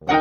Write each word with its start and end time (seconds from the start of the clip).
Hallo 0.00 0.14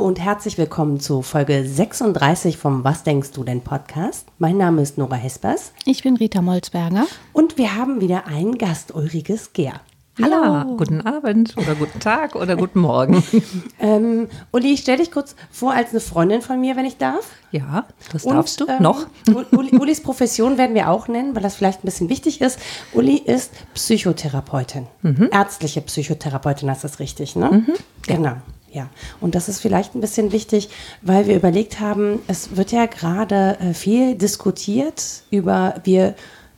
und 0.00 0.20
herzlich 0.20 0.58
willkommen 0.58 1.00
zu 1.00 1.22
Folge 1.22 1.64
36 1.64 2.58
vom 2.58 2.84
Was 2.84 3.04
denkst 3.04 3.30
du 3.32 3.42
denn 3.42 3.62
Podcast. 3.62 4.28
Mein 4.38 4.58
Name 4.58 4.82
ist 4.82 4.98
Nora 4.98 5.16
Hespers 5.16 5.72
Ich 5.86 6.02
bin 6.02 6.16
Rita 6.16 6.42
Molzberger. 6.42 7.06
und 7.32 7.56
wir 7.56 7.74
haben 7.74 8.02
wieder 8.02 8.26
einen 8.26 8.58
Gast, 8.58 8.94
Ulrike 8.94 9.38
Gehr. 9.54 9.80
Ja, 10.18 10.64
guten 10.76 11.02
Abend 11.02 11.56
oder 11.56 11.74
guten 11.74 12.00
Tag 12.00 12.34
oder 12.36 12.56
guten 12.56 12.80
Morgen. 12.80 13.22
Ähm, 13.78 14.28
Uli, 14.52 14.76
stell 14.78 14.96
dich 14.96 15.10
kurz 15.10 15.36
vor 15.50 15.72
als 15.72 15.90
eine 15.90 16.00
Freundin 16.00 16.40
von 16.40 16.58
mir, 16.60 16.76
wenn 16.76 16.86
ich 16.86 16.96
darf. 16.96 17.30
Ja, 17.50 17.84
das 18.12 18.24
Und, 18.24 18.34
darfst 18.34 18.60
du 18.60 18.66
ähm, 18.66 18.82
noch. 18.82 19.06
Uli, 19.52 19.76
Ulis 19.76 20.00
Profession 20.02 20.56
werden 20.56 20.74
wir 20.74 20.88
auch 20.90 21.08
nennen, 21.08 21.34
weil 21.34 21.42
das 21.42 21.56
vielleicht 21.56 21.84
ein 21.84 21.86
bisschen 21.86 22.08
wichtig 22.08 22.40
ist. 22.40 22.58
Uli 22.94 23.18
ist 23.18 23.52
Psychotherapeutin. 23.74 24.86
Mhm. 25.02 25.28
Ärztliche 25.30 25.82
Psychotherapeutin, 25.82 26.68
ist 26.70 26.84
das 26.84 26.98
richtig, 26.98 27.36
ne? 27.36 27.66
Genau. 28.06 28.36
Ja, 28.72 28.88
und 29.20 29.34
das 29.34 29.48
ist 29.48 29.60
vielleicht 29.60 29.94
ein 29.94 30.00
bisschen 30.00 30.32
wichtig, 30.32 30.70
weil 31.02 31.26
wir 31.26 31.36
überlegt 31.36 31.80
haben, 31.80 32.20
es 32.26 32.56
wird 32.56 32.72
ja 32.72 32.86
gerade 32.86 33.58
äh, 33.60 33.74
viel 33.74 34.14
diskutiert 34.16 35.22
über, 35.30 35.80
wir, 35.84 36.14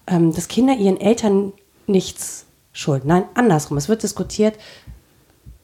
ähm, 0.06 0.32
dass 0.32 0.48
Kinder 0.48 0.74
ihren 0.74 1.00
Eltern 1.00 1.52
nichts 1.86 2.47
schulden. 2.78 3.08
Nein, 3.08 3.24
andersrum. 3.34 3.76
Es 3.76 3.88
wird 3.88 4.02
diskutiert, 4.02 4.56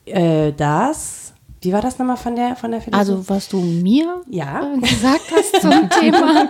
äh, 0.07 0.53
dass, 0.53 1.33
wie 1.61 1.73
war 1.73 1.81
das 1.81 1.99
nochmal 1.99 2.17
von 2.17 2.35
der, 2.37 2.57
von 2.57 2.71
der 2.73 2.81
Philosophie? 2.81 3.13
Also, 3.13 3.29
was 3.29 3.49
du 3.49 3.59
mir 3.61 4.21
Ja. 4.29 4.75
äh, 4.75 4.79
gesagt 4.81 5.31
hast 5.35 5.61
zum 5.63 5.89
Thema, 6.01 6.49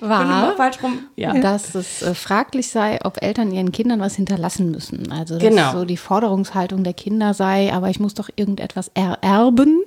war, 0.00 0.56
falsch 0.56 0.82
rum. 0.82 1.00
Ja. 1.16 1.34
dass 1.40 1.74
es 1.74 2.02
äh, 2.02 2.14
fraglich 2.14 2.70
sei, 2.70 2.98
ob 3.04 3.22
Eltern 3.22 3.52
ihren 3.52 3.70
Kindern 3.72 4.00
was 4.00 4.16
hinterlassen 4.16 4.70
müssen. 4.70 5.12
Also, 5.12 5.34
dass 5.34 5.42
Genau. 5.42 5.72
so 5.72 5.84
die 5.84 5.96
Forderungshaltung 5.98 6.82
der 6.82 6.94
Kinder 6.94 7.34
sei, 7.34 7.72
aber 7.72 7.90
ich 7.90 8.00
muss 8.00 8.14
doch 8.14 8.30
irgendetwas 8.36 8.90
ererben. 8.94 9.82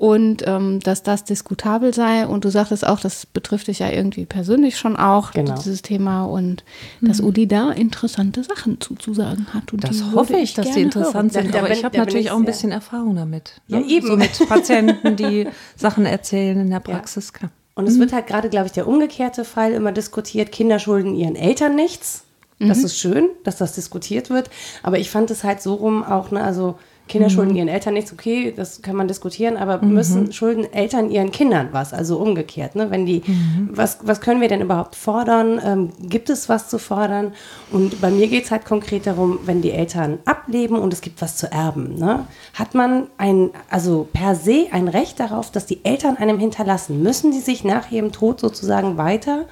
Und 0.00 0.42
ähm, 0.46 0.80
dass 0.80 1.02
das 1.02 1.24
diskutabel 1.24 1.92
sei. 1.92 2.26
Und 2.26 2.46
du 2.46 2.48
sagtest 2.48 2.86
auch, 2.86 3.00
das 3.00 3.26
betrifft 3.26 3.66
dich 3.66 3.80
ja 3.80 3.90
irgendwie 3.90 4.24
persönlich 4.24 4.78
schon 4.78 4.96
auch, 4.96 5.32
Genau. 5.32 5.54
dieses 5.56 5.82
Thema. 5.82 6.24
Und 6.24 6.64
dass 7.02 7.20
Uli 7.20 7.46
da 7.46 7.70
interessante 7.70 8.42
Sachen 8.42 8.80
zuzusagen 8.80 9.52
hat. 9.52 9.74
Und 9.74 9.84
Das 9.84 10.02
hoffe 10.14 10.38
ich, 10.38 10.54
dass 10.54 10.70
die 10.70 10.80
interessant 10.80 11.34
hören. 11.34 11.44
sind. 11.44 11.54
Aber 11.54 11.70
ich 11.70 11.84
habe 11.84 11.98
natürlich 11.98 12.26
ich 12.26 12.30
auch 12.30 12.38
ein 12.38 12.46
bisschen 12.46 12.72
Erfahrung 12.72 13.14
damit. 13.14 13.60
Ja, 13.66 13.80
ne? 13.80 13.86
eben. 13.88 14.06
So 14.06 14.16
mit 14.16 14.48
Patienten, 14.48 15.16
die 15.16 15.46
Sachen 15.76 16.06
erzählen 16.06 16.58
in 16.58 16.70
der 16.70 16.80
Praxis. 16.80 17.34
Klar. 17.34 17.50
Und 17.74 17.86
es 17.86 17.98
wird 17.98 18.14
halt 18.14 18.26
gerade, 18.26 18.48
glaube 18.48 18.68
ich, 18.68 18.72
der 18.72 18.88
umgekehrte 18.88 19.44
Fall 19.44 19.72
immer 19.72 19.92
diskutiert. 19.92 20.50
Kinder 20.50 20.78
schulden 20.78 21.14
ihren 21.14 21.36
Eltern 21.36 21.76
nichts. 21.76 22.24
Das 22.58 22.84
ist 22.84 22.98
schön, 22.98 23.28
dass 23.44 23.58
das 23.58 23.74
diskutiert 23.74 24.30
wird. 24.30 24.48
Aber 24.82 24.98
ich 24.98 25.10
fand 25.10 25.30
es 25.30 25.44
halt 25.44 25.60
so 25.60 25.74
rum 25.74 26.02
auch, 26.02 26.30
ne, 26.30 26.42
also 26.42 26.78
Kinder 27.10 27.28
schulden 27.28 27.56
ihren 27.56 27.68
Eltern 27.68 27.94
nichts, 27.94 28.12
okay, 28.12 28.52
das 28.56 28.82
kann 28.82 28.94
man 28.94 29.08
diskutieren, 29.08 29.56
aber 29.56 29.82
müssen 29.82 30.32
schulden 30.32 30.72
Eltern 30.72 31.10
ihren 31.10 31.32
Kindern 31.32 31.70
was, 31.72 31.92
also 31.92 32.18
umgekehrt, 32.18 32.76
ne? 32.76 32.90
Wenn 32.90 33.04
die, 33.04 33.22
was, 33.68 33.98
was 34.02 34.20
können 34.20 34.40
wir 34.40 34.48
denn 34.48 34.60
überhaupt 34.60 34.94
fordern? 34.94 35.60
Ähm, 35.64 35.90
gibt 36.00 36.30
es 36.30 36.48
was 36.48 36.68
zu 36.68 36.78
fordern? 36.78 37.32
Und 37.72 38.00
bei 38.00 38.10
mir 38.10 38.28
geht 38.28 38.44
es 38.44 38.52
halt 38.52 38.64
konkret 38.64 39.08
darum, 39.08 39.40
wenn 39.44 39.60
die 39.60 39.72
Eltern 39.72 40.20
ableben 40.24 40.78
und 40.78 40.92
es 40.92 41.00
gibt 41.00 41.20
was 41.20 41.36
zu 41.36 41.50
erben, 41.50 41.96
ne? 41.96 42.26
Hat 42.54 42.74
man 42.74 43.08
ein, 43.18 43.50
also 43.68 44.06
per 44.12 44.36
se 44.36 44.68
ein 44.70 44.86
Recht 44.86 45.18
darauf, 45.18 45.50
dass 45.50 45.66
die 45.66 45.84
Eltern 45.84 46.16
einem 46.16 46.38
hinterlassen? 46.38 47.02
Müssen 47.02 47.32
die 47.32 47.40
sich 47.40 47.64
nach 47.64 47.90
ihrem 47.90 48.12
Tod 48.12 48.38
sozusagen 48.38 48.96
weiter 48.96 49.46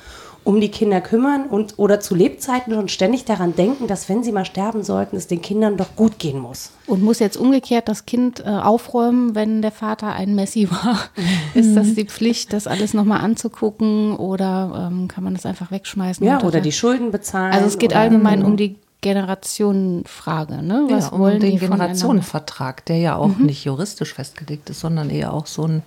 um 0.48 0.62
die 0.62 0.70
Kinder 0.70 1.02
kümmern 1.02 1.44
und 1.44 1.74
oder 1.76 2.00
zu 2.00 2.14
Lebzeiten 2.14 2.72
schon 2.72 2.88
ständig 2.88 3.26
daran 3.26 3.54
denken, 3.54 3.86
dass 3.86 4.08
wenn 4.08 4.24
sie 4.24 4.32
mal 4.32 4.46
sterben 4.46 4.82
sollten, 4.82 5.14
es 5.14 5.26
den 5.26 5.42
Kindern 5.42 5.76
doch 5.76 5.94
gut 5.94 6.18
gehen 6.18 6.38
muss. 6.38 6.70
Und 6.86 7.02
muss 7.02 7.18
jetzt 7.18 7.36
umgekehrt 7.36 7.86
das 7.86 8.06
Kind 8.06 8.40
äh, 8.40 8.48
aufräumen, 8.48 9.34
wenn 9.34 9.60
der 9.60 9.72
Vater 9.72 10.14
ein 10.14 10.34
Messi 10.34 10.70
war? 10.70 11.00
Ist 11.54 11.74
das 11.74 11.92
die 11.92 12.06
Pflicht, 12.06 12.54
das 12.54 12.66
alles 12.66 12.94
nochmal 12.94 13.20
anzugucken 13.20 14.16
oder 14.16 14.88
ähm, 14.90 15.06
kann 15.06 15.22
man 15.22 15.34
das 15.34 15.44
einfach 15.44 15.70
wegschmeißen? 15.70 16.26
Ja, 16.26 16.42
oder 16.42 16.62
die 16.62 16.72
Schulden 16.72 17.10
bezahlen. 17.10 17.52
Also 17.52 17.66
es 17.66 17.76
geht 17.76 17.90
oder, 17.90 18.00
allgemein 18.00 18.42
um 18.42 18.56
die 18.56 18.76
Generationenfrage. 19.02 20.62
Ne? 20.62 20.86
Was 20.88 21.08
ja, 21.08 21.10
um 21.10 21.18
wollen 21.18 21.40
den? 21.40 21.58
Generationenvertrag, 21.58 22.86
der 22.86 22.96
ja 22.96 23.16
auch 23.16 23.36
nicht 23.36 23.66
juristisch 23.66 24.14
festgelegt 24.14 24.70
ist, 24.70 24.80
sondern 24.80 25.10
eher 25.10 25.34
auch 25.34 25.46
so 25.46 25.64
ein, 25.64 25.82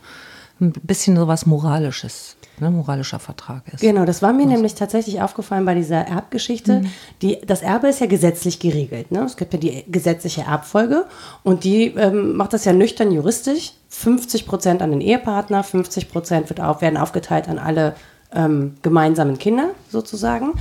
ein 0.60 0.72
bisschen 0.84 1.16
so 1.16 1.28
was 1.28 1.48
Moralisches, 1.48 2.38
ne, 2.62 2.72
moralischer 2.72 3.20
Vertrag 3.20 3.64
ist. 3.74 3.82
Genau, 3.82 4.06
das 4.06 4.22
war 4.22 4.32
mir 4.32 4.46
nämlich 4.46 4.76
tatsächlich 4.76 5.22
aufgefallen 5.22 5.66
bei 5.66 5.76
dieser 5.76 6.08
Erbgeschichte. 6.08 6.84
Die, 7.22 7.42
das 7.42 7.62
Erbe 7.62 7.88
ist 7.88 8.00
ja 8.00 8.08
gesetzlich 8.08 8.60
geregelt. 8.60 9.12
Ne? 9.12 9.24
Es 9.24 9.36
gibt 9.36 9.54
ja 9.54 9.60
die 9.60 9.84
gesetzliche 9.92 10.44
Erbfolge 10.44 11.06
und 11.44 11.64
die 11.64 11.88
ähm, 11.88 12.38
macht 12.38 12.54
das 12.54 12.66
ja 12.66 12.74
nüchtern 12.74 13.12
juristisch. 13.12 13.74
50 13.90 14.46
Prozent 14.46 14.82
an 14.82 14.92
den 14.92 15.02
Ehepartner, 15.02 15.64
50 15.64 16.10
Prozent 16.10 16.50
wird 16.50 16.62
auf, 16.62 16.82
werden 16.82 16.98
aufgeteilt 16.98 17.50
an 17.50 17.60
alle 17.60 17.96
ähm, 18.34 18.78
gemeinsamen 18.82 19.38
Kinder 19.38 19.72
sozusagen 19.90 20.54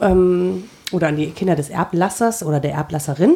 ähm, 0.00 0.64
oder 0.92 1.08
an 1.08 1.16
die 1.16 1.30
Kinder 1.30 1.56
des 1.56 1.70
Erblassers 1.70 2.42
oder 2.42 2.60
der 2.60 2.72
Erblasserin. 2.72 3.34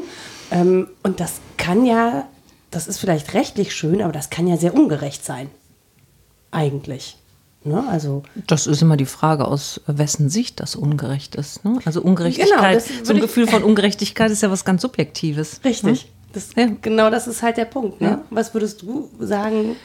Ähm, 0.50 0.88
und 1.02 1.20
das 1.20 1.40
kann 1.56 1.86
ja, 1.86 2.26
das 2.70 2.86
ist 2.86 2.98
vielleicht 2.98 3.34
rechtlich 3.34 3.74
schön, 3.74 4.02
aber 4.02 4.12
das 4.12 4.30
kann 4.30 4.46
ja 4.46 4.56
sehr 4.56 4.74
ungerecht 4.74 5.24
sein. 5.24 5.48
Eigentlich. 6.50 7.16
Ne? 7.62 7.84
Also 7.88 8.22
Das 8.46 8.66
ist 8.66 8.80
immer 8.80 8.96
die 8.96 9.06
Frage, 9.06 9.46
aus 9.46 9.80
wessen 9.86 10.30
Sicht 10.30 10.60
das 10.60 10.76
ungerecht 10.76 11.34
ist. 11.34 11.64
Ne? 11.64 11.78
Also 11.84 12.00
Ungerechtigkeit, 12.00 12.84
Genau, 12.86 13.04
so 13.04 13.12
ein 13.12 13.20
Gefühl 13.20 13.46
von 13.46 13.62
Ungerechtigkeit 13.62 14.30
ist 14.30 14.42
ja 14.42 14.50
was 14.50 14.64
ganz 14.64 14.82
Subjektives. 14.82 15.60
Richtig. 15.64 16.10
Das, 16.32 16.54
Ja. 16.54 16.68
Genau 16.80 17.10
das 17.10 17.26
ist 17.26 17.42
halt 17.42 17.56
der 17.56 17.64
Punkt. 17.66 18.00
Ne? 18.00 18.08
Ja. 18.08 18.24
Was 18.30 18.54
würdest 18.54 18.82
du 18.82 19.10
sagen? 19.18 19.76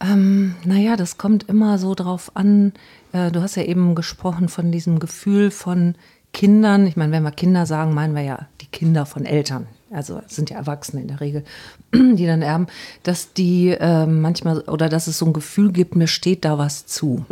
Ähm, 0.00 0.54
naja, 0.64 0.96
das 0.96 1.18
kommt 1.18 1.48
immer 1.48 1.78
so 1.78 1.94
drauf 1.94 2.30
an. 2.34 2.72
Äh, 3.12 3.30
du 3.30 3.42
hast 3.42 3.56
ja 3.56 3.64
eben 3.64 3.94
gesprochen 3.94 4.48
von 4.48 4.72
diesem 4.72 4.98
Gefühl 4.98 5.50
von 5.50 5.94
Kindern. 6.32 6.86
Ich 6.86 6.96
meine, 6.96 7.12
wenn 7.12 7.22
wir 7.22 7.30
Kinder 7.30 7.66
sagen, 7.66 7.94
meinen 7.94 8.14
wir 8.14 8.22
ja 8.22 8.46
die 8.60 8.66
Kinder 8.66 9.06
von 9.06 9.24
Eltern. 9.24 9.66
Also 9.94 10.20
es 10.26 10.34
sind 10.34 10.50
ja 10.50 10.56
Erwachsene 10.56 11.02
in 11.02 11.08
der 11.08 11.20
Regel, 11.20 11.44
die 11.94 12.26
dann 12.26 12.42
erben, 12.42 12.66
dass 13.04 13.32
die 13.32 13.70
äh, 13.70 14.06
manchmal 14.06 14.60
oder 14.62 14.88
dass 14.88 15.06
es 15.06 15.18
so 15.18 15.26
ein 15.26 15.32
Gefühl 15.32 15.72
gibt, 15.72 15.96
mir 15.96 16.08
steht 16.08 16.44
da 16.44 16.58
was 16.58 16.86
zu. 16.86 17.24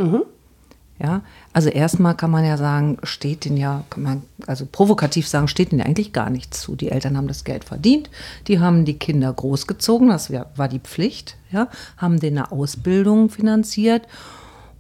Ja, 1.03 1.23
also 1.53 1.69
erstmal 1.69 2.15
kann 2.17 2.31
man 2.31 2.45
ja 2.45 2.57
sagen, 2.57 2.99
steht 3.03 3.45
denen 3.45 3.57
ja, 3.57 3.83
kann 3.91 4.05
man 4.05 4.23
also 4.47 4.67
provokativ 4.71 5.27
sagen, 5.27 5.49
steht 5.49 5.73
denen 5.73 5.81
eigentlich 5.81 6.13
gar 6.13 6.31
nichts 6.31 6.61
zu. 6.61 6.77
Die 6.77 6.91
Eltern 6.91 7.17
haben 7.17 7.27
das 7.27 7.43
Geld 7.43 7.65
verdient, 7.65 8.09
die 8.47 8.61
haben 8.61 8.85
die 8.85 8.99
Kinder 8.99 9.33
großgezogen, 9.33 10.11
das 10.11 10.31
war 10.31 10.69
die 10.69 10.79
Pflicht, 10.79 11.37
ja, 11.51 11.67
haben 11.97 12.21
denen 12.21 12.39
eine 12.39 12.53
Ausbildung 12.53 13.31
finanziert. 13.31 14.07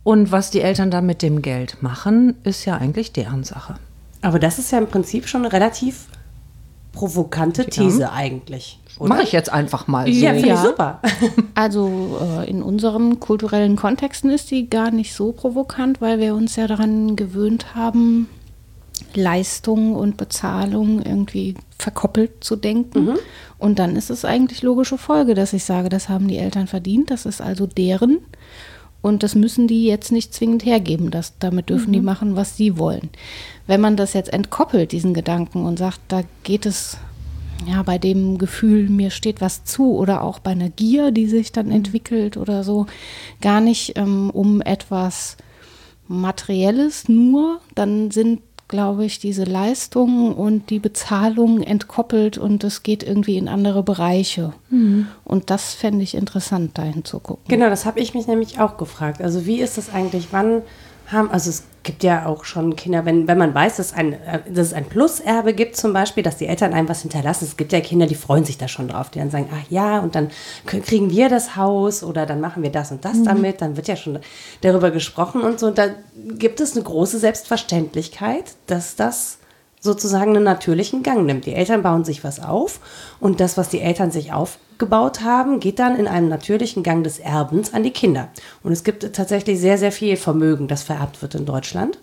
Und 0.04 0.30
was 0.30 0.50
die 0.50 0.60
Eltern 0.60 0.92
dann 0.92 1.06
mit 1.06 1.22
dem 1.22 1.42
Geld 1.42 1.82
machen, 1.82 2.36
ist 2.44 2.64
ja 2.64 2.76
eigentlich 2.76 3.12
deren 3.12 3.42
Sache. 3.42 3.76
Aber 4.20 4.38
das 4.38 4.60
ist 4.60 4.70
ja 4.70 4.78
im 4.78 4.86
Prinzip 4.86 5.26
schon 5.26 5.44
relativ 5.44 6.06
provokante 6.92 7.66
These 7.66 8.12
eigentlich. 8.12 8.78
Oder? 8.98 9.08
Mache 9.08 9.22
ich 9.22 9.32
jetzt 9.32 9.50
einfach 9.52 9.86
mal 9.88 10.06
so. 10.06 10.12
Ja, 10.12 10.32
finde 10.32 10.48
Ja. 10.48 10.54
ich 10.54 10.60
super. 10.60 11.00
Also 11.54 12.18
äh, 12.40 12.48
in 12.50 12.62
unseren 12.62 13.18
kulturellen 13.20 13.76
Kontexten 13.76 14.30
ist 14.30 14.50
die 14.50 14.68
gar 14.68 14.90
nicht 14.90 15.14
so 15.14 15.32
provokant, 15.32 16.00
weil 16.00 16.18
wir 16.18 16.34
uns 16.34 16.56
ja 16.56 16.66
daran 16.66 17.16
gewöhnt 17.16 17.74
haben, 17.74 18.28
Leistung 19.14 19.94
und 19.94 20.16
Bezahlung 20.16 21.02
irgendwie 21.02 21.54
verkoppelt 21.78 22.44
zu 22.44 22.56
denken. 22.56 23.10
Und 23.58 23.78
dann 23.78 23.96
ist 23.96 24.10
es 24.10 24.24
eigentlich 24.24 24.62
logische 24.62 24.98
Folge, 24.98 25.34
dass 25.34 25.52
ich 25.52 25.64
sage, 25.64 25.88
das 25.88 26.08
haben 26.08 26.28
die 26.28 26.38
Eltern 26.38 26.66
verdient, 26.66 27.10
das 27.10 27.26
ist 27.26 27.40
also 27.40 27.66
deren. 27.66 28.18
Und 29.02 29.24
das 29.24 29.34
müssen 29.34 29.66
die 29.66 29.84
jetzt 29.84 30.12
nicht 30.12 30.32
zwingend 30.32 30.64
hergeben. 30.64 31.10
Das, 31.10 31.34
damit 31.40 31.68
dürfen 31.68 31.92
die 31.92 32.00
machen, 32.00 32.36
was 32.36 32.56
sie 32.56 32.78
wollen. 32.78 33.10
Wenn 33.66 33.80
man 33.80 33.96
das 33.96 34.12
jetzt 34.12 34.32
entkoppelt, 34.32 34.92
diesen 34.92 35.12
Gedanken, 35.12 35.66
und 35.66 35.78
sagt, 35.78 36.00
da 36.08 36.22
geht 36.44 36.66
es 36.66 36.96
ja 37.66 37.82
bei 37.82 37.98
dem 37.98 38.38
Gefühl, 38.38 38.88
mir 38.88 39.10
steht 39.10 39.40
was 39.40 39.64
zu, 39.64 39.96
oder 39.96 40.22
auch 40.22 40.38
bei 40.38 40.52
einer 40.52 40.70
Gier, 40.70 41.10
die 41.10 41.26
sich 41.26 41.50
dann 41.50 41.72
entwickelt 41.72 42.36
oder 42.36 42.62
so, 42.62 42.86
gar 43.40 43.60
nicht 43.60 43.98
ähm, 43.98 44.30
um 44.30 44.60
etwas 44.60 45.36
Materielles 46.06 47.08
nur, 47.08 47.60
dann 47.74 48.10
sind 48.10 48.40
glaube 48.72 49.04
ich, 49.04 49.18
diese 49.18 49.44
Leistungen 49.44 50.32
und 50.32 50.70
die 50.70 50.78
Bezahlung 50.78 51.62
entkoppelt 51.62 52.38
und 52.38 52.64
es 52.64 52.82
geht 52.82 53.02
irgendwie 53.02 53.36
in 53.36 53.46
andere 53.46 53.82
Bereiche. 53.82 54.54
Und 55.24 55.50
das 55.50 55.74
fände 55.74 56.02
ich 56.02 56.14
interessant, 56.14 56.78
dahin 56.78 57.04
zu 57.04 57.20
gucken. 57.20 57.44
Genau, 57.48 57.68
das 57.68 57.84
habe 57.84 58.00
ich 58.00 58.14
mich 58.14 58.26
nämlich 58.26 58.58
auch 58.58 58.78
gefragt. 58.78 59.20
Also 59.20 59.44
wie 59.44 59.60
ist 59.60 59.76
das 59.76 59.92
eigentlich? 59.92 60.28
Wann 60.30 60.62
haben. 61.12 61.30
Also 61.30 61.50
es 61.50 61.64
gibt 61.82 62.02
ja 62.02 62.26
auch 62.26 62.44
schon 62.44 62.76
Kinder, 62.76 63.04
wenn, 63.04 63.26
wenn 63.26 63.38
man 63.38 63.54
weiß, 63.54 63.76
dass, 63.76 63.92
ein, 63.92 64.12
äh, 64.12 64.40
dass 64.48 64.68
es 64.68 64.72
ein 64.72 64.86
Pluserbe 64.86 65.54
gibt 65.54 65.76
zum 65.76 65.92
Beispiel, 65.92 66.22
dass 66.22 66.36
die 66.36 66.46
Eltern 66.46 66.72
einem 66.72 66.88
was 66.88 67.02
hinterlassen. 67.02 67.44
Es 67.44 67.56
gibt 67.56 67.72
ja 67.72 67.80
Kinder, 67.80 68.06
die 68.06 68.14
freuen 68.14 68.44
sich 68.44 68.58
da 68.58 68.68
schon 68.68 68.88
drauf, 68.88 69.10
die 69.10 69.18
dann 69.18 69.30
sagen, 69.30 69.48
ach 69.52 69.70
ja, 69.70 69.98
und 69.98 70.14
dann 70.14 70.30
kriegen 70.66 71.10
wir 71.10 71.28
das 71.28 71.56
Haus 71.56 72.02
oder 72.02 72.26
dann 72.26 72.40
machen 72.40 72.62
wir 72.62 72.70
das 72.70 72.90
und 72.90 73.04
das 73.04 73.18
mhm. 73.18 73.24
damit. 73.24 73.60
Dann 73.60 73.76
wird 73.76 73.88
ja 73.88 73.96
schon 73.96 74.18
darüber 74.60 74.90
gesprochen 74.90 75.42
und 75.42 75.58
so. 75.58 75.66
Und 75.66 75.78
da 75.78 75.88
gibt 76.38 76.60
es 76.60 76.74
eine 76.74 76.84
große 76.84 77.18
Selbstverständlichkeit, 77.18 78.54
dass 78.66 78.96
das 78.96 79.38
sozusagen 79.82 80.36
einen 80.36 80.44
natürlichen 80.44 81.02
Gang 81.02 81.26
nimmt. 81.26 81.44
Die 81.44 81.54
Eltern 81.54 81.82
bauen 81.82 82.04
sich 82.04 82.22
was 82.22 82.40
auf 82.40 82.80
und 83.20 83.40
das, 83.40 83.56
was 83.56 83.68
die 83.68 83.80
Eltern 83.80 84.12
sich 84.12 84.32
aufgebaut 84.32 85.22
haben, 85.22 85.58
geht 85.58 85.80
dann 85.80 85.96
in 85.96 86.06
einem 86.06 86.28
natürlichen 86.28 86.84
Gang 86.84 87.02
des 87.02 87.18
Erbens 87.18 87.74
an 87.74 87.82
die 87.82 87.90
Kinder. 87.90 88.28
Und 88.62 88.72
es 88.72 88.84
gibt 88.84 89.12
tatsächlich 89.12 89.58
sehr, 89.58 89.78
sehr 89.78 89.92
viel 89.92 90.16
Vermögen, 90.16 90.68
das 90.68 90.84
vererbt 90.84 91.20
wird 91.20 91.34
in 91.34 91.46
Deutschland. 91.46 91.98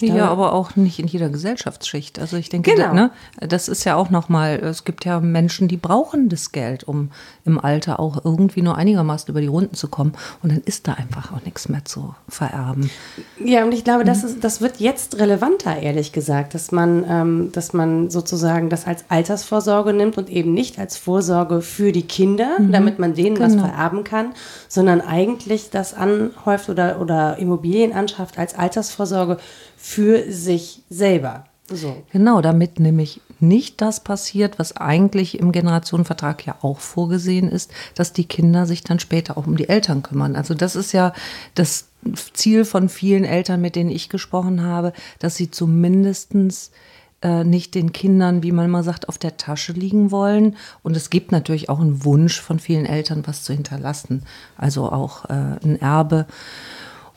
Ja, 0.00 0.28
aber 0.28 0.52
auch 0.52 0.76
nicht 0.76 0.98
in 0.98 1.06
jeder 1.06 1.28
Gesellschaftsschicht. 1.28 2.18
Also 2.18 2.36
ich 2.36 2.48
denke, 2.48 2.74
genau. 2.74 2.92
ne, 2.92 3.10
das 3.40 3.68
ist 3.68 3.84
ja 3.84 3.96
auch 3.96 4.10
nochmal, 4.10 4.56
es 4.56 4.84
gibt 4.84 5.04
ja 5.04 5.20
Menschen, 5.20 5.68
die 5.68 5.76
brauchen 5.76 6.28
das 6.28 6.52
Geld, 6.52 6.84
um 6.84 7.10
im 7.44 7.58
Alter 7.58 7.98
auch 7.98 8.24
irgendwie 8.24 8.62
nur 8.62 8.76
einigermaßen 8.76 9.28
über 9.28 9.40
die 9.40 9.46
Runden 9.46 9.74
zu 9.74 9.88
kommen. 9.88 10.12
Und 10.42 10.52
dann 10.52 10.62
ist 10.64 10.86
da 10.88 10.94
einfach 10.94 11.32
auch 11.32 11.44
nichts 11.44 11.68
mehr 11.68 11.84
zu 11.84 12.14
vererben. 12.28 12.90
Ja, 13.42 13.64
und 13.64 13.72
ich 13.72 13.84
glaube, 13.84 14.04
das, 14.04 14.22
mhm. 14.22 14.28
ist, 14.28 14.44
das 14.44 14.60
wird 14.60 14.78
jetzt 14.78 15.18
relevanter, 15.18 15.76
ehrlich 15.76 16.12
gesagt, 16.12 16.54
dass 16.54 16.72
man, 16.72 17.04
ähm, 17.08 17.52
dass 17.52 17.72
man 17.72 18.10
sozusagen 18.10 18.70
das 18.70 18.86
als 18.86 19.04
Altersvorsorge 19.08 19.92
nimmt 19.92 20.18
und 20.18 20.30
eben 20.30 20.52
nicht 20.54 20.78
als 20.78 20.96
Vorsorge 20.96 21.60
für 21.60 21.92
die 21.92 22.06
Kinder, 22.06 22.58
mhm. 22.58 22.72
damit 22.72 22.98
man 22.98 23.14
denen 23.14 23.36
genau. 23.36 23.46
was 23.46 23.54
vererben 23.54 24.04
kann, 24.04 24.32
sondern 24.68 25.00
eigentlich 25.00 25.70
das 25.70 25.94
anhäuft 25.94 26.68
oder, 26.68 27.00
oder 27.00 27.38
Immobilien 27.38 27.92
anschafft 27.92 28.38
als 28.38 28.54
Altersvorsorge 28.56 29.38
für 29.78 30.30
sich 30.30 30.82
selber. 30.90 31.44
So. 31.70 32.02
Genau, 32.12 32.40
damit 32.40 32.80
nämlich 32.80 33.20
nicht 33.40 33.80
das 33.80 34.00
passiert, 34.00 34.58
was 34.58 34.76
eigentlich 34.76 35.38
im 35.38 35.52
Generationenvertrag 35.52 36.44
ja 36.46 36.56
auch 36.62 36.80
vorgesehen 36.80 37.48
ist, 37.48 37.70
dass 37.94 38.12
die 38.12 38.24
Kinder 38.24 38.66
sich 38.66 38.82
dann 38.82 38.98
später 38.98 39.36
auch 39.36 39.46
um 39.46 39.56
die 39.56 39.68
Eltern 39.68 40.02
kümmern. 40.02 40.34
Also 40.34 40.54
das 40.54 40.76
ist 40.76 40.92
ja 40.92 41.12
das 41.54 41.88
Ziel 42.32 42.64
von 42.64 42.88
vielen 42.88 43.24
Eltern, 43.24 43.60
mit 43.60 43.76
denen 43.76 43.90
ich 43.90 44.08
gesprochen 44.08 44.62
habe, 44.62 44.92
dass 45.18 45.36
sie 45.36 45.50
zumindestens 45.50 46.70
äh, 47.20 47.44
nicht 47.44 47.74
den 47.74 47.92
Kindern, 47.92 48.42
wie 48.42 48.52
man 48.52 48.70
mal 48.70 48.82
sagt, 48.82 49.08
auf 49.08 49.18
der 49.18 49.36
Tasche 49.36 49.72
liegen 49.72 50.10
wollen. 50.10 50.56
Und 50.82 50.96
es 50.96 51.10
gibt 51.10 51.32
natürlich 51.32 51.68
auch 51.68 51.80
einen 51.80 52.04
Wunsch 52.04 52.40
von 52.40 52.58
vielen 52.58 52.86
Eltern, 52.86 53.24
was 53.26 53.44
zu 53.44 53.52
hinterlassen. 53.52 54.22
Also 54.56 54.90
auch 54.90 55.26
äh, 55.26 55.58
ein 55.62 55.80
Erbe 55.80 56.26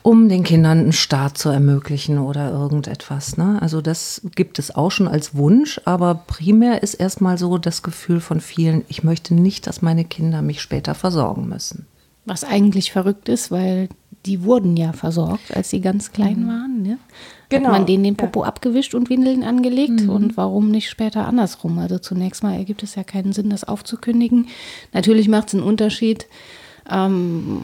um 0.02 0.28
den 0.28 0.42
Kindern 0.42 0.78
einen 0.78 0.92
Start 0.92 1.38
zu 1.38 1.48
ermöglichen 1.48 2.18
oder 2.18 2.50
irgendetwas. 2.50 3.36
Ne? 3.36 3.58
Also 3.60 3.80
das 3.80 4.22
gibt 4.34 4.58
es 4.58 4.74
auch 4.74 4.90
schon 4.90 5.08
als 5.08 5.36
Wunsch, 5.36 5.80
aber 5.84 6.14
primär 6.26 6.82
ist 6.82 6.94
erstmal 6.94 7.38
so 7.38 7.58
das 7.58 7.82
Gefühl 7.82 8.20
von 8.20 8.40
vielen, 8.40 8.84
ich 8.88 9.04
möchte 9.04 9.34
nicht, 9.34 9.66
dass 9.66 9.82
meine 9.82 10.04
Kinder 10.04 10.42
mich 10.42 10.60
später 10.60 10.94
versorgen 10.94 11.48
müssen. 11.48 11.86
Was 12.24 12.44
eigentlich 12.44 12.92
verrückt 12.92 13.28
ist, 13.28 13.50
weil 13.50 13.88
die 14.26 14.44
wurden 14.44 14.76
ja 14.76 14.92
versorgt, 14.92 15.56
als 15.56 15.70
sie 15.70 15.80
ganz 15.80 16.12
klein 16.12 16.44
mhm. 16.44 16.48
waren. 16.48 16.82
Ne? 16.82 16.98
Genau. 17.48 17.66
Hat 17.66 17.72
man 17.72 17.86
denen 17.86 18.04
den 18.04 18.16
Popo 18.16 18.42
ja. 18.42 18.48
abgewischt 18.48 18.94
und 18.94 19.10
Windeln 19.10 19.42
angelegt 19.42 20.02
mhm. 20.02 20.10
und 20.10 20.36
warum 20.36 20.70
nicht 20.70 20.88
später 20.88 21.26
andersrum? 21.26 21.78
Also 21.78 21.98
zunächst 21.98 22.42
mal 22.42 22.54
ergibt 22.54 22.82
es 22.82 22.94
ja 22.94 23.02
keinen 23.04 23.32
Sinn, 23.32 23.50
das 23.50 23.64
aufzukündigen. 23.64 24.48
Natürlich 24.92 25.28
macht 25.28 25.48
es 25.48 25.54
einen 25.54 25.64
Unterschied, 25.64 26.26
ähm, 26.90 27.62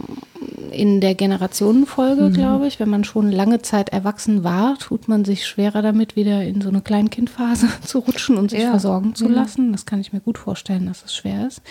in 0.70 1.00
der 1.00 1.14
Generationenfolge, 1.14 2.22
mhm. 2.22 2.32
glaube 2.32 2.66
ich. 2.66 2.78
Wenn 2.80 2.90
man 2.90 3.04
schon 3.04 3.32
lange 3.32 3.62
Zeit 3.62 3.90
erwachsen 3.90 4.44
war, 4.44 4.78
tut 4.78 5.08
man 5.08 5.24
sich 5.24 5.46
schwerer 5.46 5.82
damit, 5.82 6.16
wieder 6.16 6.44
in 6.44 6.60
so 6.60 6.68
eine 6.68 6.80
Kleinkindphase 6.80 7.68
zu 7.84 7.98
rutschen 8.00 8.36
und 8.36 8.50
sich 8.50 8.62
ja. 8.62 8.70
versorgen 8.70 9.14
zu 9.14 9.26
mhm. 9.26 9.34
lassen. 9.34 9.72
Das 9.72 9.86
kann 9.86 10.00
ich 10.00 10.12
mir 10.12 10.20
gut 10.20 10.38
vorstellen, 10.38 10.86
dass 10.86 11.04
es 11.04 11.14
schwer 11.14 11.46
ist. 11.46 11.62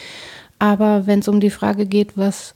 Aber 0.59 1.07
wenn 1.07 1.19
es 1.19 1.27
um 1.27 1.39
die 1.39 1.51
Frage 1.51 1.85
geht, 1.85 2.17
was, 2.17 2.55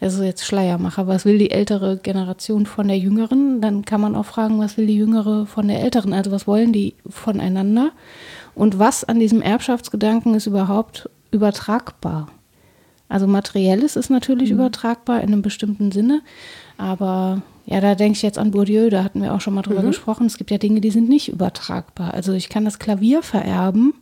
also 0.00 0.24
jetzt 0.24 0.44
Schleiermacher, 0.44 1.06
was 1.06 1.24
will 1.24 1.38
die 1.38 1.52
ältere 1.52 1.98
Generation 1.98 2.66
von 2.66 2.88
der 2.88 2.98
jüngeren, 2.98 3.60
dann 3.60 3.84
kann 3.84 4.00
man 4.00 4.16
auch 4.16 4.26
fragen, 4.26 4.58
was 4.58 4.76
will 4.76 4.86
die 4.86 4.96
jüngere 4.96 5.46
von 5.46 5.68
der 5.68 5.80
älteren, 5.80 6.12
also 6.12 6.32
was 6.32 6.46
wollen 6.46 6.72
die 6.72 6.94
voneinander 7.08 7.92
und 8.54 8.78
was 8.78 9.04
an 9.04 9.20
diesem 9.20 9.40
Erbschaftsgedanken 9.40 10.34
ist 10.34 10.46
überhaupt 10.46 11.08
übertragbar. 11.30 12.26
Also 13.08 13.26
materielles 13.26 13.96
ist 13.96 14.10
natürlich 14.10 14.50
mhm. 14.50 14.56
übertragbar 14.56 15.20
in 15.20 15.28
einem 15.28 15.42
bestimmten 15.42 15.92
Sinne, 15.92 16.22
aber 16.76 17.42
ja, 17.66 17.80
da 17.80 17.94
denke 17.94 18.16
ich 18.16 18.22
jetzt 18.22 18.38
an 18.38 18.50
Bourdieu, 18.50 18.88
da 18.88 19.04
hatten 19.04 19.22
wir 19.22 19.34
auch 19.34 19.40
schon 19.40 19.54
mal 19.54 19.62
drüber 19.62 19.82
mhm. 19.82 19.88
gesprochen. 19.88 20.26
Es 20.26 20.38
gibt 20.38 20.50
ja 20.50 20.58
Dinge, 20.58 20.80
die 20.80 20.90
sind 20.90 21.08
nicht 21.08 21.28
übertragbar. 21.28 22.14
Also 22.14 22.32
ich 22.32 22.48
kann 22.48 22.64
das 22.64 22.78
Klavier 22.78 23.22
vererben, 23.22 23.94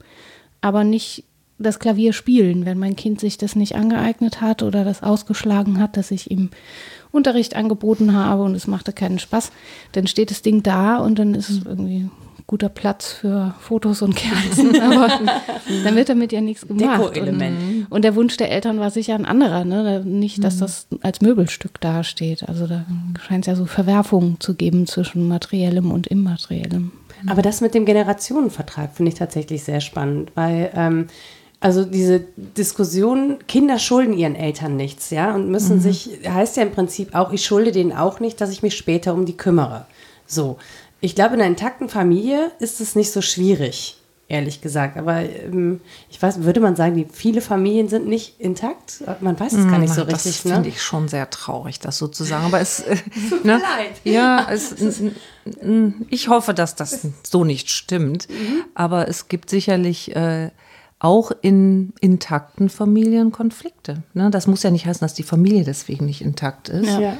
aber 0.61 0.85
nicht 0.85 1.25
das 1.59 1.79
Klavier 1.79 2.13
spielen, 2.13 2.67
wenn 2.67 2.79
mein 2.79 2.97
Kind 2.97 3.19
sich 3.19 3.39
das 3.39 3.57
nicht 3.57 3.75
angeeignet 3.75 4.41
hat 4.41 4.63
oder 4.63 4.85
das 4.85 5.03
ausgeschlagen 5.03 5.81
hat, 5.81 5.97
dass 5.97 6.11
ich 6.11 6.31
ihm 6.31 6.51
Unterricht 7.13 7.57
angeboten 7.57 8.15
habe 8.15 8.43
und 8.43 8.55
es 8.55 8.67
machte 8.67 8.93
keinen 8.93 9.19
Spaß, 9.19 9.51
dann 9.93 10.07
steht 10.07 10.31
das 10.31 10.43
Ding 10.43 10.63
da 10.63 10.99
und 10.99 11.19
dann 11.19 11.35
ist 11.35 11.49
es 11.49 11.65
irgendwie 11.65 12.11
guter 12.47 12.69
Platz 12.69 13.13
für 13.13 13.55
Fotos 13.61 14.03
und 14.03 14.15
Kerzen, 14.15 14.81
aber 14.81 15.09
dann 15.85 15.97
wird 15.97 16.09
damit 16.09 16.33
ja 16.33 16.41
nichts 16.41 16.67
gemacht. 16.67 17.19
Und, 17.19 17.43
und, 17.91 18.03
der 18.03 18.15
Wunsch 18.15 18.37
der 18.37 18.51
Eltern 18.51 18.79
war 18.79 18.91
sicher 18.91 19.15
ein 19.15 19.27
anderer, 19.27 19.65
ne? 19.65 20.03
nicht, 20.05 20.45
dass 20.45 20.57
mhm. 20.57 20.61
das 20.61 20.87
als 21.03 21.21
Möbelstück 21.21 21.81
dasteht. 21.81 22.49
Also 22.49 22.67
da 22.67 22.85
scheint 23.27 23.45
es 23.45 23.49
ja 23.49 23.57
so 23.57 23.67
Verwerfungen 23.67 24.39
zu 24.39 24.55
geben 24.55 24.87
zwischen 24.87 25.27
materiellem 25.27 25.91
und 25.91 26.07
immateriellem. 26.07 26.93
Aber 27.27 27.43
das 27.43 27.61
mit 27.61 27.75
dem 27.75 27.85
Generationenvertrag 27.85 28.95
finde 28.95 29.11
ich 29.11 29.19
tatsächlich 29.19 29.65
sehr 29.65 29.81
spannend, 29.81 30.31
weil 30.35 30.71
ähm, 30.75 31.07
also 31.59 31.85
diese 31.85 32.21
Diskussion, 32.37 33.39
Kinder 33.49 33.79
schulden 33.79 34.13
ihren 34.13 34.37
Eltern 34.37 34.77
nichts, 34.77 35.11
ja, 35.11 35.35
und 35.35 35.51
müssen 35.51 35.77
mhm. 35.77 35.81
sich, 35.81 36.11
heißt 36.29 36.59
ja 36.59 36.63
im 36.63 36.71
Prinzip 36.71 37.15
auch, 37.15 37.33
ich 37.33 37.45
schulde 37.45 37.73
denen 37.73 37.93
auch 37.93 38.21
nicht, 38.21 38.41
dass 38.41 38.51
ich 38.51 38.63
mich 38.63 38.77
später 38.77 39.15
um 39.15 39.25
die 39.25 39.37
kümmere. 39.37 39.87
So. 40.27 40.59
Ich 41.07 41.15
glaube, 41.15 41.35
in 41.35 41.41
einer 41.41 41.49
intakten 41.49 41.89
Familie 41.89 42.51
ist 42.59 42.81
es 42.81 42.97
nicht 42.97 43.13
so 43.13 43.23
schwierig, 43.23 43.97
ehrlich 44.27 44.61
gesagt. 44.61 44.97
Aber 44.97 45.21
ähm, 45.21 45.81
ich 46.11 46.21
weiß, 46.21 46.43
würde 46.43 46.59
man 46.59 46.75
sagen, 46.75 46.97
die 46.97 47.07
viele 47.09 47.41
Familien 47.41 47.89
sind 47.89 48.09
nicht 48.09 48.41
intakt? 48.41 49.05
Man 49.21 49.39
weiß 49.39 49.53
es 49.53 49.69
gar 49.69 49.79
nicht 49.79 49.95
so 49.95 50.03
das 50.03 50.27
richtig. 50.27 50.43
Das 50.43 50.45
ne? 50.47 50.55
finde 50.55 50.69
ich 50.69 50.83
schon 50.83 51.07
sehr 51.07 51.31
traurig, 51.31 51.79
das 51.79 51.97
sozusagen. 51.97 52.45
Aber 52.45 52.59
es 52.59 52.81
äh, 52.89 52.97
tut 53.31 53.45
ne? 53.45 53.53
mir 53.53 53.63
leid. 53.63 53.93
Ja, 54.03 54.49
es, 54.51 54.75
ich 56.11 56.29
hoffe, 56.29 56.55
dass 56.55 56.75
das 56.75 57.07
so 57.23 57.45
nicht 57.45 57.71
stimmt. 57.71 58.29
Mhm. 58.29 58.65
Aber 58.75 59.07
es 59.07 59.29
gibt 59.29 59.49
sicherlich 59.49 60.17
äh, 60.17 60.51
auch 60.99 61.31
in 61.41 61.93
intakten 62.01 62.69
Familien 62.69 63.31
Konflikte. 63.31 64.03
Ne? 64.13 64.31
Das 64.31 64.49
muss 64.49 64.65
ja 64.65 64.73
nicht 64.73 64.87
heißen, 64.87 65.05
dass 65.05 65.15
die 65.15 65.23
Familie 65.23 65.63
deswegen 65.63 66.05
nicht 66.07 66.21
intakt 66.21 66.69
ist. 66.69 66.89
Ja. 66.89 66.99
Ja, 66.99 67.17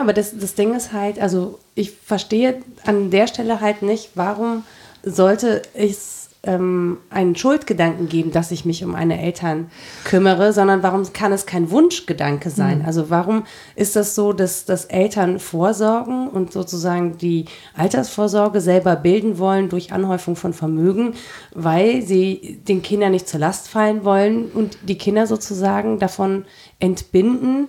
aber 0.00 0.12
das, 0.12 0.36
das 0.38 0.54
Ding 0.54 0.74
ist 0.74 0.92
halt, 0.92 1.18
also 1.18 1.58
ich 1.74 1.92
verstehe 1.92 2.62
an 2.84 3.10
der 3.10 3.26
Stelle 3.26 3.60
halt 3.60 3.82
nicht, 3.82 4.10
warum 4.14 4.64
sollte 5.02 5.62
es 5.74 6.16
ähm, 6.46 6.98
einen 7.10 7.36
Schuldgedanken 7.36 8.08
geben, 8.08 8.30
dass 8.30 8.50
ich 8.50 8.64
mich 8.64 8.84
um 8.84 8.92
meine 8.92 9.20
Eltern 9.20 9.70
kümmere, 10.04 10.52
sondern 10.52 10.82
warum 10.82 11.12
kann 11.12 11.32
es 11.32 11.44
kein 11.44 11.70
Wunschgedanke 11.70 12.50
sein? 12.50 12.78
Mhm. 12.78 12.84
Also 12.86 13.10
warum 13.10 13.44
ist 13.74 13.96
das 13.96 14.14
so, 14.14 14.32
dass, 14.32 14.64
dass 14.64 14.86
Eltern 14.86 15.38
vorsorgen 15.38 16.28
und 16.28 16.52
sozusagen 16.52 17.18
die 17.18 17.46
Altersvorsorge 17.74 18.60
selber 18.60 18.96
bilden 18.96 19.38
wollen 19.38 19.68
durch 19.68 19.92
Anhäufung 19.92 20.36
von 20.36 20.52
Vermögen, 20.52 21.14
weil 21.54 22.02
sie 22.02 22.60
den 22.66 22.82
Kindern 22.82 23.12
nicht 23.12 23.28
zur 23.28 23.40
Last 23.40 23.68
fallen 23.68 24.04
wollen 24.04 24.50
und 24.52 24.78
die 24.88 24.98
Kinder 24.98 25.26
sozusagen 25.26 25.98
davon 25.98 26.44
entbinden, 26.78 27.68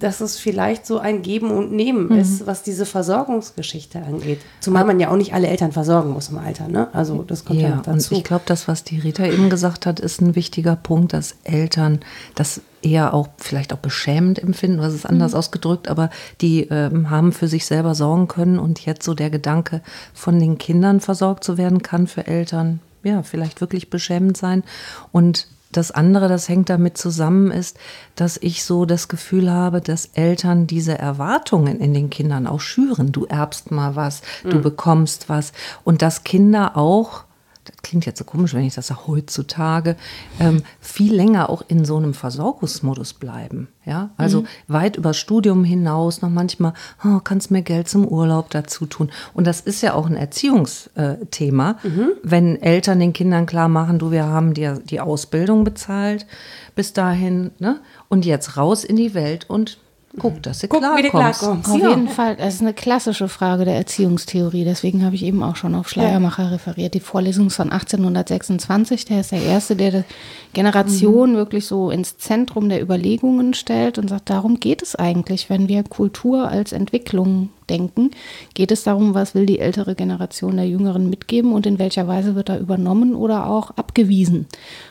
dass 0.00 0.20
es 0.20 0.38
vielleicht 0.38 0.84
so 0.84 0.98
ein 0.98 1.22
Geben 1.22 1.50
und 1.50 1.72
Nehmen 1.72 2.08
mhm. 2.08 2.18
ist, 2.18 2.46
was 2.46 2.62
diese 2.62 2.84
Versorgungsgeschichte 2.84 4.02
angeht. 4.02 4.40
Zumal 4.60 4.84
man 4.84 5.00
ja 5.00 5.10
auch 5.10 5.16
nicht 5.16 5.32
alle 5.32 5.46
Eltern 5.46 5.72
versorgen 5.72 6.10
muss 6.10 6.28
im 6.28 6.36
Alter. 6.36 6.68
Ne? 6.68 6.88
Also 6.92 7.22
das 7.22 7.46
kommt 7.46 7.60
ja, 7.60 7.70
ja 7.70 7.76
noch 7.76 7.82
dazu. 7.82 8.12
Und 8.12 8.18
ich 8.18 8.24
glaube, 8.24 8.42
das, 8.44 8.68
was 8.68 8.84
die 8.84 8.98
Rita 8.98 9.24
eben 9.24 9.48
gesagt 9.48 9.86
hat, 9.86 10.00
ist 10.00 10.20
ein 10.20 10.36
wichtiger 10.36 10.76
Punkt, 10.76 11.14
dass 11.14 11.36
Eltern 11.44 12.00
das 12.34 12.60
eher 12.82 13.14
auch 13.14 13.28
vielleicht 13.38 13.72
auch 13.72 13.78
beschämend 13.78 14.38
empfinden, 14.38 14.80
was 14.80 14.92
ist 14.92 15.06
anders 15.06 15.32
mhm. 15.32 15.38
ausgedrückt, 15.38 15.88
aber 15.88 16.10
die 16.42 16.64
ähm, 16.64 17.08
haben 17.08 17.32
für 17.32 17.48
sich 17.48 17.64
selber 17.64 17.94
sorgen 17.94 18.28
können 18.28 18.58
und 18.58 18.84
jetzt 18.84 19.04
so 19.04 19.14
der 19.14 19.30
Gedanke, 19.30 19.80
von 20.12 20.38
den 20.38 20.58
Kindern 20.58 21.00
versorgt 21.00 21.42
zu 21.44 21.56
werden, 21.56 21.82
kann 21.82 22.06
für 22.06 22.26
Eltern 22.26 22.80
ja 23.02 23.22
vielleicht 23.22 23.60
wirklich 23.60 23.88
beschämend 23.88 24.36
sein. 24.36 24.62
Und 25.10 25.46
das 25.72 25.90
andere, 25.90 26.28
das 26.28 26.48
hängt 26.48 26.68
damit 26.70 26.98
zusammen, 26.98 27.50
ist, 27.50 27.78
dass 28.14 28.36
ich 28.36 28.64
so 28.64 28.84
das 28.84 29.08
Gefühl 29.08 29.50
habe, 29.50 29.80
dass 29.80 30.10
Eltern 30.14 30.66
diese 30.66 30.98
Erwartungen 30.98 31.80
in 31.80 31.94
den 31.94 32.10
Kindern 32.10 32.46
auch 32.46 32.60
schüren. 32.60 33.12
Du 33.12 33.24
erbst 33.26 33.70
mal 33.70 33.96
was, 33.96 34.22
mhm. 34.44 34.50
du 34.50 34.60
bekommst 34.60 35.28
was. 35.28 35.52
Und 35.84 36.02
dass 36.02 36.24
Kinder 36.24 36.76
auch 36.76 37.24
das 37.64 37.76
klingt 37.82 38.06
jetzt 38.06 38.18
so 38.18 38.24
komisch, 38.24 38.54
wenn 38.54 38.64
ich 38.64 38.74
das 38.74 38.88
sage, 38.88 39.06
heutzutage, 39.06 39.96
ähm, 40.40 40.62
viel 40.80 41.14
länger 41.14 41.48
auch 41.48 41.62
in 41.68 41.84
so 41.84 41.96
einem 41.96 42.14
Versorgungsmodus 42.14 43.14
bleiben. 43.14 43.68
Ja, 43.84 44.10
also 44.16 44.42
mhm. 44.42 44.46
weit 44.68 44.96
über 44.96 45.12
Studium 45.12 45.64
hinaus 45.64 46.22
noch 46.22 46.30
manchmal, 46.30 46.72
oh, 47.04 47.18
kannst 47.22 47.50
mir 47.50 47.62
Geld 47.62 47.88
zum 47.88 48.06
Urlaub 48.06 48.50
dazu 48.50 48.86
tun. 48.86 49.10
Und 49.34 49.46
das 49.46 49.60
ist 49.60 49.82
ja 49.82 49.94
auch 49.94 50.06
ein 50.06 50.16
Erziehungsthema, 50.16 51.78
mhm. 51.82 52.12
wenn 52.22 52.62
Eltern 52.62 53.00
den 53.00 53.12
Kindern 53.12 53.46
klar 53.46 53.68
machen, 53.68 53.98
du, 53.98 54.12
wir 54.12 54.26
haben 54.26 54.54
dir 54.54 54.80
die 54.84 55.00
Ausbildung 55.00 55.64
bezahlt 55.64 56.26
bis 56.74 56.92
dahin, 56.92 57.50
ne? 57.58 57.80
Und 58.08 58.24
jetzt 58.24 58.56
raus 58.56 58.84
in 58.84 58.96
die 58.96 59.14
Welt 59.14 59.48
und 59.48 59.78
Guck, 60.18 60.42
dass 60.42 60.58
du 60.58 60.68
Guck, 60.68 60.80
klarkommst. 60.80 61.10
klarkommst. 61.10 61.70
Auf 61.70 61.80
ja. 61.80 61.88
jeden 61.90 62.08
Fall, 62.08 62.36
das 62.36 62.54
ist 62.54 62.60
eine 62.60 62.74
klassische 62.74 63.28
Frage 63.28 63.64
der 63.64 63.76
Erziehungstheorie. 63.76 64.64
Deswegen 64.64 65.04
habe 65.04 65.14
ich 65.14 65.24
eben 65.24 65.42
auch 65.42 65.56
schon 65.56 65.74
auf 65.74 65.88
Schleiermacher 65.88 66.44
ja. 66.44 66.48
referiert. 66.50 66.92
Die 66.92 67.00
Vorlesung 67.00 67.46
ist 67.46 67.56
von 67.56 67.72
1826. 67.72 69.06
Der 69.06 69.20
ist 69.20 69.32
der 69.32 69.42
Erste, 69.42 69.74
der 69.74 69.90
die 69.90 70.04
Generation 70.52 71.32
mhm. 71.32 71.36
wirklich 71.36 71.66
so 71.66 71.90
ins 71.90 72.18
Zentrum 72.18 72.68
der 72.68 72.82
Überlegungen 72.82 73.54
stellt 73.54 73.96
und 73.96 74.08
sagt, 74.08 74.28
darum 74.28 74.60
geht 74.60 74.82
es 74.82 74.96
eigentlich, 74.96 75.48
wenn 75.48 75.68
wir 75.68 75.82
Kultur 75.82 76.48
als 76.48 76.72
Entwicklung 76.72 77.48
denken. 77.68 78.10
Geht 78.54 78.70
es 78.70 78.82
darum, 78.84 79.14
was 79.14 79.34
will 79.34 79.46
die 79.46 79.58
ältere 79.58 79.94
Generation 79.94 80.56
der 80.56 80.68
Jüngeren 80.68 81.10
mitgeben 81.10 81.52
und 81.52 81.66
in 81.66 81.78
welcher 81.78 82.08
Weise 82.08 82.34
wird 82.34 82.48
da 82.48 82.58
übernommen 82.58 83.14
oder 83.14 83.46
auch 83.46 83.70
abgewiesen? 83.72 84.46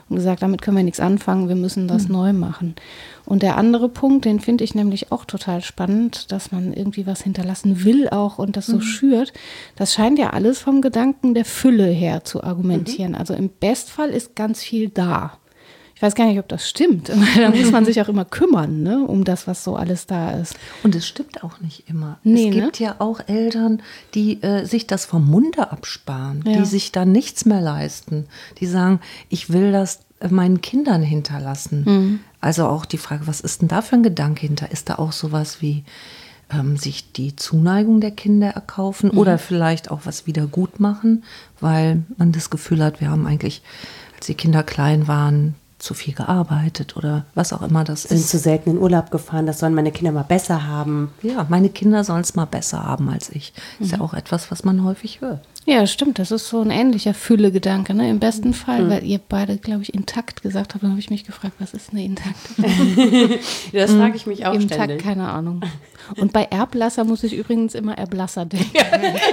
Und 0.10 0.16
gesagt, 0.18 0.42
damit 0.42 0.62
können 0.62 0.78
wir 0.78 0.84
nichts 0.84 1.00
anfangen, 1.00 1.48
wir 1.48 1.56
müssen 1.56 1.88
das 1.88 2.08
mhm. 2.08 2.14
neu 2.14 2.34
machen. 2.34 2.76
Und 3.26 3.44
der 3.44 3.58
andere 3.58 3.88
Punkt, 3.88 4.26
den 4.26 4.40
finde 4.40 4.64
ich 4.64 4.76
nämlich 4.76 5.12
auch 5.12 5.26
total 5.26 5.62
spannend, 5.62 6.32
dass 6.32 6.52
man 6.52 6.74
irgendwie 6.74 7.08
was 7.08 7.22
hinterlassen 7.22 7.84
will 7.86 8.10
auch 8.10 8.40
und 8.40 8.58
das 8.58 8.66
so 8.66 8.78
mhm. 8.78 8.82
schürt. 8.82 9.34
Das 9.76 9.94
scheint 9.94 10.20
ja 10.20 10.32
alles 10.32 10.60
vom 10.60 10.82
Gedanken 10.82 11.34
der 11.34 11.46
Fülle 11.46 11.86
her 11.86 12.24
zu 12.24 12.44
argumentieren. 12.44 13.12
Mhm. 13.12 13.18
Also 13.18 13.34
im 13.34 13.50
Bestfall 13.50 14.10
ist 14.10 14.36
ganz 14.36 14.62
viel 14.62 14.90
da. 14.90 15.38
Ich 16.02 16.04
weiß 16.04 16.16
gar 16.16 16.26
nicht, 16.26 16.40
ob 16.40 16.48
das 16.48 16.68
stimmt. 16.68 17.10
da 17.38 17.52
muss 17.52 17.72
man 17.72 17.86
sich 17.86 18.02
auch 18.02 18.08
immer 18.08 18.26
kümmern, 18.26 18.82
ne, 18.82 19.06
um 19.06 19.24
das, 19.24 19.46
was 19.46 19.64
so 19.64 19.76
alles 19.76 20.08
da 20.08 20.32
ist. 20.32 20.56
Und 20.82 20.96
es 20.96 21.08
stimmt 21.08 21.44
auch 21.44 21.60
nicht 21.60 21.88
immer. 21.88 22.18
Nee, 22.24 22.50
es 22.50 22.56
gibt 22.56 22.80
ne? 22.80 22.88
ja 22.88 22.96
auch 22.98 23.20
Eltern, 23.28 23.84
die 24.16 24.42
äh, 24.42 24.66
sich 24.66 24.88
das 24.88 25.06
vom 25.06 25.30
Munde 25.30 25.72
absparen, 25.72 26.44
ja. 26.44 26.58
die 26.58 26.66
sich 26.66 26.92
da 26.92 27.06
nichts 27.06 27.46
mehr 27.46 27.62
leisten. 27.62 28.26
Die 28.58 28.66
sagen, 28.66 29.00
ich 29.30 29.52
will 29.52 29.72
das 29.72 30.00
meinen 30.28 30.62
Kindern 30.62 31.04
hinterlassen. 31.04 31.84
Mhm. 31.86 32.20
Also 32.40 32.66
auch 32.66 32.86
die 32.86 32.98
Frage, 32.98 33.28
was 33.28 33.40
ist 33.40 33.62
denn 33.62 33.68
da 33.68 33.84
für 33.84 33.98
ein 33.98 34.02
Gedanke 34.02 34.48
hinter? 34.48 34.72
Ist 34.72 34.90
da 34.90 34.96
auch 34.96 35.12
sowas 35.12 35.62
wie 35.62 35.84
ähm, 36.52 36.78
sich 36.78 37.12
die 37.12 37.36
Zuneigung 37.36 38.02
der 38.02 38.10
Kinder 38.10 38.50
erkaufen 38.50 39.12
mhm. 39.14 39.20
oder 39.20 39.38
vielleicht 39.38 39.92
auch 39.92 40.00
was 40.06 40.26
wieder 40.26 40.48
gut 40.48 40.80
machen, 40.80 41.24
weil 41.60 42.02
man 42.18 42.32
das 42.32 42.50
Gefühl 42.50 42.84
hat, 42.84 43.02
wir 43.02 43.12
haben 43.12 43.28
eigentlich, 43.28 43.62
als 44.16 44.26
die 44.26 44.34
Kinder 44.34 44.64
klein 44.64 45.08
waren, 45.08 45.54
zu 45.82 45.94
viel 45.94 46.14
gearbeitet 46.14 46.96
oder 46.96 47.26
was 47.34 47.54
auch 47.54 47.62
immer 47.62 47.84
das 47.84 48.04
Sind 48.04 48.18
ist. 48.18 48.30
Sind 48.30 48.40
zu 48.40 48.44
selten 48.44 48.70
in 48.72 48.78
Urlaub 48.78 49.12
gefahren, 49.12 49.46
das 49.46 49.60
sollen 49.60 49.74
meine 49.74 49.92
Kinder 49.92 50.12
mal 50.12 50.24
besser 50.24 50.68
haben. 50.68 51.12
Ja, 51.22 51.46
meine 51.50 51.70
Kinder 51.70 52.04
sollen 52.04 52.22
es 52.22 52.36
mal 52.36 52.46
besser 52.46 52.84
haben 52.84 53.10
als 53.10 53.30
ich. 53.30 53.54
Mhm. 53.80 53.86
Ist 53.86 53.92
ja 53.92 54.02
auch 54.02 54.14
etwas, 54.14 54.52
was 54.52 54.64
man 54.64 54.84
häufig 54.84 55.22
hört. 55.22 55.42
Ja, 55.72 55.88
stimmt. 55.88 56.20
Das 56.20 56.32
ist 56.32 56.50
so 56.50 56.62
ein 56.62 56.70
ähnlicher 56.70 57.14
Fülle-Gedanke. 57.14 57.94
Ne? 57.94 58.10
Im 58.10 58.20
besten 58.20 58.54
Fall, 58.54 58.84
mhm. 58.84 58.90
weil 58.90 59.06
ihr 59.06 59.20
beide, 59.30 59.58
glaube 59.58 59.84
ich, 59.84 59.94
intakt 59.94 60.42
gesagt 60.42 60.74
habt, 60.74 60.84
dann 60.84 60.92
habe 60.92 61.00
ich 61.00 61.10
mich 61.10 61.24
gefragt, 61.24 61.54
was 61.60 61.74
ist 61.74 61.92
eine 61.92 62.04
intakte 62.04 62.50
Das 63.72 63.92
frage 63.92 64.16
ich 64.16 64.26
mich 64.26 64.46
auch 64.46 64.54
intakt, 64.54 64.84
ständig. 64.84 65.04
keine 65.04 65.30
Ahnung. 65.30 65.62
Und 66.18 66.34
bei 66.34 66.44
Erblasser 66.44 67.04
muss 67.04 67.24
ich 67.24 67.34
übrigens 67.34 67.76
immer 67.76 67.98
Erblasser 67.98 68.46
denken. 68.46 68.68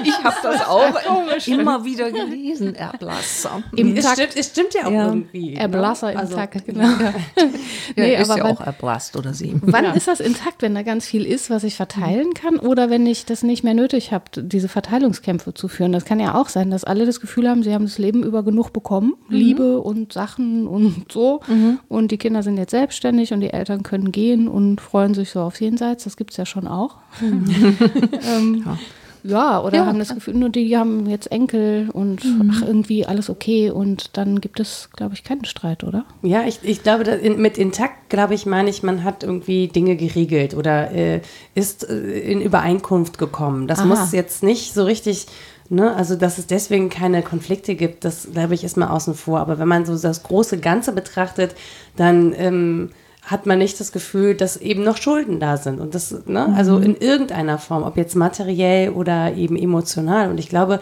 ich 0.04 0.22
habe 0.22 0.36
das 0.42 0.68
auch 0.68 0.94
immer 1.46 1.84
wieder 1.84 2.12
gelesen, 2.12 2.74
Erblasser. 2.74 3.62
Im 3.74 3.96
es, 3.96 4.12
stimmt, 4.12 4.36
es 4.36 4.46
stimmt 4.48 4.74
ja 4.74 4.86
auch 4.86 4.92
ja. 4.92 5.06
irgendwie. 5.06 5.54
Ne? 5.54 5.60
Erblasser 5.60 6.12
intakt, 6.12 6.54
also, 6.54 6.66
genau. 6.66 6.84
Ja. 6.84 7.14
nee, 7.96 8.14
ist 8.14 8.30
aber 8.30 8.38
ja 8.38 8.44
auch 8.44 8.60
erblasst 8.60 9.16
oder 9.16 9.34
sie. 9.34 9.56
Wann 9.62 9.84
ja. 9.86 9.92
ist 9.92 10.06
das 10.06 10.20
intakt, 10.20 10.62
wenn 10.62 10.74
da 10.74 10.82
ganz 10.82 11.06
viel 11.06 11.24
ist, 11.24 11.50
was 11.50 11.64
ich 11.64 11.74
verteilen 11.74 12.34
kann? 12.34 12.58
Oder 12.58 12.90
wenn 12.90 13.06
ich 13.06 13.24
das 13.24 13.42
nicht 13.42 13.64
mehr 13.64 13.74
nötig 13.74 14.12
habe, 14.12 14.24
diese 14.36 14.68
Verteilungskämpfe 14.68 15.54
zu 15.54 15.68
führen? 15.68 15.92
Das 15.92 16.04
kann 16.04 16.18
kann 16.18 16.27
ja 16.28 16.40
auch 16.40 16.48
sein, 16.48 16.70
dass 16.70 16.84
alle 16.84 17.06
das 17.06 17.20
Gefühl 17.20 17.48
haben, 17.48 17.62
sie 17.62 17.74
haben 17.74 17.84
das 17.84 17.98
Leben 17.98 18.22
über 18.22 18.42
genug 18.42 18.72
bekommen, 18.72 19.14
mhm. 19.28 19.36
Liebe 19.36 19.80
und 19.80 20.12
Sachen 20.12 20.66
und 20.66 21.10
so. 21.12 21.40
Mhm. 21.46 21.80
Und 21.88 22.10
die 22.10 22.18
Kinder 22.18 22.42
sind 22.42 22.56
jetzt 22.56 22.70
selbstständig 22.70 23.32
und 23.32 23.40
die 23.40 23.52
Eltern 23.52 23.82
können 23.82 24.12
gehen 24.12 24.48
und 24.48 24.80
freuen 24.80 25.14
sich 25.14 25.30
so 25.30 25.40
aufs 25.40 25.60
Jenseits. 25.60 26.04
Das 26.04 26.16
gibt 26.16 26.30
es 26.30 26.36
ja 26.36 26.46
schon 26.46 26.66
auch. 26.66 26.96
Mhm. 27.20 27.48
ähm, 28.36 28.62
ja. 28.64 28.78
Ja, 29.24 29.62
oder 29.62 29.78
ja, 29.78 29.86
haben 29.86 29.98
das 29.98 30.14
Gefühl, 30.14 30.34
nur 30.34 30.48
die 30.48 30.76
haben 30.76 31.06
jetzt 31.06 31.30
Enkel 31.30 31.90
und 31.92 32.24
mhm. 32.24 32.52
ach, 32.52 32.62
irgendwie 32.62 33.04
alles 33.04 33.28
okay 33.28 33.70
und 33.70 34.16
dann 34.16 34.40
gibt 34.40 34.60
es, 34.60 34.90
glaube 34.96 35.14
ich, 35.14 35.24
keinen 35.24 35.44
Streit, 35.44 35.84
oder? 35.84 36.04
Ja, 36.22 36.44
ich, 36.46 36.60
ich 36.62 36.82
glaube, 36.82 37.04
in, 37.04 37.40
mit 37.40 37.58
intakt, 37.58 38.10
glaube 38.10 38.34
ich, 38.34 38.46
meine 38.46 38.70
ich, 38.70 38.82
man 38.82 39.04
hat 39.04 39.24
irgendwie 39.24 39.68
Dinge 39.68 39.96
geregelt 39.96 40.54
oder 40.54 40.92
äh, 40.92 41.20
ist 41.54 41.88
äh, 41.88 42.20
in 42.20 42.40
Übereinkunft 42.40 43.18
gekommen. 43.18 43.66
Das 43.66 43.80
Aha. 43.80 43.86
muss 43.86 44.12
jetzt 44.12 44.42
nicht 44.42 44.72
so 44.72 44.84
richtig 44.84 45.26
Ne? 45.70 45.94
Also, 45.94 46.16
dass 46.16 46.38
es 46.38 46.46
deswegen 46.46 46.88
keine 46.88 47.22
Konflikte 47.22 47.74
gibt, 47.74 48.04
das 48.04 48.28
glaube 48.32 48.54
ich 48.54 48.64
ist 48.64 48.76
mal 48.76 48.88
außen 48.88 49.14
vor. 49.14 49.40
Aber 49.40 49.58
wenn 49.58 49.68
man 49.68 49.84
so 49.84 49.96
das 49.98 50.22
große 50.22 50.58
Ganze 50.58 50.92
betrachtet, 50.92 51.54
dann 51.96 52.32
ähm, 52.36 52.90
hat 53.22 53.44
man 53.44 53.58
nicht 53.58 53.78
das 53.78 53.92
Gefühl, 53.92 54.34
dass 54.34 54.56
eben 54.56 54.82
noch 54.82 54.96
Schulden 54.96 55.38
da 55.40 55.58
sind. 55.58 55.80
Und 55.80 55.94
das, 55.94 56.26
ne? 56.26 56.54
also 56.56 56.78
mhm. 56.78 56.82
in 56.84 56.96
irgendeiner 56.96 57.58
Form, 57.58 57.82
ob 57.82 57.96
jetzt 57.98 58.16
materiell 58.16 58.90
oder 58.90 59.34
eben 59.34 59.56
emotional. 59.56 60.30
Und 60.30 60.38
ich 60.38 60.48
glaube, 60.48 60.80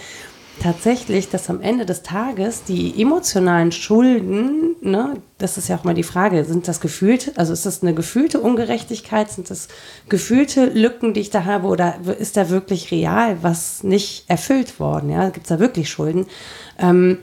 tatsächlich, 0.61 1.29
dass 1.29 1.51
am 1.51 1.61
Ende 1.61 1.87
des 1.87 2.03
Tages 2.03 2.65
die 2.65 3.01
emotionalen 3.01 3.73
Schulden, 3.73 4.77
ne, 4.81 5.15
das 5.39 5.59
ist 5.59 5.69
ja 5.69 5.77
auch 5.77 5.85
mal 5.85 5.95
die 5.95 6.03
Frage, 6.03 6.45
sind 6.45 6.69
das 6.69 6.81
gefühlte, 6.81 7.33
also 7.37 7.53
ist 7.53 7.67
das 7.67 7.83
eine 7.83 7.95
gefühlte 7.95 8.41
Ungerechtigkeit, 8.41 9.31
sind 9.31 9.51
das 9.51 9.69
gefühlte 10.09 10.67
Lücken, 10.67 11.15
die 11.15 11.21
ich 11.21 11.31
da 11.31 11.45
habe, 11.45 11.69
oder 11.69 11.97
ist 12.19 12.37
da 12.37 12.51
wirklich 12.51 12.91
real 12.91 13.39
was 13.43 13.83
nicht 13.83 14.25
erfüllt 14.29 14.81
worden? 14.81 15.11
Ja, 15.11 15.29
gibt 15.29 15.47
es 15.47 15.49
da 15.49 15.59
wirklich 15.59 15.91
Schulden? 15.91 16.27
Ähm, 16.79 17.19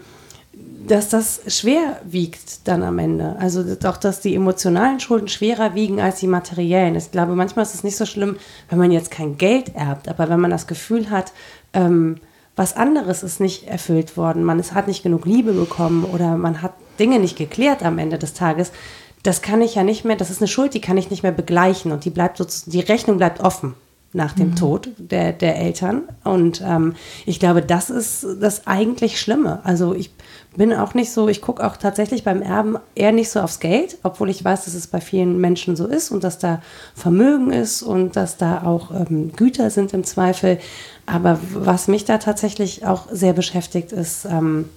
dass 0.88 1.10
das 1.10 1.42
schwer 1.48 2.02
wiegt 2.04 2.68
dann 2.68 2.84
am 2.84 3.00
Ende. 3.00 3.36
Also 3.40 3.64
auch, 3.86 3.98
dass 3.98 4.20
die 4.20 4.36
emotionalen 4.36 5.00
Schulden 5.00 5.28
schwerer 5.28 5.76
wiegen 5.76 6.02
als 6.02 6.20
die 6.20 6.28
materiellen. 6.28 6.96
Ich 6.96 7.12
glaube, 7.12 7.36
manchmal 7.36 7.64
ist 7.64 7.74
es 7.74 7.84
nicht 7.84 7.96
so 7.96 8.06
schlimm, 8.06 8.38
wenn 8.70 8.80
man 8.80 8.92
jetzt 8.92 9.12
kein 9.12 9.38
Geld 9.38 9.76
erbt, 9.76 10.10
aber 10.10 10.30
wenn 10.30 10.40
man 10.40 10.52
das 10.52 10.68
Gefühl 10.68 11.10
hat, 11.10 11.32
ähm, 11.74 12.18
was 12.56 12.76
anderes 12.76 13.24
ist 13.24 13.40
nicht 13.40 13.68
erfüllt 13.68 14.16
worden, 14.16 14.44
man 14.44 14.62
hat 14.62 14.88
nicht 14.88 15.04
genug 15.04 15.26
Liebe 15.26 15.54
bekommen 15.54 16.04
oder 16.06 16.38
man 16.38 16.62
hat 16.62 16.74
Dinge 17.00 17.20
nicht 17.20 17.38
geklärt 17.38 17.84
am 17.84 17.98
Ende 17.98 18.20
des 18.20 18.34
Tages, 18.34 18.72
das 19.24 19.42
kann 19.42 19.62
ich 19.62 19.76
ja 19.76 19.84
nicht 19.84 20.06
mehr, 20.06 20.18
das 20.18 20.30
ist 20.30 20.42
eine 20.42 20.48
Schuld, 20.48 20.74
die 20.74 20.82
kann 20.82 20.98
ich 20.98 21.10
nicht 21.10 21.24
mehr 21.24 21.32
begleichen 21.32 21.92
und 21.92 22.06
die 22.06 22.10
bleibt 22.10 22.38
sozusagen, 22.38 22.72
die 22.72 22.82
Rechnung 22.82 23.18
bleibt 23.18 23.40
offen 23.40 23.74
nach 24.12 24.34
dem 24.34 24.52
mhm. 24.52 24.56
Tod 24.56 24.90
der, 24.98 25.34
der 25.34 25.58
Eltern. 25.58 26.04
Und 26.24 26.62
ähm, 26.62 26.96
ich 27.26 27.40
glaube, 27.40 27.62
das 27.62 27.90
ist 27.90 28.26
das 28.40 28.68
eigentlich 28.68 29.20
Schlimme. 29.20 29.62
Also 29.64 29.96
ich 29.96 30.12
bin 30.54 30.74
auch 30.74 30.94
nicht 30.94 31.12
so, 31.12 31.28
ich 31.28 31.42
gucke 31.42 31.66
auch 31.66 31.78
tatsächlich 31.78 32.24
beim 32.24 32.42
Erben 32.42 32.78
eher 32.96 33.12
nicht 33.12 33.30
so 33.30 33.40
aufs 33.40 33.60
Geld, 33.60 33.98
obwohl 34.04 34.30
ich 34.30 34.44
weiß, 34.44 34.66
dass 34.66 34.74
es 34.74 34.88
bei 34.88 35.02
vielen 35.02 35.40
Menschen 35.40 35.76
so 35.76 35.88
ist 35.88 36.12
und 36.12 36.24
dass 36.24 36.38
da 36.38 36.62
Vermögen 36.96 37.52
ist 37.52 37.82
und 37.82 38.16
dass 38.16 38.38
da 38.38 38.64
auch 38.64 38.92
ähm, 38.92 39.32
Güter 39.36 39.70
sind 39.70 39.94
im 39.94 40.04
Zweifel. 40.04 40.60
Aber 41.06 41.40
was 41.54 41.88
mich 41.88 42.06
da 42.06 42.18
tatsächlich 42.18 42.86
auch 42.86 43.08
sehr 43.12 43.34
beschäftigt, 43.34 43.92
ist, 43.92 44.26
ähm, 44.26 44.70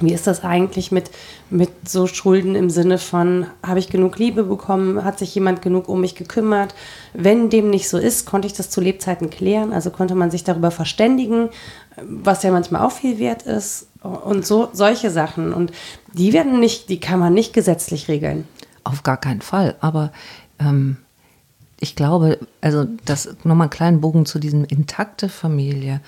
wie 0.00 0.12
ist 0.12 0.26
das 0.26 0.42
eigentlich 0.42 0.90
mit, 0.90 1.10
mit 1.50 1.70
so 1.88 2.08
Schulden 2.08 2.56
im 2.56 2.68
Sinne 2.68 2.98
von, 2.98 3.46
habe 3.64 3.78
ich 3.78 3.90
genug 3.90 4.18
Liebe 4.18 4.42
bekommen, 4.42 5.04
hat 5.04 5.20
sich 5.20 5.32
jemand 5.36 5.62
genug 5.62 5.88
um 5.88 6.00
mich 6.00 6.16
gekümmert? 6.16 6.74
Wenn 7.12 7.48
dem 7.48 7.70
nicht 7.70 7.88
so 7.88 7.98
ist, 7.98 8.26
konnte 8.26 8.46
ich 8.48 8.54
das 8.54 8.70
zu 8.70 8.80
Lebzeiten 8.80 9.30
klären, 9.30 9.72
also 9.72 9.90
konnte 9.90 10.16
man 10.16 10.32
sich 10.32 10.42
darüber 10.42 10.72
verständigen, 10.72 11.50
was 12.02 12.42
ja 12.42 12.50
manchmal 12.50 12.82
auch 12.82 12.90
viel 12.90 13.20
wert 13.20 13.42
ist 13.42 13.86
und 14.04 14.46
so 14.46 14.68
solche 14.72 15.10
Sachen. 15.10 15.52
Und 15.52 15.72
die 16.12 16.32
werden 16.32 16.60
nicht, 16.60 16.88
die 16.88 17.00
kann 17.00 17.18
man 17.18 17.34
nicht 17.34 17.52
gesetzlich 17.52 18.08
regeln. 18.08 18.46
Auf 18.84 19.02
gar 19.02 19.16
keinen 19.16 19.40
Fall, 19.40 19.76
aber 19.80 20.12
ähm, 20.58 20.98
ich 21.80 21.96
glaube, 21.96 22.38
also 22.60 22.86
das 23.04 23.36
nochmal 23.44 23.66
einen 23.66 23.70
kleinen 23.70 24.00
Bogen 24.00 24.26
zu 24.26 24.38
diesem 24.38 24.64
intakte 24.64 25.28
Familie. 25.28 26.00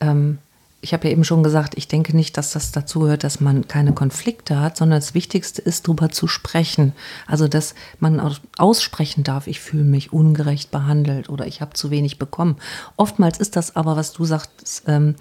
Ähm, 0.00 0.38
ich 0.80 0.92
habe 0.92 1.08
ja 1.08 1.12
eben 1.12 1.24
schon 1.24 1.42
gesagt, 1.42 1.76
ich 1.76 1.88
denke 1.88 2.14
nicht, 2.14 2.36
dass 2.36 2.52
das 2.52 2.70
dazu 2.70 3.00
gehört, 3.00 3.24
dass 3.24 3.40
man 3.40 3.66
keine 3.66 3.92
Konflikte 3.92 4.60
hat, 4.60 4.76
sondern 4.76 5.00
das 5.00 5.12
Wichtigste 5.12 5.60
ist, 5.60 5.88
darüber 5.88 6.10
zu 6.10 6.28
sprechen. 6.28 6.92
Also, 7.26 7.48
dass 7.48 7.74
man 7.98 8.36
aussprechen 8.58 9.24
darf, 9.24 9.48
ich 9.48 9.58
fühle 9.58 9.84
mich 9.84 10.12
ungerecht 10.12 10.70
behandelt 10.70 11.28
oder 11.30 11.46
ich 11.46 11.60
habe 11.60 11.72
zu 11.74 11.90
wenig 11.90 12.18
bekommen. 12.18 12.56
Oftmals 12.96 13.38
ist 13.38 13.56
das 13.56 13.74
aber, 13.74 13.96
was 13.96 14.12
du 14.12 14.24
sagst, 14.24 14.84
ähm, 14.86 15.16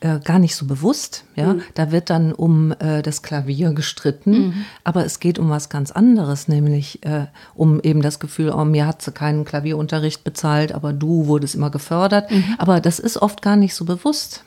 äh, 0.00 0.20
gar 0.20 0.38
nicht 0.38 0.54
so 0.54 0.66
bewusst. 0.66 1.24
Ja? 1.34 1.54
Mhm. 1.54 1.62
Da 1.74 1.90
wird 1.90 2.10
dann 2.10 2.32
um 2.32 2.72
äh, 2.78 3.02
das 3.02 3.22
Klavier 3.22 3.72
gestritten, 3.72 4.30
mhm. 4.30 4.64
aber 4.84 5.04
es 5.04 5.20
geht 5.20 5.38
um 5.38 5.50
was 5.50 5.68
ganz 5.68 5.90
anderes, 5.90 6.48
nämlich 6.48 7.04
äh, 7.04 7.26
um 7.54 7.80
eben 7.80 8.02
das 8.02 8.20
Gefühl, 8.20 8.50
oh, 8.50 8.64
mir 8.64 8.86
hat 8.86 9.02
sie 9.02 9.12
keinen 9.12 9.44
Klavierunterricht 9.44 10.24
bezahlt, 10.24 10.72
aber 10.72 10.92
du 10.92 11.26
wurdest 11.26 11.54
immer 11.54 11.70
gefördert. 11.70 12.30
Mhm. 12.30 12.54
Aber 12.58 12.80
das 12.80 12.98
ist 12.98 13.16
oft 13.16 13.42
gar 13.42 13.56
nicht 13.56 13.74
so 13.74 13.84
bewusst. 13.84 14.44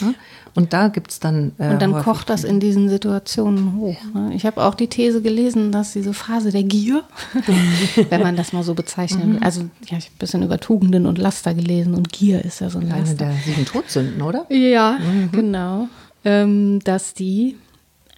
Ne? 0.00 0.14
Und 0.54 0.72
da 0.72 0.88
gibt 0.88 1.10
es 1.10 1.20
dann. 1.20 1.52
Äh, 1.58 1.68
und 1.68 1.82
dann 1.82 1.92
kocht 1.92 2.30
das 2.30 2.44
in 2.44 2.60
diesen 2.60 2.88
Situationen 2.88 3.76
hoch. 3.76 3.96
Ne? 4.14 4.32
Ich 4.34 4.44
habe 4.44 4.62
auch 4.64 4.74
die 4.74 4.88
These 4.88 5.22
gelesen, 5.22 5.72
dass 5.72 5.92
diese 5.92 6.14
Phase 6.14 6.50
der 6.50 6.64
Gier, 6.64 7.04
wenn 8.10 8.22
man 8.22 8.36
das 8.36 8.52
mal 8.52 8.62
so 8.62 8.74
bezeichnen 8.74 9.22
will, 9.22 9.36
mhm. 9.38 9.42
also 9.42 9.60
ja, 9.62 9.98
ich 9.98 10.06
habe 10.06 10.14
ein 10.14 10.18
bisschen 10.18 10.42
über 10.42 10.58
Tugenden 10.58 11.06
und 11.06 11.18
Laster 11.18 11.54
gelesen 11.54 11.94
und 11.94 12.12
Gier 12.12 12.44
ist 12.44 12.60
ja 12.60 12.70
so 12.70 12.78
ein 12.78 12.88
Laster. 12.88 13.26
Eine 13.26 13.34
der 13.34 13.34
sieben 13.44 13.64
Todsünden, 13.64 14.22
oder? 14.22 14.46
Ja, 14.50 14.98
mhm. 14.98 15.30
genau. 15.32 15.88
Ähm, 16.24 16.80
dass 16.82 17.14
die 17.14 17.56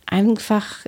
einfach 0.07 0.87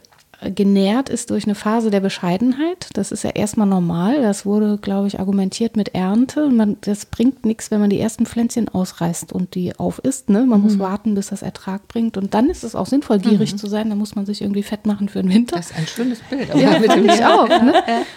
genährt 0.51 1.09
ist 1.09 1.31
durch 1.31 1.45
eine 1.45 1.55
Phase 1.55 1.91
der 1.91 2.01
Bescheidenheit. 2.01 2.89
Das 2.95 3.13
ist 3.13 3.25
ja 3.25 3.31
erstmal 3.31 3.67
normal. 3.67 4.23
Das 4.23 4.45
wurde, 4.45 4.79
glaube 4.79 5.07
ich, 5.07 5.21
argumentiert 5.21 5.77
mit 5.77 5.95
Ernte. 5.95 6.49
Man, 6.49 6.77
das 6.81 7.07
bringt 7.07 7.45
nichts, 7.45 7.71
wenn 7.71 7.81
man 7.81 7.91
die 7.91 8.01
ersten 8.01 8.27
Pflänzchen 8.27 8.69
ausreißt 8.69 9.33
und 9.33 9.55
die 9.55 9.79
aufisst. 9.79 10.31
Ne? 10.31 10.45
Man 10.45 10.61
mhm. 10.61 10.65
muss 10.65 10.79
warten, 10.79 11.15
bis 11.15 11.29
das 11.29 11.43
Ertrag 11.43 11.87
bringt. 11.89 12.17
Und 12.17 12.35
dann 12.35 12.51
ist 12.51 12.65
es 12.65 12.75
auch 12.75 12.87
sinnvoll, 12.87 13.19
gierig 13.19 13.53
mhm. 13.53 13.59
zu 13.59 13.67
sein. 13.67 13.91
Da 13.91 13.95
muss 13.95 14.15
man 14.15 14.27
sich 14.27 14.43
irgendwie 14.43 14.63
fett 14.63 14.87
machen 14.87 15.09
für 15.09 15.23
den 15.23 15.33
Winter. 15.33 15.57
Das 15.57 15.71
ist 15.71 15.79
ein 15.79 15.87
schönes 15.87 16.21
Bild. 16.29 16.55
ja, 16.55 16.79
mit 16.79 16.95
dem 16.95 17.09
ich 17.09 17.25
auch. 17.25 17.49
Ne? 17.49 17.75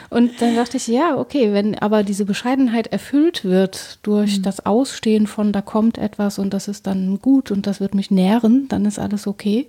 Und 0.10 0.41
dann 0.41 0.55
dachte 0.55 0.77
ich, 0.77 0.88
ja, 0.88 1.17
okay, 1.17 1.53
wenn 1.53 1.77
aber 1.77 2.03
diese 2.03 2.25
Bescheidenheit 2.25 2.88
erfüllt 2.88 3.44
wird 3.44 4.00
durch 4.03 4.39
mhm. 4.39 4.44
das 4.44 4.65
Ausstehen 4.65 5.27
von, 5.27 5.51
da 5.51 5.62
kommt 5.62 5.98
etwas 5.98 6.39
und 6.39 6.53
das 6.53 6.67
ist 6.67 6.88
dann 6.88 7.20
gut 7.22 7.51
und 7.51 7.67
das 7.67 7.79
wird 7.79 7.94
mich 7.94 8.12
nähren, 8.12 8.67
dann 8.70 8.86
ist 8.86 9.00
alles 9.00 9.27
okay. 9.27 9.67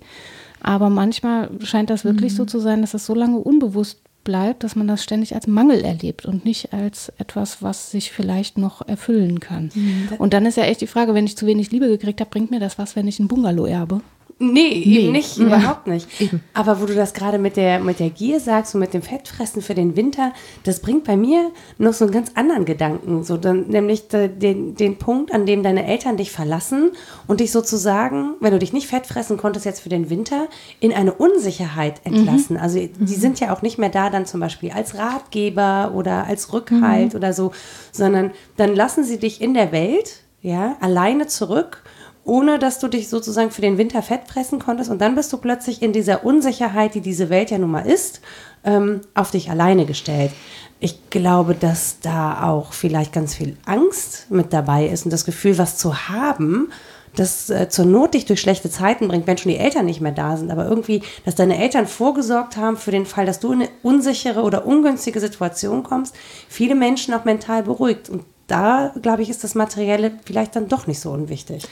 Aber 0.61 0.89
manchmal 0.89 1.49
scheint 1.63 1.89
das 1.89 2.05
wirklich 2.05 2.33
mhm. 2.33 2.37
so 2.37 2.45
zu 2.45 2.59
sein, 2.59 2.81
dass 2.81 2.91
das 2.91 3.05
so 3.05 3.13
lange 3.13 3.37
unbewusst 3.37 4.01
bleibt, 4.23 4.63
dass 4.65 4.75
man 4.75 4.87
das 4.87 5.03
ständig 5.03 5.35
als 5.35 5.47
Mangel 5.47 5.85
erlebt 5.85 6.25
und 6.25 6.43
nicht 6.43 6.73
als 6.73 7.13
etwas, 7.17 7.63
was 7.63 7.91
sich 7.91 8.11
vielleicht 8.11 8.57
noch 8.57 8.85
erfüllen 8.85 9.39
kann. 9.39 9.71
Mhm. 9.73 10.09
Und 10.17 10.33
dann 10.33 10.45
ist 10.45 10.57
ja 10.57 10.63
echt 10.63 10.81
die 10.81 10.87
Frage, 10.87 11.13
wenn 11.13 11.25
ich 11.25 11.37
zu 11.37 11.45
wenig 11.45 11.71
Liebe 11.71 11.87
gekriegt 11.87 12.19
habe, 12.19 12.29
bringt 12.29 12.51
mir 12.51 12.59
das 12.59 12.77
was, 12.77 12.97
wenn 12.97 13.07
ich 13.07 13.19
ein 13.19 13.29
Bungalow 13.29 13.65
erbe? 13.65 14.01
Nee, 14.39 14.83
nee. 14.85 14.99
eben 14.99 15.11
nicht, 15.13 15.37
ja. 15.37 15.45
überhaupt 15.45 15.87
nicht. 15.87 16.07
Eben. 16.21 16.43
Aber 16.53 16.79
wo 16.79 16.85
du 16.85 16.93
das 16.93 17.13
gerade 17.13 17.39
mit 17.39 17.57
der, 17.57 17.79
mit 17.79 17.99
der 17.99 18.11
Gier 18.11 18.39
sagst 18.39 18.75
und 18.75 18.81
mit 18.81 18.93
dem 18.93 19.01
Fettfressen 19.01 19.63
für 19.63 19.73
den 19.73 19.95
Winter, 19.95 20.31
das 20.63 20.79
bringt 20.79 21.05
bei 21.05 21.17
mir 21.17 21.51
noch 21.79 21.93
so 21.93 22.05
einen 22.05 22.13
ganz 22.13 22.31
anderen 22.35 22.65
Gedanken. 22.65 23.23
So 23.23 23.37
dann, 23.37 23.67
nämlich 23.67 24.07
den, 24.09 24.75
den 24.75 24.97
Punkt, 24.97 25.33
an 25.33 25.47
dem 25.47 25.63
deine 25.63 25.87
Eltern 25.87 26.17
dich 26.17 26.31
verlassen 26.31 26.91
und 27.25 27.39
dich 27.39 27.51
sozusagen, 27.51 28.35
wenn 28.39 28.51
du 28.51 28.59
dich 28.59 28.73
nicht 28.73 28.87
fettfressen 28.87 29.37
konntest 29.37 29.65
jetzt 29.65 29.79
für 29.79 29.89
den 29.89 30.11
Winter, 30.11 30.47
in 30.79 30.93
eine 30.93 31.13
Unsicherheit 31.13 32.01
entlassen. 32.03 32.57
Mhm. 32.57 32.61
Also 32.61 32.77
die 32.79 32.89
mhm. 32.99 33.07
sind 33.07 33.39
ja 33.39 33.53
auch 33.55 33.63
nicht 33.63 33.79
mehr 33.79 33.89
da 33.89 34.11
dann 34.11 34.27
zum 34.27 34.39
Beispiel 34.39 34.71
als 34.71 34.95
Ratgeber 34.95 35.93
oder 35.95 36.25
als 36.25 36.53
Rückhalt 36.53 37.13
mhm. 37.13 37.17
oder 37.17 37.33
so, 37.33 37.53
sondern 37.91 38.31
dann 38.55 38.75
lassen 38.75 39.03
sie 39.03 39.17
dich 39.17 39.41
in 39.41 39.55
der 39.55 39.71
Welt, 39.71 40.21
ja, 40.43 40.77
alleine 40.79 41.25
zurück 41.25 41.83
ohne 42.27 42.59
dass 42.59 42.79
du 42.79 42.87
dich 42.87 43.09
sozusagen 43.09 43.51
für 43.51 43.61
den 43.61 43.77
Winter 43.77 44.01
fett 44.01 44.27
fressen 44.27 44.59
konntest. 44.59 44.91
Und 44.91 44.99
dann 44.99 45.15
bist 45.15 45.31
du 45.31 45.37
plötzlich 45.37 45.81
in 45.81 45.93
dieser 45.93 46.25
Unsicherheit, 46.25 46.93
die 46.93 47.01
diese 47.01 47.29
Welt 47.29 47.51
ja 47.51 47.57
nun 47.57 47.71
mal 47.71 47.85
ist, 47.85 48.21
ähm, 48.63 49.01
auf 49.15 49.31
dich 49.31 49.49
alleine 49.49 49.85
gestellt. 49.85 50.31
Ich 50.79 51.09
glaube, 51.09 51.55
dass 51.55 51.99
da 52.01 52.43
auch 52.43 52.73
vielleicht 52.73 53.13
ganz 53.13 53.33
viel 53.33 53.57
Angst 53.65 54.27
mit 54.29 54.53
dabei 54.53 54.87
ist 54.87 55.05
und 55.05 55.11
das 55.11 55.25
Gefühl, 55.25 55.57
was 55.57 55.77
zu 55.77 56.09
haben, 56.09 56.69
das 57.15 57.49
äh, 57.49 57.69
zur 57.69 57.85
Not 57.85 58.13
dich 58.13 58.25
durch 58.25 58.41
schlechte 58.41 58.69
Zeiten 58.69 59.07
bringt, 59.07 59.25
wenn 59.25 59.37
schon 59.37 59.51
die 59.51 59.57
Eltern 59.57 59.85
nicht 59.85 60.01
mehr 60.01 60.11
da 60.11 60.35
sind. 60.35 60.51
Aber 60.51 60.67
irgendwie, 60.67 61.01
dass 61.25 61.35
deine 61.35 61.57
Eltern 61.57 61.87
vorgesorgt 61.87 62.57
haben 62.57 62.75
für 62.75 62.91
den 62.91 63.05
Fall, 63.05 63.25
dass 63.25 63.39
du 63.39 63.53
in 63.53 63.61
eine 63.61 63.69
unsichere 63.83 64.41
oder 64.41 64.67
ungünstige 64.67 65.19
Situation 65.21 65.83
kommst, 65.83 66.13
viele 66.49 66.75
Menschen 66.75 67.13
auch 67.13 67.23
mental 67.23 67.63
beruhigt. 67.63 68.09
Und 68.09 68.23
da, 68.47 68.93
glaube 69.01 69.21
ich, 69.21 69.29
ist 69.29 69.43
das 69.43 69.55
Materielle 69.55 70.11
vielleicht 70.25 70.55
dann 70.55 70.67
doch 70.67 70.87
nicht 70.87 70.99
so 70.99 71.11
unwichtig. 71.11 71.67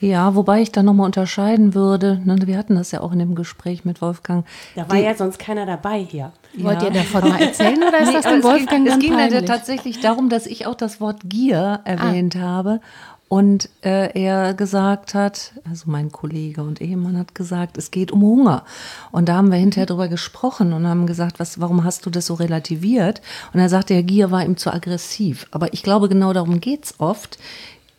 Ja, 0.00 0.36
wobei 0.36 0.62
ich 0.62 0.70
da 0.70 0.82
nochmal 0.82 1.06
unterscheiden 1.06 1.74
würde. 1.74 2.20
Ne, 2.24 2.36
wir 2.46 2.56
hatten 2.56 2.76
das 2.76 2.92
ja 2.92 3.00
auch 3.00 3.12
in 3.12 3.18
dem 3.18 3.34
Gespräch 3.34 3.84
mit 3.84 4.00
Wolfgang. 4.00 4.46
Da 4.76 4.88
war 4.88 4.96
die, 4.96 5.02
ja 5.02 5.14
sonst 5.14 5.38
keiner 5.38 5.66
dabei 5.66 5.98
hier. 5.98 6.32
Ja. 6.54 6.64
Wollt 6.64 6.82
ihr 6.82 6.90
davon 6.90 7.28
mal 7.28 7.40
erzählen 7.40 7.82
oder 7.82 7.98
ist 7.98 8.08
nee, 8.08 8.12
das 8.14 8.24
dem 8.24 8.42
Wolfgang 8.44 8.86
Es 8.86 8.98
ging, 8.98 9.18
es 9.18 9.32
ging 9.32 9.46
tatsächlich 9.46 10.00
darum, 10.00 10.28
dass 10.28 10.46
ich 10.46 10.66
auch 10.66 10.76
das 10.76 11.00
Wort 11.00 11.22
Gier 11.24 11.80
erwähnt 11.84 12.36
ah. 12.36 12.40
habe. 12.40 12.80
Und 13.28 13.68
äh, 13.82 14.10
er 14.18 14.54
gesagt 14.54 15.14
hat, 15.14 15.52
also 15.68 15.90
mein 15.90 16.10
Kollege 16.10 16.62
und 16.62 16.80
Ehemann 16.80 17.18
hat 17.18 17.34
gesagt, 17.34 17.76
es 17.76 17.90
geht 17.90 18.10
um 18.10 18.22
Hunger. 18.22 18.64
Und 19.12 19.28
da 19.28 19.34
haben 19.34 19.50
wir 19.50 19.58
hinterher 19.58 19.84
drüber 19.84 20.08
gesprochen 20.08 20.72
und 20.72 20.86
haben 20.86 21.06
gesagt, 21.06 21.38
was, 21.38 21.60
warum 21.60 21.84
hast 21.84 22.06
du 22.06 22.10
das 22.10 22.24
so 22.24 22.34
relativiert? 22.34 23.20
Und 23.52 23.60
er 23.60 23.68
sagte, 23.68 23.92
der 23.92 24.02
Gier 24.02 24.30
war 24.30 24.44
ihm 24.44 24.56
zu 24.56 24.72
aggressiv. 24.72 25.46
Aber 25.50 25.74
ich 25.74 25.82
glaube, 25.82 26.08
genau 26.08 26.32
darum 26.32 26.60
geht's 26.60 26.94
oft 26.98 27.38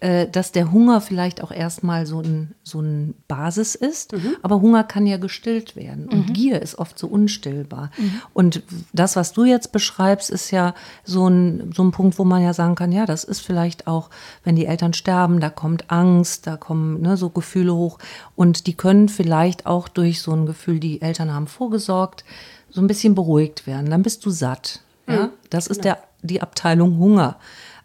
dass 0.01 0.53
der 0.53 0.71
Hunger 0.71 1.01
vielleicht 1.01 1.43
auch 1.43 1.51
erstmal 1.51 2.05
so 2.05 2.21
ein, 2.21 2.55
so 2.63 2.79
ein 2.79 3.15
Basis 3.27 3.75
ist, 3.75 4.13
mhm. 4.13 4.37
aber 4.41 4.61
Hunger 4.61 4.85
kann 4.85 5.05
ja 5.05 5.17
gestillt 5.17 5.75
werden 5.75 6.07
und 6.07 6.29
mhm. 6.29 6.33
Gier 6.33 6.61
ist 6.61 6.79
oft 6.79 6.97
so 6.97 7.07
unstillbar. 7.07 7.91
Mhm. 7.97 8.21
Und 8.33 8.63
das, 8.93 9.17
was 9.17 9.33
du 9.33 9.43
jetzt 9.43 9.73
beschreibst, 9.73 10.29
ist 10.29 10.51
ja 10.51 10.73
so 11.03 11.27
ein, 11.27 11.71
so 11.75 11.83
ein 11.83 11.91
Punkt, 11.91 12.17
wo 12.17 12.23
man 12.23 12.41
ja 12.41 12.53
sagen 12.53 12.75
kann, 12.75 12.93
ja, 12.93 13.05
das 13.05 13.25
ist 13.25 13.41
vielleicht 13.41 13.87
auch, 13.87 14.09
wenn 14.45 14.55
die 14.55 14.67
Eltern 14.67 14.93
sterben, 14.93 15.41
da 15.41 15.49
kommt 15.49 15.91
Angst, 15.91 16.47
da 16.47 16.55
kommen 16.55 17.01
ne, 17.01 17.17
so 17.17 17.29
Gefühle 17.29 17.75
hoch 17.75 17.99
und 18.35 18.67
die 18.67 18.75
können 18.75 19.09
vielleicht 19.09 19.65
auch 19.65 19.89
durch 19.89 20.21
so 20.21 20.31
ein 20.31 20.45
Gefühl, 20.45 20.79
die 20.79 21.01
Eltern 21.01 21.33
haben 21.33 21.47
vorgesorgt, 21.47 22.23
so 22.69 22.79
ein 22.81 22.87
bisschen 22.87 23.15
beruhigt 23.15 23.67
werden. 23.67 23.89
Dann 23.89 24.03
bist 24.03 24.25
du 24.25 24.29
satt. 24.29 24.79
Ja? 25.07 25.25
Mhm. 25.25 25.29
Das 25.49 25.67
ist 25.67 25.81
genau. 25.81 25.95
der, 25.95 26.03
die 26.21 26.41
Abteilung 26.41 26.97
Hunger. 26.99 27.37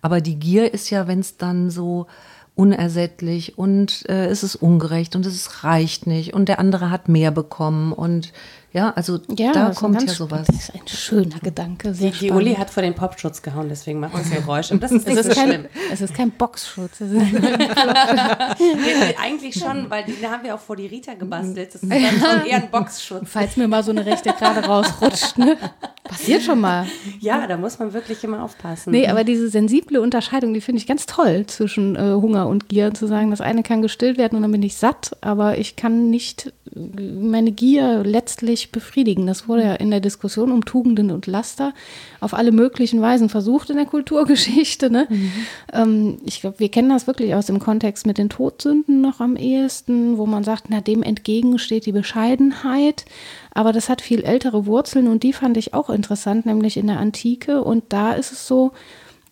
Aber 0.04 0.20
die 0.20 0.38
Gier 0.38 0.74
ist 0.74 0.90
ja, 0.90 1.08
wenn 1.08 1.20
es 1.20 1.38
dann 1.38 1.70
so 1.70 2.08
unersättlich 2.54 3.56
und 3.56 4.06
äh, 4.06 4.26
es 4.26 4.42
ist 4.42 4.54
ungerecht 4.54 5.16
und 5.16 5.24
es 5.24 5.64
reicht 5.64 6.06
nicht 6.06 6.34
und 6.34 6.50
der 6.50 6.58
andere 6.58 6.90
hat 6.90 7.08
mehr 7.08 7.30
bekommen 7.30 7.90
und 7.94 8.34
ja, 8.74 8.90
also 8.90 9.20
ja, 9.30 9.52
da 9.52 9.70
kommt 9.70 10.02
ja 10.02 10.08
sowas. 10.08 10.48
Das 10.48 10.56
ist 10.56 10.74
ein 10.74 10.88
schöner 10.88 11.38
Gedanke. 11.38 11.92
Die, 11.92 12.10
die 12.10 12.32
Uli 12.32 12.56
hat 12.56 12.70
vor 12.70 12.82
den 12.82 12.94
Popschutz 12.94 13.40
gehauen, 13.40 13.68
deswegen 13.68 14.00
macht 14.00 14.14
das 14.14 14.28
Geräusche. 14.32 14.74
Und 14.74 14.82
das 14.82 14.90
ist 14.90 15.06
nicht 15.06 15.16
es 15.16 15.26
ist 15.26 15.36
so 15.36 15.40
kein, 15.40 15.48
schlimm. 15.48 15.66
Es 15.92 16.00
ist 16.00 16.12
kein 16.12 16.32
Boxschutz. 16.32 17.00
Eigentlich 19.22 19.54
schon, 19.54 19.88
weil 19.90 20.02
den 20.02 20.28
haben 20.28 20.42
wir 20.42 20.56
auch 20.56 20.60
vor 20.60 20.74
die 20.74 20.86
Rita 20.86 21.14
gebastelt. 21.14 21.72
Das 21.72 21.84
ist 21.84 21.92
dann 21.92 22.00
schon 22.00 22.46
eher 22.46 22.56
ein 22.56 22.70
Boxschutz. 22.72 23.22
Falls 23.26 23.56
mir 23.56 23.68
mal 23.68 23.84
so 23.84 23.92
eine 23.92 24.04
rechte 24.04 24.32
gerade 24.32 24.66
rausrutscht, 24.66 25.38
ne? 25.38 25.56
Passiert 26.02 26.42
schon 26.42 26.60
mal. 26.60 26.84
Ja, 27.20 27.46
da 27.46 27.56
muss 27.56 27.78
man 27.78 27.92
wirklich 27.92 28.24
immer 28.24 28.42
aufpassen. 28.42 28.90
Nee, 28.90 29.06
aber 29.06 29.22
diese 29.22 29.50
sensible 29.50 30.00
Unterscheidung, 30.00 30.52
die 30.52 30.60
finde 30.60 30.80
ich 30.80 30.88
ganz 30.88 31.06
toll 31.06 31.46
zwischen 31.46 31.94
äh, 31.94 32.14
Hunger 32.14 32.48
und 32.48 32.68
Gier. 32.68 32.92
Zu 32.92 33.06
sagen, 33.06 33.30
das 33.30 33.40
eine 33.40 33.62
kann 33.62 33.82
gestillt 33.82 34.18
werden 34.18 34.34
und 34.34 34.42
dann 34.42 34.52
bin 34.52 34.64
ich 34.64 34.76
satt, 34.76 35.16
aber 35.20 35.58
ich 35.58 35.76
kann 35.76 36.10
nicht 36.10 36.52
meine 36.74 37.52
Gier 37.52 38.02
letztlich 38.04 38.72
befriedigen. 38.72 39.26
Das 39.26 39.48
wurde 39.48 39.62
ja 39.62 39.74
in 39.74 39.90
der 39.90 40.00
Diskussion 40.00 40.50
um 40.50 40.64
Tugenden 40.64 41.10
und 41.10 41.26
Laster 41.26 41.72
auf 42.20 42.34
alle 42.34 42.52
möglichen 42.52 43.00
Weisen 43.00 43.28
versucht 43.28 43.70
in 43.70 43.76
der 43.76 43.86
Kulturgeschichte. 43.86 44.90
Ne? 44.90 45.06
Mhm. 45.08 45.32
Ähm, 45.72 46.18
ich 46.24 46.40
glaube, 46.40 46.58
wir 46.58 46.68
kennen 46.68 46.88
das 46.88 47.06
wirklich 47.06 47.34
aus 47.34 47.46
dem 47.46 47.60
Kontext 47.60 48.06
mit 48.06 48.18
den 48.18 48.28
Todsünden 48.28 49.00
noch 49.00 49.20
am 49.20 49.36
ehesten, 49.36 50.18
wo 50.18 50.26
man 50.26 50.44
sagt, 50.44 50.64
na, 50.68 50.80
dem 50.80 51.02
entgegen 51.02 51.58
steht 51.58 51.86
die 51.86 51.92
Bescheidenheit. 51.92 53.04
Aber 53.52 53.72
das 53.72 53.88
hat 53.88 54.00
viel 54.00 54.22
ältere 54.24 54.66
Wurzeln 54.66 55.06
und 55.06 55.22
die 55.22 55.32
fand 55.32 55.56
ich 55.56 55.74
auch 55.74 55.90
interessant, 55.90 56.44
nämlich 56.44 56.76
in 56.76 56.88
der 56.88 56.98
Antike. 56.98 57.62
Und 57.62 57.84
da 57.90 58.12
ist 58.12 58.32
es 58.32 58.48
so, 58.48 58.72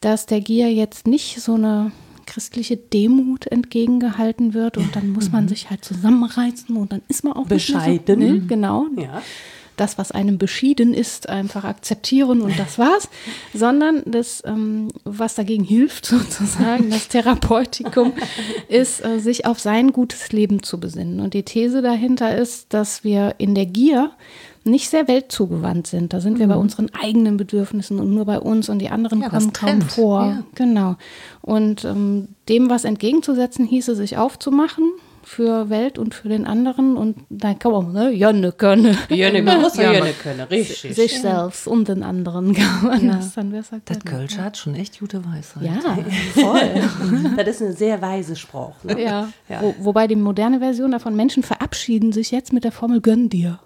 dass 0.01 0.27
der 0.27 0.41
Gier 0.41 0.73
jetzt 0.73 1.07
nicht 1.07 1.41
so 1.41 1.55
eine 1.55 1.93
christliche 2.27 2.77
Demut 2.77 3.47
entgegengehalten 3.47 4.55
wird 4.55 4.77
und 4.77 4.95
dann 4.97 5.11
muss 5.11 5.31
man 5.33 5.45
mhm. 5.45 5.49
sich 5.49 5.71
halt 5.71 5.85
zusammenreißen 5.85 6.77
und 6.77 6.93
dann 6.93 7.03
ist 7.09 7.25
man 7.25 7.35
auch 7.35 7.47
bescheiden. 7.47 8.21
So, 8.21 8.33
ne? 8.33 8.41
Genau. 8.47 8.87
Ja. 8.97 9.23
Das, 9.77 9.97
was 9.97 10.13
einem 10.13 10.37
beschieden 10.37 10.93
ist, 10.93 11.29
einfach 11.29 11.65
akzeptieren 11.65 12.43
und 12.43 12.59
das 12.59 12.79
war's, 12.79 13.09
sondern 13.55 14.03
das, 14.05 14.43
ähm, 14.45 14.89
was 15.05 15.35
dagegen 15.35 15.65
hilft, 15.65 16.05
sozusagen, 16.07 16.91
das 16.91 17.09
Therapeutikum, 17.09 18.13
ist, 18.69 19.05
äh, 19.05 19.19
sich 19.19 19.47
auf 19.47 19.61
sein 19.61 19.93
gutes 19.93 20.31
Leben 20.31 20.63
zu 20.63 20.79
besinnen. 20.79 21.21
Und 21.21 21.35
die 21.35 21.43
These 21.43 21.81
dahinter 21.81 22.37
ist, 22.37 22.75
dass 22.75 23.03
wir 23.03 23.37
in 23.39 23.55
der 23.55 23.67
Gier 23.67 24.13
nicht 24.65 24.89
sehr 24.89 25.09
weltzugewandt 25.09 25.87
sind. 25.87 26.13
Da 26.13 26.21
sind 26.21 26.35
mhm. 26.35 26.41
wir 26.41 26.47
bei 26.49 26.55
mhm. 26.55 26.61
unseren 26.61 26.91
eigenen 26.95 27.37
Bedürfnissen 27.37 27.99
und 27.99 28.15
nur 28.15 28.25
bei 28.25 28.39
uns 28.39 28.69
und 28.69 28.79
die 28.79 28.91
anderen 28.91 29.23
ja, 29.23 29.29
kommen 29.29 29.53
kaum 29.53 29.83
vor. 29.83 30.25
Ja. 30.25 30.45
Genau. 30.55 30.97
Und 31.41 31.85
ähm, 31.85 32.29
dem 32.49 32.71
was 32.71 32.85
entgegenzusetzen 32.85 33.65
hieße, 33.65 33.97
sich 33.97 34.17
aufzumachen 34.19 34.85
für 35.25 35.71
Welt 35.71 35.99
und 35.99 36.15
für 36.15 36.29
den 36.29 36.47
anderen 36.47 36.97
und 36.97 37.17
dann 37.31 37.59
kann 37.59 37.73
man, 37.73 37.93
ne, 37.93 38.11
Jönne 38.11 38.53
können. 38.53 38.97
Jönne, 39.09 39.43
ja 39.43 39.93
Jönne 39.93 40.13
können, 40.13 40.41
richtig. 40.43 40.95
Sich 40.95 41.21
selbst 41.21 41.67
und 41.67 41.89
den 41.89 42.03
anderen 42.03 42.55
kann 42.55 42.83
man 42.83 43.07
ja. 43.07 43.15
das 43.15 43.35
dann 43.35 43.51
besser 43.51 43.81
können. 43.81 44.01
Das 44.03 44.05
Kölsche 44.05 44.43
hat 44.43 44.57
schon 44.57 44.75
echt 44.75 44.99
gute 44.99 45.25
Weisheit. 45.25 45.63
Ja, 45.63 45.99
voll. 46.35 47.35
das 47.37 47.49
ist 47.57 47.63
eine 47.63 47.73
sehr 47.73 48.03
weise 48.03 48.37
Spruch. 48.37 48.75
Ne? 48.83 49.03
Ja, 49.03 49.29
ja. 49.49 49.63
Wo, 49.63 49.75
wobei 49.79 50.07
die 50.07 50.17
moderne 50.17 50.59
Version 50.59 50.91
davon, 50.91 51.15
Menschen 51.15 51.43
verabschieden 51.43 52.13
sich 52.13 52.31
jetzt 52.31 52.53
mit 52.53 52.65
der 52.65 52.73
Formel 52.73 53.01
gönn 53.01 53.29
dir. 53.29 53.61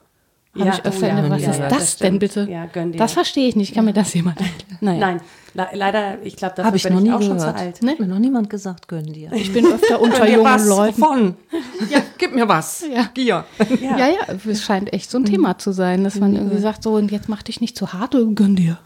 Ja, 0.57 0.75
ich 0.75 0.85
öfter 0.85 1.07
oh, 1.07 1.09
ja, 1.09 1.31
Was 1.31 1.43
ist 1.43 1.61
das, 1.61 1.69
das 1.79 1.97
denn 1.99 2.19
bitte? 2.19 2.47
Ja, 2.51 2.67
gönn 2.67 2.93
dir. 2.93 2.99
Das 2.99 3.13
verstehe 3.13 3.49
ich 3.49 3.57
nicht. 3.57 3.75
Kann 3.75 3.85
mir 3.85 3.93
das 3.93 4.15
jemand 4.15 4.41
erklären? 4.81 4.99
Nein. 4.99 5.21
Le 5.57 5.67
leider, 5.73 6.19
ich 6.23 6.37
glaube, 6.37 6.55
dafür 6.55 6.67
Habe 6.67 6.77
ich 6.77 6.83
bin 6.83 6.93
noch 6.93 7.01
ich 7.01 7.07
nie 7.07 7.13
auch 7.13 7.23
schon 7.23 7.39
gehört. 7.39 7.59
zu 7.59 7.65
alt. 7.65 7.81
Hat 7.83 7.99
mir 7.99 8.07
noch 8.07 8.19
niemand 8.19 8.51
gesagt, 8.51 8.89
gönn 8.89 9.11
dir. 9.11 9.33
Ich 9.33 9.51
bin 9.55 9.65
öfter 9.67 10.01
unter 10.03 10.29
jungen 10.29 10.69
Leuten. 10.69 11.01
Von. 11.01 11.35
Ja, 11.91 12.01
gib 12.19 12.35
mir 12.35 12.49
was. 12.49 12.85
Ja. 12.93 13.09
Gier. 13.15 13.45
Ja. 13.81 13.97
ja, 13.99 14.09
es 14.49 14.63
scheint 14.63 14.93
echt 14.93 15.11
so 15.11 15.19
ein 15.19 15.25
Thema 15.25 15.59
zu 15.59 15.73
sein, 15.73 16.05
dass 16.05 16.17
man 16.17 16.35
irgendwie 16.35 16.59
sagt, 16.59 16.83
so 16.83 16.95
und 16.95 17.11
jetzt 17.13 17.29
mach 17.29 17.43
dich 17.43 17.61
nicht 17.61 17.77
zu 17.77 17.93
hart 17.93 18.15
und 18.15 18.35
gönn 18.35 18.57
dir. 18.57 18.79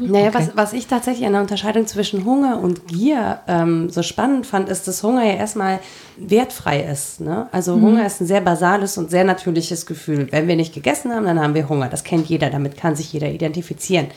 Naja, 0.00 0.34
was, 0.34 0.50
was 0.56 0.72
ich 0.72 0.86
tatsächlich 0.86 1.26
an 1.26 1.32
der 1.32 1.42
Unterscheidung 1.42 1.86
zwischen 1.86 2.24
Hunger 2.24 2.60
und 2.60 2.88
Gier 2.88 3.40
ähm, 3.46 3.90
so 3.90 4.02
spannend 4.02 4.46
fand, 4.46 4.68
ist, 4.68 4.88
dass 4.88 5.02
Hunger 5.02 5.24
ja 5.24 5.34
erstmal 5.34 5.78
wertfrei 6.16 6.82
ist. 6.82 7.20
Ne? 7.20 7.48
Also 7.52 7.74
Hunger 7.80 8.04
ist 8.04 8.20
ein 8.20 8.26
sehr 8.26 8.40
basales 8.40 8.98
und 8.98 9.10
sehr 9.10 9.24
natürliches 9.24 9.86
Gefühl. 9.86 10.28
Wenn 10.30 10.48
wir 10.48 10.56
nicht 10.56 10.74
gegessen 10.74 11.12
haben, 11.12 11.24
dann 11.24 11.40
haben 11.40 11.54
wir 11.54 11.68
Hunger. 11.68 11.88
Das 11.88 12.04
kennt 12.04 12.28
jeder, 12.28 12.50
damit 12.50 12.76
kann 12.76 12.96
sich 12.96 13.12
jeder 13.12 13.28
identifizieren. 13.30 14.08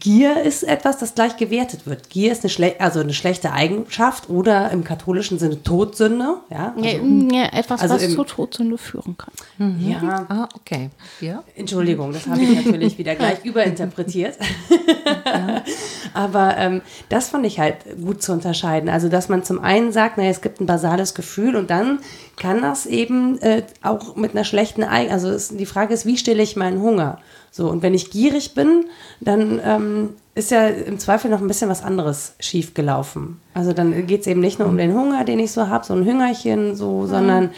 Gier 0.00 0.42
ist 0.42 0.64
etwas, 0.64 0.98
das 0.98 1.14
gleich 1.14 1.36
gewertet 1.36 1.86
wird. 1.86 2.10
Gier 2.10 2.32
ist 2.32 2.42
eine, 2.42 2.50
schle 2.50 2.74
also 2.80 2.98
eine 2.98 3.12
schlechte 3.14 3.52
Eigenschaft 3.52 4.28
oder 4.28 4.70
im 4.72 4.82
katholischen 4.82 5.38
Sinne 5.38 5.62
Todsünde. 5.62 6.38
Ja, 6.50 6.74
also, 6.76 6.88
Ja, 6.88 7.42
ja, 7.42 7.44
etwas, 7.52 7.80
also 7.82 7.94
was 7.94 8.02
im- 8.02 8.10
zur 8.10 8.26
Todsünde 8.26 8.76
führen 8.76 9.16
kann. 9.16 9.78
ja 9.80 10.26
Ah, 10.28 10.48
okay. 10.56 10.90
Ja. 11.20 11.44
Entschuldigung, 11.54 12.12
das 12.12 12.26
habe 12.26 12.40
ich 12.42 12.54
natürlich 12.64 12.98
wieder 12.98 13.14
gleich 13.14 13.44
überinterpretiert. 13.44 14.36
Aber 16.14 16.56
ähm, 16.56 16.82
das 17.08 17.28
fand 17.28 17.46
ich 17.46 17.60
halt 17.60 17.76
gut 18.02 18.22
zu 18.22 18.32
unterscheiden. 18.32 18.88
Also, 18.88 19.08
dass 19.08 19.28
man 19.28 19.44
zum 19.44 19.60
einen 19.60 19.92
sagt, 19.92 20.18
naja, 20.18 20.30
es 20.30 20.40
gibt 20.40 20.60
ein 20.60 20.66
basales 20.66 21.14
Gefühl 21.14 21.56
und 21.56 21.70
dann 21.70 22.00
kann 22.36 22.62
das 22.62 22.86
eben 22.86 23.38
äh, 23.42 23.62
auch 23.82 24.16
mit 24.16 24.32
einer 24.32 24.44
schlechten 24.44 24.82
Eigen... 24.84 25.12
Also 25.12 25.28
es, 25.28 25.48
die 25.56 25.66
Frage 25.66 25.94
ist, 25.94 26.06
wie 26.06 26.16
stille 26.16 26.42
ich 26.42 26.56
meinen 26.56 26.80
Hunger? 26.80 27.18
So, 27.58 27.68
und 27.68 27.82
wenn 27.82 27.92
ich 27.92 28.12
gierig 28.12 28.54
bin, 28.54 28.84
dann 29.20 29.60
ähm, 29.64 30.10
ist 30.36 30.52
ja 30.52 30.68
im 30.68 31.00
Zweifel 31.00 31.28
noch 31.28 31.40
ein 31.40 31.48
bisschen 31.48 31.68
was 31.68 31.82
anderes 31.82 32.36
schiefgelaufen. 32.38 33.40
Also 33.52 33.72
dann 33.72 34.06
geht 34.06 34.20
es 34.20 34.28
eben 34.28 34.38
nicht 34.38 34.60
nur 34.60 34.68
um 34.68 34.78
den 34.78 34.94
Hunger, 34.94 35.24
den 35.24 35.40
ich 35.40 35.50
so 35.50 35.66
habe, 35.66 35.84
so 35.84 35.92
ein 35.92 36.04
Hüngerchen, 36.04 36.76
so, 36.76 37.06
sondern 37.06 37.50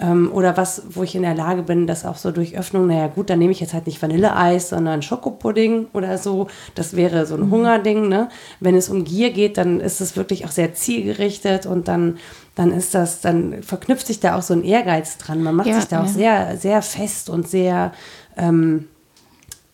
ähm, 0.00 0.32
oder 0.32 0.56
was, 0.56 0.82
wo 0.90 1.04
ich 1.04 1.14
in 1.14 1.22
der 1.22 1.36
Lage 1.36 1.62
bin, 1.62 1.86
das 1.86 2.04
auch 2.04 2.16
so 2.16 2.32
durch 2.32 2.58
Öffnung, 2.58 2.88
naja 2.88 3.06
gut, 3.06 3.30
dann 3.30 3.38
nehme 3.38 3.52
ich 3.52 3.60
jetzt 3.60 3.72
halt 3.72 3.86
nicht 3.86 4.02
Vanilleeis, 4.02 4.70
sondern 4.70 5.00
Schokopudding 5.00 5.86
oder 5.92 6.18
so. 6.18 6.48
Das 6.74 6.96
wäre 6.96 7.24
so 7.24 7.36
ein 7.36 7.48
Hungerding, 7.48 8.08
ne? 8.08 8.28
Wenn 8.58 8.74
es 8.74 8.88
um 8.88 9.04
Gier 9.04 9.30
geht, 9.30 9.58
dann 9.58 9.78
ist 9.78 10.00
es 10.00 10.16
wirklich 10.16 10.44
auch 10.44 10.50
sehr 10.50 10.74
zielgerichtet 10.74 11.66
und 11.66 11.86
dann, 11.86 12.18
dann 12.56 12.72
ist 12.72 12.96
das, 12.96 13.20
dann 13.20 13.62
verknüpft 13.62 14.08
sich 14.08 14.18
da 14.18 14.36
auch 14.36 14.42
so 14.42 14.54
ein 14.54 14.64
Ehrgeiz 14.64 15.18
dran. 15.18 15.40
Man 15.40 15.54
macht 15.54 15.68
Ja, 15.68 15.76
sich 15.76 15.86
da 15.86 16.00
auch 16.00 16.06
ja. 16.06 16.12
sehr, 16.12 16.56
sehr 16.56 16.82
fest 16.82 17.30
und 17.30 17.46
sehr, 17.46 17.92
ähm, 18.36 18.88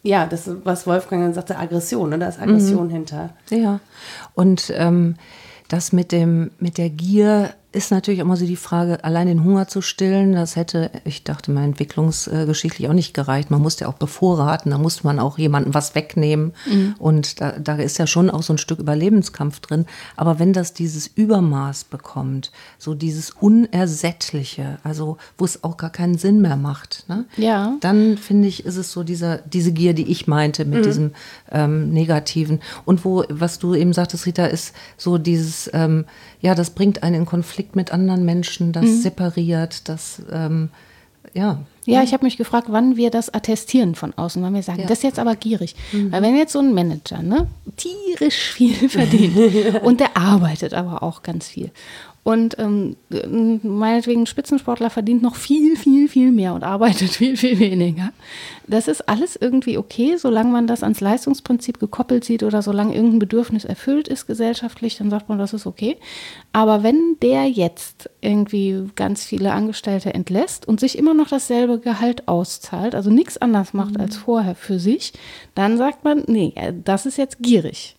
ja, 0.03 0.27
das, 0.27 0.51
was 0.65 0.87
Wolfgang 0.87 1.23
dann 1.23 1.35
sagte, 1.35 1.59
Aggression, 1.59 2.11
ne? 2.11 2.19
Da 2.19 2.29
ist 2.29 2.41
Aggression 2.41 2.91
hinter. 2.91 3.31
Ja. 3.51 3.81
Und 4.35 4.73
ähm, 4.77 5.17
das 5.69 5.93
mit 5.93 6.13
dem 6.13 6.51
mit 6.59 6.77
der 6.77 6.91
Gier 6.91 7.55
ist 7.73 7.91
natürlich 7.91 8.21
immer 8.21 8.37
so 8.37 8.47
die 8.47 8.57
Frage, 8.57 9.03
allein 9.03 9.27
den 9.27 9.45
Hunger 9.45 9.67
zu 9.67 9.81
stillen, 9.81 10.35
das 10.35 10.57
hätte, 10.57 10.91
ich 11.05 11.25
dachte 11.25 11.51
mal, 11.51 11.65
entwicklungsgeschichtlich 11.65 12.89
auch 12.89 12.93
nicht 12.93 13.15
gereicht. 13.15 13.51
Man 13.51 13.63
musste 13.63 13.85
ja 13.85 13.91
auch 13.91 13.95
bevorraten, 13.95 14.71
da 14.71 14.79
musste 14.79 15.07
man 15.07 15.19
auch 15.19 15.39
jemandem 15.39 15.73
was 15.73 15.95
wegnehmen. 15.95 16.53
Und 16.99 17.41
da, 17.41 17.53
da 17.53 17.77
ist 17.77 17.99
ja 17.99 18.07
schon 18.07 18.29
auch 18.29 18.43
so 18.43 18.53
ein 18.53 18.59
Stück 18.59 18.79
Überlebenskampf 18.79 19.61
drin. 19.61 19.87
Aber 20.17 20.39
wenn 20.39 20.53
das 20.53 20.75
dieses 20.75 21.07
Übermaß 21.07 21.85
bekommt, 21.85 22.53
so 22.79 22.95
dieses 22.95 23.31
Unersättliche, 23.31 24.79
also 24.85 25.17
wo 25.39 25.47
es 25.47 25.65
auch 25.65 25.79
gar 25.79 25.91
keinen 25.91 26.19
Sinn 26.19 26.43
mehr 26.43 26.57
macht, 26.57 27.05
ne? 27.09 27.25
Ja. 27.37 27.77
dann 27.81 28.19
finde 28.19 28.49
ich, 28.49 28.67
ist 28.67 28.77
es 28.77 28.93
so 28.93 29.03
dieser, 29.03 29.39
diese 29.39 29.73
Gier, 29.73 29.95
die 29.95 30.11
ich 30.11 30.27
meinte 30.27 30.67
mit 30.67 30.85
diesem 30.85 31.13
ähm, 31.51 31.91
Negativen. 31.91 32.61
Und 32.85 33.05
wo, 33.05 33.25
was 33.31 33.59
du 33.59 33.75
eben 33.75 33.95
sagtest, 33.95 34.27
Rita, 34.27 34.45
ist 34.45 34.75
so 34.99 35.17
dieses, 35.17 35.71
ähm, 35.73 36.05
ja, 36.41 36.55
das 36.55 36.71
bringt 36.71 37.03
einen 37.03 37.15
in 37.15 37.27
Konflikt 37.27 37.62
mit 37.75 37.93
anderen 37.93 38.25
Menschen, 38.25 38.73
das 38.73 39.03
separiert, 39.03 39.89
das, 39.89 40.23
ähm, 40.31 40.71
ja. 41.35 41.61
Ja, 41.85 42.03
ich 42.03 42.13
habe 42.13 42.25
mich 42.25 42.37
gefragt, 42.37 42.69
wann 42.71 42.97
wir 42.97 43.11
das 43.11 43.35
attestieren 43.35 43.97
von 43.97 44.15
außen, 44.15 44.41
wann 44.43 44.55
wir 44.55 44.63
sagen, 44.63 44.83
das 44.83 44.99
ist 44.99 45.05
jetzt 45.05 45.19
aber 45.19 45.35
gierig. 45.35 45.75
Weil 45.93 46.23
wenn 46.23 46.37
jetzt 46.37 46.53
so 46.53 46.61
ein 46.61 46.75
Manager 46.75 47.23
ne, 47.23 47.49
tierisch 47.77 48.53
viel 48.53 48.89
verdient 48.89 49.37
und 49.83 49.99
der 49.99 50.17
arbeitet 50.17 50.75
aber 50.75 51.03
auch 51.03 51.23
ganz 51.23 51.49
viel 51.49 51.71
und 52.25 52.57
ähm, 52.61 52.97
meinetwegen 53.63 54.23
ein 54.23 54.27
Spitzensportler 54.27 54.91
verdient 54.91 55.23
noch 55.23 55.35
viel, 55.35 55.77
viel, 55.77 56.09
viel 56.09 56.31
mehr 56.31 56.55
und 56.55 56.63
arbeitet 56.63 57.11
viel, 57.17 57.37
viel 57.37 57.59
weniger. 57.59 58.13
Das 58.69 58.87
ist 58.87 59.09
alles 59.09 59.35
irgendwie 59.35 59.77
okay, 59.77 60.17
solange 60.17 60.53
man 60.53 60.69
das 60.69 60.85
ans 60.85 61.01
Leistungsprinzip 61.01 61.81
gekoppelt 61.81 62.25
sieht 62.25 62.45
oder 62.45 62.63
solange 62.63 62.95
irgendein 62.95 63.19
Bedürfnis 63.19 63.65
erfüllt 63.65 64.07
ist 64.07 64.29
gesellschaftlich, 64.29 64.99
dann 64.99 65.11
sagt 65.11 65.29
man, 65.29 65.39
das 65.39 65.53
ist 65.53 65.67
okay. 65.67 65.97
Aber 66.53 66.85
wenn 66.85 67.17
der 67.21 67.49
jetzt 67.49 68.09
irgendwie 68.21 68.85
ganz 68.95 69.25
viele 69.25 69.53
Angestellte 69.53 70.15
entlässt 70.15 70.69
und 70.69 70.79
sich 70.79 70.97
immer 70.97 71.15
noch 71.15 71.29
dasselbe 71.29 71.81
Gehalt 71.81 72.29
auszahlt, 72.29 72.95
also 72.95 73.11
nichts 73.11 73.39
anders 73.39 73.75
macht 73.75 73.99
als 73.99 74.17
vorher 74.17 74.55
für 74.55 74.79
sich, 74.79 75.13
dann 75.57 75.77
sagt 75.77 76.05
man, 76.05 76.23
nee, 76.29 76.55
das 76.85 77.05
ist 77.05 77.19
jetzt 77.19 77.41
gierig. 77.41 77.97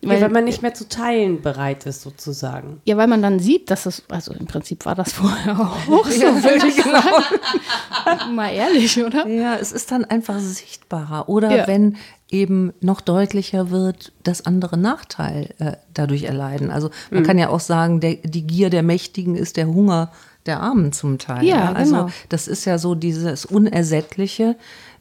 Weil, 0.00 0.20
wenn 0.20 0.30
man 0.32 0.44
nicht 0.44 0.62
mehr 0.62 0.74
zu 0.74 0.88
teilen 0.88 1.42
bereit 1.42 1.84
ist, 1.86 2.02
sozusagen. 2.02 2.80
Ja, 2.84 2.96
weil 2.96 3.08
man 3.08 3.20
dann 3.20 3.40
sieht, 3.40 3.70
dass 3.70 3.84
es, 3.84 4.04
also 4.08 4.32
im 4.32 4.46
Prinzip 4.46 4.86
war 4.86 4.94
das 4.94 5.12
vorher 5.14 5.58
auch 5.58 5.76
so, 6.06 6.20
würde 6.22 6.66
ich 6.68 6.76
sagen. 6.76 8.34
Mal 8.34 8.50
ehrlich, 8.52 9.02
oder? 9.02 9.26
Ja, 9.26 9.56
es 9.56 9.72
ist 9.72 9.90
dann 9.90 10.04
einfach 10.04 10.38
sichtbarer. 10.38 11.28
Oder 11.28 11.54
Ja. 11.56 11.66
wenn 11.66 11.96
eben 12.30 12.72
noch 12.80 13.00
deutlicher 13.00 13.70
wird, 13.70 14.12
dass 14.22 14.44
andere 14.46 14.76
Nachteil 14.76 15.54
äh, 15.58 15.72
dadurch 15.94 16.24
erleiden. 16.24 16.70
Also 16.70 16.90
man 17.10 17.22
kann 17.24 17.38
ja 17.38 17.48
auch 17.48 17.60
sagen, 17.60 18.00
der, 18.00 18.14
die 18.16 18.46
Gier 18.46 18.70
der 18.70 18.82
Mächtigen 18.82 19.34
ist 19.34 19.56
der 19.56 19.66
Hunger 19.66 20.12
der 20.46 20.60
Armen 20.60 20.92
zum 20.92 21.18
Teil. 21.18 21.44
Ja, 21.44 21.72
Also 21.72 21.94
genau. 21.94 22.08
das 22.28 22.46
ist 22.48 22.64
ja 22.66 22.78
so 22.78 22.94
dieses 22.94 23.44
Unersättliche. 23.46 24.56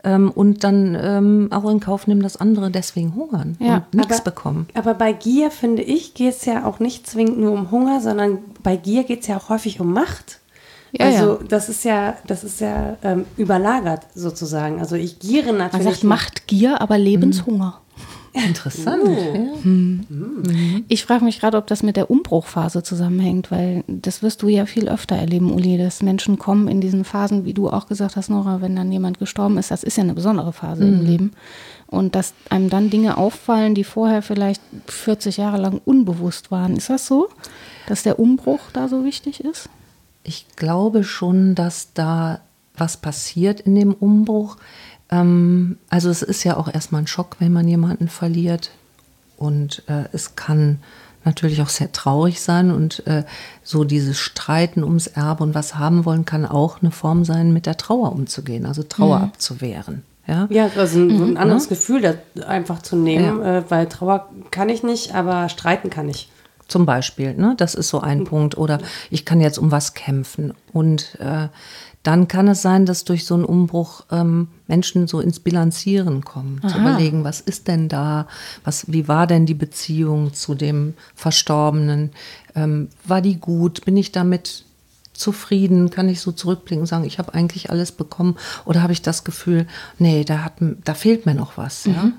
Ähm, 0.07 0.31
und 0.31 0.63
dann 0.63 0.97
ähm, 0.99 1.49
auch 1.51 1.69
in 1.69 1.81
Kauf 1.81 2.07
nehmen, 2.07 2.21
dass 2.23 2.37
andere 2.37 2.71
deswegen 2.71 3.13
hungern 3.13 3.57
Ja, 3.59 3.77
und 3.91 3.93
nichts 3.95 4.21
aber- 4.21 4.31
bekommen. 4.31 4.67
Aber 4.73 4.93
bei 4.93 5.11
Gier, 5.11 5.51
finde 5.51 5.81
ich, 5.81 6.13
geht 6.13 6.33
es 6.35 6.45
ja 6.45 6.65
auch 6.65 6.79
nicht 6.79 7.05
zwingend 7.07 7.39
nur 7.39 7.51
um 7.51 7.71
Hunger, 7.71 7.99
sondern 7.99 8.37
bei 8.63 8.77
Gier 8.77 9.03
geht 9.03 9.21
es 9.21 9.27
ja 9.27 9.35
auch 9.37 9.49
häufig 9.49 9.81
um 9.81 9.91
Macht. 9.91 10.39
Ja, 10.93 11.07
also 11.07 11.33
ja. 11.33 11.39
das 11.49 11.67
ist 11.67 11.83
ja, 11.83 12.15
das 12.25 12.45
ist 12.45 12.61
ja 12.61 12.95
ähm, 13.03 13.25
überlagert 13.35 14.03
sozusagen. 14.15 14.79
Also 14.79 14.95
ich 14.95 15.19
giere 15.19 15.47
Man 15.47 15.57
natürlich. 15.57 15.85
sagt 15.87 16.03
Machtgier, 16.05 16.79
aber 16.79 16.97
Lebenshunger. 16.97 17.81
Interessant. 18.45 19.03
Ja. 19.07 20.83
Ich 20.87 21.05
frage 21.05 21.25
mich 21.25 21.39
gerade, 21.39 21.57
ob 21.57 21.67
das 21.67 21.83
mit 21.83 21.95
der 21.97 22.09
Umbruchphase 22.11 22.83
zusammenhängt, 22.83 23.51
weil 23.51 23.83
das 23.87 24.21
wirst 24.21 24.41
du 24.41 24.47
ja 24.47 24.65
viel 24.65 24.89
öfter 24.89 25.15
erleben, 25.15 25.51
Uli, 25.51 25.77
dass 25.77 26.01
Menschen 26.01 26.37
kommen 26.37 26.67
in 26.67 26.81
diesen 26.81 27.03
Phasen, 27.03 27.45
wie 27.45 27.53
du 27.53 27.69
auch 27.69 27.87
gesagt 27.87 28.15
hast, 28.15 28.29
Nora, 28.29 28.61
wenn 28.61 28.75
dann 28.75 28.91
jemand 28.91 29.19
gestorben 29.19 29.57
ist, 29.57 29.71
das 29.71 29.83
ist 29.83 29.97
ja 29.97 30.03
eine 30.03 30.13
besondere 30.13 30.53
Phase 30.53 30.83
im 30.83 31.05
Leben. 31.05 31.31
Und 31.87 32.15
dass 32.15 32.33
einem 32.49 32.69
dann 32.69 32.89
Dinge 32.89 33.17
auffallen, 33.17 33.73
die 33.73 33.83
vorher 33.83 34.21
vielleicht 34.21 34.61
40 34.87 35.37
Jahre 35.37 35.57
lang 35.57 35.81
unbewusst 35.85 36.51
waren. 36.51 36.75
Ist 36.75 36.89
das 36.89 37.07
so, 37.07 37.29
dass 37.87 38.03
der 38.03 38.19
Umbruch 38.19 38.59
da 38.73 38.87
so 38.87 39.05
wichtig 39.05 39.43
ist? 39.43 39.69
Ich 40.23 40.45
glaube 40.57 41.03
schon, 41.03 41.55
dass 41.55 41.93
da 41.93 42.41
was 42.75 42.97
passiert 42.97 43.59
in 43.61 43.75
dem 43.75 43.93
Umbruch. 43.93 44.57
Ähm, 45.09 45.77
also 45.89 46.09
es 46.09 46.21
ist 46.21 46.43
ja 46.43 46.57
auch 46.57 46.73
erstmal 46.73 47.03
ein 47.03 47.07
Schock, 47.07 47.37
wenn 47.39 47.53
man 47.53 47.67
jemanden 47.67 48.07
verliert. 48.07 48.71
Und 49.37 49.83
äh, 49.87 50.05
es 50.13 50.35
kann 50.35 50.79
natürlich 51.23 51.61
auch 51.61 51.69
sehr 51.69 51.91
traurig 51.91 52.41
sein. 52.41 52.71
Und 52.71 53.05
äh, 53.07 53.23
so 53.63 53.83
dieses 53.83 54.19
Streiten 54.19 54.83
ums 54.83 55.07
Erbe 55.07 55.43
und 55.43 55.55
was 55.55 55.75
haben 55.75 56.05
wollen, 56.05 56.25
kann 56.25 56.45
auch 56.45 56.81
eine 56.81 56.91
Form 56.91 57.25
sein, 57.25 57.53
mit 57.53 57.65
der 57.65 57.77
Trauer 57.77 58.11
umzugehen, 58.11 58.65
also 58.65 58.83
Trauer 58.83 59.21
abzuwehren. 59.21 60.03
Ja? 60.27 60.47
Ja, 60.49 60.69
also 60.75 60.99
ein, 60.99 61.21
ein 61.21 61.37
anderes 61.37 61.69
Gefühl 61.69 62.01
da 62.01 62.45
einfach 62.45 62.81
zu 62.81 62.95
nehmen, 62.95 63.41
äh, 63.41 63.63
weil 63.69 63.87
Trauer 63.87 64.29
kann 64.51 64.69
ich 64.69 64.83
nicht, 64.83 65.15
aber 65.15 65.49
streiten 65.49 65.89
kann 65.89 66.09
ich. 66.09 66.29
Zum 66.67 66.85
Beispiel, 66.85 67.33
ne? 67.33 67.53
das 67.55 67.75
ist 67.75 67.87
so 67.87 68.01
ein 68.01 68.25
Punkt. 68.25 68.57
Oder 68.57 68.79
ich 69.09 69.23
kann 69.23 69.39
jetzt 69.39 69.57
um 69.57 69.71
was 69.71 69.93
kämpfen. 69.93 70.53
Und 70.73 71.17
äh, 71.21 71.47
dann 72.07 72.29
kann 72.29 72.47
es 72.47 72.61
sein, 72.61 72.85
dass 72.85 73.03
durch 73.03 73.25
so 73.25 73.33
einen 73.33 73.43
Umbruch 73.43 74.05
ähm, 74.11 74.47
Menschen 74.65 75.07
so 75.07 75.19
ins 75.19 75.41
Bilanzieren 75.41 76.23
kommen, 76.23 76.61
zu 76.65 76.77
überlegen, 76.77 77.25
was 77.25 77.41
ist 77.41 77.67
denn 77.67 77.89
da, 77.89 78.27
was, 78.63 78.89
wie 78.89 79.09
war 79.09 79.27
denn 79.27 79.45
die 79.45 79.53
Beziehung 79.53 80.33
zu 80.33 80.55
dem 80.55 80.93
Verstorbenen, 81.15 82.11
ähm, 82.55 82.87
war 83.03 83.19
die 83.19 83.37
gut, 83.37 83.83
bin 83.83 83.97
ich 83.97 84.13
damit 84.13 84.63
zufrieden, 85.11 85.89
kann 85.89 86.07
ich 86.07 86.21
so 86.21 86.31
zurückblicken 86.31 86.83
und 86.83 86.87
sagen, 86.87 87.03
ich 87.03 87.19
habe 87.19 87.33
eigentlich 87.33 87.71
alles 87.71 87.91
bekommen? 87.91 88.37
Oder 88.63 88.83
habe 88.83 88.93
ich 88.93 89.01
das 89.01 89.25
Gefühl, 89.25 89.67
nee, 89.99 90.23
da, 90.23 90.45
hat, 90.45 90.53
da 90.85 90.93
fehlt 90.93 91.25
mir 91.25 91.35
noch 91.35 91.57
was. 91.57 91.87
Ja? 91.87 92.13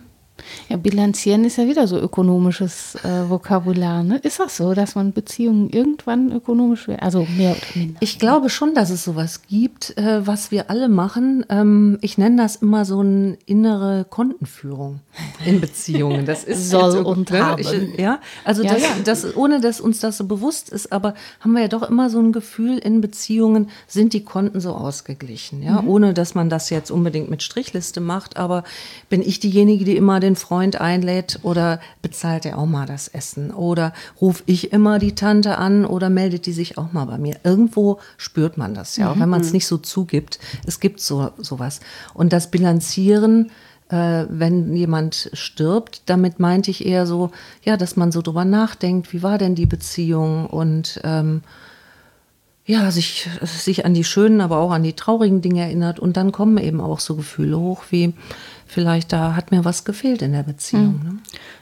Ja, 0.68 0.76
bilanzieren 0.76 1.44
ist 1.44 1.56
ja 1.58 1.66
wieder 1.66 1.86
so 1.86 1.98
ökonomisches 1.98 2.94
äh, 3.04 3.28
Vokabular. 3.28 4.02
Ne? 4.02 4.18
Ist 4.18 4.38
das 4.40 4.56
so, 4.56 4.74
dass 4.74 4.94
man 4.94 5.12
Beziehungen 5.12 5.70
irgendwann 5.70 6.32
ökonomisch 6.32 6.88
wird? 6.88 7.02
Also 7.02 7.26
mehr 7.36 7.52
oder 7.52 7.60
minder. 7.74 7.96
Ich 8.00 8.18
glaube 8.18 8.50
schon, 8.50 8.74
dass 8.74 8.90
es 8.90 9.04
sowas 9.04 9.42
gibt, 9.48 9.96
äh, 9.96 10.26
was 10.26 10.50
wir 10.50 10.70
alle 10.70 10.88
machen. 10.88 11.44
Ähm, 11.48 11.98
ich 12.00 12.18
nenne 12.18 12.36
das 12.42 12.56
immer 12.56 12.84
so 12.84 13.00
eine 13.00 13.36
innere 13.46 14.06
Kontenführung 14.08 15.00
in 15.44 15.60
Beziehungen. 15.60 16.26
Das 16.26 16.44
ist 16.44 16.70
Soll 16.70 16.96
jetzt, 16.96 17.04
und 17.06 17.30
ne? 17.30 17.44
haben. 17.46 17.60
Ich, 17.60 17.98
ja, 17.98 18.20
also 18.44 18.62
Ja, 18.62 18.72
das, 18.74 18.82
ja. 18.82 18.88
das, 19.04 19.36
ohne 19.36 19.60
dass 19.60 19.80
uns 19.80 20.00
das 20.00 20.16
so 20.18 20.24
bewusst 20.24 20.70
ist, 20.70 20.92
aber 20.92 21.14
haben 21.40 21.52
wir 21.52 21.62
ja 21.62 21.68
doch 21.68 21.82
immer 21.88 22.10
so 22.10 22.18
ein 22.20 22.32
Gefühl 22.32 22.78
in 22.78 23.00
Beziehungen, 23.00 23.70
sind 23.86 24.12
die 24.12 24.24
Konten 24.24 24.60
so 24.60 24.72
ausgeglichen, 24.74 25.62
ja, 25.62 25.82
Mhm. 25.82 25.88
ohne 25.88 26.14
dass 26.14 26.34
man 26.34 26.48
das 26.50 26.70
jetzt 26.70 26.90
unbedingt 26.90 27.30
mit 27.30 27.42
Strichliste 27.42 28.00
macht, 28.00 28.36
aber 28.36 28.64
bin 29.08 29.22
ich 29.22 29.40
diejenige, 29.40 29.84
die 29.84 29.96
immer 29.96 30.20
den 30.20 30.27
Freund 30.36 30.80
einlädt 30.80 31.40
oder 31.42 31.80
bezahlt 32.02 32.46
er 32.46 32.58
auch 32.58 32.66
mal 32.66 32.86
das 32.86 33.08
Essen? 33.08 33.50
Oder 33.50 33.92
rufe 34.20 34.42
ich 34.46 34.72
immer 34.72 34.98
die 34.98 35.14
Tante 35.14 35.58
an 35.58 35.84
oder 35.84 36.10
meldet 36.10 36.46
die 36.46 36.52
sich 36.52 36.78
auch 36.78 36.92
mal 36.92 37.04
bei 37.04 37.18
mir. 37.18 37.36
Irgendwo 37.44 37.98
spürt 38.16 38.56
man 38.56 38.74
das 38.74 38.96
ja, 38.96 39.10
auch 39.10 39.18
wenn 39.18 39.28
man 39.28 39.40
es 39.40 39.52
nicht 39.52 39.66
so 39.66 39.78
zugibt. 39.78 40.38
Es 40.66 40.80
gibt 40.80 41.00
so 41.00 41.30
sowas. 41.38 41.80
Und 42.14 42.32
das 42.32 42.50
Bilanzieren 42.50 43.50
äh, 43.90 44.26
wenn 44.28 44.74
jemand 44.74 45.30
stirbt, 45.32 46.02
damit 46.06 46.40
meinte 46.40 46.70
ich 46.70 46.84
eher 46.84 47.06
so, 47.06 47.30
ja, 47.64 47.76
dass 47.76 47.96
man 47.96 48.12
so 48.12 48.20
drüber 48.20 48.44
nachdenkt, 48.44 49.12
wie 49.12 49.22
war 49.22 49.38
denn 49.38 49.54
die 49.54 49.66
Beziehung 49.66 50.46
und 50.46 51.00
ähm, 51.04 51.42
ja, 52.66 52.90
sich, 52.90 53.26
sich 53.42 53.86
an 53.86 53.94
die 53.94 54.04
schönen, 54.04 54.42
aber 54.42 54.58
auch 54.58 54.72
an 54.72 54.82
die 54.82 54.92
traurigen 54.92 55.40
Dinge 55.40 55.62
erinnert. 55.62 55.98
Und 55.98 56.18
dann 56.18 56.32
kommen 56.32 56.58
eben 56.58 56.82
auch 56.82 57.00
so 57.00 57.16
Gefühle 57.16 57.58
hoch 57.58 57.84
wie 57.88 58.12
vielleicht 58.68 59.12
da 59.12 59.34
hat 59.34 59.50
mir 59.50 59.64
was 59.64 59.84
gefehlt 59.84 60.22
in 60.22 60.32
der 60.32 60.42
Beziehung. 60.44 61.00
Ne? 61.02 61.18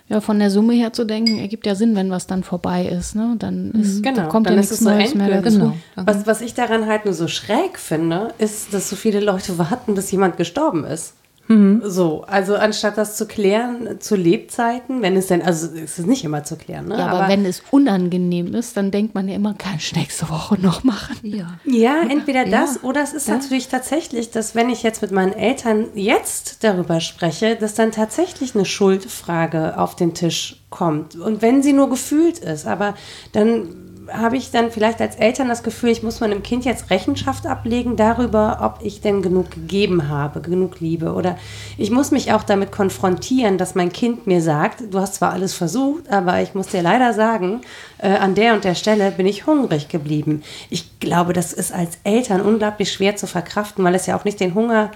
Ja, 0.08 0.20
von 0.20 0.38
der 0.38 0.50
Summe 0.50 0.74
her 0.74 0.92
zu 0.92 1.04
denken, 1.04 1.38
ergibt 1.38 1.66
ja 1.66 1.74
Sinn, 1.74 1.96
wenn 1.96 2.10
was 2.10 2.26
dann 2.26 2.44
vorbei 2.44 2.86
ist. 2.86 3.16
Ne? 3.16 3.34
Dann 3.38 3.72
ist, 3.72 4.04
da 4.04 4.10
Genau, 4.10 4.28
kommt 4.28 4.46
dann 4.46 4.54
ja 4.54 4.60
ist 4.60 4.70
nichts 4.70 4.80
es 4.80 4.84
so 4.84 4.90
Neues 4.90 5.14
mehr 5.14 5.40
dazu. 5.40 5.58
Genau. 5.58 5.74
Was, 5.96 6.26
was 6.26 6.40
ich 6.42 6.54
daran 6.54 6.86
halt 6.86 7.04
nur 7.04 7.14
so 7.14 7.26
schräg 7.26 7.78
finde, 7.78 8.34
ist, 8.38 8.72
dass 8.74 8.90
so 8.90 8.96
viele 8.96 9.20
Leute 9.20 9.58
warten, 9.58 9.94
bis 9.94 10.10
jemand 10.10 10.36
gestorben 10.36 10.84
ist. 10.84 11.14
So, 11.48 12.24
also 12.26 12.56
anstatt 12.56 12.98
das 12.98 13.16
zu 13.16 13.26
klären 13.26 14.00
zu 14.00 14.16
Lebzeiten, 14.16 15.00
wenn 15.00 15.16
es 15.16 15.28
denn, 15.28 15.42
also 15.42 15.68
es 15.76 15.98
ist 15.98 16.06
nicht 16.06 16.24
immer 16.24 16.42
zu 16.42 16.56
klären, 16.56 16.88
ne? 16.88 16.98
Ja, 16.98 17.06
aber, 17.06 17.28
wenn 17.28 17.44
es 17.44 17.62
unangenehm 17.70 18.52
ist, 18.54 18.76
dann 18.76 18.90
denkt 18.90 19.14
man 19.14 19.28
ja 19.28 19.36
immer, 19.36 19.54
kann 19.54 19.76
ich 19.78 19.94
nächste 19.94 20.28
Woche 20.28 20.60
noch 20.60 20.82
machen. 20.82 21.16
Ja. 21.22 21.58
Ja, 21.64 22.02
entweder 22.08 22.46
Ja. 22.46 22.60
das 22.62 22.82
oder 22.82 23.02
es 23.02 23.12
ist 23.12 23.28
natürlich 23.28 23.68
tatsächlich, 23.68 24.30
dass 24.30 24.54
wenn 24.56 24.70
ich 24.70 24.82
jetzt 24.82 25.02
mit 25.02 25.12
meinen 25.12 25.32
Eltern 25.34 25.86
jetzt 25.94 26.64
darüber 26.64 27.00
spreche, 27.00 27.54
dass 27.54 27.74
dann 27.74 27.92
tatsächlich 27.92 28.54
eine 28.56 28.64
Schuldfrage 28.64 29.78
auf 29.78 29.94
den 29.94 30.14
Tisch 30.14 30.62
kommt. 30.70 31.14
Und 31.14 31.42
wenn 31.42 31.62
sie 31.62 31.72
nur 31.72 31.88
gefühlt 31.90 32.38
ist, 32.40 32.66
aber 32.66 32.94
dann 33.32 33.85
habe 34.12 34.36
ich 34.36 34.50
dann 34.50 34.70
vielleicht 34.70 35.00
als 35.00 35.16
Eltern 35.16 35.48
das 35.48 35.62
Gefühl, 35.62 35.90
ich 35.90 36.02
muss 36.02 36.20
meinem 36.20 36.42
Kind 36.42 36.64
jetzt 36.64 36.90
Rechenschaft 36.90 37.46
ablegen 37.46 37.96
darüber, 37.96 38.58
ob 38.62 38.84
ich 38.84 39.00
denn 39.00 39.22
genug 39.22 39.50
gegeben 39.50 40.08
habe, 40.08 40.40
genug 40.40 40.80
Liebe. 40.80 41.12
Oder 41.12 41.36
ich 41.76 41.90
muss 41.90 42.10
mich 42.10 42.32
auch 42.32 42.42
damit 42.42 42.72
konfrontieren, 42.72 43.58
dass 43.58 43.74
mein 43.74 43.92
Kind 43.92 44.26
mir 44.26 44.40
sagt, 44.40 44.82
du 44.92 44.98
hast 44.98 45.16
zwar 45.16 45.32
alles 45.32 45.54
versucht, 45.54 46.10
aber 46.10 46.40
ich 46.40 46.54
muss 46.54 46.68
dir 46.68 46.82
leider 46.82 47.12
sagen, 47.12 47.62
äh, 47.98 48.08
an 48.08 48.34
der 48.34 48.54
und 48.54 48.64
der 48.64 48.74
Stelle 48.74 49.10
bin 49.10 49.26
ich 49.26 49.46
hungrig 49.46 49.88
geblieben. 49.88 50.42
Ich 50.70 51.00
glaube, 51.00 51.32
das 51.32 51.52
ist 51.52 51.72
als 51.72 51.98
Eltern 52.04 52.40
unglaublich 52.40 52.92
schwer 52.92 53.16
zu 53.16 53.26
verkraften, 53.26 53.84
weil 53.84 53.94
es 53.94 54.06
ja 54.06 54.16
auch 54.16 54.24
nicht 54.24 54.40
den 54.40 54.54
Hunger 54.54 54.90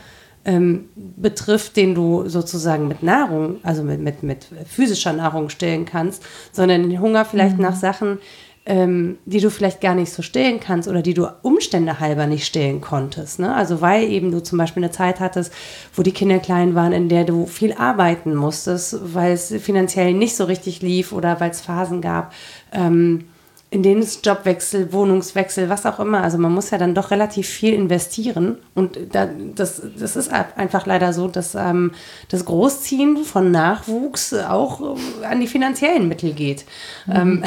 ähm, 0.44 0.88
betrifft, 0.94 1.76
den 1.76 1.94
du 1.94 2.28
sozusagen 2.28 2.88
mit 2.88 3.02
Nahrung, 3.02 3.58
also 3.62 3.82
mit, 3.82 4.00
mit, 4.00 4.22
mit 4.22 4.46
physischer 4.66 5.12
Nahrung 5.12 5.50
stillen 5.50 5.84
kannst, 5.84 6.24
sondern 6.52 6.88
den 6.88 7.00
Hunger 7.00 7.24
vielleicht 7.24 7.58
nach 7.58 7.76
Sachen, 7.76 8.18
ähm, 8.66 9.18
die 9.24 9.40
du 9.40 9.50
vielleicht 9.50 9.80
gar 9.80 9.94
nicht 9.94 10.12
so 10.12 10.22
stillen 10.22 10.60
kannst 10.60 10.88
oder 10.88 11.02
die 11.02 11.14
du 11.14 11.26
Umstände 11.42 11.98
halber 11.98 12.26
nicht 12.26 12.46
stillen 12.46 12.80
konntest. 12.80 13.38
Ne? 13.38 13.54
Also 13.54 13.80
weil 13.80 14.04
eben 14.10 14.30
du 14.30 14.42
zum 14.42 14.58
Beispiel 14.58 14.84
eine 14.84 14.92
Zeit 14.92 15.18
hattest, 15.18 15.52
wo 15.94 16.02
die 16.02 16.12
Kinder 16.12 16.38
klein 16.38 16.74
waren, 16.74 16.92
in 16.92 17.08
der 17.08 17.24
du 17.24 17.46
viel 17.46 17.72
arbeiten 17.72 18.34
musstest, 18.34 19.14
weil 19.14 19.32
es 19.32 19.54
finanziell 19.60 20.12
nicht 20.12 20.36
so 20.36 20.44
richtig 20.44 20.82
lief 20.82 21.12
oder 21.12 21.40
weil 21.40 21.50
es 21.50 21.62
Phasen 21.62 22.00
gab, 22.02 22.32
ähm, 22.72 23.24
in 23.72 23.84
denen 23.84 24.02
es 24.02 24.18
Jobwechsel, 24.24 24.92
Wohnungswechsel, 24.92 25.68
was 25.68 25.86
auch 25.86 26.00
immer. 26.00 26.22
Also 26.24 26.38
man 26.38 26.52
muss 26.52 26.70
ja 26.70 26.78
dann 26.78 26.92
doch 26.92 27.12
relativ 27.12 27.48
viel 27.48 27.72
investieren. 27.72 28.58
Und 28.74 28.98
da, 29.12 29.28
das, 29.54 29.80
das 29.96 30.16
ist 30.16 30.32
einfach 30.32 30.86
leider 30.86 31.12
so, 31.12 31.28
dass 31.28 31.54
ähm, 31.54 31.92
das 32.30 32.44
Großziehen 32.46 33.18
von 33.18 33.52
Nachwuchs 33.52 34.34
auch 34.34 34.96
äh, 35.22 35.24
an 35.24 35.38
die 35.40 35.46
finanziellen 35.46 36.08
Mittel 36.08 36.32
geht. 36.32 36.64
Ähm, 37.08 37.44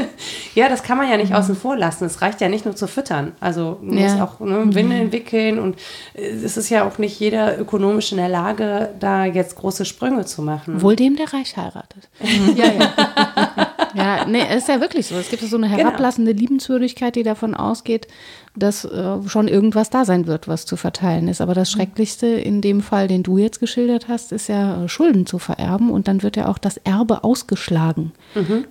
ja, 0.54 0.68
das 0.68 0.82
kann 0.82 0.98
man 0.98 1.08
ja 1.10 1.16
nicht 1.16 1.34
außen 1.34 1.56
vor 1.56 1.74
lassen. 1.74 2.04
Es 2.04 2.20
reicht 2.20 2.42
ja 2.42 2.50
nicht 2.50 2.66
nur 2.66 2.76
zu 2.76 2.86
füttern. 2.86 3.32
Also 3.40 3.78
man 3.80 3.96
Ja. 3.96 4.12
muss 4.12 4.20
auch 4.20 4.40
ne, 4.40 4.74
Winde 4.74 4.96
entwickeln. 4.96 5.58
Und 5.58 5.76
äh, 6.12 6.26
es 6.28 6.58
ist 6.58 6.68
ja 6.68 6.86
auch 6.86 6.98
nicht 6.98 7.18
jeder 7.18 7.58
ökonomisch 7.58 8.12
in 8.12 8.18
der 8.18 8.28
Lage, 8.28 8.90
da 9.00 9.24
jetzt 9.24 9.56
große 9.56 9.86
Sprünge 9.86 10.26
zu 10.26 10.42
machen. 10.42 10.82
Wohl 10.82 10.96
dem, 10.96 11.16
der 11.16 11.32
reich 11.32 11.56
heiratet. 11.56 12.10
ja, 12.56 12.66
ja. 12.66 13.68
ja, 13.94 14.24
nee, 14.26 14.42
es 14.48 14.62
ist 14.62 14.68
ja 14.68 14.80
wirklich 14.80 15.06
so. 15.06 15.14
Es 15.16 15.28
gibt 15.30 15.42
so 15.42 15.56
eine 15.56 15.68
herablassende 15.68 16.32
Liebenswürdigkeit, 16.32 17.16
die 17.16 17.22
davon 17.22 17.54
ausgeht, 17.54 18.08
dass 18.56 18.84
äh, 18.84 19.16
schon 19.26 19.48
irgendwas 19.48 19.90
da 19.90 20.04
sein 20.04 20.26
wird, 20.26 20.48
was 20.48 20.66
zu 20.66 20.76
verteilen 20.76 21.28
ist. 21.28 21.40
Aber 21.40 21.54
das 21.54 21.70
Schrecklichste 21.70 22.26
in 22.26 22.60
dem 22.60 22.80
Fall, 22.80 23.08
den 23.08 23.22
du 23.22 23.38
jetzt 23.38 23.60
geschildert 23.60 24.08
hast, 24.08 24.32
ist 24.32 24.48
ja 24.48 24.84
äh, 24.84 24.88
Schulden 24.88 25.26
zu 25.26 25.38
vererben 25.38 25.90
und 25.90 26.08
dann 26.08 26.22
wird 26.22 26.36
ja 26.36 26.48
auch 26.48 26.58
das 26.58 26.76
Erbe 26.78 27.24
ausgeschlagen. 27.24 28.12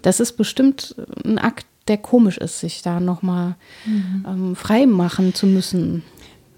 Das 0.01 0.19
ist 0.19 0.33
bestimmt 0.33 0.95
ein 1.25 1.39
Akt, 1.39 1.65
der 1.87 1.97
komisch 1.97 2.37
ist, 2.37 2.59
sich 2.59 2.81
da 2.81 2.99
nochmal 2.99 3.55
ähm, 3.85 4.55
frei 4.55 4.85
machen 4.85 5.33
zu 5.33 5.47
müssen. 5.47 6.03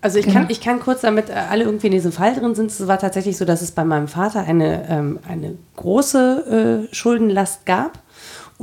Also 0.04 0.20
ich, 0.20 0.28
kann, 0.28 0.48
ich 0.50 0.60
kann 0.60 0.82
kurz 0.82 1.00
damit 1.00 1.30
äh, 1.30 1.34
alle 1.50 1.64
irgendwie 1.64 1.88
in 1.88 1.94
diesem 1.94 2.12
Fall 2.12 2.36
drin 2.36 2.56
sind. 2.56 2.70
Es 2.70 2.86
war 2.88 3.00
tatsächlich 3.00 3.38
so, 3.38 3.46
dass 3.46 3.62
es 3.62 3.72
bei 3.72 3.86
meinem 3.86 4.10
Vater 4.10 4.42
eine, 4.42 4.90
ähm, 4.90 5.20
eine 5.26 5.58
große 5.78 6.88
äh, 6.92 6.94
Schuldenlast 6.94 7.66
gab 7.66 8.03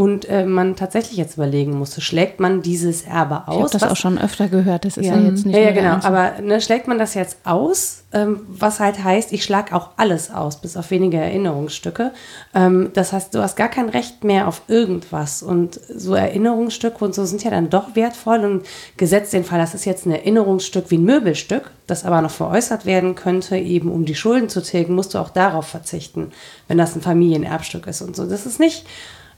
und 0.01 0.27
äh, 0.31 0.47
man 0.47 0.77
tatsächlich 0.77 1.19
jetzt 1.19 1.35
überlegen 1.35 1.79
musste, 1.79 2.01
schlägt 2.01 2.41
man 2.41 2.63
dieses 2.63 3.03
Erbe 3.03 3.47
aus? 3.47 3.55
Ich 3.55 3.61
habe 3.61 3.71
das 3.71 3.83
was- 3.83 3.91
auch 3.91 3.97
schon 3.97 4.17
öfter 4.19 4.49
gehört. 4.49 4.87
Das 4.87 4.97
ist 4.97 5.05
ja, 5.05 5.15
jetzt 5.19 5.45
nicht 5.45 5.55
ja, 5.55 5.65
ja, 5.65 5.73
genau. 5.73 5.99
Aber 6.03 6.41
ne, 6.41 6.63
schlägt 6.63 6.89
man 6.89 6.99
das 6.99 7.13
jetzt 7.13 7.37
aus, 7.45 8.05
ähm, 8.11 8.41
was 8.49 8.81
halt 8.81 9.05
heißt, 9.05 9.31
ich 9.35 9.45
schlage 9.45 9.77
auch 9.77 9.91
alles 9.99 10.31
aus, 10.31 10.59
bis 10.63 10.79
auf 10.79 10.91
wenige 10.91 11.19
Erinnerungsstücke. 11.19 12.13
Ähm, 12.55 12.89
das 12.95 13.13
heißt, 13.13 13.35
du 13.35 13.43
hast 13.43 13.57
gar 13.57 13.69
kein 13.69 13.91
Recht 13.91 14.25
mehr 14.25 14.49
auf 14.49 14.63
irgendwas. 14.69 15.43
Und 15.43 15.79
so 15.95 16.15
Erinnerungsstücke 16.15 17.05
und 17.05 17.15
so 17.15 17.27
sind 17.27 17.45
ja 17.45 17.51
dann 17.51 17.69
doch 17.69 17.95
wertvoll. 17.95 18.39
Und 18.39 18.67
gesetzt 18.97 19.35
den 19.35 19.45
Fall, 19.45 19.59
das 19.59 19.75
ist 19.75 19.85
jetzt 19.85 20.07
ein 20.07 20.13
Erinnerungsstück 20.13 20.87
wie 20.89 20.97
ein 20.97 21.05
Möbelstück, 21.05 21.73
das 21.87 22.07
aber 22.07 22.23
noch 22.23 22.31
veräußert 22.31 22.87
werden 22.87 23.17
könnte, 23.17 23.59
eben 23.59 23.93
um 23.93 24.07
die 24.07 24.15
Schulden 24.15 24.49
zu 24.49 24.63
tilgen, 24.63 24.95
musst 24.95 25.13
du 25.13 25.19
auch 25.19 25.29
darauf 25.29 25.67
verzichten, 25.67 26.33
wenn 26.69 26.79
das 26.79 26.97
ein 26.97 27.03
Familienerbstück 27.03 27.87
ist 27.87 28.01
und 28.01 28.17
so. 28.17 28.25
Das 28.25 28.47
ist 28.47 28.59
nicht 28.59 28.87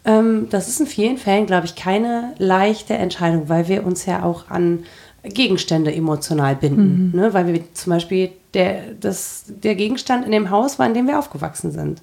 ähm, 0.04 0.48
das 0.50 0.68
ist 0.68 0.80
in 0.80 0.86
vielen 0.86 1.18
Fällen, 1.18 1.46
glaube 1.46 1.66
ich, 1.66 1.76
keine 1.76 2.34
leichte 2.38 2.94
Entscheidung, 2.94 3.48
weil 3.48 3.68
wir 3.68 3.86
uns 3.86 4.06
ja 4.06 4.22
auch 4.22 4.50
an 4.50 4.80
Gegenstände 5.22 5.94
emotional 5.94 6.56
binden. 6.56 7.12
Ne? 7.16 7.32
Weil 7.32 7.46
wir 7.46 7.74
zum 7.74 7.92
Beispiel 7.92 8.30
der, 8.54 8.94
das, 9.00 9.44
der 9.46 9.74
Gegenstand 9.74 10.24
in 10.24 10.32
dem 10.32 10.50
Haus 10.50 10.78
war, 10.78 10.86
in 10.86 10.94
dem 10.94 11.06
wir 11.06 11.18
aufgewachsen 11.18 11.70
sind. 11.70 12.02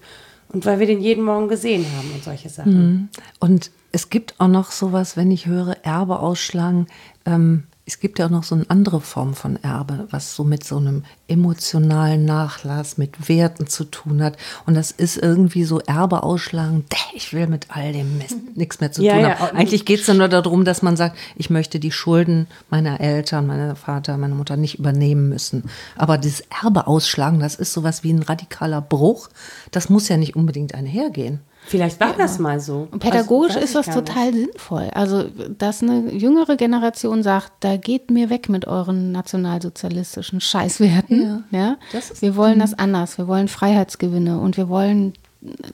Und 0.51 0.65
weil 0.65 0.79
wir 0.79 0.87
den 0.87 1.01
jeden 1.01 1.23
Morgen 1.23 1.47
gesehen 1.47 1.85
haben 1.97 2.11
und 2.13 2.23
solche 2.23 2.49
Sachen. 2.49 3.09
Und 3.39 3.71
es 3.91 4.09
gibt 4.09 4.35
auch 4.39 4.47
noch 4.47 4.71
sowas, 4.71 5.15
wenn 5.15 5.29
ich 5.31 5.45
höre, 5.45 5.75
Erbe 5.83 6.19
ausschlagen. 6.19 6.87
Ähm, 7.25 7.63
es 7.89 7.99
gibt 7.99 8.19
ja 8.19 8.27
auch 8.27 8.29
noch 8.29 8.43
so 8.43 8.53
eine 8.53 8.69
andere 8.69 9.01
Form 9.01 9.33
von 9.33 9.55
Erbe, 9.63 10.07
was 10.11 10.35
so 10.35 10.43
mit 10.43 10.63
so 10.63 10.77
einem 10.77 11.05
emotionalen 11.27 12.23
Nachlass, 12.23 12.99
mit 12.99 13.27
Werten 13.27 13.65
zu 13.65 13.83
tun 13.83 14.21
hat. 14.21 14.37
Und 14.67 14.75
das 14.75 14.91
ist 14.91 15.17
irgendwie 15.17 15.63
so 15.63 15.79
Erbe 15.79 16.21
ausschlagen, 16.21 16.85
ich 17.15 17.33
will 17.33 17.47
mit 17.47 17.65
all 17.69 17.91
dem 17.91 18.19
Mist 18.19 18.37
nichts 18.55 18.79
mehr 18.79 18.91
zu 18.91 19.01
Ja, 19.01 19.13
tun 19.13 19.21
ja. 19.23 19.39
haben. 19.39 19.57
Eigentlich 19.57 19.85
geht 19.85 20.01
es 20.01 20.07
ja 20.07 20.13
nur 20.13 20.27
darum, 20.27 20.65
dass 20.65 20.83
man 20.83 20.97
sagt, 20.97 21.17
ich 21.35 21.49
möchte 21.49 21.79
die 21.79 21.91
Schulden 21.91 22.45
meiner 22.69 23.01
Eltern, 23.01 23.47
meiner 23.47 23.75
Vater, 23.75 24.17
meiner 24.17 24.35
Mutter 24.35 24.55
nicht 24.55 24.77
übernehmen 24.77 25.27
müssen. 25.27 25.63
Aber 25.95 26.19
dieses 26.19 26.43
Erbe 26.61 26.85
ausschlagen, 26.85 27.39
das 27.39 27.55
ist 27.55 27.73
sowas 27.73 28.03
wie 28.03 28.13
ein 28.13 28.21
radikaler 28.21 28.81
Bruch. 28.81 29.29
Das 29.71 29.89
muss 29.89 30.07
ja 30.09 30.17
nicht 30.17 30.35
unbedingt 30.35 30.75
einhergehen. 30.75 31.39
Vielleicht 31.69 31.99
war 31.99 32.13
das 32.17 32.39
mal 32.39 32.59
so. 32.59 32.87
Und 32.91 32.99
pädagogisch 32.99 33.55
Also, 33.55 33.63
ist 33.65 33.75
das 33.75 33.87
nicht. 33.87 33.95
total 33.97 34.33
sinnvoll. 34.33 34.89
Also, 34.93 35.25
dass 35.57 35.81
eine 35.83 36.11
jüngere 36.13 36.55
Generation 36.57 37.23
sagt, 37.23 37.51
da 37.61 37.77
geht 37.77 38.11
mir 38.11 38.29
weg 38.29 38.49
mit 38.49 38.67
euren 38.67 39.11
nationalsozialistischen 39.11 40.41
Scheißwerten. 40.41 41.43
Ja, 41.51 41.77
das 41.91 42.11
ist- 42.11 42.21
wir 42.21 42.35
wollen 42.35 42.59
das 42.59 42.73
anders. 42.73 43.17
Wir 43.17 43.27
wollen 43.27 43.47
Freiheitsgewinne 43.47 44.39
und 44.39 44.57
wir 44.57 44.67
wollen 44.69 45.13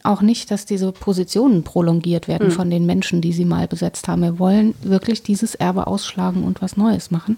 auch 0.03 0.21
nicht, 0.21 0.51
dass 0.51 0.65
diese 0.65 0.91
Positionen 0.91 1.63
prolongiert 1.63 2.27
werden 2.27 2.51
von 2.51 2.69
den 2.69 2.85
Menschen, 2.85 3.21
die 3.21 3.33
sie 3.33 3.45
mal 3.45 3.67
besetzt 3.67 4.07
haben. 4.07 4.21
Wir 4.21 4.37
wollen 4.37 4.75
wirklich 4.83 5.23
dieses 5.23 5.55
Erbe 5.55 5.87
ausschlagen 5.87 6.43
und 6.43 6.61
was 6.61 6.77
Neues 6.77 7.09
machen. 7.09 7.37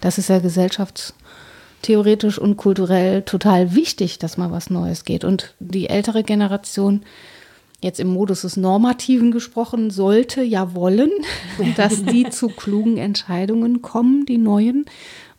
Das 0.00 0.16
ist 0.16 0.28
ja 0.30 0.40
theoretisch 1.82 2.38
und 2.38 2.56
kulturell 2.56 3.22
total 3.22 3.74
wichtig, 3.74 4.18
dass 4.18 4.38
mal 4.38 4.50
was 4.50 4.70
Neues 4.70 5.04
geht. 5.04 5.24
Und 5.24 5.54
die 5.60 5.88
ältere 5.88 6.22
Generation, 6.22 7.02
jetzt 7.82 8.00
im 8.00 8.08
Modus 8.08 8.42
des 8.42 8.56
Normativen 8.56 9.30
gesprochen, 9.30 9.90
sollte 9.90 10.42
ja 10.42 10.74
wollen, 10.74 11.10
dass 11.76 12.04
die 12.04 12.28
zu 12.30 12.48
klugen 12.48 12.96
Entscheidungen 12.96 13.82
kommen, 13.82 14.26
die 14.26 14.38
neuen 14.38 14.86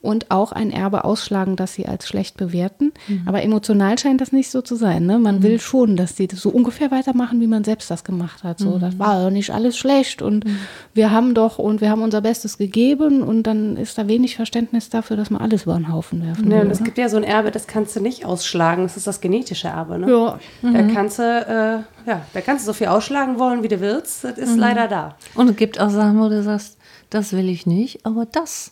und 0.07 0.31
auch 0.31 0.53
ein 0.53 0.71
Erbe 0.71 1.03
ausschlagen, 1.03 1.57
das 1.57 1.73
sie 1.73 1.85
als 1.85 2.07
schlecht 2.07 2.37
bewerten. 2.37 2.93
Mhm. 3.09 3.23
Aber 3.25 3.43
emotional 3.43 3.99
scheint 3.99 4.21
das 4.21 4.31
nicht 4.31 4.49
so 4.49 4.61
zu 4.61 4.75
sein. 4.75 5.05
Ne? 5.05 5.19
Man 5.19 5.39
mhm. 5.39 5.43
will 5.43 5.59
schon, 5.59 5.97
dass 5.97 6.15
sie 6.15 6.27
das 6.27 6.39
so 6.39 6.49
ungefähr 6.49 6.91
weitermachen, 6.91 7.41
wie 7.41 7.47
man 7.47 7.65
selbst 7.65 7.91
das 7.91 8.05
gemacht 8.05 8.45
hat. 8.45 8.57
So, 8.59 8.71
mhm. 8.71 8.79
das 8.79 8.97
war 8.97 9.21
ja 9.21 9.29
nicht 9.29 9.49
alles 9.49 9.77
schlecht 9.77 10.21
und 10.21 10.45
mhm. 10.45 10.59
wir 10.93 11.11
haben 11.11 11.33
doch 11.33 11.59
und 11.59 11.81
wir 11.81 11.89
haben 11.89 12.01
unser 12.01 12.21
Bestes 12.21 12.57
gegeben 12.57 13.21
und 13.21 13.43
dann 13.43 13.75
ist 13.75 13.97
da 13.97 14.07
wenig 14.07 14.37
Verständnis 14.37 14.89
dafür, 14.89 15.17
dass 15.17 15.29
man 15.29 15.41
alles 15.41 15.63
über 15.63 15.75
den 15.75 15.91
Haufen 15.91 16.25
werfen 16.25 16.49
ja, 16.49 16.61
will. 16.61 16.71
Es 16.71 16.81
gibt 16.81 16.97
ja 16.97 17.09
so 17.09 17.17
ein 17.17 17.23
Erbe, 17.25 17.51
das 17.51 17.67
kannst 17.67 17.93
du 17.97 17.99
nicht 17.99 18.23
ausschlagen. 18.23 18.83
Das 18.83 18.95
ist 18.95 19.07
das 19.07 19.19
genetische 19.19 19.67
Erbe. 19.67 19.99
Ne? 19.99 20.09
Ja. 20.09 20.39
Da 20.61 20.83
mhm. 20.83 20.93
kannst 20.93 21.19
du 21.19 21.23
äh, 21.23 22.09
ja, 22.09 22.21
da 22.33 22.41
kannst 22.41 22.65
du 22.65 22.67
so 22.71 22.73
viel 22.73 22.87
ausschlagen 22.87 23.37
wollen, 23.37 23.61
wie 23.61 23.67
du 23.67 23.81
willst. 23.81 24.23
Das 24.23 24.37
ist 24.37 24.53
mhm. 24.53 24.59
leider 24.59 24.87
da. 24.87 25.15
Und 25.35 25.49
es 25.49 25.55
gibt 25.57 25.81
auch 25.81 25.89
Sachen, 25.89 26.17
wo 26.19 26.29
du 26.29 26.41
sagst, 26.41 26.77
das 27.09 27.33
will 27.33 27.49
ich 27.49 27.65
nicht, 27.65 28.05
aber 28.05 28.25
das 28.25 28.71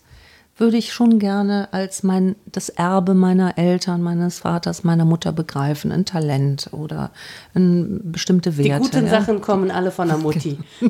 würde 0.57 0.77
ich 0.77 0.93
schon 0.93 1.19
gerne 1.19 1.67
als 1.73 2.01
mein, 2.01 2.37
das 2.45 2.69
Erbe 2.69 3.13
meiner 3.13 3.57
Eltern, 3.57 4.01
meines 4.01 4.39
Vaters, 4.39 4.85
meiner 4.85 5.03
Mutter 5.03 5.33
begreifen. 5.33 5.91
Ein 5.91 6.05
Talent 6.05 6.69
oder 6.71 7.11
ein, 7.53 7.99
bestimmte 8.03 8.55
Werte. 8.55 8.69
Die 8.71 8.79
guten 8.79 9.05
ja. 9.07 9.11
Sachen 9.11 9.41
kommen 9.41 9.69
alle 9.69 9.91
von 9.91 10.07
der 10.07 10.17
Mutti. 10.17 10.57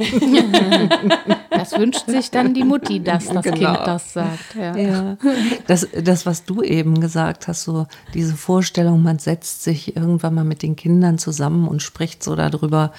das 1.50 1.72
wünscht 1.80 2.06
sich 2.06 2.30
dann 2.30 2.54
die 2.54 2.64
Mutti, 2.64 3.02
dass 3.02 3.28
das 3.28 3.44
genau. 3.44 3.74
Kind 3.74 3.88
das 3.88 4.14
sagt. 4.14 4.56
Ja. 4.56 4.78
ja. 4.78 5.18
Das, 5.66 5.88
das, 6.00 6.28
was 6.28 6.46
du 6.46 6.62
eben 6.62 7.02
gesagt 7.02 7.48
hast, 7.48 7.64
so 7.64 7.88
diese 8.14 8.36
Vorstellung, 8.36 9.02
man 9.02 9.18
setzt 9.18 9.64
sich 9.64 9.96
irgendwann 9.96 10.36
mal 10.36 10.44
mit 10.46 10.62
den 10.62 10.76
Kindern 10.76 11.18
zusammen 11.18 11.68
und 11.68 11.82
spricht 11.82 12.22
so 12.22 12.36
darüber, 12.36 12.92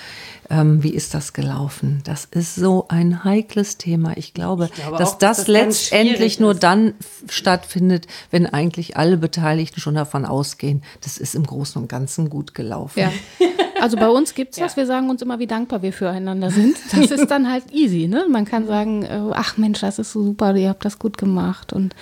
ähm, 0.51 0.83
wie 0.83 0.91
ist 0.91 1.15
das 1.15 1.33
gelaufen? 1.33 2.01
Das 2.05 2.25
ist 2.25 2.55
so 2.57 2.87
ein 2.89 3.25
heikles 3.25 3.79
Thema. 3.79 4.17
Ich 4.17 4.35
glaube, 4.35 4.67
ich 4.67 4.83
glaube 4.83 4.99
dass 4.99 5.15
auch, 5.15 5.19
das, 5.19 5.39
das 5.39 5.49
letztendlich 5.49 6.41
nur 6.41 6.56
dann 6.57 6.95
stattfindet, 7.29 8.07
wenn 8.31 8.47
eigentlich 8.47 8.97
alle 8.97 9.17
Beteiligten 9.17 9.81
schon 9.81 9.95
davon 9.95 10.25
ausgehen, 10.25 10.83
das 11.03 11.19
ist 11.19 11.35
im 11.35 11.45
Großen 11.45 11.81
und 11.81 11.89
Ganzen 11.89 12.31
gut 12.31 12.55
gelaufen. 12.55 13.01
Ja. 13.01 13.13
Also 13.79 13.99
bei 13.99 14.09
uns 14.09 14.35
gibt 14.35 14.53
es 14.53 14.59
das, 14.59 14.73
ja. 14.73 14.77
wir 14.79 14.87
sagen 14.87 15.11
uns 15.11 15.21
immer, 15.21 15.39
wie 15.39 15.47
dankbar 15.47 15.83
wir 15.83 15.93
füreinander 15.93 16.51
sind. 16.51 16.77
Das 16.93 17.11
ist 17.11 17.31
dann 17.31 17.51
halt 17.51 17.65
easy. 17.73 18.09
Ne? 18.09 18.25
Man 18.31 18.47
kann 18.47 18.67
sagen, 18.67 19.03
äh, 19.03 19.21
ach 19.33 19.59
Mensch, 19.59 19.81
das 19.81 19.99
ist 19.99 20.13
so 20.13 20.23
super, 20.23 20.55
ihr 20.57 20.71
habt 20.71 20.85
das 20.85 20.99
gut 20.99 21.19
gemacht. 21.19 21.75
Und 21.75 21.95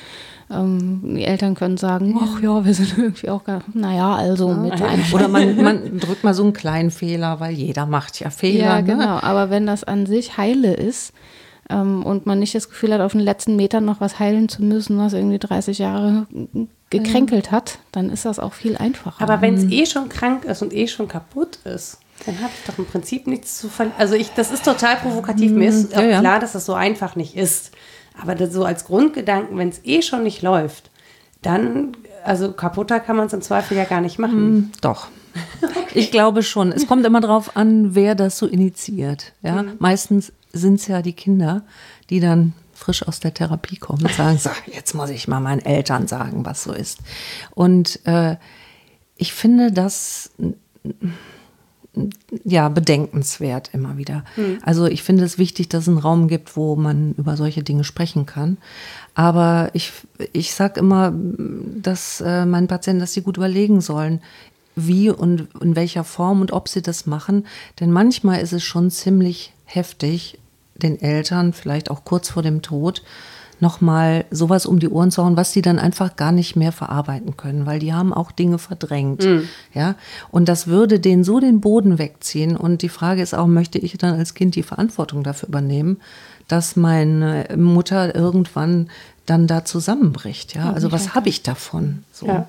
ähm, 0.51 1.01
die 1.17 1.25
Eltern 1.25 1.55
können 1.55 1.77
sagen, 1.77 2.19
ach 2.21 2.41
ja, 2.41 2.65
wir 2.65 2.75
sind 2.75 2.97
irgendwie 2.97 3.29
auch, 3.31 3.43
naja, 3.73 4.15
also 4.15 4.51
ja, 4.51 4.57
mit 4.57 4.83
einem. 4.83 5.05
Oder 5.13 5.29
man, 5.29 5.63
man, 5.63 5.99
drückt 5.99 6.23
mal 6.23 6.35
so 6.35 6.45
einen 6.45 6.53
kleinen 6.53 6.91
Fehler, 6.91 7.41
weil 7.41 7.55
jeder 7.55 7.87
macht 7.87 8.21
ja 8.21 8.31
Fehler. 8.31 8.65
Ja, 8.65 8.83
ne? 8.83 8.85
genau. 8.85 9.19
Aber 9.21 9.51
wenn 9.51 9.67
das 9.67 9.85
an 9.85 10.07
sich 10.07 10.37
heile 10.37 10.75
ist 10.75 11.13
ähm, 11.71 12.05
und 12.05 12.27
man 12.27 12.39
nicht 12.39 12.55
das 12.55 12.69
Gefühl 12.69 12.93
hat, 12.93 13.01
auf 13.01 13.13
den 13.13 13.21
letzten 13.21 13.57
Metern 13.57 13.85
noch 13.85 14.01
was 14.01 14.19
heilen 14.19 14.49
zu 14.49 14.63
müssen, 14.63 14.99
was 14.99 15.13
irgendwie 15.13 15.39
30 15.39 15.79
Jahre 15.79 16.27
gekränkelt 16.91 17.51
hat, 17.51 17.79
dann 17.93 18.11
ist 18.11 18.25
das 18.25 18.39
auch 18.39 18.53
viel 18.53 18.77
einfacher. 18.77 19.23
Aber 19.23 19.41
wenn 19.41 19.55
es 19.55 19.65
mhm. 19.65 19.73
eh 19.73 19.87
schon 19.87 20.09
krank 20.09 20.45
ist 20.45 20.63
und 20.63 20.73
eh 20.73 20.87
schon 20.87 21.09
kaputt 21.09 21.59
ist, 21.65 21.99
dann 22.27 22.39
habe 22.41 22.51
ich 22.57 22.71
doch 22.71 22.79
im 22.79 22.87
Prinzip 22.87 23.27
nichts 23.27 23.59
zu 23.59 23.69
verlieren. 23.69 23.99
Also 23.99 24.15
ich, 24.15 24.31
das 24.35 24.53
ist 24.53 24.65
total 24.65 24.97
provokativ. 24.97 25.51
Mir 25.51 25.69
ist 25.69 25.93
ja, 25.93 26.03
ja. 26.03 26.21
klar, 26.21 26.39
dass 26.39 26.53
das 26.53 26.65
so 26.65 26.75
einfach 26.75 27.17
nicht 27.17 27.37
ist. 27.37 27.73
Aber 28.21 28.35
das 28.35 28.53
so 28.53 28.65
als 28.65 28.85
Grundgedanken, 28.85 29.59
wenn 29.59 29.71
es 29.71 29.81
eh 29.85 30.01
schon 30.03 30.23
nicht 30.23 30.43
läuft, 30.43 30.91
dann, 31.43 31.97
also 32.25 32.53
kaputter 32.53 33.01
kann 33.01 33.17
man 33.17 33.27
es 33.27 33.33
im 33.33 33.43
Zweifel 33.43 33.77
ja 33.77 33.85
gar 33.85 34.01
nicht 34.01 34.19
machen. 34.19 34.55
Mm, 34.55 34.73
doch. 34.81 35.09
okay. 35.63 35.79
Ich 35.95 36.13
glaube 36.13 36.43
schon. 36.43 36.71
Es 36.71 36.87
kommt 36.87 37.05
immer 37.05 37.21
darauf 37.21 37.57
an, 37.57 37.95
wer 37.95 38.15
das 38.15 38.39
so 38.39 38.47
initiiert. 38.47 39.33
Ja? 39.43 39.63
Mhm. 39.63 39.73
Meistens 39.81 40.33
sind 40.55 40.81
es 40.81 40.87
ja 40.87 41.03
die 41.03 41.13
Kinder, 41.13 41.63
die 42.11 42.21
dann 42.21 42.53
frisch 42.73 43.07
aus 43.07 43.21
der 43.21 43.35
Therapie 43.35 43.77
kommen 43.77 44.05
und 44.05 44.15
sagen, 44.15 44.39
so, 44.43 44.51
jetzt 44.73 44.95
muss 44.95 45.11
ich 45.11 45.29
mal 45.29 45.41
meinen 45.41 45.65
Eltern 45.65 46.07
sagen, 46.07 46.45
was 46.45 46.63
so 46.65 46.73
ist. 46.73 47.01
Und 47.55 48.05
äh, 48.07 48.37
ich 49.17 49.33
finde 49.33 49.73
das 49.73 50.31
ja, 52.45 52.69
bedenkenswert 52.69 53.71
immer 53.73 53.97
wieder. 53.97 54.25
Hm. 54.35 54.59
Also 54.63 54.87
ich 54.87 55.03
finde 55.03 55.25
es 55.25 55.39
wichtig, 55.39 55.69
dass 55.69 55.83
es 55.83 55.89
einen 55.89 55.99
Raum 55.99 56.29
gibt, 56.29 56.57
wo 56.57 56.77
man 56.77 57.15
über 57.15 57.37
solche 57.37 57.63
Dinge 57.63 57.85
sprechen 57.85 58.27
kann. 58.27 58.59
Aber 59.15 59.71
ich, 59.75 59.93
ich 60.33 60.55
sage 60.55 60.81
immer, 60.81 61.13
dass 61.15 62.21
äh, 62.21 62.47
meinen 62.47 62.67
Patienten, 62.67 63.01
dass 63.01 63.13
sie 63.13 63.23
gut 63.23 63.37
überlegen 63.37 63.81
sollen, 63.81 64.21
wie 64.75 65.11
und 65.11 65.49
in 65.61 65.77
welcher 65.77 66.03
Form 66.03 66.41
und 66.41 66.53
ob 66.53 66.69
sie 66.69 66.83
das 66.83 67.07
machen. 67.07 67.47
Denn 67.79 67.93
manchmal 67.93 68.41
ist 68.41 68.53
es 68.53 68.65
schon 68.65 68.91
ziemlich 68.91 69.53
heftig, 69.65 70.39
den 70.77 71.01
Eltern, 71.01 71.53
vielleicht 71.53 71.91
auch 71.91 72.05
kurz 72.05 72.31
vor 72.31 72.43
dem 72.43 72.63
Tod, 72.63 73.03
nochmal 73.61 74.25
sowas 74.31 74.67
um 74.67 74.79
die 74.79 74.89
Ohren 74.89 75.11
zu 75.11 75.25
hauen, 75.25 75.37
was 75.37 75.53
sie 75.53 75.63
dann 75.63 75.79
einfach 75.79 76.17
gar 76.17 76.33
nicht 76.33 76.57
mehr 76.57 76.73
verarbeiten 76.73 77.37
können, 77.37 77.67
weil 77.67 77.79
die 77.79 77.93
haben 77.93 78.13
auch 78.13 78.33
Dinge 78.33 78.59
verdrängt. 78.59 79.25
Mhm. 79.25 79.49
Ja, 79.73 79.95
und 80.31 80.49
das 80.49 80.67
würde 80.67 81.01
denen 81.01 81.25
so 81.25 81.41
den 81.41 81.61
Boden 81.61 81.99
wegziehen. 81.99 82.57
Und 82.57 82.83
die 82.83 82.89
Frage 82.89 83.23
ist 83.23 83.35
auch, 83.35 83.47
möchte 83.47 83.79
ich 83.79 83.97
dann 83.97 84.19
als 84.19 84.35
Kind 84.35 84.55
die 84.57 84.63
Verantwortung 84.63 85.23
dafür 85.23 85.49
übernehmen, 85.49 86.01
dass 86.49 86.77
meine 86.77 87.49
Mutter 87.57 88.15
irgendwann 88.15 88.91
dann 89.27 89.47
da 89.47 89.65
zusammenbricht? 89.65 90.55
Ja, 90.55 90.73
also 90.73 90.93
was 90.93 91.15
habe 91.15 91.29
ich 91.29 91.43
davon? 91.43 92.05
So. 92.13 92.27
Ja. 92.27 92.49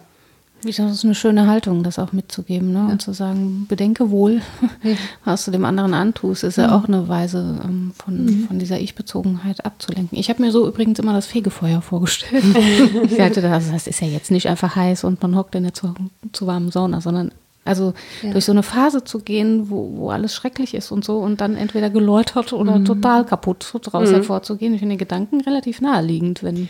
Das 0.65 0.79
ist 0.79 1.05
eine 1.05 1.15
schöne 1.15 1.47
Haltung, 1.47 1.83
das 1.83 1.99
auch 1.99 2.11
mitzugeben 2.11 2.73
ne? 2.73 2.79
Ja. 2.79 2.85
und 2.87 3.01
zu 3.01 3.13
sagen, 3.13 3.65
bedenke 3.67 4.09
wohl, 4.09 4.41
was 5.25 5.45
du 5.45 5.51
dem 5.51 5.65
anderen 5.65 5.93
antust, 5.93 6.43
ist 6.43 6.57
ja, 6.57 6.65
ja 6.65 6.77
auch 6.77 6.87
eine 6.87 7.07
Weise, 7.07 7.59
ähm, 7.63 7.91
von, 7.95 8.25
mhm. 8.25 8.47
von 8.47 8.59
dieser 8.59 8.79
Ich-Bezogenheit 8.79 9.65
abzulenken. 9.65 10.17
Ich 10.17 10.29
habe 10.29 10.41
mir 10.41 10.51
so 10.51 10.67
übrigens 10.67 10.99
immer 10.99 11.13
das 11.13 11.27
Fegefeuer 11.27 11.81
vorgestellt. 11.81 12.43
ich 13.03 13.19
halte 13.19 13.41
das, 13.41 13.71
das 13.71 13.87
ist 13.87 14.01
ja 14.01 14.07
jetzt 14.07 14.31
nicht 14.31 14.47
einfach 14.49 14.75
heiß 14.75 15.03
und 15.03 15.21
man 15.21 15.35
hockt 15.35 15.55
in 15.55 15.63
der 15.63 15.73
zu, 15.73 15.93
zu 16.31 16.47
warmen 16.47 16.71
Sauna, 16.71 17.01
sondern 17.01 17.31
also 17.65 17.93
ja. 18.21 18.31
durch 18.31 18.45
so 18.45 18.51
eine 18.51 18.63
Phase 18.63 19.03
zu 19.03 19.19
gehen, 19.19 19.71
wo, 19.71 19.91
wo 19.95 20.09
alles 20.11 20.35
schrecklich 20.35 20.75
ist 20.75 20.91
und 20.91 21.03
so 21.03 21.17
und 21.17 21.41
dann 21.41 21.55
entweder 21.55 21.89
geläutert 21.89 22.53
oder 22.53 22.77
mhm. 22.77 22.85
total 22.85 23.25
kaputt 23.25 23.73
daraus 23.83 24.09
mhm. 24.09 24.15
hervorzugehen. 24.15 24.73
Ich 24.75 24.79
finde 24.79 24.93
den 24.93 24.99
Gedanken 24.99 25.41
relativ 25.41 25.81
naheliegend, 25.81 26.43
wenn 26.43 26.69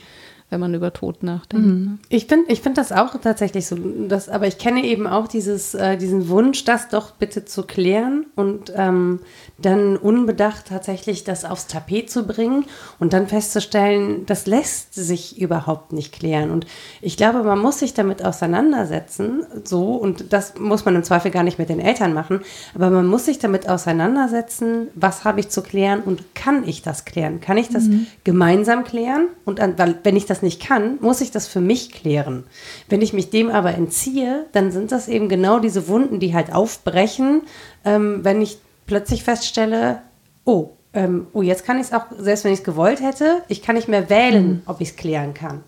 wenn 0.50 0.60
man 0.60 0.74
über 0.74 0.94
Tod 0.94 1.24
nachdenkt. 1.24 1.66
Mhm. 1.66 1.84
Ne? 1.84 1.98
Ich 2.10 2.28
finde 2.28 2.52
ich 2.52 2.62
find 2.62 2.78
das 2.78 2.92
auch 2.92 3.20
tatsächlich 3.20 3.66
so, 3.66 3.76
dass, 4.08 4.30
aber 4.30 4.48
ich 4.48 4.58
kenne 4.58 4.84
eben 4.86 5.08
auch 5.08 5.28
dieses, 5.28 5.74
äh, 5.74 5.98
diesen 5.98 6.30
Wunsch, 6.30 6.64
das 6.66 6.90
doch 6.90 7.12
bitte 7.12 7.46
zu 7.46 7.64
klären 7.64 8.28
und 8.36 8.72
ähm, 8.76 9.20
dann 9.58 9.96
unbedacht 9.96 10.66
tatsächlich 10.68 11.24
das 11.24 11.46
aufs 11.46 11.68
Tapet 11.68 12.10
zu 12.10 12.28
bringen 12.28 12.66
und 13.00 13.14
dann 13.14 13.28
festzustellen, 13.28 14.26
das 14.26 14.48
lässt 14.48 14.94
sich 14.94 15.40
überhaupt 15.40 15.94
nicht 15.94 16.14
klären. 16.14 16.52
Und 16.52 16.68
ich 17.02 17.16
glaube, 17.16 17.44
man 17.44 17.60
muss 17.60 17.80
sich 17.80 17.94
damit 17.94 18.24
auseinandersetzen, 18.24 19.46
so, 19.64 19.94
und 19.94 20.34
das 20.34 20.60
muss 20.60 20.84
man 20.84 20.96
im 20.96 21.04
Zweifel 21.04 21.32
gar 21.32 21.44
nicht 21.44 21.58
mit 21.58 21.70
den 21.70 21.80
Eltern 21.80 22.14
machen, 22.14 22.42
aber 22.74 22.90
man 22.90 23.08
muss 23.08 23.26
sich 23.26 23.40
damit 23.40 23.70
auseinandersetzen, 23.70 24.90
was 24.94 25.24
habe 25.24 25.40
ich 25.40 25.50
zu 25.50 25.62
klären 25.62 26.02
und 26.02 26.36
kann 26.36 26.68
ich 26.68 26.82
das 26.82 27.06
klären? 27.06 27.40
Kann 27.40 27.58
ich 27.58 27.70
das 27.70 27.86
mhm. 27.86 28.08
gemeinsam 28.26 28.84
klären? 28.84 29.28
Und 29.46 29.62
an, 29.62 29.76
wenn 30.04 30.18
ich 30.18 30.26
das 30.26 30.42
nicht 30.42 30.62
kann, 30.62 30.98
muss 31.00 31.22
ich 31.22 31.32
das 31.32 31.48
für 31.48 31.62
mich 31.62 31.94
klären. 31.94 32.44
Wenn 32.90 33.02
ich 33.02 33.14
mich 33.14 33.30
dem 33.30 33.50
aber 33.50 33.74
entziehe, 33.74 34.46
dann 34.52 34.72
sind 34.72 34.92
das 34.92 35.08
eben 35.08 35.30
genau 35.30 35.60
diese 35.60 35.88
Wunden, 35.88 36.20
die 36.20 36.34
halt 36.34 36.54
aufbrechen, 36.54 37.44
ähm, 37.86 38.20
wenn 38.24 38.42
ich 38.42 38.58
plötzlich 38.86 39.24
feststelle, 39.24 40.02
oh, 40.44 40.70
ähm, 40.94 41.28
oh, 41.34 41.42
jetzt 41.42 41.66
kann 41.66 41.78
ich 41.78 41.88
es 41.88 41.94
auch, 41.94 42.06
selbst 42.18 42.46
wenn 42.46 42.54
ich 42.54 42.60
es 42.60 42.66
gewollt 42.66 43.02
hätte, 43.02 43.44
ich 43.48 43.62
kann 43.62 43.76
nicht 43.76 43.88
mehr 43.88 44.10
wählen, 44.10 44.48
mhm. 44.48 44.62
ob 44.66 44.82
ich 44.82 44.90
es 44.90 44.96
klären 44.96 45.34
kann. 45.34 45.64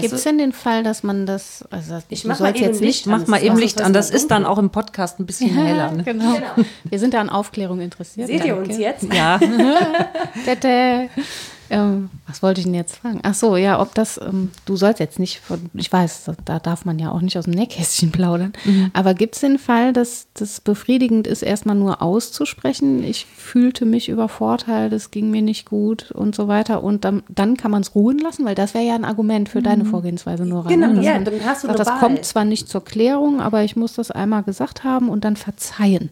Gibt 0.00 0.12
es 0.12 0.24
denn 0.24 0.36
den 0.36 0.52
Fall, 0.52 0.82
dass 0.82 1.02
man 1.02 1.24
das, 1.24 1.64
also 1.70 1.98
ich 2.10 2.24
mach 2.24 2.38
mal 2.40 2.54
jetzt 2.54 2.82
nicht, 2.82 3.06
mach 3.06 3.26
mal 3.26 3.42
eben 3.42 3.56
Licht 3.56 3.80
an, 3.80 3.94
das 3.94 4.10
ist 4.10 4.30
dann 4.30 4.44
auch 4.44 4.58
im 4.58 4.70
Podcast 4.70 5.18
ein 5.18 5.26
bisschen 5.26 5.48
ja, 5.56 5.64
heller. 5.64 5.92
Ne? 5.92 6.02
Genau. 6.02 6.34
genau. 6.34 6.68
Wir 6.84 6.98
sind 6.98 7.14
da 7.14 7.20
an 7.20 7.30
Aufklärung 7.30 7.80
interessiert. 7.80 8.26
Seht 8.26 8.40
Danke. 8.40 8.54
ihr 8.54 8.56
uns 8.58 8.76
jetzt? 8.76 9.04
Ja. 9.12 9.40
Ähm, 11.70 12.10
was 12.26 12.42
wollte 12.42 12.60
ich 12.60 12.66
denn 12.66 12.74
jetzt 12.74 12.96
fragen? 12.96 13.20
Ach 13.22 13.34
so, 13.34 13.56
ja, 13.56 13.80
ob 13.80 13.94
das, 13.94 14.18
ähm, 14.18 14.50
du 14.64 14.76
sollst 14.76 15.00
jetzt 15.00 15.18
nicht, 15.18 15.40
von, 15.40 15.70
ich 15.74 15.92
weiß, 15.92 16.30
da 16.44 16.58
darf 16.58 16.84
man 16.84 16.98
ja 16.98 17.10
auch 17.10 17.20
nicht 17.20 17.36
aus 17.38 17.44
dem 17.44 17.54
Nähkästchen 17.54 18.12
plaudern, 18.12 18.52
mhm. 18.64 18.90
aber 18.92 19.14
gibt 19.14 19.34
es 19.34 19.40
den 19.40 19.58
Fall, 19.58 19.92
dass 19.92 20.28
das 20.34 20.60
befriedigend 20.60 21.26
ist, 21.26 21.42
erstmal 21.42 21.76
nur 21.76 22.02
auszusprechen, 22.02 23.02
ich 23.02 23.26
fühlte 23.26 23.84
mich 23.84 24.08
übervorteilt, 24.08 24.92
es 24.92 25.10
ging 25.10 25.30
mir 25.30 25.42
nicht 25.42 25.66
gut 25.66 26.10
und 26.12 26.34
so 26.34 26.48
weiter 26.48 26.82
und 26.82 27.04
dann, 27.04 27.22
dann 27.28 27.56
kann 27.56 27.70
man 27.70 27.82
es 27.82 27.94
ruhen 27.94 28.18
lassen, 28.18 28.44
weil 28.44 28.54
das 28.54 28.74
wäre 28.74 28.84
ja 28.84 28.94
ein 28.94 29.04
Argument 29.04 29.48
für 29.48 29.60
mhm. 29.60 29.64
deine 29.64 29.84
Vorgehensweise, 29.84 30.44
Nora. 30.44 30.68
Genau, 30.68 30.88
ne? 30.88 31.02
ja, 31.02 31.18
dann 31.18 31.34
hast 31.44 31.64
du 31.64 31.68
sagt, 31.68 31.80
Das 31.80 31.98
kommt 32.00 32.24
zwar 32.24 32.44
nicht 32.44 32.68
zur 32.68 32.84
Klärung, 32.84 33.40
aber 33.40 33.62
ich 33.64 33.76
muss 33.76 33.94
das 33.94 34.10
einmal 34.10 34.42
gesagt 34.42 34.84
haben 34.84 35.08
und 35.08 35.24
dann 35.24 35.36
verzeihen. 35.36 36.10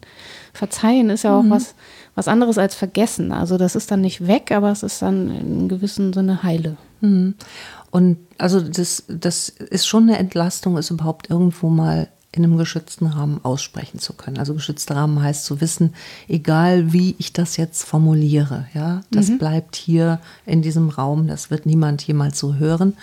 Verzeihen 0.53 1.09
ist 1.09 1.23
ja 1.23 1.37
auch 1.37 1.43
mhm. 1.43 1.51
was 1.51 1.75
was 2.15 2.27
anderes 2.27 2.57
als 2.57 2.75
vergessen. 2.75 3.31
Also 3.31 3.57
das 3.57 3.75
ist 3.75 3.91
dann 3.91 4.01
nicht 4.01 4.25
weg, 4.27 4.51
aber 4.51 4.71
es 4.71 4.83
ist 4.83 5.01
dann 5.01 5.29
in 5.29 5.67
gewissem 5.69 6.13
Sinne 6.13 6.43
heile. 6.43 6.77
Und 7.91 8.17
also 8.37 8.59
das, 8.61 9.03
das 9.07 9.49
ist 9.49 9.85
schon 9.85 10.03
eine 10.03 10.17
Entlastung, 10.17 10.77
es 10.77 10.89
überhaupt 10.89 11.29
irgendwo 11.29 11.69
mal 11.69 12.07
in 12.31 12.43
einem 12.43 12.57
geschützten 12.57 13.05
Rahmen 13.05 13.39
aussprechen 13.43 13.99
zu 13.99 14.11
können. 14.13 14.37
Also 14.39 14.53
geschützter 14.55 14.95
Rahmen 14.95 15.21
heißt 15.21 15.45
zu 15.45 15.61
wissen, 15.61 15.93
egal 16.27 16.91
wie 16.91 17.15
ich 17.17 17.31
das 17.31 17.55
jetzt 17.55 17.83
formuliere, 17.83 18.65
ja, 18.73 19.01
das 19.11 19.29
Mhm. 19.29 19.37
bleibt 19.37 19.75
hier 19.77 20.19
in 20.45 20.61
diesem 20.61 20.89
Raum, 20.89 21.27
das 21.27 21.49
wird 21.49 21.65
niemand 21.65 22.01
jemals 22.03 22.37
so 22.39 22.55
hören. 22.55 22.97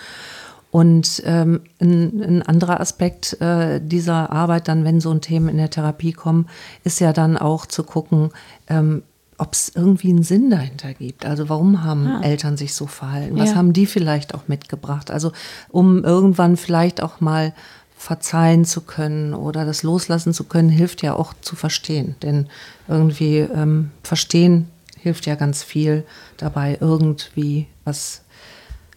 Und 0.73 1.21
ähm, 1.27 1.61
ein, 1.79 2.19
ein 2.23 2.41
anderer 2.41 2.79
Aspekt 2.79 3.39
äh, 3.39 3.79
dieser 3.79 4.31
Arbeit, 4.31 4.67
dann, 4.67 4.83
wenn 4.85 4.99
so 4.99 5.11
ein 5.11 5.21
Thema 5.21 5.51
in 5.51 5.57
der 5.57 5.69
Therapie 5.69 6.13
kommen, 6.13 6.47
ist 6.83 6.99
ja 6.99 7.13
dann 7.13 7.37
auch 7.37 7.67
zu 7.67 7.83
gucken, 7.83 8.31
ähm, 8.67 9.03
ob 9.37 9.53
es 9.53 9.71
irgendwie 9.75 10.09
einen 10.09 10.23
Sinn 10.23 10.49
dahinter 10.49 10.95
gibt. 10.95 11.27
Also 11.27 11.47
warum 11.47 11.83
haben 11.83 12.23
Eltern 12.23 12.57
sich 12.57 12.73
so 12.73 12.87
verhalten? 12.87 13.37
Was 13.37 13.51
Ja. 13.51 13.57
haben 13.57 13.73
die 13.73 13.85
vielleicht 13.85 14.33
auch 14.33 14.47
mitgebracht? 14.47 15.11
Also 15.11 15.31
um 15.69 16.03
irgendwann 16.03 16.57
vielleicht 16.57 17.03
auch 17.03 17.21
mal 17.21 17.53
verzeihen 17.95 18.65
zu 18.65 18.81
können 18.81 19.35
oder 19.35 19.65
das 19.65 19.83
loslassen 19.83 20.33
zu 20.33 20.43
können, 20.45 20.69
hilft 20.69 21.03
ja 21.03 21.13
auch 21.13 21.35
zu 21.41 21.55
verstehen. 21.55 22.15
Denn 22.23 22.47
irgendwie 22.87 23.37
ähm, 23.37 23.91
verstehen 24.01 24.69
hilft 24.99 25.27
ja 25.27 25.35
ganz 25.35 25.61
viel 25.61 26.03
dabei, 26.37 26.79
irgendwie 26.81 27.67
was 27.85 28.22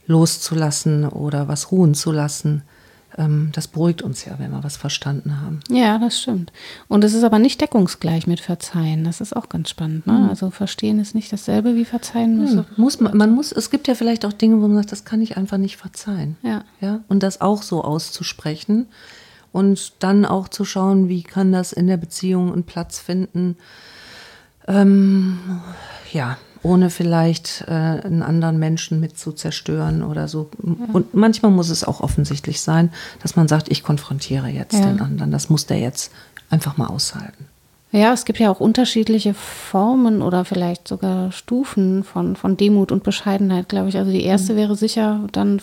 loszulassen 0.06 1.08
oder 1.08 1.48
was 1.48 1.72
ruhen 1.72 1.94
zu 1.94 2.12
lassen. 2.12 2.62
Ähm, 3.18 3.50
das 3.52 3.68
beruhigt 3.68 4.02
uns 4.02 4.24
ja, 4.24 4.38
wenn 4.38 4.50
wir 4.50 4.62
was 4.62 4.76
verstanden 4.76 5.40
haben. 5.40 5.60
Ja, 5.70 5.98
das 5.98 6.20
stimmt. 6.20 6.52
Und 6.88 7.02
es 7.04 7.14
ist 7.14 7.24
aber 7.24 7.38
nicht 7.38 7.60
deckungsgleich 7.60 8.26
mit 8.26 8.40
Verzeihen. 8.40 9.04
Das 9.04 9.20
ist 9.20 9.34
auch 9.34 9.48
ganz 9.48 9.70
spannend. 9.70 10.06
Ne? 10.06 10.28
Also 10.28 10.50
Verstehen 10.50 10.98
ist 10.98 11.14
nicht 11.14 11.32
dasselbe 11.32 11.76
wie 11.76 11.84
Verzeihen. 11.84 12.38
müssen. 12.38 12.66
Muss 12.76 13.00
man, 13.00 13.16
man 13.16 13.34
muss, 13.34 13.52
es 13.52 13.70
gibt 13.70 13.88
ja 13.88 13.94
vielleicht 13.94 14.24
auch 14.26 14.32
Dinge, 14.32 14.56
wo 14.60 14.68
man 14.68 14.76
sagt, 14.76 14.92
das 14.92 15.04
kann 15.04 15.22
ich 15.22 15.36
einfach 15.36 15.58
nicht 15.58 15.76
verzeihen. 15.76 16.36
Ja. 16.42 16.64
ja. 16.80 17.00
Und 17.08 17.22
das 17.22 17.40
auch 17.40 17.62
so 17.62 17.82
auszusprechen 17.82 18.86
und 19.52 19.94
dann 20.00 20.26
auch 20.26 20.48
zu 20.48 20.66
schauen, 20.66 21.08
wie 21.08 21.22
kann 21.22 21.52
das 21.52 21.72
in 21.72 21.86
der 21.86 21.96
Beziehung 21.96 22.52
einen 22.52 22.64
Platz 22.64 22.98
finden. 22.98 23.56
Ähm, 24.68 25.38
ja, 26.12 26.36
ohne 26.66 26.90
vielleicht 26.90 27.64
äh, 27.68 27.70
einen 27.70 28.22
anderen 28.22 28.58
Menschen 28.58 29.00
mit 29.00 29.18
zu 29.18 29.32
zerstören 29.32 30.02
oder 30.02 30.26
so. 30.28 30.50
Und 30.92 31.14
manchmal 31.14 31.52
muss 31.52 31.70
es 31.70 31.84
auch 31.84 32.00
offensichtlich 32.00 32.60
sein, 32.60 32.90
dass 33.22 33.36
man 33.36 33.46
sagt, 33.48 33.70
ich 33.70 33.82
konfrontiere 33.82 34.48
jetzt 34.48 34.74
Ja. 34.74 34.86
den 34.86 35.00
anderen. 35.00 35.30
Das 35.30 35.48
muss 35.48 35.66
der 35.66 35.78
jetzt 35.78 36.10
einfach 36.50 36.76
mal 36.76 36.88
aushalten. 36.88 37.46
Ja, 37.92 38.12
es 38.12 38.24
gibt 38.24 38.40
ja 38.40 38.50
auch 38.50 38.60
unterschiedliche 38.60 39.32
Formen 39.32 40.20
oder 40.20 40.44
vielleicht 40.44 40.88
sogar 40.88 41.30
Stufen 41.32 42.02
von, 42.04 42.34
von 42.36 42.56
Demut 42.56 42.90
und 42.92 43.04
Bescheidenheit, 43.04 43.68
glaube 43.68 43.88
ich. 43.88 43.96
Also 43.96 44.10
die 44.10 44.24
erste 44.24 44.56
wäre 44.56 44.74
sicher, 44.76 45.20
dann 45.32 45.62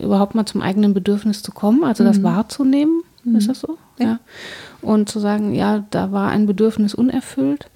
überhaupt 0.00 0.34
mal 0.34 0.44
zum 0.46 0.60
eigenen 0.60 0.92
Bedürfnis 0.94 1.42
zu 1.42 1.50
kommen, 1.50 1.82
also 1.82 2.04
das 2.04 2.22
wahrzunehmen. 2.22 3.02
Ist 3.36 3.48
das 3.48 3.60
so? 3.60 3.78
Ja. 3.98 4.18
Und 4.80 5.08
zu 5.08 5.18
sagen, 5.20 5.54
ja, 5.54 5.84
da 5.90 6.10
war 6.12 6.28
ein 6.30 6.46
Bedürfnis 6.46 6.92
unerfüllt. 6.94 7.68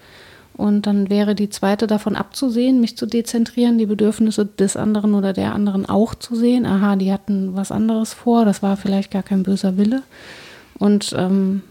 Und 0.57 0.87
dann 0.87 1.11
wäre 1.11 1.35
die 1.35 1.51
zweite 1.51 1.87
davon 1.87 2.17
abzusehen, 2.17 2.81
mich 2.81 2.97
zu 2.97 3.05
dezentrieren, 3.05 3.77
die 3.77 3.87
Bedürfnisse 3.87 4.47
des 4.47 4.77
anderen 4.77 5.15
oder 5.15 5.35
der 5.35 5.55
anderen 5.55 5.87
auch 5.87 6.15
zu 6.15 6.35
sehen. 6.35 6.65
Aha, 6.65 6.97
die 6.97 7.13
hatten 7.13 7.55
was 7.55 7.71
anderes 7.71 8.15
vor, 8.15 8.47
das 8.47 8.63
war 8.63 8.79
vielleicht 8.79 9.11
gar 9.11 9.23
kein 9.23 9.43
böser 9.43 9.77
Wille. 9.77 10.03
Und 10.79 11.15
ähm, 11.17 11.63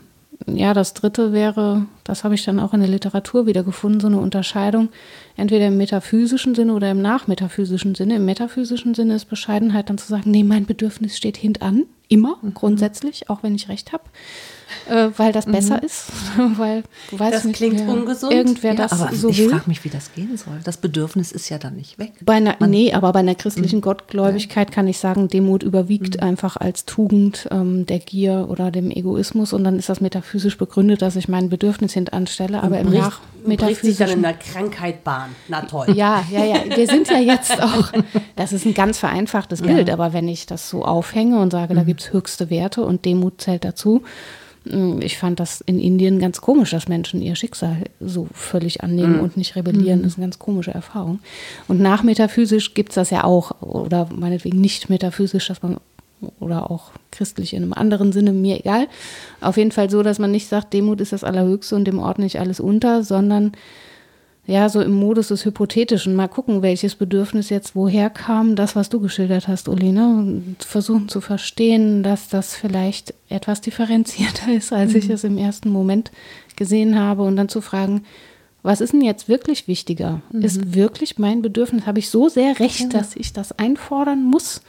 ja, 0.45 0.73
das 0.73 0.93
dritte 0.93 1.33
wäre, 1.33 1.85
das 2.03 2.23
habe 2.23 2.35
ich 2.35 2.43
dann 2.45 2.59
auch 2.59 2.73
in 2.73 2.81
der 2.81 2.89
Literatur 2.89 3.47
wieder 3.47 3.63
gefunden, 3.63 3.99
so 3.99 4.07
eine 4.07 4.19
Unterscheidung, 4.19 4.89
entweder 5.35 5.67
im 5.67 5.77
metaphysischen 5.77 6.53
Sinne 6.53 6.73
oder 6.73 6.91
im 6.91 7.01
nachmetaphysischen 7.01 7.95
Sinne. 7.95 8.17
Im 8.17 8.25
metaphysischen 8.25 8.93
Sinne 8.93 9.15
ist 9.15 9.25
Bescheidenheit 9.25 9.89
dann 9.89 9.97
zu 9.97 10.07
sagen, 10.07 10.29
nee, 10.29 10.43
mein 10.43 10.65
Bedürfnis 10.65 11.17
steht 11.17 11.37
hintan, 11.37 11.83
immer, 12.07 12.37
grundsätzlich, 12.53 13.29
auch 13.29 13.43
wenn 13.43 13.55
ich 13.55 13.69
recht 13.69 13.91
habe, 13.93 14.03
äh, 14.89 15.09
weil 15.17 15.31
das 15.31 15.45
besser 15.45 15.81
ist, 15.83 16.05
weil 16.57 16.83
du 17.11 17.19
weißt 17.19 17.33
Das 17.35 17.43
nicht, 17.45 17.55
klingt 17.57 17.79
wer- 17.79 17.89
ungesund. 17.93 18.33
Irgendwer 18.33 18.71
Ja, 18.73 18.75
das 18.87 18.99
aber 18.99 19.15
so 19.15 19.29
ich 19.29 19.47
frage 19.47 19.63
mich, 19.67 19.83
wie 19.83 19.89
das 19.89 20.13
gehen 20.13 20.35
soll. 20.37 20.59
Das 20.63 20.77
Bedürfnis 20.77 21.31
ist 21.31 21.49
ja 21.49 21.57
dann 21.57 21.75
nicht 21.75 21.99
weg. 21.99 22.13
Bei 22.23 22.33
einer, 22.33 22.55
nee, 22.67 22.93
aber 22.93 23.11
bei 23.13 23.19
einer 23.19 23.35
christlichen 23.35 23.81
Gottgläubigkeit 23.81 24.71
kann 24.71 24.87
ich 24.87 24.97
sagen, 24.97 25.27
Demut 25.27 25.63
überwiegt 25.63 26.21
einfach 26.21 26.57
als 26.57 26.85
Tugend 26.85 27.47
ähm, 27.51 27.85
der 27.85 27.99
Gier 27.99 28.47
oder 28.49 28.71
dem 28.71 28.89
Egoismus 28.91 29.53
und 29.53 29.63
dann 29.63 29.77
ist 29.77 29.89
das 29.89 30.01
metaphysisch 30.01 30.57
begründet, 30.57 31.01
dass 31.01 31.15
ich 31.15 31.27
mein 31.27 31.49
Bedürfnis 31.49 31.93
hintanstelle, 31.93 32.61
aber 32.63 32.79
im 32.79 32.89
bricht, 32.89 33.21
bricht 33.59 33.81
sich 33.81 33.97
dann 33.97 34.09
in 34.09 34.21
der 34.23 34.33
Krankheit 34.33 35.03
Bahn. 35.03 35.29
Na 35.47 35.61
toll. 35.61 35.87
ja, 35.95 36.23
ja, 36.31 36.43
ja. 36.43 36.55
Wir 36.75 36.87
sind 36.87 37.07
ja 37.07 37.17
jetzt 37.19 37.61
auch, 37.61 37.91
das 38.35 38.51
ist 38.51 38.65
ein 38.65 38.73
ganz 38.73 38.97
vereinfachtes 38.97 39.61
Bild, 39.61 39.89
aber 39.91 40.13
wenn 40.13 40.27
ich 40.27 40.45
das 40.47 40.69
so 40.69 40.83
aufhänge 40.83 41.39
und 41.39 41.51
sage, 41.51 41.75
da 41.75 41.83
gibt 41.83 41.94
es 42.01 42.13
höchste 42.13 42.49
Werte 42.49 42.81
und 42.81 43.05
Demut 43.05 43.41
zählt 43.41 43.65
dazu, 43.65 44.03
mh, 44.65 45.03
ich 45.03 45.17
fand 45.17 45.39
das 45.39 45.61
in 45.61 45.79
Indien 45.79 46.19
ganz 46.19 46.41
komisch, 46.41 46.71
dass 46.71 46.87
Menschen 46.87 47.21
ihr 47.21 47.35
Schicksal 47.35 47.77
so 47.99 48.27
völlig 48.33 48.83
annehmen 48.83 49.19
und 49.19 49.37
nicht 49.37 49.55
rebellieren. 49.55 50.03
Das 50.03 50.13
ist 50.13 50.17
eine 50.17 50.27
ganz 50.27 50.39
komische 50.39 50.71
Erfahrung. 50.71 51.19
Und 51.67 51.79
nachmetaphysisch 51.79 52.73
gibt 52.73 52.89
es 52.89 52.95
das 52.95 53.09
ja 53.09 53.23
auch, 53.23 53.61
oder 53.61 54.09
meinetwegen 54.15 54.59
nicht 54.61 54.89
metaphysisch, 54.89 55.47
dass 55.47 55.61
man 55.61 55.77
oder 56.39 56.71
auch 56.71 56.91
christlich 57.11 57.53
in 57.53 57.63
einem 57.63 57.73
anderen 57.73 58.11
Sinne, 58.11 58.31
mir 58.31 58.59
egal. 58.59 58.87
Auf 59.41 59.57
jeden 59.57 59.71
Fall 59.71 59.89
so, 59.89 60.01
dass 60.01 60.19
man 60.19 60.31
nicht 60.31 60.47
sagt, 60.47 60.73
Demut 60.73 61.01
ist 61.01 61.13
das 61.13 61.23
Allerhöchste 61.23 61.75
und 61.75 61.85
dem 61.85 61.99
ordne 61.99 62.25
ich 62.25 62.39
alles 62.39 62.59
unter, 62.59 63.03
sondern 63.03 63.51
ja, 64.47 64.69
so 64.69 64.81
im 64.81 64.93
Modus 64.93 65.29
des 65.29 65.43
Hypothetischen. 65.45 66.15
Mal 66.15 66.27
gucken, 66.27 66.61
welches 66.61 66.95
Bedürfnis 66.95 67.49
jetzt 67.49 67.75
woher 67.75 68.09
kam, 68.09 68.55
das, 68.55 68.75
was 68.75 68.89
du 68.89 68.99
geschildert 68.99 69.47
hast, 69.47 69.67
Uli. 69.67 69.91
Ne? 69.91 70.07
Und 70.07 70.55
versuchen 70.59 71.09
zu 71.09 71.19
verstehen, 71.19 72.03
dass 72.03 72.27
das 72.27 72.55
vielleicht 72.55 73.15
etwas 73.27 73.61
differenzierter 73.61 74.51
ist, 74.53 74.71
als 74.71 74.93
ich 74.93 75.09
es 75.09 75.23
im 75.23 75.37
ersten 75.37 75.69
Moment 75.69 76.11
gesehen 76.55 76.99
habe. 76.99 77.23
Und 77.23 77.37
dann 77.37 77.49
zu 77.49 77.61
fragen, 77.61 78.03
was 78.61 78.81
ist 78.81 78.93
denn 78.93 79.01
jetzt 79.01 79.27
wirklich 79.27 79.67
wichtiger? 79.67 80.21
Ist 80.31 80.73
wirklich 80.73 81.17
mein 81.17 81.41
Bedürfnis, 81.41 81.85
habe 81.85 81.99
ich 81.99 82.09
so 82.09 82.29
sehr 82.29 82.59
recht, 82.59 82.93
dass 82.93 83.15
ich 83.15 83.33
das 83.33 83.51
einfordern 83.51 84.23
muss? 84.23 84.61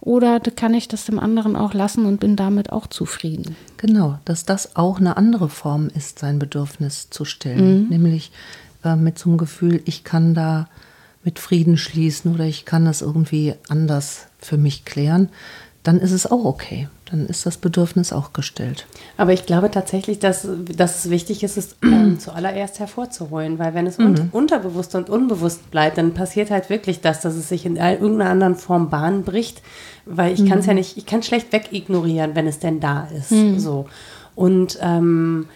Oder 0.00 0.38
kann 0.40 0.74
ich 0.74 0.86
das 0.86 1.06
dem 1.06 1.18
anderen 1.18 1.56
auch 1.56 1.74
lassen 1.74 2.06
und 2.06 2.20
bin 2.20 2.36
damit 2.36 2.70
auch 2.70 2.86
zufrieden? 2.86 3.56
Genau, 3.78 4.18
dass 4.24 4.44
das 4.44 4.76
auch 4.76 5.00
eine 5.00 5.16
andere 5.16 5.48
Form 5.48 5.88
ist, 5.94 6.18
sein 6.18 6.38
Bedürfnis 6.38 7.10
zu 7.10 7.24
stillen. 7.24 7.88
Nämlich 7.88 8.30
äh, 8.84 8.96
mit 8.96 9.18
so 9.18 9.30
einem 9.30 9.38
Gefühl, 9.38 9.82
ich 9.84 10.04
kann 10.04 10.34
da 10.34 10.68
mit 11.24 11.38
Frieden 11.38 11.76
schließen 11.76 12.34
oder 12.34 12.44
ich 12.44 12.64
kann 12.64 12.84
das 12.84 13.02
irgendwie 13.02 13.54
anders 13.68 14.26
für 14.38 14.56
mich 14.56 14.84
klären. 14.84 15.28
Dann 15.82 16.00
ist 16.00 16.12
es 16.12 16.30
auch 16.30 16.44
okay. 16.44 16.88
Dann 17.10 17.26
ist 17.26 17.46
das 17.46 17.56
Bedürfnis 17.56 18.12
auch 18.12 18.34
gestillt. 18.34 18.86
Aber 19.16 19.32
ich 19.32 19.46
glaube 19.46 19.70
tatsächlich, 19.70 20.18
dass, 20.18 20.46
dass 20.76 21.04
es 21.04 21.10
wichtig 21.10 21.42
ist, 21.42 21.56
es 21.56 21.76
zuallererst 22.18 22.78
hervorzuholen, 22.78 23.58
weil 23.58 23.72
wenn 23.74 23.86
es 23.86 23.98
un 23.98 24.28
unterbewusst 24.32 24.94
und 24.94 25.08
unbewusst 25.08 25.70
bleibt, 25.70 25.96
dann 25.96 26.12
passiert 26.12 26.50
halt 26.50 26.68
wirklich 26.68 27.00
das, 27.00 27.20
dass 27.22 27.34
es 27.34 27.48
sich 27.48 27.64
in 27.64 27.76
irgendeiner 27.76 28.30
anderen 28.30 28.56
Form 28.56 28.90
Bahn 28.90 29.22
bricht, 29.22 29.62
weil 30.04 30.34
ich 30.34 30.46
kann 30.46 30.58
es 30.58 30.66
ja 30.66 30.74
nicht, 30.74 30.98
ich 30.98 31.06
kann 31.06 31.22
schlecht 31.22 31.52
wegignorieren, 31.52 32.34
wenn 32.34 32.46
es 32.46 32.58
denn 32.58 32.80
da 32.80 33.08
ist. 33.16 33.32
So. 33.58 33.86
Und 34.34 34.78
ähm, 34.82 35.46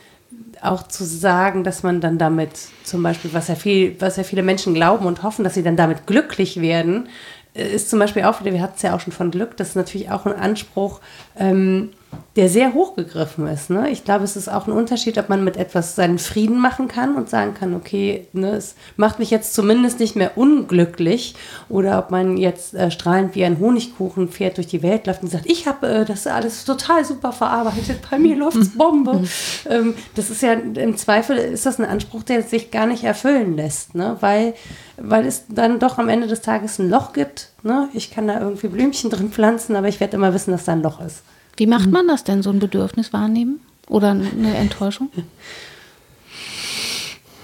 auch 0.62 0.86
zu 0.86 1.04
sagen, 1.04 1.64
dass 1.64 1.82
man 1.82 2.00
dann 2.00 2.18
damit 2.18 2.50
zum 2.84 3.02
Beispiel, 3.02 3.32
was 3.34 3.48
ja, 3.48 3.54
viel, 3.54 3.96
was 3.98 4.16
ja 4.16 4.22
viele 4.22 4.42
Menschen 4.42 4.74
glauben 4.74 5.06
und 5.06 5.22
hoffen, 5.22 5.44
dass 5.44 5.54
sie 5.54 5.62
dann 5.62 5.76
damit 5.76 6.06
glücklich 6.06 6.60
werden, 6.60 7.08
äh, 7.54 7.66
ist 7.74 7.90
zum 7.90 7.98
Beispiel 7.98 8.22
auch 8.22 8.40
wieder, 8.40 8.52
wir 8.52 8.62
hatten 8.62 8.74
es 8.76 8.82
ja 8.82 8.94
auch 8.94 9.00
schon 9.00 9.12
von 9.12 9.30
Glück, 9.30 9.56
das 9.56 9.70
ist 9.70 9.76
natürlich 9.76 10.10
auch 10.10 10.24
ein 10.24 10.34
Anspruch, 10.34 11.00
ähm, 11.36 11.90
der 12.36 12.48
sehr 12.48 12.72
hochgegriffen 12.72 13.46
ist. 13.46 13.68
Ne? 13.68 13.90
Ich 13.90 14.04
glaube, 14.04 14.24
es 14.24 14.36
ist 14.36 14.48
auch 14.48 14.66
ein 14.66 14.72
Unterschied, 14.72 15.18
ob 15.18 15.28
man 15.28 15.44
mit 15.44 15.58
etwas 15.58 15.94
seinen 15.94 16.18
Frieden 16.18 16.58
machen 16.58 16.88
kann 16.88 17.14
und 17.14 17.28
sagen 17.28 17.52
kann, 17.52 17.74
okay, 17.74 18.26
ne, 18.32 18.52
es 18.52 18.74
macht 18.96 19.18
mich 19.18 19.30
jetzt 19.30 19.52
zumindest 19.52 20.00
nicht 20.00 20.16
mehr 20.16 20.38
unglücklich 20.38 21.34
oder 21.68 21.98
ob 21.98 22.10
man 22.10 22.38
jetzt 22.38 22.74
äh, 22.74 22.90
strahlend 22.90 23.34
wie 23.34 23.44
ein 23.44 23.58
Honigkuchenpferd 23.58 24.56
durch 24.56 24.66
die 24.66 24.82
Welt 24.82 25.06
läuft 25.06 25.22
und 25.22 25.30
sagt, 25.30 25.44
ich 25.46 25.66
habe 25.66 25.86
äh, 25.86 26.04
das 26.06 26.26
alles 26.26 26.64
total 26.64 27.04
super 27.04 27.32
verarbeitet, 27.32 27.98
bei 28.10 28.18
mir 28.18 28.36
läuft's 28.36 28.70
Bombe. 28.78 29.24
ähm, 29.68 29.94
das 30.14 30.30
ist 30.30 30.40
ja 30.40 30.52
im 30.52 30.96
Zweifel 30.96 31.36
ist 31.36 31.66
das 31.66 31.78
ein 31.78 31.84
Anspruch, 31.84 32.22
der 32.22 32.42
sich 32.42 32.70
gar 32.70 32.86
nicht 32.86 33.04
erfüllen 33.04 33.56
lässt, 33.56 33.94
ne? 33.94 34.16
weil, 34.20 34.54
weil 34.96 35.26
es 35.26 35.44
dann 35.48 35.78
doch 35.78 35.98
am 35.98 36.08
Ende 36.08 36.28
des 36.28 36.40
Tages 36.40 36.78
ein 36.78 36.88
Loch 36.88 37.12
gibt. 37.12 37.50
Ne? 37.62 37.90
Ich 37.92 38.10
kann 38.10 38.26
da 38.26 38.40
irgendwie 38.40 38.68
Blümchen 38.68 39.10
drin 39.10 39.30
pflanzen, 39.30 39.76
aber 39.76 39.88
ich 39.88 40.00
werde 40.00 40.16
immer 40.16 40.32
wissen, 40.32 40.52
dass 40.52 40.64
da 40.64 40.72
ein 40.72 40.82
Loch 40.82 41.04
ist. 41.04 41.22
Wie 41.62 41.68
macht 41.68 41.92
man 41.92 42.08
das 42.08 42.24
denn, 42.24 42.42
so 42.42 42.50
ein 42.50 42.58
Bedürfnis 42.58 43.12
wahrnehmen? 43.12 43.60
Oder 43.86 44.10
eine 44.10 44.56
Enttäuschung? 44.56 45.10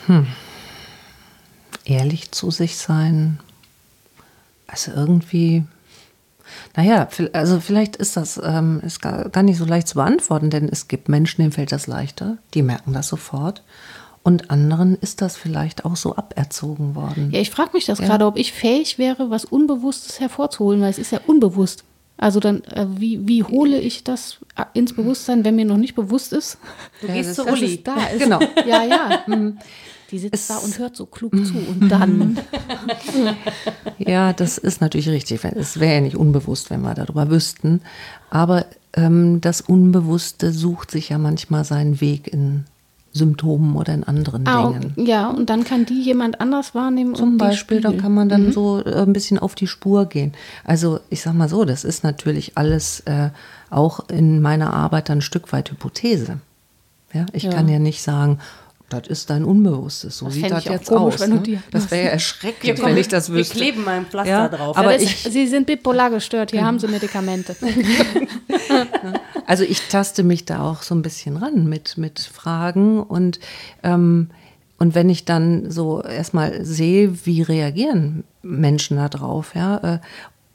Ehrlich 1.84 2.32
zu 2.32 2.50
sich 2.50 2.76
sein. 2.76 3.38
Also 4.66 4.90
irgendwie. 4.90 5.62
Naja, 6.74 7.06
also 7.32 7.60
vielleicht 7.60 7.94
ist 7.94 8.16
das 8.16 8.40
ähm, 8.42 8.80
ist 8.84 9.00
gar, 9.00 9.28
gar 9.28 9.44
nicht 9.44 9.56
so 9.56 9.64
leicht 9.64 9.86
zu 9.86 9.94
beantworten, 9.94 10.50
denn 10.50 10.68
es 10.68 10.88
gibt 10.88 11.08
Menschen, 11.08 11.42
denen 11.42 11.52
fällt 11.52 11.70
das 11.70 11.86
leichter, 11.86 12.38
die 12.54 12.62
merken 12.62 12.94
das 12.94 13.06
sofort. 13.06 13.62
Und 14.24 14.50
anderen 14.50 14.96
ist 14.96 15.22
das 15.22 15.36
vielleicht 15.36 15.84
auch 15.84 15.94
so 15.94 16.16
aberzogen 16.16 16.96
worden. 16.96 17.30
Ja, 17.30 17.38
ich 17.38 17.50
frage 17.50 17.70
mich 17.72 17.86
das 17.86 18.00
gerade, 18.00 18.26
ob 18.26 18.36
ich 18.36 18.52
fähig 18.52 18.98
wäre, 18.98 19.30
was 19.30 19.44
Unbewusstes 19.44 20.18
hervorzuholen, 20.18 20.80
weil 20.80 20.90
es 20.90 20.98
ist 20.98 21.12
ja 21.12 21.20
unbewusst. 21.24 21.84
Also 22.18 22.40
dann, 22.40 22.62
äh, 22.64 22.86
wie, 22.96 23.26
wie 23.26 23.44
hole 23.44 23.78
ich 23.80 24.04
das 24.04 24.38
äh, 24.56 24.64
ins 24.74 24.92
Bewusstsein, 24.92 25.44
wenn 25.44 25.56
mir 25.56 25.64
noch 25.64 25.76
nicht 25.76 25.94
bewusst 25.94 26.32
ist? 26.32 26.58
Du 27.00 27.06
gehst 27.06 27.38
das- 27.38 27.46
zu 27.46 27.52
Uli. 27.52 27.80
Da 27.82 27.94
ist. 28.08 28.22
Genau. 28.22 28.40
Ja, 28.66 28.82
ja. 28.84 29.24
Die 30.10 30.18
sitzt 30.18 30.48
da 30.50 30.56
und 30.56 30.78
hört 30.78 30.96
so 30.96 31.04
klug 31.06 31.32
zu 31.46 31.54
und 31.54 31.88
dann. 31.88 32.38
Ja, 33.98 34.32
das 34.32 34.58
ist 34.58 34.80
natürlich 34.80 35.08
richtig. 35.08 35.44
Es 35.44 35.80
wäre 35.80 35.94
ja 35.96 36.00
nicht 36.00 36.16
unbewusst, 36.16 36.70
wenn 36.70 36.80
wir 36.82 36.94
darüber 36.94 37.30
wüssten. 37.30 37.82
Aber 38.30 38.66
ähm, 38.94 39.40
das 39.40 39.60
Unbewusste 39.60 40.52
sucht 40.52 40.90
sich 40.90 41.10
ja 41.10 41.18
manchmal 41.18 41.64
seinen 41.64 42.00
Weg 42.00 42.26
in 42.32 42.64
Symptomen 43.12 43.74
oder 43.74 43.94
in 43.94 44.04
anderen 44.04 44.46
Ah, 44.46 44.68
Dingen. 44.72 44.92
ja, 44.96 45.28
und 45.28 45.50
dann 45.50 45.64
kann 45.64 45.86
die 45.86 46.00
jemand 46.02 46.40
anders 46.40 46.74
wahrnehmen. 46.74 47.14
Zum 47.14 47.38
Beispiel, 47.38 47.80
da 47.80 47.92
kann 47.92 48.12
man 48.14 48.28
dann 48.28 48.52
so 48.52 48.80
äh, 48.84 49.02
ein 49.02 49.12
bisschen 49.12 49.38
auf 49.38 49.54
die 49.54 49.66
Spur 49.66 50.06
gehen. 50.06 50.32
Also 50.64 51.00
ich 51.10 51.22
sag 51.22 51.34
mal 51.34 51.48
so, 51.48 51.64
das 51.64 51.84
ist 51.84 52.04
natürlich 52.04 52.56
alles 52.58 53.00
äh, 53.00 53.30
auch 53.70 54.08
in 54.08 54.40
meiner 54.42 54.72
Arbeit 54.74 55.08
dann 55.08 55.18
ein 55.18 55.22
Stück 55.22 55.52
weit 55.52 55.70
Hypothese. 55.70 56.38
Ja, 57.14 57.26
ich 57.32 57.44
Ja. 57.44 57.50
kann 57.50 57.68
ja 57.68 57.78
nicht 57.78 58.02
sagen, 58.02 58.38
das 58.90 59.06
ist 59.08 59.28
dein 59.30 59.44
Unbewusstes. 59.44 60.18
So 60.18 60.26
Das 60.26 60.34
sieht 60.34 60.50
das 60.50 60.64
ich 60.64 60.68
auch 60.70 60.72
jetzt 60.74 60.88
komisch, 60.88 61.14
aus. 61.16 61.20
wenn 61.20 61.30
du 61.30 61.36
ne? 61.36 61.42
die- 61.42 61.58
Das 61.70 61.90
wäre 61.90 62.04
ja 62.06 62.10
erschreckend, 62.12 62.82
wenn 62.82 62.94
wir- 62.94 63.00
ich 63.00 63.08
das 63.08 63.28
wir 63.30 63.36
wüsste. 63.38 63.54
kleben 63.56 63.84
mal 63.84 63.96
ein 63.98 64.06
Pflaster 64.06 64.30
Ja, 64.30 64.48
drauf. 64.48 64.76
Aber 64.78 64.92
Das 64.94 65.02
ich, 65.02 65.26
ist, 65.26 65.32
Sie 65.32 65.46
sind 65.46 65.66
bipolar 65.66 66.10
gestört, 66.10 66.50
hier 66.52 66.64
haben 66.64 66.78
Sie 66.78 66.88
Medikamente. 66.88 67.54
Also 69.46 69.64
ich 69.64 69.88
taste 69.88 70.22
mich 70.24 70.44
da 70.44 70.62
auch 70.62 70.82
so 70.82 70.94
ein 70.94 71.00
bisschen 71.02 71.36
ran 71.38 71.66
mit, 71.68 71.96
mit 71.96 72.20
Fragen 72.20 73.02
und, 73.02 73.40
ähm, 73.82 74.28
und 74.78 74.94
wenn 74.94 75.08
ich 75.08 75.24
dann 75.24 75.70
so 75.70 76.02
erstmal 76.02 76.64
sehe, 76.66 77.24
wie 77.26 77.40
reagieren 77.42 78.24
Menschen 78.42 78.98
da 78.98 79.08
drauf, 79.08 79.52
ja, 79.54 79.78
äh, 79.94 79.98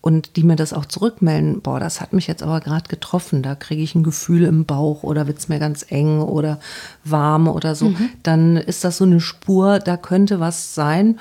und 0.03 0.35
die 0.35 0.43
mir 0.43 0.57
das 0.57 0.73
auch 0.73 0.85
zurückmelden, 0.85 1.61
boah, 1.61 1.79
das 1.79 2.01
hat 2.01 2.11
mich 2.11 2.27
jetzt 2.27 2.43
aber 2.43 2.59
gerade 2.59 2.89
getroffen, 2.89 3.41
da 3.41 3.55
kriege 3.55 3.81
ich 3.81 3.95
ein 3.95 4.03
Gefühl 4.03 4.43
im 4.43 4.65
Bauch 4.65 5.01
oder 5.01 5.27
wird 5.27 5.39
es 5.39 5.47
mir 5.47 5.59
ganz 5.59 5.85
eng 5.87 6.19
oder 6.19 6.59
warm 7.05 7.47
oder 7.47 7.73
so, 7.73 7.93
dann 8.21 8.57
ist 8.57 8.83
das 8.83 8.97
so 8.97 9.05
eine 9.05 9.21
Spur, 9.21 9.79
da 9.79 9.95
könnte 9.95 10.41
was 10.41 10.75
sein. 10.75 11.19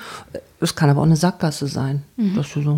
Es 0.59 0.75
kann 0.75 0.89
aber 0.89 0.99
auch 0.99 1.05
eine 1.05 1.15
Sackgasse 1.15 1.67
sein. 1.67 2.03
Dass 2.35 2.51
du 2.51 2.61
so, 2.61 2.77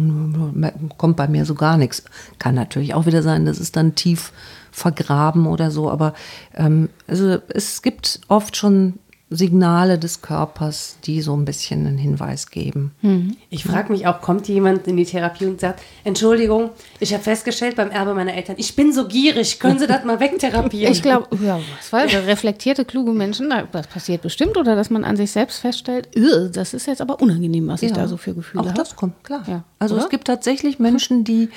kommt 0.96 1.18
bei 1.18 1.28
mir 1.28 1.44
so 1.44 1.56
gar 1.56 1.76
nichts. 1.76 2.04
Kann 2.38 2.54
natürlich 2.54 2.94
auch 2.94 3.08
wieder 3.08 3.24
sein, 3.24 3.46
das 3.46 3.58
ist 3.58 3.76
dann 3.76 3.96
tief 3.96 4.32
vergraben 4.72 5.48
oder 5.48 5.72
so. 5.72 5.90
Aber 5.90 6.14
ähm, 6.54 6.90
also 7.08 7.40
es 7.48 7.82
gibt 7.82 8.22
oft 8.28 8.56
schon 8.56 9.00
Signale 9.32 9.98
des 9.98 10.22
Körpers, 10.22 10.98
die 11.04 11.22
so 11.22 11.36
ein 11.36 11.46
bisschen 11.46 11.88
einen 11.88 11.98
Hinweis 11.98 12.52
geben. 12.52 12.92
Ich 13.50 13.64
frage 13.64 13.92
mich 13.92 14.06
auch, 14.06 14.22
kommt 14.22 14.48
jemand 14.48 14.86
in 14.88 14.98
die 14.98 15.06
Therapie 15.06 15.48
und 15.48 15.60
sagt, 15.60 15.82
Entschuldigung, 16.04 16.70
ich 17.00 17.12
habe 17.12 17.24
festgestellt 17.24 17.76
beim 17.76 17.90
Erbe 17.90 18.14
meiner 18.14 18.36
Eltern, 18.36 18.56
ich 18.60 18.76
bin 18.76 18.94
so 18.94 19.08
gierig, 19.08 19.60
können 19.60 19.80
Sie 19.80 19.88
das 19.88 20.06
mal 20.06 20.20
wegtherapieren? 20.20 20.92
Ich 20.96 21.02
glaube, 21.02 21.28
ja, 21.44 21.60
was 21.78 21.92
weiß 21.92 22.12
ich, 22.14 22.18
reflektierte, 22.28 22.86
kluge 22.86 23.14
Menschen, 23.14 23.50
da- 23.50 23.64
das 23.64 23.88
passiert 23.88 24.22
bestimmt, 24.22 24.58
oder 24.58 24.76
dass 24.76 24.92
man 24.92 25.04
an 25.04 25.18
sich 25.18 25.32
selbst 25.32 25.58
feststellt, 25.60 26.08
"Ugh, 26.16 26.52
das 26.54 26.76
ist 26.76 26.86
jetzt 26.86 27.02
aber 27.02 27.20
unangenehm, 27.20 27.68
was 27.68 27.82
ich 27.82 27.90
Ja, 27.90 27.96
da 27.96 28.08
so 28.08 28.18
für 28.18 28.36
Gefühle 28.36 28.62
Auch 28.64 28.68
habe. 28.68 28.78
das 28.78 28.96
kommt, 28.96 29.24
klar. 29.24 29.44
Ja, 29.48 29.64
also 29.80 29.96
oder? 29.96 30.04
es 30.04 30.10
gibt 30.10 30.28
tatsächlich 30.28 30.78
Menschen, 30.78 31.24
die 31.24 31.50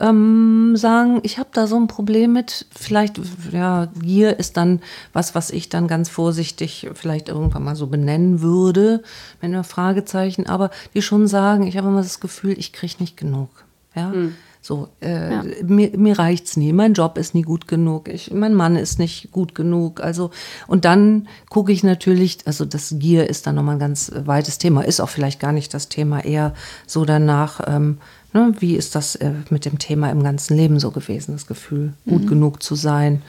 ähm, 0.00 0.76
sagen, 0.76 1.20
ich 1.22 1.38
habe 1.38 1.50
da 1.52 1.66
so 1.66 1.76
ein 1.76 1.86
Problem 1.86 2.32
mit. 2.32 2.66
Vielleicht, 2.74 3.20
ja, 3.52 3.86
Gier 4.00 4.38
ist 4.38 4.56
dann 4.56 4.80
was, 5.12 5.34
was 5.34 5.50
ich 5.50 5.68
dann 5.68 5.88
ganz 5.88 6.08
vorsichtig 6.08 6.88
vielleicht 6.94 7.28
irgendwann 7.28 7.64
mal 7.64 7.76
so 7.76 7.86
benennen 7.86 8.40
würde, 8.42 9.02
wenn 9.40 9.52
wir 9.52 9.64
Fragezeichen, 9.64 10.46
aber 10.46 10.70
die 10.94 11.02
schon 11.02 11.26
sagen, 11.26 11.66
ich 11.66 11.76
habe 11.76 11.88
immer 11.88 12.02
das 12.02 12.20
Gefühl, 12.20 12.58
ich 12.58 12.72
kriege 12.72 12.94
nicht 12.98 13.16
genug. 13.16 13.48
Ja. 13.94 14.12
So, 14.60 14.88
äh, 15.02 15.30
Ja. 15.30 15.44
mir, 15.62 15.90
mir 15.96 16.18
reicht's 16.18 16.56
nie, 16.56 16.72
mein 16.72 16.94
Job 16.94 17.18
ist 17.18 17.34
nie 17.34 17.42
gut 17.42 17.68
genug, 17.68 18.08
ich, 18.08 18.32
mein 18.32 18.54
Mann 18.54 18.76
ist 18.76 18.98
nicht 18.98 19.30
gut 19.30 19.54
genug. 19.54 20.00
Also, 20.00 20.30
und 20.66 20.86
dann 20.86 21.28
gucke 21.50 21.70
ich 21.70 21.84
natürlich, 21.84 22.38
also 22.46 22.64
das 22.64 22.94
Gier 22.98 23.28
ist 23.28 23.46
dann 23.46 23.56
nochmal 23.56 23.76
ein 23.76 23.78
ganz 23.80 24.10
weites 24.14 24.56
Thema, 24.56 24.80
ist 24.82 25.00
auch 25.00 25.10
vielleicht 25.10 25.38
gar 25.38 25.52
nicht 25.52 25.74
das 25.74 25.90
Thema, 25.90 26.24
eher 26.24 26.54
so 26.86 27.04
danach, 27.04 27.60
ähm, 27.66 27.98
ne, 28.34 28.52
wie 28.58 28.76
ist 28.76 28.94
das 28.94 29.14
äh, 29.16 29.32
mit 29.48 29.64
dem 29.64 29.78
Thema 29.78 30.10
im 30.10 30.22
ganzen 30.22 30.56
Leben 30.56 30.78
so 30.78 30.90
gewesen, 30.90 31.32
das 31.32 31.46
Gefühl, 31.46 31.94
gut 32.06 32.26
genug 32.26 32.62
zu 32.62 32.74
sein, 32.74 33.22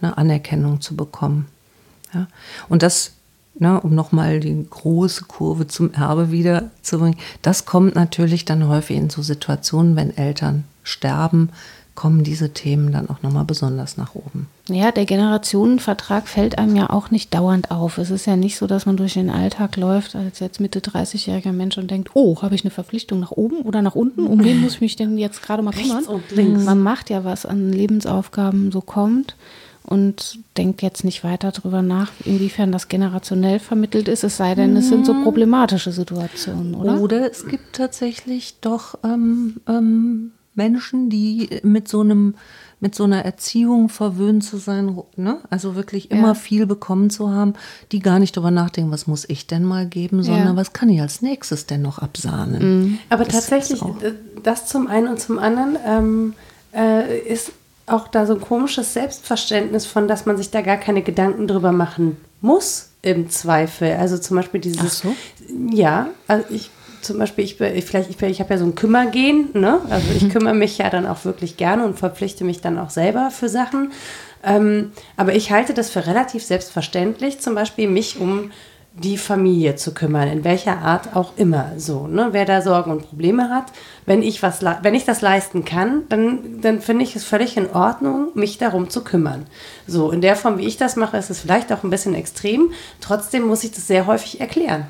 eine 0.00 0.16
Anerkennung 0.16 0.80
zu 0.80 0.96
bekommen. 0.96 1.48
Ja? 2.14 2.28
Und 2.68 2.82
das, 2.82 3.12
ne, 3.58 3.80
um 3.80 3.94
nochmal 3.94 4.40
die 4.40 4.66
große 4.70 5.24
Kurve 5.24 5.66
zum 5.66 5.92
Erbe 5.92 6.30
wieder 6.30 6.70
zu 6.80 6.98
bringen, 6.98 7.18
das 7.42 7.66
kommt 7.66 7.94
natürlich 7.94 8.44
dann 8.46 8.68
häufig 8.68 8.96
in 8.96 9.10
so 9.10 9.20
Situationen, 9.20 9.96
wenn 9.96 10.16
Eltern 10.16 10.64
sterben, 10.84 11.50
kommen 11.94 12.24
diese 12.24 12.50
Themen 12.50 12.92
dann 12.92 13.10
auch 13.10 13.22
nochmal 13.22 13.44
besonders 13.44 13.96
nach 13.96 14.14
oben. 14.14 14.46
Ja, 14.68 14.92
der 14.92 15.04
Generationenvertrag 15.04 16.26
fällt 16.26 16.56
einem 16.58 16.74
ja 16.76 16.90
auch 16.90 17.10
nicht 17.10 17.34
dauernd 17.34 17.70
auf. 17.70 17.98
Es 17.98 18.10
ist 18.10 18.26
ja 18.26 18.36
nicht 18.36 18.56
so, 18.56 18.66
dass 18.66 18.86
man 18.86 18.96
durch 18.96 19.14
den 19.14 19.28
Alltag 19.28 19.76
läuft 19.76 20.16
als 20.16 20.40
jetzt 20.40 20.60
Mitte 20.60 20.80
30-jähriger 20.80 21.52
Mensch 21.52 21.76
und 21.76 21.90
denkt, 21.90 22.10
oh, 22.14 22.40
habe 22.40 22.54
ich 22.54 22.64
eine 22.64 22.70
Verpflichtung 22.70 23.20
nach 23.20 23.32
oben 23.32 23.62
oder 23.62 23.82
nach 23.82 23.94
unten? 23.94 24.26
Um 24.26 24.42
wen 24.42 24.60
muss 24.60 24.74
ich 24.74 24.80
mich 24.80 24.96
denn 24.96 25.18
jetzt 25.18 25.42
gerade 25.42 25.62
mal 25.62 25.72
kümmern? 25.72 25.98
Rechts 25.98 26.08
und 26.08 26.30
links. 26.30 26.64
Man 26.64 26.80
macht 26.80 27.10
ja, 27.10 27.24
was 27.24 27.44
an 27.44 27.72
Lebensaufgaben 27.72 28.72
so 28.72 28.80
kommt 28.80 29.36
und 29.84 30.38
denkt 30.56 30.80
jetzt 30.82 31.04
nicht 31.04 31.24
weiter 31.24 31.50
darüber 31.50 31.82
nach, 31.82 32.12
inwiefern 32.24 32.72
das 32.72 32.88
generationell 32.88 33.58
vermittelt 33.58 34.08
ist, 34.08 34.24
es 34.24 34.36
sei 34.36 34.54
denn, 34.54 34.76
es 34.76 34.88
sind 34.88 35.04
so 35.04 35.14
problematische 35.22 35.92
Situationen, 35.92 36.74
oder? 36.74 37.00
Oder 37.00 37.30
es 37.30 37.46
gibt 37.46 37.74
tatsächlich 37.74 38.60
doch 38.60 38.98
ähm, 39.04 39.56
ähm, 39.68 40.32
Menschen, 40.54 41.08
die 41.10 41.48
mit 41.62 41.88
so 41.88 42.00
einem 42.00 42.34
mit 42.80 42.96
so 42.96 43.04
einer 43.04 43.24
Erziehung 43.24 43.88
verwöhnt 43.88 44.42
zu 44.42 44.56
sein, 44.56 44.98
ne? 45.14 45.38
also 45.50 45.76
wirklich 45.76 46.10
immer 46.10 46.28
Ja. 46.28 46.34
viel 46.34 46.66
bekommen 46.66 47.10
zu 47.10 47.30
haben, 47.30 47.54
die 47.92 48.00
gar 48.00 48.18
nicht 48.18 48.36
darüber 48.36 48.50
nachdenken, 48.50 48.90
was 48.90 49.06
muss 49.06 49.24
ich 49.28 49.46
denn 49.46 49.64
mal 49.64 49.86
geben, 49.86 50.24
sondern 50.24 50.46
Ja. 50.48 50.56
was 50.56 50.72
kann 50.72 50.88
ich 50.88 51.00
als 51.00 51.22
nächstes 51.22 51.66
denn 51.66 51.80
noch 51.80 52.00
absahnen. 52.00 52.98
Aber 53.08 53.22
Das 53.24 53.34
tatsächlich, 53.34 53.80
äh, 53.82 54.14
das 54.42 54.66
zum 54.66 54.88
einen 54.88 55.06
und 55.06 55.20
zum 55.20 55.38
anderen 55.38 55.78
ähm, 55.86 56.34
äh, 56.74 57.20
ist 57.20 57.52
auch 57.86 58.08
da 58.08 58.26
so 58.26 58.34
ein 58.34 58.40
komisches 58.40 58.94
Selbstverständnis 58.94 59.86
von, 59.86 60.08
dass 60.08 60.26
man 60.26 60.36
sich 60.36 60.50
da 60.50 60.60
gar 60.60 60.76
keine 60.76 61.02
Gedanken 61.02 61.46
drüber 61.46 61.70
machen 61.70 62.16
muss 62.40 62.88
im 63.02 63.30
Zweifel. 63.30 63.92
Also 63.92 64.18
zum 64.18 64.38
Beispiel 64.38 64.60
dieses, 64.60 64.80
Ach 64.80 64.90
so? 64.90 65.14
ja, 65.70 66.08
also 66.26 66.44
ich 66.50 66.70
zum 67.02 67.18
Beispiel, 67.18 67.44
ich, 67.44 67.60
ich, 67.60 67.84
vielleicht, 67.84 68.10
ich, 68.10 68.20
ich 68.22 68.40
habe 68.40 68.54
ja 68.54 68.58
so 68.58 68.64
ein 68.64 68.74
Kümmergehen, 68.74 69.50
ne? 69.54 69.80
Also 69.90 70.06
ich 70.16 70.30
kümmere 70.30 70.54
mich 70.54 70.78
ja 70.78 70.88
dann 70.88 71.06
auch 71.06 71.24
wirklich 71.24 71.56
gerne 71.56 71.84
und 71.84 71.98
verpflichte 71.98 72.44
mich 72.44 72.60
dann 72.60 72.78
auch 72.78 72.90
selber 72.90 73.30
für 73.30 73.48
Sachen. 73.48 73.92
Ähm, 74.44 74.92
aber 75.16 75.34
ich 75.34 75.52
halte 75.52 75.74
das 75.74 75.90
für 75.90 76.06
relativ 76.06 76.42
selbstverständlich, 76.44 77.40
zum 77.40 77.54
Beispiel 77.54 77.88
mich 77.88 78.18
um 78.18 78.50
die 78.94 79.16
Familie 79.16 79.76
zu 79.76 79.94
kümmern, 79.94 80.28
in 80.28 80.44
welcher 80.44 80.78
Art 80.78 81.16
auch 81.16 81.32
immer 81.36 81.72
so. 81.78 82.06
Ne? 82.06 82.28
Wer 82.32 82.44
da 82.44 82.60
Sorgen 82.60 82.90
und 82.90 83.08
Probleme 83.08 83.48
hat, 83.48 83.66
wenn 84.04 84.22
ich, 84.22 84.42
was, 84.42 84.62
wenn 84.82 84.94
ich 84.94 85.06
das 85.06 85.22
leisten 85.22 85.64
kann, 85.64 86.02
dann, 86.10 86.60
dann 86.60 86.82
finde 86.82 87.04
ich 87.04 87.16
es 87.16 87.24
völlig 87.24 87.56
in 87.56 87.70
Ordnung, 87.70 88.28
mich 88.34 88.58
darum 88.58 88.90
zu 88.90 89.02
kümmern. 89.02 89.46
So, 89.86 90.10
in 90.10 90.20
der 90.20 90.36
Form, 90.36 90.58
wie 90.58 90.66
ich 90.66 90.76
das 90.76 90.96
mache, 90.96 91.16
ist 91.16 91.30
es 91.30 91.40
vielleicht 91.40 91.72
auch 91.72 91.84
ein 91.84 91.90
bisschen 91.90 92.14
extrem. 92.14 92.72
Trotzdem 93.00 93.46
muss 93.46 93.64
ich 93.64 93.70
das 93.72 93.86
sehr 93.86 94.06
häufig 94.06 94.40
erklären. 94.40 94.86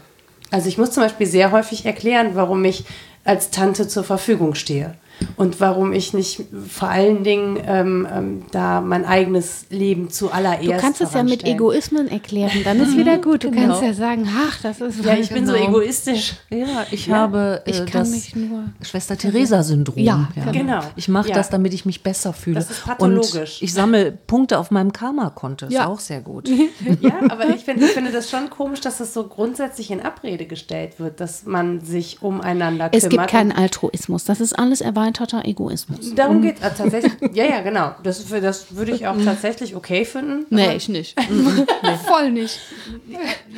Also 0.52 0.68
ich 0.68 0.78
muss 0.78 0.92
zum 0.92 1.02
Beispiel 1.02 1.26
sehr 1.26 1.50
häufig 1.50 1.86
erklären, 1.86 2.32
warum 2.34 2.64
ich 2.64 2.84
als 3.24 3.50
Tante 3.50 3.88
zur 3.88 4.04
Verfügung 4.04 4.54
stehe. 4.54 4.94
Und 5.36 5.60
warum 5.60 5.92
ich 5.92 6.12
nicht 6.14 6.42
vor 6.68 6.88
allen 6.88 7.24
Dingen 7.24 7.58
ähm, 7.66 8.06
ähm, 8.12 8.42
da 8.50 8.80
mein 8.80 9.04
eigenes 9.04 9.66
Leben 9.70 10.10
zuallererst 10.10 10.62
Du 10.66 10.76
kannst 10.78 11.00
es 11.00 11.14
ja 11.14 11.22
mit. 11.22 11.44
Egoismen 11.44 12.08
erklären, 12.08 12.62
dann 12.64 12.80
ist 12.80 12.96
wieder 12.96 13.18
gut. 13.18 13.44
Du 13.44 13.50
Genau. 13.50 13.68
kannst 13.68 13.82
ja 13.82 13.94
sagen, 13.94 14.28
ach, 14.48 14.60
das 14.62 14.80
ist 14.80 15.04
Ja, 15.04 15.14
ich 15.14 15.28
bin 15.30 15.46
so 15.46 15.52
genau. 15.52 15.68
egoistisch. 15.68 16.34
Ja, 16.50 16.86
ich 16.90 17.06
Ja, 17.06 17.16
habe 17.16 17.62
äh, 17.66 17.70
ich 17.70 17.78
kann 17.86 18.02
das 18.02 18.10
mich 18.10 18.36
nur- 18.36 18.64
Schwester 18.82 19.16
Theresa-Syndrom. 19.16 19.98
Ja, 19.98 20.28
genau. 20.52 20.80
Ich 20.96 21.08
mache 21.08 21.28
Ja. 21.30 21.34
das, 21.34 21.50
damit 21.50 21.74
ich 21.74 21.84
mich 21.84 22.02
besser 22.02 22.32
fühle. 22.32 22.56
Das 22.56 22.70
ist 22.70 22.84
pathologisch. 22.84 23.60
Und 23.60 23.62
ich 23.62 23.72
sammle 23.72 24.12
Punkte 24.12 24.58
auf 24.58 24.70
meinem 24.70 24.92
Karma-Konto. 24.92 25.66
Ist 25.66 25.72
Ja. 25.72 25.86
auch 25.86 26.00
sehr 26.00 26.20
gut. 26.20 26.48
Ja, 27.00 27.12
aber 27.28 27.48
ich, 27.48 27.64
find, 27.64 27.80
ich 27.82 27.90
finde 27.90 28.12
das 28.12 28.30
schon 28.30 28.50
komisch, 28.50 28.80
dass 28.80 28.98
das 28.98 29.12
so 29.14 29.24
grundsätzlich 29.24 29.90
in 29.90 30.00
Abrede 30.00 30.46
gestellt 30.46 30.98
wird, 31.00 31.20
dass 31.20 31.44
man 31.44 31.80
sich 31.80 32.22
umeinander 32.22 32.88
Es 32.92 33.04
kümmert. 33.04 33.10
gibt 33.10 33.30
keinen 33.30 33.52
Altruismus. 33.52 34.24
Das 34.24 34.40
ist 34.40 34.58
alles 34.58 34.80
erweiterter 35.12 35.48
Egoismus. 35.48 36.14
Darum 36.14 36.42
geht 36.42 36.56
es 36.60 36.76
tatsächlich. 36.76 37.12
Ja, 37.34 37.44
ja, 37.44 37.62
genau. 37.62 37.94
Das, 38.02 38.24
das 38.28 38.74
würde 38.76 38.92
ich 38.92 39.06
auch 39.06 39.16
tatsächlich 39.24 39.74
okay 39.74 40.04
finden. 40.04 40.44
Nee, 40.50 40.74
ich 40.76 40.88
nicht. 40.88 41.18
Voll 42.06 42.30
nicht. 42.30 42.58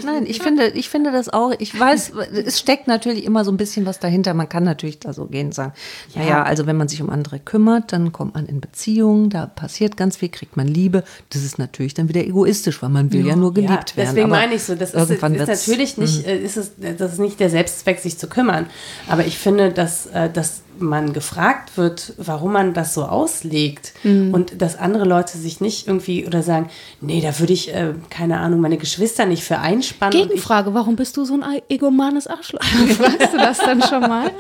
Nein, 0.05 0.27
ich 0.27 0.41
finde, 0.41 0.69
ich 0.69 0.89
finde 0.89 1.11
das 1.11 1.29
auch, 1.29 1.53
ich 1.59 1.79
weiß, 1.79 2.13
es 2.45 2.61
steckt 2.61 2.87
natürlich 2.87 3.25
immer 3.25 3.45
so 3.45 3.51
ein 3.51 3.57
bisschen 3.57 3.85
was 3.87 3.99
dahinter. 3.99 4.35
Man 4.35 4.49
kann 4.49 4.63
natürlich 4.65 5.01
da 5.01 5.13
so 5.13 5.27
gehen 5.27 5.47
und 5.47 5.55
sagen, 5.55 5.73
ja. 6.15 6.21
naja, 6.23 6.43
also 6.43 6.67
wenn 6.67 6.77
man 6.77 6.89
sich 6.89 7.03
um 7.03 7.11
andere 7.11 7.41
kümmert, 7.41 7.93
dann 7.93 8.13
kommt 8.13 8.35
man 8.35 8.47
in 8.47 8.61
Beziehungen, 8.61 9.31
da 9.31 9.47
passiert 9.47 9.97
ganz 9.97 10.19
viel, 10.19 10.29
kriegt 10.29 10.57
man 10.57 10.69
Liebe. 10.69 11.03
Das 11.31 11.43
ist 11.43 11.59
natürlich 11.59 11.95
dann 11.95 12.09
wieder 12.09 12.25
egoistisch, 12.25 12.81
weil 12.83 12.91
man 12.91 13.13
will 13.13 13.23
ja, 13.23 13.29
ja 13.29 13.37
nur 13.37 13.55
geliebt 13.55 13.93
ja, 13.93 13.97
werden. 13.97 14.15
Deswegen 14.15 14.31
meine 14.31 14.55
ich 14.55 14.63
so, 14.63 14.75
das 14.75 14.95
ist, 14.95 15.11
ist 15.11 15.23
natürlich 15.23 15.97
nicht, 15.97 16.27
äh, 16.27 16.39
ist 16.39 16.57
es, 16.57 16.73
das 16.99 17.15
ist 17.15 17.19
nicht 17.19 17.41
der 17.41 17.51
Selbstzweck, 17.51 17.99
sich 17.99 18.19
zu 18.19 18.29
kümmern. 18.29 18.67
Aber 19.09 19.27
ich 19.27 19.39
finde, 19.39 19.73
dass, 19.73 20.07
äh, 20.07 20.31
dass 20.31 20.64
man 20.79 21.13
gefragt 21.13 21.77
wird, 21.77 22.15
warum 22.19 22.53
man 22.53 22.75
das 22.75 22.95
so 22.95 23.05
auslegt 23.05 23.93
mhm. 24.03 24.33
und 24.35 24.61
dass 24.61 24.79
andere 24.79 25.05
Leute 25.05 25.39
sich 25.39 25.61
nicht 25.61 25.87
irgendwie 25.87 26.27
oder 26.27 26.43
sagen, 26.43 26.69
nee, 27.01 27.21
da 27.21 27.39
würde 27.39 27.53
ich, 27.53 27.75
äh, 27.75 27.95
keine 28.11 28.41
Ahnung, 28.41 28.61
meine 28.61 28.77
Geschwister 28.77 29.27
nicht 29.27 29.45
für 29.45 29.59
einspannen. 29.59 30.29
Gegenfrage, 30.29 30.75
warum 30.75 30.97
bist 30.97 31.17
du 31.17 31.25
so 31.25 31.35
ein 31.35 31.63
egomanes 31.69 32.27
Arschloch? 32.27 32.63
Fragst 32.99 33.33
du 33.33 33.39
das 33.39 33.59
dann 33.59 33.83
schon 33.83 34.01
mal? 34.01 34.31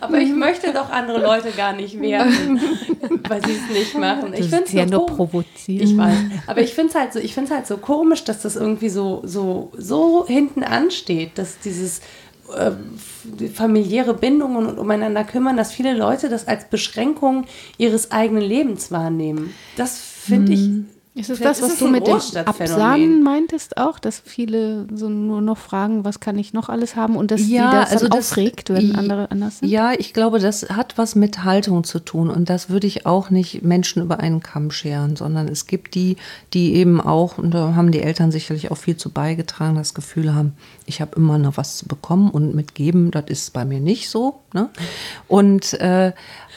Aber 0.00 0.18
ich 0.18 0.30
möchte 0.30 0.72
doch 0.72 0.90
andere 0.90 1.20
Leute 1.20 1.50
gar 1.52 1.72
nicht 1.72 2.00
werden, 2.00 2.60
weil 3.28 3.44
sie 3.44 3.52
es 3.52 3.76
nicht 3.76 3.98
machen. 3.98 4.34
Ich 4.34 4.48
finde 4.48 4.64
es 4.64 4.72
ja 4.72 4.86
nur 4.86 5.06
provozieren. 5.06 5.86
Ich 5.86 5.96
weiß. 5.96 6.16
Aber 6.46 6.60
ich 6.60 6.74
finde 6.74 6.90
es 6.90 6.94
halt 6.94 7.12
so, 7.12 7.18
ich 7.18 7.34
finde 7.34 7.50
es 7.50 7.56
halt 7.56 7.66
so 7.66 7.76
komisch, 7.76 8.24
dass 8.24 8.42
das 8.42 8.56
irgendwie 8.56 8.88
so, 8.88 9.22
so, 9.24 9.72
so 9.76 10.26
hinten 10.26 10.62
ansteht, 10.62 11.38
dass 11.38 11.58
dieses 11.58 12.00
äh, 12.54 12.72
familiäre 13.52 14.14
Bindungen 14.14 14.66
und 14.66 14.78
umeinander 14.78 15.24
kümmern, 15.24 15.56
dass 15.56 15.72
viele 15.72 15.94
Leute 15.94 16.28
das 16.28 16.48
als 16.48 16.68
Beschränkung 16.68 17.44
ihres 17.78 18.10
eigenen 18.10 18.42
Lebens 18.42 18.90
wahrnehmen. 18.90 19.54
Das 19.76 19.98
finde 19.98 20.52
ich 20.52 20.60
hm. 20.60 20.88
Ist 21.14 21.28
es 21.28 21.40
das, 21.40 21.60
was 21.60 21.78
du 21.78 21.88
mit 21.88 22.06
dem 22.06 22.14
Absahnen 22.14 23.22
meintest 23.22 23.76
auch, 23.76 23.98
dass 23.98 24.22
viele 24.24 24.86
so 24.94 25.10
nur 25.10 25.42
noch 25.42 25.58
fragen, 25.58 26.04
was 26.06 26.20
kann 26.20 26.38
ich 26.38 26.54
noch 26.54 26.70
alles 26.70 26.96
haben 26.96 27.16
und 27.16 27.30
dass 27.30 27.46
ja, 27.46 27.70
die 27.70 27.76
das 27.76 27.92
also 27.92 28.08
das, 28.08 28.32
aufregt, 28.32 28.70
wenn 28.70 28.94
andere 28.94 29.30
anders 29.30 29.58
sind? 29.58 29.68
Ja, 29.68 29.92
ich 29.92 30.14
glaube, 30.14 30.38
das 30.38 30.70
hat 30.70 30.96
was 30.96 31.14
mit 31.14 31.44
Haltung 31.44 31.84
zu 31.84 31.98
tun 31.98 32.30
und 32.30 32.48
das 32.48 32.70
würde 32.70 32.86
ich 32.86 33.04
auch 33.04 33.28
nicht 33.28 33.62
Menschen 33.62 34.02
über 34.02 34.20
einen 34.20 34.40
Kamm 34.40 34.70
scheren, 34.70 35.14
sondern 35.14 35.48
es 35.48 35.66
gibt 35.66 35.94
die, 35.94 36.16
die 36.54 36.74
eben 36.76 36.98
auch, 36.98 37.36
und 37.36 37.52
da 37.52 37.74
haben 37.74 37.92
die 37.92 38.00
Eltern 38.00 38.32
sicherlich 38.32 38.70
auch 38.70 38.78
viel 38.78 38.96
zu 38.96 39.10
beigetragen, 39.10 39.74
das 39.74 39.92
Gefühl 39.92 40.34
haben, 40.34 40.54
ich 40.86 41.02
habe 41.02 41.16
immer 41.16 41.36
noch 41.36 41.58
was 41.58 41.76
zu 41.76 41.86
bekommen 41.86 42.30
und 42.30 42.54
mitgeben, 42.54 43.10
das 43.10 43.24
ist 43.26 43.52
bei 43.52 43.66
mir 43.66 43.80
nicht 43.80 44.08
so. 44.08 44.40
Ne? 44.54 44.70
Und 45.28 45.74
äh, 45.74 46.12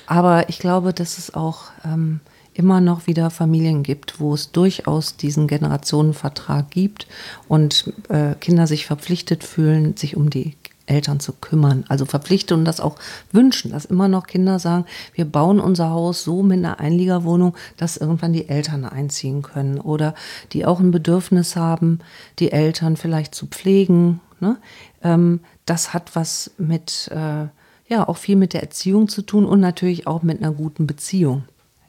aber 0.08 0.48
ich 0.50 0.60
glaube, 0.60 0.94
dass 0.94 1.18
es 1.18 1.34
auch 1.34 1.72
ähm, 1.84 2.22
immer 2.56 2.82
noch 2.82 3.06
wieder 3.06 3.30
Familien 3.30 3.84
gibt, 3.84 4.20
wo 4.20 4.34
es 4.34 4.52
durchaus 4.52 5.18
diesen 5.18 5.48
Generationenvertrag 5.48 6.72
gibt 6.72 7.06
und 7.48 7.94
äh, 8.10 8.34
Kinder 8.40 8.66
sich 8.66 8.86
verpflichtet 8.86 9.44
fühlen, 9.44 9.96
sich 9.98 10.16
um 10.16 10.30
die 10.30 10.56
Eltern 10.88 11.20
zu 11.20 11.34
kümmern. 11.34 11.84
Also 11.90 12.06
verpflichten 12.06 12.60
und 12.60 12.66
das 12.66 12.80
auch 12.80 12.96
wünschen, 13.32 13.72
dass 13.72 13.86
immer 13.86 14.08
noch 14.08 14.28
Kinder 14.28 14.60
sagen, 14.60 14.86
wir 15.14 15.26
bauen 15.26 15.60
unser 15.60 15.90
Haus 15.90 16.24
so 16.24 16.44
mit 16.44 16.60
einer 16.60 16.80
Einliegerwohnung, 16.80 17.56
dass 17.78 17.98
irgendwann 17.98 18.34
die 18.34 18.48
Eltern 18.48 18.86
einziehen 18.86 19.42
können 19.42 19.80
oder 19.80 20.16
die 20.54 20.66
auch 20.66 20.80
ein 20.80 20.92
Bedürfnis 20.92 21.56
haben, 21.56 22.00
die 22.40 22.52
Eltern 22.52 22.98
vielleicht 22.98 23.36
zu 23.36 23.48
pflegen. 23.48 24.22
Ne? 24.40 24.58
Ähm, 25.04 25.42
das 25.66 25.94
hat 25.94 26.16
was 26.16 26.52
mit, 26.58 27.10
äh, 27.12 27.48
ja, 27.88 28.08
auch 28.08 28.18
viel 28.18 28.36
mit 28.36 28.54
der 28.54 28.62
Erziehung 28.62 29.08
zu 29.08 29.24
tun 29.24 29.46
und 29.46 29.60
natürlich 29.60 30.08
auch 30.08 30.24
mit 30.24 30.42
einer 30.42 30.52
guten 30.52 30.88
Beziehung. 30.88 31.44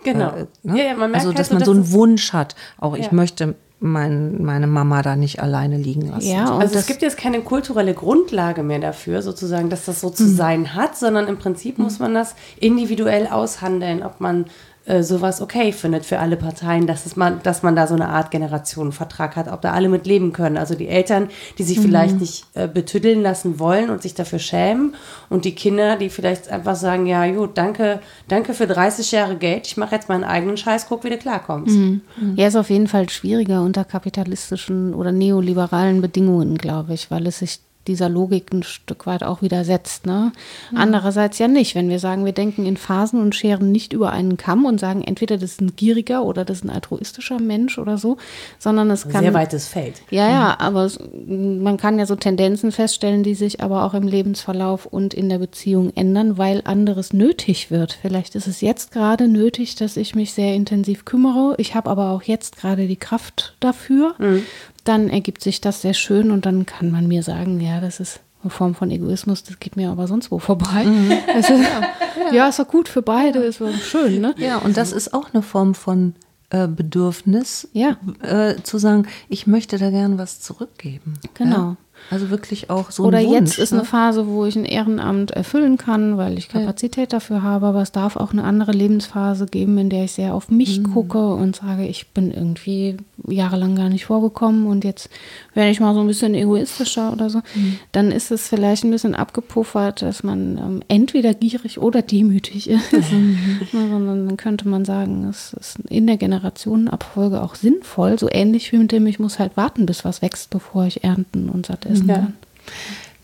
Genau. 0.04 0.30
Äh, 0.30 0.46
ne? 0.62 0.78
ja, 0.78 0.84
ja, 0.84 0.94
man 0.94 1.10
merkt 1.10 1.26
also, 1.26 1.36
dass 1.36 1.50
halt 1.50 1.60
man 1.60 1.64
so, 1.64 1.74
dass 1.74 1.90
so 1.90 1.92
einen 1.92 1.92
Wunsch 1.92 2.32
hat. 2.32 2.54
Auch 2.78 2.96
ich 2.96 3.12
möchte 3.12 3.54
mein, 3.78 4.42
meine 4.42 4.66
Mama 4.66 5.02
da 5.02 5.16
nicht 5.16 5.40
alleine 5.40 5.76
liegen 5.76 6.08
lassen. 6.08 6.28
Ja, 6.28 6.56
also 6.56 6.78
es 6.78 6.86
gibt 6.86 7.02
jetzt 7.02 7.18
keine 7.18 7.40
kulturelle 7.42 7.94
Grundlage 7.94 8.62
mehr 8.62 8.78
dafür, 8.78 9.22
sozusagen, 9.22 9.68
dass 9.68 9.84
das 9.84 10.00
so 10.00 10.10
zu 10.10 10.24
mhm. 10.24 10.36
sein 10.36 10.74
hat, 10.74 10.96
sondern 10.96 11.28
im 11.28 11.38
Prinzip 11.38 11.78
mhm. 11.78 11.84
muss 11.84 11.98
man 11.98 12.14
das 12.14 12.34
individuell 12.58 13.26
aushandeln, 13.26 14.02
ob 14.02 14.20
man 14.20 14.46
äh, 14.86 15.02
sowas 15.02 15.40
okay 15.40 15.72
findet 15.72 16.06
für 16.06 16.20
alle 16.20 16.36
Parteien, 16.36 16.86
dass, 16.86 17.06
es 17.06 17.16
man, 17.16 17.42
dass 17.42 17.62
man 17.64 17.74
da 17.74 17.88
so 17.88 17.94
eine 17.94 18.08
Art 18.08 18.30
Generationenvertrag 18.30 19.34
hat, 19.34 19.48
ob 19.48 19.60
da 19.60 19.72
alle 19.72 19.88
mit 19.88 20.06
leben 20.06 20.32
können. 20.32 20.56
Also 20.56 20.76
die 20.76 20.86
Eltern, 20.86 21.28
die 21.58 21.64
sich 21.64 21.78
mhm. 21.78 21.82
vielleicht 21.82 22.20
nicht 22.20 22.46
äh, 22.54 22.68
betüddeln 22.68 23.20
lassen 23.20 23.58
wollen 23.58 23.90
und 23.90 24.02
sich 24.02 24.14
dafür 24.14 24.38
schämen 24.38 24.94
und 25.28 25.44
die 25.44 25.56
Kinder, 25.56 25.96
die 25.96 26.08
vielleicht 26.08 26.48
einfach 26.50 26.76
sagen, 26.76 27.06
ja 27.06 27.26
gut, 27.32 27.58
danke, 27.58 28.00
danke 28.28 28.54
für 28.54 28.68
30 28.68 29.10
Jahre 29.10 29.36
Geld, 29.36 29.66
ich 29.66 29.76
mache 29.76 29.94
jetzt 29.94 30.08
meinen 30.08 30.24
eigenen 30.24 30.56
Scheiß, 30.56 30.86
guck, 30.88 31.02
wie 31.02 31.10
du 31.10 31.18
klarkommst. 31.18 31.74
Mhm. 31.74 32.02
Ja, 32.36 32.46
ist 32.46 32.56
auf 32.56 32.70
jeden 32.70 32.86
Fall 32.86 33.08
schwieriger 33.08 33.62
unter 33.62 33.84
kapitalistischen 33.84 34.94
oder 34.94 35.10
neoliberalen 35.10 36.00
Bedingungen, 36.00 36.58
glaube 36.58 36.94
ich, 36.94 37.10
weil 37.10 37.26
es 37.26 37.40
sich 37.40 37.58
dieser 37.88 38.08
Logik 38.08 38.52
ein 38.52 38.62
Stück 38.62 39.06
weit 39.06 39.22
auch 39.22 39.42
widersetzt. 39.42 40.06
Ne? 40.06 40.32
Mhm. 40.70 40.76
Andererseits 40.76 41.38
ja 41.38 41.48
nicht, 41.48 41.74
wenn 41.74 41.88
wir 41.88 41.98
sagen, 41.98 42.24
wir 42.24 42.32
denken 42.32 42.66
in 42.66 42.76
Phasen 42.76 43.20
und 43.20 43.34
scheren 43.34 43.72
nicht 43.72 43.92
über 43.92 44.12
einen 44.12 44.36
Kamm 44.36 44.64
und 44.64 44.78
sagen, 44.78 45.02
entweder 45.02 45.36
das 45.36 45.52
ist 45.52 45.60
ein 45.60 45.76
gieriger 45.76 46.24
oder 46.24 46.44
das 46.44 46.58
ist 46.58 46.64
ein 46.64 46.70
altruistischer 46.70 47.40
Mensch 47.40 47.78
oder 47.78 47.98
so, 47.98 48.16
sondern 48.58 48.90
es 48.90 49.08
kann. 49.08 49.22
Sehr 49.22 49.34
weites 49.34 49.68
Feld. 49.68 50.02
Ja, 50.10 50.28
ja, 50.28 50.56
mhm. 50.58 50.66
aber 50.66 50.84
es, 50.84 50.98
man 51.26 51.76
kann 51.76 51.98
ja 51.98 52.06
so 52.06 52.16
Tendenzen 52.16 52.72
feststellen, 52.72 53.22
die 53.22 53.34
sich 53.34 53.62
aber 53.62 53.84
auch 53.84 53.94
im 53.94 54.06
Lebensverlauf 54.06 54.86
und 54.86 55.14
in 55.14 55.28
der 55.28 55.38
Beziehung 55.38 55.92
ändern, 55.94 56.38
weil 56.38 56.62
anderes 56.64 57.12
nötig 57.12 57.70
wird. 57.70 57.98
Vielleicht 58.00 58.34
ist 58.34 58.46
es 58.46 58.60
jetzt 58.60 58.92
gerade 58.92 59.28
nötig, 59.28 59.76
dass 59.76 59.96
ich 59.96 60.14
mich 60.14 60.32
sehr 60.32 60.54
intensiv 60.54 61.04
kümmere. 61.04 61.54
Ich 61.58 61.74
habe 61.74 61.90
aber 61.90 62.10
auch 62.10 62.22
jetzt 62.22 62.56
gerade 62.56 62.86
die 62.86 62.96
Kraft 62.96 63.56
dafür. 63.60 64.14
Mhm 64.18 64.44
dann 64.88 65.08
ergibt 65.08 65.42
sich 65.42 65.60
das 65.60 65.82
sehr 65.82 65.94
schön 65.94 66.30
und 66.30 66.46
dann 66.46 66.66
kann 66.66 66.90
man 66.90 67.06
mir 67.08 67.22
sagen, 67.22 67.60
ja, 67.60 67.80
das 67.80 68.00
ist 68.00 68.20
eine 68.42 68.50
Form 68.50 68.74
von 68.74 68.90
Egoismus, 68.90 69.42
das 69.42 69.58
geht 69.58 69.76
mir 69.76 69.90
aber 69.90 70.06
sonst 70.06 70.30
wo 70.30 70.38
vorbei. 70.38 70.84
Mhm. 70.84 71.12
Ist, 71.38 71.50
ja. 71.50 72.32
ja, 72.32 72.48
ist 72.48 72.58
doch 72.58 72.68
gut 72.68 72.88
für 72.88 73.02
beide, 73.02 73.40
ist 73.40 73.60
doch 73.60 73.72
schön, 73.74 74.20
ne? 74.20 74.34
Ja, 74.38 74.58
und 74.58 74.76
das 74.76 74.92
ist 74.92 75.12
auch 75.14 75.32
eine 75.32 75.42
Form 75.42 75.74
von 75.74 76.14
äh, 76.50 76.68
Bedürfnis, 76.68 77.68
ja. 77.72 77.96
äh, 78.22 78.56
zu 78.62 78.78
sagen, 78.78 79.06
ich 79.28 79.46
möchte 79.46 79.78
da 79.78 79.90
gern 79.90 80.18
was 80.18 80.40
zurückgeben. 80.40 81.14
Genau. 81.34 81.56
Ja? 81.56 81.76
Also 82.10 82.30
wirklich 82.30 82.70
auch 82.70 82.90
so 82.90 83.04
Oder 83.04 83.18
ein 83.18 83.26
Wunsch, 83.26 83.34
jetzt 83.34 83.58
ist 83.58 83.72
ne? 83.72 83.78
eine 83.78 83.86
Phase, 83.86 84.26
wo 84.28 84.44
ich 84.44 84.56
ein 84.56 84.64
Ehrenamt 84.64 85.32
erfüllen 85.32 85.76
kann, 85.76 86.16
weil 86.16 86.38
ich 86.38 86.48
Kapazität 86.48 87.12
ja. 87.12 87.18
dafür 87.18 87.42
habe, 87.42 87.66
aber 87.66 87.82
es 87.82 87.92
darf 87.92 88.16
auch 88.16 88.32
eine 88.32 88.44
andere 88.44 88.72
Lebensphase 88.72 89.46
geben, 89.46 89.76
in 89.78 89.90
der 89.90 90.04
ich 90.04 90.12
sehr 90.12 90.34
auf 90.34 90.50
mich 90.50 90.80
mhm. 90.80 90.92
gucke 90.92 91.34
und 91.34 91.56
sage, 91.56 91.86
ich 91.86 92.08
bin 92.08 92.30
irgendwie 92.30 92.96
jahrelang 93.26 93.74
gar 93.74 93.88
nicht 93.88 94.06
vorgekommen 94.06 94.66
und 94.66 94.84
jetzt 94.84 95.08
werde 95.54 95.70
ich 95.70 95.80
mal 95.80 95.94
so 95.94 96.00
ein 96.00 96.06
bisschen 96.06 96.34
egoistischer 96.34 97.12
oder 97.12 97.30
so. 97.30 97.38
Mhm. 97.54 97.78
Dann 97.92 98.12
ist 98.12 98.30
es 98.30 98.48
vielleicht 98.48 98.84
ein 98.84 98.90
bisschen 98.90 99.14
abgepuffert, 99.14 100.02
dass 100.02 100.22
man 100.22 100.58
ähm, 100.58 100.82
entweder 100.88 101.34
gierig 101.34 101.78
oder 101.78 102.02
demütig 102.02 102.68
ist. 102.70 102.92
Mhm. 102.92 103.60
Sondern 103.72 104.26
dann 104.28 104.36
könnte 104.36 104.68
man 104.68 104.84
sagen, 104.84 105.26
es 105.28 105.54
ist 105.54 105.78
in 105.88 106.06
der 106.06 106.16
Generationenabfolge 106.16 107.42
auch 107.42 107.54
sinnvoll, 107.54 108.18
so 108.18 108.28
ähnlich 108.30 108.72
wie 108.72 108.78
mit 108.78 108.92
dem, 108.92 109.06
ich 109.06 109.18
muss 109.18 109.38
halt 109.38 109.56
warten, 109.56 109.86
bis 109.86 110.04
was 110.04 110.22
wächst, 110.22 110.50
bevor 110.50 110.86
ich 110.86 111.02
ernten 111.02 111.48
und 111.48 111.66
satt 111.66 111.84
essen 111.96 112.08
ja. 112.08 112.14
kann. 112.16 112.34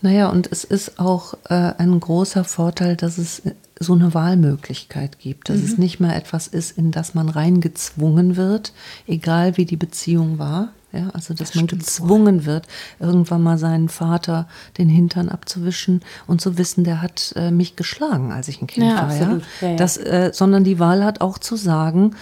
Naja, 0.01 0.27
und 0.27 0.51
es 0.51 0.65
ist 0.65 0.99
auch 0.99 1.35
äh, 1.49 1.53
ein 1.77 1.97
großer 1.97 2.43
Vorteil, 2.43 2.97
dass 2.97 3.17
es 3.17 3.41
so 3.79 3.93
eine 3.93 4.13
Wahlmöglichkeit 4.13 5.17
gibt, 5.17 5.49
dass 5.49 5.57
mhm. 5.57 5.63
es 5.63 5.77
nicht 5.77 5.99
mehr 5.99 6.15
etwas 6.15 6.47
ist, 6.47 6.77
in 6.77 6.91
das 6.91 7.13
man 7.13 7.29
reingezwungen 7.29 8.35
wird, 8.35 8.73
egal 9.07 9.57
wie 9.57 9.65
die 9.65 9.77
Beziehung 9.77 10.39
war. 10.39 10.69
Ja, 10.91 11.09
also 11.13 11.33
dass 11.33 11.49
das 11.49 11.55
man 11.55 11.65
gezwungen 11.65 12.41
wohl. 12.41 12.45
wird, 12.45 12.67
irgendwann 12.99 13.41
mal 13.41 13.57
seinen 13.57 13.89
Vater 13.89 14.47
den 14.77 14.89
Hintern 14.89 15.27
abzuwischen 15.27 16.01
und 16.27 16.39
zu 16.39 16.59
wissen, 16.59 16.83
der 16.83 17.01
hat 17.01 17.33
äh, 17.35 17.49
mich 17.49 17.75
geschlagen, 17.75 18.31
als 18.31 18.47
ich 18.47 18.61
ein 18.61 18.67
Kind 18.67 18.85
ja, 18.85 19.07
war. 19.07 19.15
Ja? 19.15 19.39
Ja, 19.61 19.75
das, 19.75 19.97
äh, 19.97 20.29
sondern 20.31 20.63
die 20.63 20.77
Wahl 20.77 21.03
hat 21.03 21.21
auch 21.21 21.39
zu 21.39 21.55
sagen, 21.55 22.15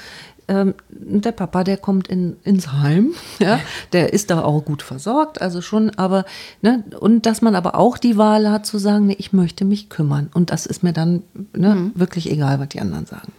ähm, 0.47 0.73
der 0.89 1.31
Papa, 1.31 1.63
der 1.63 1.77
kommt 1.77 2.07
in, 2.07 2.37
ins 2.43 2.71
Heim, 2.71 3.13
ja, 3.39 3.59
der 3.93 4.13
ist 4.13 4.29
da 4.29 4.43
auch 4.43 4.63
gut 4.63 4.81
versorgt, 4.81 5.41
also 5.41 5.61
schon, 5.61 5.91
aber, 5.91 6.25
ne, 6.61 6.83
und 6.99 7.25
dass 7.25 7.41
man 7.41 7.55
aber 7.55 7.75
auch 7.75 7.97
die 7.97 8.17
Wahl 8.17 8.49
hat 8.49 8.65
zu 8.65 8.77
sagen, 8.77 9.07
ne, 9.07 9.13
ich 9.13 9.33
möchte 9.33 9.65
mich 9.65 9.89
kümmern. 9.89 10.29
Und 10.33 10.51
das 10.51 10.65
ist 10.65 10.83
mir 10.83 10.93
dann 10.93 11.23
ne, 11.53 11.75
mhm. 11.75 11.91
wirklich 11.95 12.29
egal, 12.29 12.59
was 12.59 12.69
die 12.69 12.81
anderen 12.81 13.05
sagen. 13.05 13.31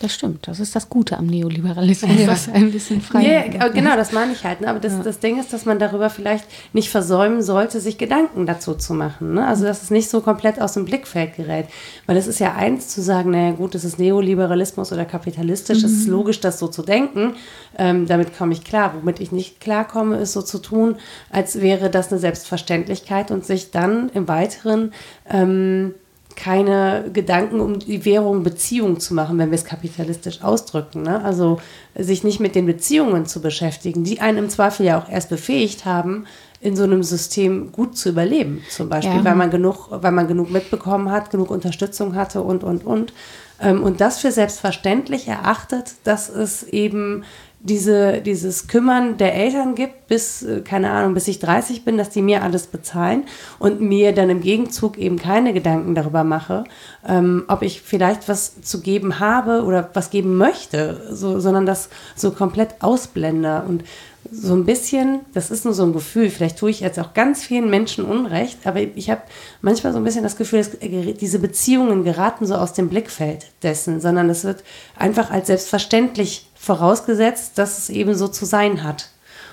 Das 0.00 0.14
stimmt, 0.14 0.46
das 0.46 0.60
ist 0.60 0.76
das 0.76 0.88
Gute 0.88 1.18
am 1.18 1.26
Neoliberalismus, 1.26 2.20
ja. 2.20 2.26
das 2.26 2.48
ein 2.48 2.70
bisschen 2.70 3.00
frei 3.00 3.48
ja, 3.52 3.68
Genau, 3.68 3.96
das 3.96 4.12
meine 4.12 4.32
ich 4.32 4.44
halt. 4.44 4.60
Ne? 4.60 4.68
Aber 4.68 4.78
das, 4.78 4.92
ja. 4.92 5.02
das 5.02 5.18
Ding 5.18 5.40
ist, 5.40 5.52
dass 5.52 5.64
man 5.64 5.80
darüber 5.80 6.08
vielleicht 6.08 6.44
nicht 6.72 6.88
versäumen 6.88 7.42
sollte, 7.42 7.80
sich 7.80 7.98
Gedanken 7.98 8.46
dazu 8.46 8.74
zu 8.74 8.94
machen. 8.94 9.34
Ne? 9.34 9.44
Also, 9.44 9.64
dass 9.64 9.82
es 9.82 9.90
nicht 9.90 10.08
so 10.08 10.20
komplett 10.20 10.60
aus 10.60 10.74
dem 10.74 10.84
Blickfeld 10.84 11.34
gerät. 11.34 11.66
Weil 12.06 12.16
es 12.16 12.28
ist 12.28 12.38
ja 12.38 12.54
eins 12.54 12.88
zu 12.88 13.02
sagen, 13.02 13.32
naja 13.32 13.50
gut, 13.50 13.74
das 13.74 13.84
ist 13.84 13.98
Neoliberalismus 13.98 14.92
oder 14.92 15.04
kapitalistisch, 15.04 15.78
es 15.78 15.90
mhm. 15.90 15.98
ist 15.98 16.06
logisch, 16.06 16.40
das 16.40 16.60
so 16.60 16.68
zu 16.68 16.82
denken. 16.82 17.34
Ähm, 17.76 18.06
damit 18.06 18.38
komme 18.38 18.52
ich 18.52 18.62
klar. 18.62 18.94
Womit 18.94 19.18
ich 19.18 19.32
nicht 19.32 19.60
klarkomme, 19.60 20.18
ist 20.18 20.32
so 20.32 20.42
zu 20.42 20.58
tun, 20.58 20.94
als 21.30 21.60
wäre 21.60 21.90
das 21.90 22.12
eine 22.12 22.20
Selbstverständlichkeit 22.20 23.32
und 23.32 23.44
sich 23.44 23.72
dann 23.72 24.10
im 24.10 24.28
Weiteren... 24.28 24.92
Ähm, 25.28 25.94
keine 26.36 27.10
Gedanken 27.12 27.60
um 27.60 27.78
die 27.78 28.04
Währung 28.04 28.42
Beziehung 28.42 29.00
zu 29.00 29.14
machen, 29.14 29.38
wenn 29.38 29.50
wir 29.50 29.56
es 29.56 29.64
kapitalistisch 29.64 30.42
ausdrücken. 30.42 31.02
Ne? 31.02 31.22
Also 31.24 31.60
sich 31.96 32.22
nicht 32.22 32.38
mit 32.38 32.54
den 32.54 32.66
Beziehungen 32.66 33.26
zu 33.26 33.40
beschäftigen, 33.40 34.04
die 34.04 34.20
einen 34.20 34.38
im 34.38 34.48
Zweifel 34.48 34.86
ja 34.86 34.98
auch 34.98 35.08
erst 35.08 35.30
befähigt 35.30 35.84
haben, 35.84 36.26
in 36.60 36.76
so 36.76 36.84
einem 36.84 37.02
System 37.02 37.72
gut 37.72 37.96
zu 37.96 38.08
überleben. 38.08 38.62
Zum 38.70 38.88
Beispiel, 38.88 39.18
ja. 39.18 39.24
weil 39.24 39.36
man 39.36 39.50
genug, 39.50 39.88
weil 39.90 40.12
man 40.12 40.26
genug 40.26 40.50
mitbekommen 40.50 41.10
hat, 41.10 41.30
genug 41.30 41.50
Unterstützung 41.50 42.14
hatte 42.14 42.42
und 42.42 42.64
und 42.64 42.84
und. 42.84 43.12
Ähm, 43.60 43.82
und 43.82 44.00
das 44.00 44.18
für 44.18 44.32
selbstverständlich 44.32 45.28
erachtet, 45.28 45.94
dass 46.04 46.28
es 46.28 46.64
eben 46.64 47.24
diese, 47.60 48.20
dieses 48.20 48.68
Kümmern 48.68 49.16
der 49.16 49.34
Eltern 49.34 49.74
gibt, 49.74 50.06
bis, 50.06 50.42
äh, 50.42 50.60
keine 50.60 50.90
Ahnung, 50.90 51.14
bis 51.14 51.26
ich 51.26 51.40
30 51.40 51.84
bin, 51.84 51.98
dass 51.98 52.10
die 52.10 52.22
mir 52.22 52.42
alles 52.42 52.68
bezahlen 52.68 53.24
und 53.58 53.80
mir 53.80 54.12
dann 54.12 54.30
im 54.30 54.40
Gegenzug 54.40 54.96
eben 54.96 55.18
keine 55.18 55.52
Gedanken 55.52 55.94
darüber 55.94 56.22
mache, 56.22 56.64
ähm, 57.06 57.44
ob 57.48 57.62
ich 57.62 57.82
vielleicht 57.82 58.28
was 58.28 58.60
zu 58.62 58.80
geben 58.80 59.18
habe 59.18 59.64
oder 59.64 59.90
was 59.94 60.10
geben 60.10 60.36
möchte, 60.36 61.08
so, 61.10 61.40
sondern 61.40 61.66
das 61.66 61.88
so 62.14 62.30
komplett 62.30 62.76
ausblende. 62.80 63.64
Und 63.66 63.82
so 64.30 64.54
ein 64.54 64.64
bisschen, 64.64 65.20
das 65.34 65.50
ist 65.50 65.64
nur 65.64 65.74
so 65.74 65.82
ein 65.84 65.92
Gefühl, 65.92 66.30
vielleicht 66.30 66.58
tue 66.58 66.70
ich 66.70 66.80
jetzt 66.80 66.98
auch 66.98 67.14
ganz 67.14 67.42
vielen 67.42 67.70
Menschen 67.70 68.04
Unrecht, 68.04 68.66
aber 68.66 68.80
ich 68.80 69.10
habe 69.10 69.22
manchmal 69.62 69.92
so 69.92 69.98
ein 69.98 70.04
bisschen 70.04 70.22
das 70.22 70.36
Gefühl, 70.36 70.58
dass 70.58 70.70
diese 70.80 71.38
Beziehungen 71.38 72.04
geraten 72.04 72.46
so 72.46 72.54
aus 72.54 72.72
dem 72.72 72.88
Blickfeld 72.88 73.46
dessen, 73.62 74.00
sondern 74.00 74.28
es 74.30 74.44
wird 74.44 74.64
einfach 74.96 75.30
als 75.30 75.48
selbstverständlich 75.48 76.48
vorausgesetzt, 76.54 77.56
dass 77.56 77.78
es 77.78 77.90
eben 77.90 78.14
so 78.14 78.28
zu 78.28 78.44
sein 78.44 78.82
hat. 78.84 79.10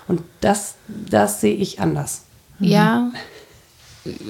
Und 0.07 0.21
das, 0.41 0.75
das 0.87 1.41
sehe 1.41 1.55
ich 1.55 1.79
anders. 1.79 2.23
Ja, 2.59 3.11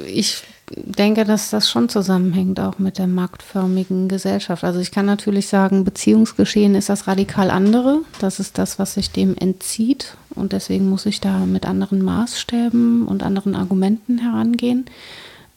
ich 0.06 0.44
denke, 0.68 1.26
dass 1.26 1.50
das 1.50 1.70
schon 1.70 1.90
zusammenhängt 1.90 2.60
auch 2.60 2.80
mit 2.80 2.98
der 2.98 3.08
marktförmigen 3.08 4.08
Gesellschaft. 4.08 4.64
Also 4.64 4.80
ich 4.80 4.92
kann 4.92 5.06
natürlich 5.06 5.48
sagen, 5.48 5.84
Beziehungsgeschehen 5.84 6.76
ist 6.76 6.90
das 6.90 7.08
radikal 7.08 7.52
andere. 7.52 8.00
Das 8.20 8.40
ist 8.40 8.58
das, 8.58 8.80
was 8.80 8.96
sich 8.96 9.12
dem 9.12 9.36
entzieht. 9.38 10.16
Und 10.36 10.54
deswegen 10.54 10.90
muss 10.90 11.06
ich 11.06 11.22
da 11.22 11.46
mit 11.46 11.66
anderen 11.66 12.02
Maßstäben 12.02 13.08
und 13.08 13.24
anderen 13.24 13.56
Argumenten 13.56 14.18
herangehen. 14.18 14.86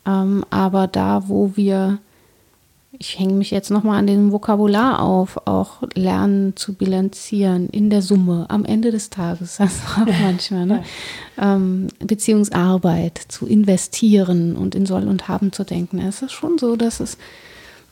Ähm, 0.07 0.45
aber 0.51 0.87
da, 0.87 1.29
wo 1.29 1.53
wir 1.57 1.99
ich 2.99 3.19
hänge 3.19 3.35
mich 3.35 3.51
jetzt 3.51 3.71
nochmal 3.71 3.99
an 3.99 4.07
dem 4.07 4.33
Vokabular 4.33 5.01
auf, 5.01 5.47
auch 5.47 5.83
lernen 5.95 6.57
zu 6.57 6.75
bilanzieren 6.75 7.69
in 7.69 7.91
der 7.91 8.03
Summe 8.03 8.47
am 8.49 8.65
Ende 8.65 8.91
des 8.91 9.11
Tages, 9.11 9.57
das 9.59 9.81
auch 9.85 10.07
manchmal, 10.21 10.67
ne? 10.67 10.83
ähm, 11.39 11.89
Beziehungsarbeit 12.01 13.21
zu 13.29 13.47
investieren 13.47 14.57
und 14.57 14.75
in 14.75 14.87
Soll 14.87 15.07
und 15.07 15.29
Haben 15.29 15.53
zu 15.53 15.65
denken. 15.65 15.99
Es 15.99 16.23
ist 16.23 16.33
schon 16.33 16.59
so, 16.59 16.77
dass 16.77 17.01
es 17.01 17.19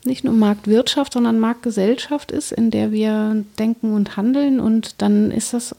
nicht 0.04 0.24
nur 0.24 0.34
Marktwirtschaft, 0.34 1.12
sondern 1.12 1.40
Marktgesellschaft 1.40 2.30
ist, 2.30 2.52
in 2.52 2.70
der 2.70 2.92
wir 2.92 3.44
denken 3.58 3.92
und 3.92 4.16
handeln 4.16 4.60
und 4.60 5.02
dann 5.02 5.30
ist 5.30 5.52
das 5.52 5.74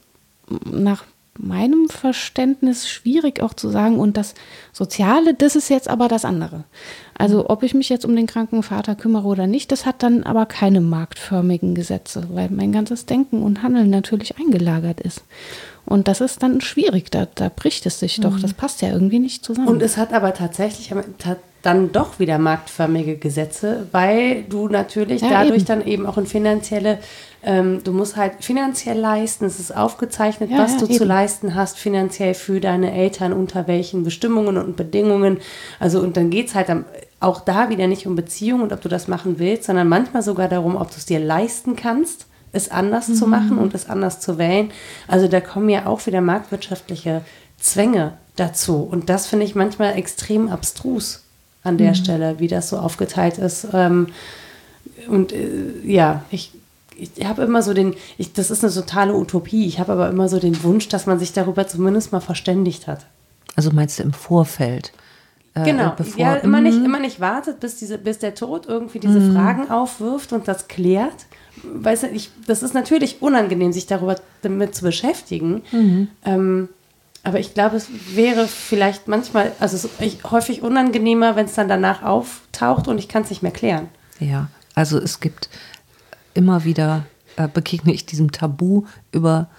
nach 0.65 1.03
meinem 1.39 1.87
Verständnis 1.89 2.89
schwierig 2.89 3.41
auch 3.41 3.53
zu 3.53 3.69
sagen, 3.69 3.99
und 3.99 4.17
das 4.17 4.33
Soziale, 4.73 5.33
das 5.33 5.55
ist 5.55 5.69
jetzt 5.69 5.89
aber 5.89 6.07
das 6.07 6.25
andere. 6.25 6.63
Also 7.17 7.49
ob 7.49 7.63
ich 7.63 7.73
mich 7.73 7.89
jetzt 7.89 8.05
um 8.05 8.15
den 8.15 8.27
kranken 8.27 8.63
Vater 8.63 8.95
kümmere 8.95 9.27
oder 9.27 9.47
nicht, 9.47 9.71
das 9.71 9.85
hat 9.85 10.03
dann 10.03 10.23
aber 10.23 10.45
keine 10.45 10.81
marktförmigen 10.81 11.75
Gesetze, 11.75 12.27
weil 12.31 12.49
mein 12.49 12.71
ganzes 12.71 13.05
Denken 13.05 13.41
und 13.41 13.63
Handeln 13.63 13.89
natürlich 13.89 14.37
eingelagert 14.37 15.01
ist. 15.01 15.23
Und 15.85 16.07
das 16.07 16.21
ist 16.21 16.43
dann 16.43 16.59
schwierig, 16.59 17.11
da, 17.11 17.27
da 17.33 17.49
bricht 17.49 17.85
es 17.85 17.99
sich 17.99 18.19
doch, 18.19 18.35
mhm. 18.35 18.41
das 18.41 18.53
passt 18.53 18.81
ja 18.81 18.91
irgendwie 18.91 19.19
nicht 19.19 19.45
zusammen. 19.45 19.69
Und 19.69 19.81
es 19.81 19.95
hat 19.95 20.13
aber 20.13 20.33
tatsächlich 20.33 20.91
dann 21.61 21.91
doch 21.91 22.19
wieder 22.19 22.37
marktförmige 22.37 23.17
Gesetze, 23.17 23.87
weil 23.91 24.43
du 24.43 24.67
natürlich 24.67 25.21
ja, 25.21 25.29
dadurch 25.29 25.57
eben. 25.59 25.65
dann 25.65 25.85
eben 25.85 26.05
auch 26.05 26.17
in 26.17 26.25
finanzielle 26.25 26.99
ähm, 27.43 27.81
du 27.83 27.93
musst 27.93 28.17
halt 28.17 28.43
finanziell 28.43 28.99
leisten, 28.99 29.45
es 29.45 29.59
ist 29.59 29.75
aufgezeichnet, 29.75 30.49
ja, 30.49 30.57
was 30.57 30.73
ja, 30.73 30.79
du 30.79 30.85
eben. 30.85 30.95
zu 30.95 31.05
leisten 31.05 31.55
hast, 31.55 31.77
finanziell 31.77 32.33
für 32.33 32.59
deine 32.59 32.91
Eltern, 32.91 33.31
unter 33.31 33.67
welchen 33.67 34.03
Bestimmungen 34.03 34.57
und 34.57 34.75
Bedingungen. 34.75 35.37
Also, 35.79 36.01
und 36.01 36.17
dann 36.17 36.29
geht 36.29 36.47
es 36.47 36.55
halt 36.55 36.67
auch 37.19 37.41
da 37.41 37.69
wieder 37.69 37.87
nicht 37.87 38.07
um 38.07 38.15
Beziehung 38.15 38.61
und 38.61 38.73
ob 38.73 38.81
du 38.81 38.89
das 38.89 39.07
machen 39.07 39.39
willst, 39.39 39.65
sondern 39.65 39.87
manchmal 39.87 40.23
sogar 40.23 40.49
darum, 40.49 40.75
ob 40.75 40.89
du 40.89 40.97
es 40.97 41.05
dir 41.05 41.19
leisten 41.19 41.75
kannst, 41.75 42.25
es 42.51 42.69
anders 42.69 43.07
mhm. 43.07 43.15
zu 43.15 43.27
machen 43.27 43.57
und 43.59 43.73
es 43.75 43.87
anders 43.87 44.19
zu 44.19 44.37
wählen. 44.37 44.71
Also, 45.07 45.27
da 45.27 45.39
kommen 45.39 45.69
ja 45.69 45.85
auch 45.85 46.05
wieder 46.05 46.21
marktwirtschaftliche 46.21 47.21
Zwänge 47.59 48.17
dazu. 48.35 48.81
Und 48.81 49.09
das 49.09 49.27
finde 49.27 49.45
ich 49.45 49.55
manchmal 49.55 49.95
extrem 49.95 50.49
abstrus 50.49 51.26
an 51.67 51.77
der 51.77 51.91
mhm. 51.91 51.95
Stelle, 51.95 52.39
wie 52.39 52.47
das 52.47 52.69
so 52.69 52.77
aufgeteilt 52.77 53.37
ist. 53.37 53.67
Ähm, 53.73 54.07
und 55.07 55.31
äh, 55.33 55.47
ja, 55.83 56.23
ich 56.31 56.51
ich 56.99 57.25
habe 57.25 57.43
immer 57.43 57.61
so 57.61 57.73
den, 57.73 57.93
ich, 58.17 58.33
das 58.33 58.49
ist 58.49 58.63
eine 58.63 58.73
totale 58.73 59.13
Utopie, 59.13 59.67
ich 59.67 59.79
habe 59.79 59.93
aber 59.93 60.09
immer 60.09 60.29
so 60.29 60.39
den 60.39 60.63
Wunsch, 60.63 60.87
dass 60.87 61.05
man 61.05 61.19
sich 61.19 61.33
darüber 61.33 61.67
zumindest 61.67 62.11
mal 62.11 62.19
verständigt 62.21 62.87
hat. 62.87 63.05
Also 63.55 63.71
meinst 63.71 63.99
du 63.99 64.03
im 64.03 64.13
Vorfeld? 64.13 64.93
Äh, 65.53 65.63
genau, 65.63 65.93
bevor, 65.95 66.19
ja, 66.19 66.35
immer 66.35 66.61
nicht, 66.61 66.79
mhm. 66.79 66.85
immer 66.85 66.99
nicht 66.99 67.19
wartet, 67.19 67.59
bis, 67.59 67.77
diese, 67.77 67.97
bis 67.97 68.19
der 68.19 68.35
Tod 68.35 68.67
irgendwie 68.67 68.99
diese 68.99 69.19
mm. 69.19 69.33
Fragen 69.33 69.69
aufwirft 69.71 70.33
und 70.33 70.47
das 70.47 70.67
klärt. 70.67 71.25
Weißt 71.63 72.03
du, 72.03 72.07
ich, 72.07 72.29
das 72.45 72.61
ist 72.61 72.75
natürlich 72.75 73.21
unangenehm, 73.21 73.73
sich 73.73 73.87
darüber 73.87 74.15
damit 74.43 74.75
zu 74.75 74.83
beschäftigen. 74.83 75.63
Mhm. 75.71 76.07
Ähm, 76.23 76.69
aber 77.27 77.41
ich 77.41 77.53
glaube, 77.53 77.75
es 77.75 77.89
wäre 78.15 78.47
vielleicht 78.47 79.09
manchmal, 79.09 79.51
also 79.59 79.89
häufig 80.31 80.61
unangenehmer, 80.61 81.35
wenn 81.35 81.47
es 81.47 81.55
dann 81.55 81.67
danach 81.67 82.01
auftaucht 82.01 82.87
und 82.87 82.99
ich 82.99 83.09
kann 83.09 83.23
es 83.23 83.29
nicht 83.29 83.43
mehr 83.43 83.51
klären. 83.51 83.89
Ja, 84.21 84.47
also 84.75 84.97
es 84.97 85.19
gibt 85.19 85.49
immer 86.33 86.63
wieder 86.63 87.05
äh, 87.35 87.49
begegne 87.49 87.93
ich 87.93 88.05
diesem 88.05 88.31
Tabu, 88.31 88.85
über 89.11 89.49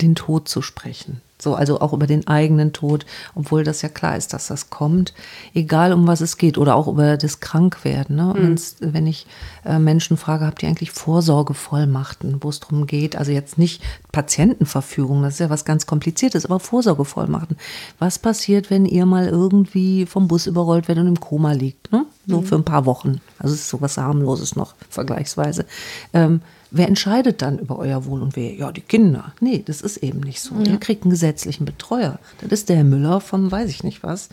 den 0.00 0.16
Tod 0.16 0.48
zu 0.48 0.60
sprechen. 0.60 1.22
So, 1.40 1.54
also 1.54 1.80
auch 1.80 1.92
über 1.92 2.06
den 2.06 2.26
eigenen 2.28 2.72
Tod, 2.72 3.04
obwohl 3.34 3.64
das 3.64 3.82
ja 3.82 3.88
klar 3.88 4.16
ist, 4.16 4.32
dass 4.32 4.46
das 4.46 4.70
kommt, 4.70 5.12
egal 5.52 5.92
um 5.92 6.06
was 6.06 6.20
es 6.20 6.36
geht, 6.36 6.58
oder 6.58 6.76
auch 6.76 6.86
über 6.86 7.16
das 7.16 7.40
Krankwerden. 7.40 8.16
Ne? 8.16 8.34
Mhm. 8.36 8.56
Wenn 8.80 9.06
ich 9.06 9.26
äh, 9.64 9.80
Menschen 9.80 10.16
frage, 10.16 10.46
habt 10.46 10.62
ihr 10.62 10.68
eigentlich 10.68 10.92
Vorsorgevollmachten, 10.92 12.42
wo 12.42 12.48
es 12.50 12.60
darum 12.60 12.86
geht, 12.86 13.16
also 13.16 13.32
jetzt 13.32 13.58
nicht 13.58 13.82
Patientenverfügung, 14.12 15.22
das 15.22 15.34
ist 15.34 15.40
ja 15.40 15.50
was 15.50 15.64
ganz 15.64 15.86
Kompliziertes, 15.86 16.46
aber 16.46 16.60
Vorsorgevollmachten. 16.60 17.56
Was 17.98 18.20
passiert, 18.20 18.70
wenn 18.70 18.84
ihr 18.86 19.04
mal 19.04 19.26
irgendwie 19.26 20.06
vom 20.06 20.28
Bus 20.28 20.46
überrollt 20.46 20.86
werdet 20.86 21.02
und 21.02 21.08
im 21.08 21.20
Koma 21.20 21.52
liegt? 21.52 21.90
Ne? 21.92 22.06
So 22.26 22.40
mhm. 22.40 22.46
für 22.46 22.54
ein 22.56 22.64
paar 22.64 22.86
Wochen. 22.86 23.20
Also 23.38 23.54
es 23.54 23.62
ist 23.62 23.68
so 23.68 23.80
was 23.80 23.98
harmloses 23.98 24.56
noch, 24.56 24.74
vergleichsweise. 24.88 25.66
Ähm, 26.12 26.40
Wer 26.76 26.88
entscheidet 26.88 27.40
dann 27.40 27.60
über 27.60 27.78
euer 27.78 28.04
Wohl 28.04 28.20
und 28.20 28.34
Wehe? 28.34 28.52
Ja, 28.56 28.72
die 28.72 28.80
Kinder. 28.80 29.32
Nee, 29.38 29.62
das 29.64 29.80
ist 29.80 29.98
eben 29.98 30.18
nicht 30.18 30.40
so. 30.40 30.56
Ja. 30.56 30.72
Ihr 30.72 30.78
kriegt 30.78 31.04
einen 31.04 31.12
gesetzlichen 31.12 31.64
Betreuer. 31.64 32.18
Das 32.40 32.50
ist 32.50 32.68
der 32.68 32.74
Herr 32.74 32.84
Müller 32.84 33.20
vom 33.20 33.52
weiß 33.52 33.70
ich 33.70 33.84
nicht 33.84 34.02
was. 34.02 34.28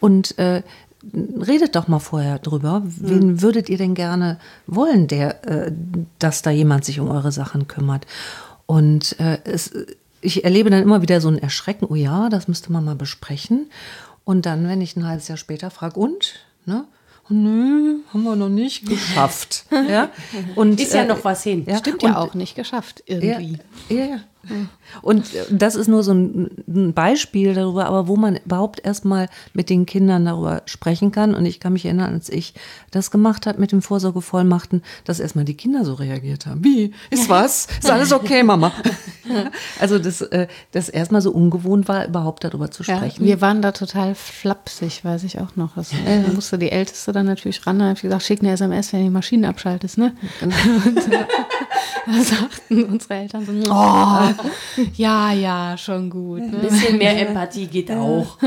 Und 0.00 0.36
äh, 0.36 0.64
redet 1.14 1.76
doch 1.76 1.86
mal 1.86 2.00
vorher 2.00 2.40
drüber. 2.40 2.82
Wen 2.84 3.22
hm. 3.22 3.42
würdet 3.42 3.68
ihr 3.68 3.78
denn 3.78 3.94
gerne 3.94 4.40
wollen, 4.66 5.06
der, 5.06 5.46
äh, 5.48 5.72
dass 6.18 6.42
da 6.42 6.50
jemand 6.50 6.84
sich 6.84 6.98
um 6.98 7.08
eure 7.08 7.30
Sachen 7.30 7.68
kümmert? 7.68 8.08
Und 8.66 9.20
äh, 9.20 9.38
es, 9.44 9.70
ich 10.20 10.42
erlebe 10.42 10.70
dann 10.70 10.82
immer 10.82 11.00
wieder 11.00 11.20
so 11.20 11.28
ein 11.28 11.38
Erschrecken, 11.38 11.86
oh 11.88 11.94
ja, 11.94 12.28
das 12.28 12.48
müsste 12.48 12.72
man 12.72 12.84
mal 12.84 12.96
besprechen. 12.96 13.70
Und 14.24 14.46
dann, 14.46 14.66
wenn 14.66 14.80
ich 14.80 14.96
ein 14.96 15.06
halbes 15.06 15.28
Jahr 15.28 15.38
später 15.38 15.70
frage, 15.70 16.00
und? 16.00 16.40
Ne? 16.66 16.86
Nö, 17.28 17.96
haben 18.12 18.22
wir 18.22 18.36
noch 18.36 18.48
nicht 18.48 18.86
geschafft. 18.88 19.64
ja? 19.70 20.10
Und, 20.54 20.80
ist 20.80 20.94
ja 20.94 21.02
äh, 21.02 21.06
noch 21.06 21.24
was 21.24 21.42
hin. 21.42 21.64
Ja? 21.66 21.78
Stimmt 21.78 22.02
ja 22.02 22.10
und, 22.10 22.16
auch 22.16 22.34
nicht 22.34 22.54
geschafft 22.54 23.02
irgendwie. 23.06 23.58
Ja, 23.88 23.96
ja, 23.96 24.04
ja. 24.06 24.20
Und 25.02 25.26
das 25.50 25.74
ist 25.74 25.88
nur 25.88 26.02
so 26.02 26.12
ein 26.12 26.92
Beispiel 26.94 27.54
darüber, 27.54 27.86
aber 27.86 28.08
wo 28.08 28.16
man 28.16 28.36
überhaupt 28.36 28.84
erstmal 28.84 29.28
mit 29.52 29.70
den 29.70 29.86
Kindern 29.86 30.24
darüber 30.24 30.62
sprechen 30.66 31.12
kann. 31.12 31.34
Und 31.34 31.46
ich 31.46 31.60
kann 31.60 31.72
mich 31.72 31.84
erinnern, 31.84 32.14
als 32.14 32.28
ich 32.28 32.54
das 32.90 33.10
gemacht 33.10 33.46
habe 33.46 33.60
mit 33.60 33.72
dem 33.72 33.82
Vorsorgevollmachten, 33.82 34.82
dass 35.04 35.20
erstmal 35.20 35.44
die 35.44 35.56
Kinder 35.56 35.84
so 35.84 35.94
reagiert 35.94 36.46
haben. 36.46 36.62
Wie? 36.64 36.92
Ist 37.10 37.28
was? 37.28 37.66
Ist 37.80 37.90
alles 37.90 38.12
okay, 38.12 38.42
Mama? 38.42 38.72
Also, 39.80 39.98
dass 39.98 40.20
äh, 40.20 40.48
das 40.72 40.88
erstmal 40.90 41.22
so 41.22 41.30
ungewohnt 41.30 41.88
war, 41.88 42.06
überhaupt 42.06 42.44
darüber 42.44 42.70
zu 42.70 42.82
sprechen. 42.82 43.22
Ja, 43.24 43.28
wir 43.28 43.40
waren 43.40 43.62
da 43.62 43.72
total 43.72 44.14
flapsig, 44.14 45.04
weiß 45.04 45.24
ich 45.24 45.40
auch 45.40 45.56
noch. 45.56 45.76
Das, 45.76 45.92
äh, 45.92 46.20
musste 46.34 46.58
die 46.58 46.70
Älteste 46.70 47.12
dann 47.12 47.26
natürlich 47.26 47.66
ran. 47.66 47.78
Da 47.78 47.86
habe 47.86 47.94
ich 47.94 48.02
gesagt, 48.02 48.22
schick 48.22 48.40
eine 48.40 48.52
SMS, 48.52 48.92
wenn 48.92 49.02
die 49.02 49.10
Maschine 49.10 49.48
abschaltest. 49.48 49.98
Ne? 49.98 50.12
Genau. 50.40 50.54
Und, 50.86 51.12
äh, 51.12 51.24
da 52.06 52.22
sagten 52.22 52.84
unsere 52.84 53.14
Eltern 53.14 53.46
so, 53.46 53.52
oh, 53.70 54.33
ja, 54.96 55.32
ja, 55.32 55.76
schon 55.76 56.10
gut. 56.10 56.40
Ne? 56.40 56.58
Ein 56.58 56.60
bisschen 56.60 56.98
mehr 56.98 57.28
Empathie 57.28 57.66
geht 57.66 57.90
auch. 57.90 58.38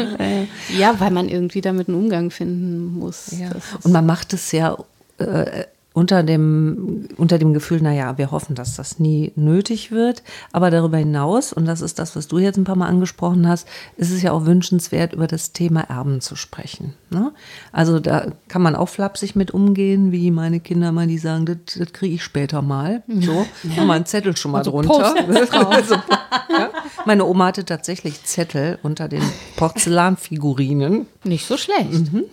Ja, 0.78 1.00
weil 1.00 1.12
man 1.12 1.30
irgendwie 1.30 1.62
damit 1.62 1.88
einen 1.88 1.98
Umgang 1.98 2.32
finden 2.32 2.94
muss. 2.98 3.32
Ja. 3.38 3.50
Und 3.84 3.92
man 3.92 4.06
macht 4.06 4.34
es 4.34 4.52
ja 4.52 4.78
äh, 5.20 5.64
unter 5.98 6.22
dem, 6.22 7.08
unter 7.18 7.40
dem 7.40 7.56
Gefühl, 7.56 7.82
naja, 7.82 8.20
wir 8.20 8.30
hoffen, 8.30 8.54
dass 8.54 8.76
das 8.76 9.00
nie 9.00 9.32
nötig 9.36 9.92
wird. 9.92 10.22
Aber 10.52 10.70
darüber 10.70 10.98
hinaus, 10.98 11.52
und 11.52 11.66
das 11.66 11.82
ist 11.82 11.98
das, 11.98 12.16
was 12.16 12.28
du 12.28 12.38
jetzt 12.38 12.56
ein 12.56 12.66
paar 12.66 12.76
Mal 12.76 12.86
angesprochen 12.86 13.48
hast, 13.48 13.68
ist 13.96 14.12
es 14.12 14.22
ja 14.22 14.32
auch 14.32 14.46
wünschenswert, 14.46 15.14
über 15.14 15.26
das 15.26 15.54
Thema 15.54 15.82
Erben 15.82 16.22
zu 16.22 16.36
sprechen. 16.36 16.94
Ne? 17.10 17.34
Also 17.72 18.00
da 18.00 18.28
kann 18.48 18.62
man 18.62 18.76
auch 18.76 18.90
flapsig 18.90 19.36
mit 19.36 19.50
umgehen, 19.50 20.12
wie 20.12 20.30
meine 20.30 20.60
Kinder 20.60 20.92
mal, 20.92 21.08
die 21.08 21.18
sagen, 21.18 21.48
das, 21.48 21.80
das 21.80 21.92
kriege 21.94 22.14
ich 22.14 22.24
später 22.24 22.62
mal. 22.62 23.02
So, 23.08 23.48
ja. 23.76 23.84
mal 23.84 23.96
einen 23.96 24.06
Zettel 24.06 24.38
schon 24.38 24.52
mal 24.52 24.60
also 24.60 24.70
drunter. 24.70 25.16
also, 25.72 25.96
ja. 25.96 26.70
Meine 27.06 27.26
Oma 27.26 27.48
hatte 27.48 27.66
tatsächlich 27.66 28.24
Zettel 28.24 28.78
unter 28.84 29.08
den 29.08 29.24
Porzellanfigurinen. 29.56 31.08
Nicht 31.24 31.48
so 31.48 31.58
schlecht. 31.58 32.14
Mhm. 32.14 32.26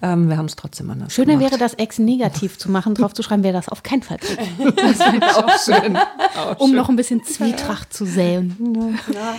Ähm, 0.00 0.28
wir 0.28 0.36
haben 0.36 0.46
es 0.46 0.56
trotzdem 0.56 0.90
anders 0.90 1.12
Schöner 1.12 1.34
gemacht. 1.34 1.52
wäre 1.52 1.58
das 1.58 1.74
ex 1.74 1.98
negativ 1.98 2.58
zu 2.58 2.70
machen, 2.70 2.94
drauf 2.94 3.14
zu 3.14 3.22
schreiben, 3.22 3.42
wer 3.42 3.52
das 3.52 3.68
auf 3.68 3.82
keinen 3.82 4.02
Fall 4.02 4.18
kriegt. 4.20 4.40
Das 4.78 5.36
auch 5.36 5.58
schön. 5.58 5.96
Auch 5.96 6.60
um 6.60 6.68
schön. 6.68 6.76
noch 6.76 6.88
ein 6.88 6.96
bisschen 6.96 7.24
Zwietracht 7.24 7.92
zu 7.92 8.04
säen. 8.04 8.98
Ja. 9.12 9.36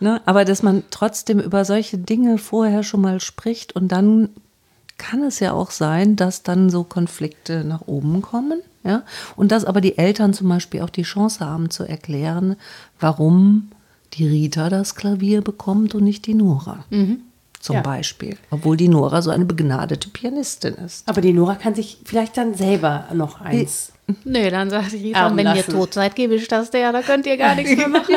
Ne? 0.00 0.20
Aber 0.26 0.44
dass 0.44 0.62
man 0.62 0.82
trotzdem 0.90 1.38
über 1.38 1.64
solche 1.64 1.96
Dinge 1.96 2.38
vorher 2.38 2.82
schon 2.82 3.00
mal 3.00 3.20
spricht 3.20 3.74
und 3.74 3.88
dann 3.88 4.30
kann 4.98 5.22
es 5.22 5.40
ja 5.40 5.52
auch 5.52 5.70
sein, 5.70 6.16
dass 6.16 6.42
dann 6.42 6.70
so 6.70 6.84
Konflikte 6.84 7.64
nach 7.64 7.82
oben 7.86 8.20
kommen. 8.20 8.60
Ja? 8.84 9.02
Und 9.36 9.50
dass 9.50 9.64
aber 9.64 9.80
die 9.80 9.98
Eltern 9.98 10.34
zum 10.34 10.48
Beispiel 10.48 10.82
auch 10.82 10.90
die 10.90 11.02
Chance 11.02 11.40
haben 11.44 11.70
zu 11.70 11.84
erklären, 11.84 12.56
warum 13.00 13.70
die 14.14 14.26
Rita 14.26 14.68
das 14.68 14.94
Klavier 14.94 15.40
bekommt 15.40 15.94
und 15.94 16.04
nicht 16.04 16.26
die 16.26 16.34
Nora. 16.34 16.84
Mhm 16.90 17.22
zum 17.62 17.76
ja. 17.76 17.82
Beispiel. 17.82 18.36
Obwohl 18.50 18.76
die 18.76 18.88
Nora 18.88 19.22
so 19.22 19.30
eine 19.30 19.44
begnadete 19.44 20.10
Pianistin 20.10 20.74
ist. 20.74 21.08
Aber 21.08 21.20
die 21.20 21.32
Nora 21.32 21.54
kann 21.54 21.74
sich 21.76 21.98
vielleicht 22.04 22.36
dann 22.36 22.54
selber 22.54 23.06
noch 23.14 23.40
eins. 23.40 23.92
Nee, 24.24 24.50
dann 24.50 24.70
sagt 24.70 24.92
die 24.92 25.08
Rita, 25.08 25.34
wenn 25.34 25.46
ihr 25.46 25.64
tot 25.64 25.94
seid, 25.94 26.14
gebe 26.14 26.34
ich 26.34 26.48
das 26.48 26.70
der, 26.70 26.92
da 26.92 27.02
könnt 27.02 27.26
ihr 27.26 27.36
gar 27.36 27.54
nichts 27.54 27.76
mehr 27.76 27.88
machen. 27.88 28.14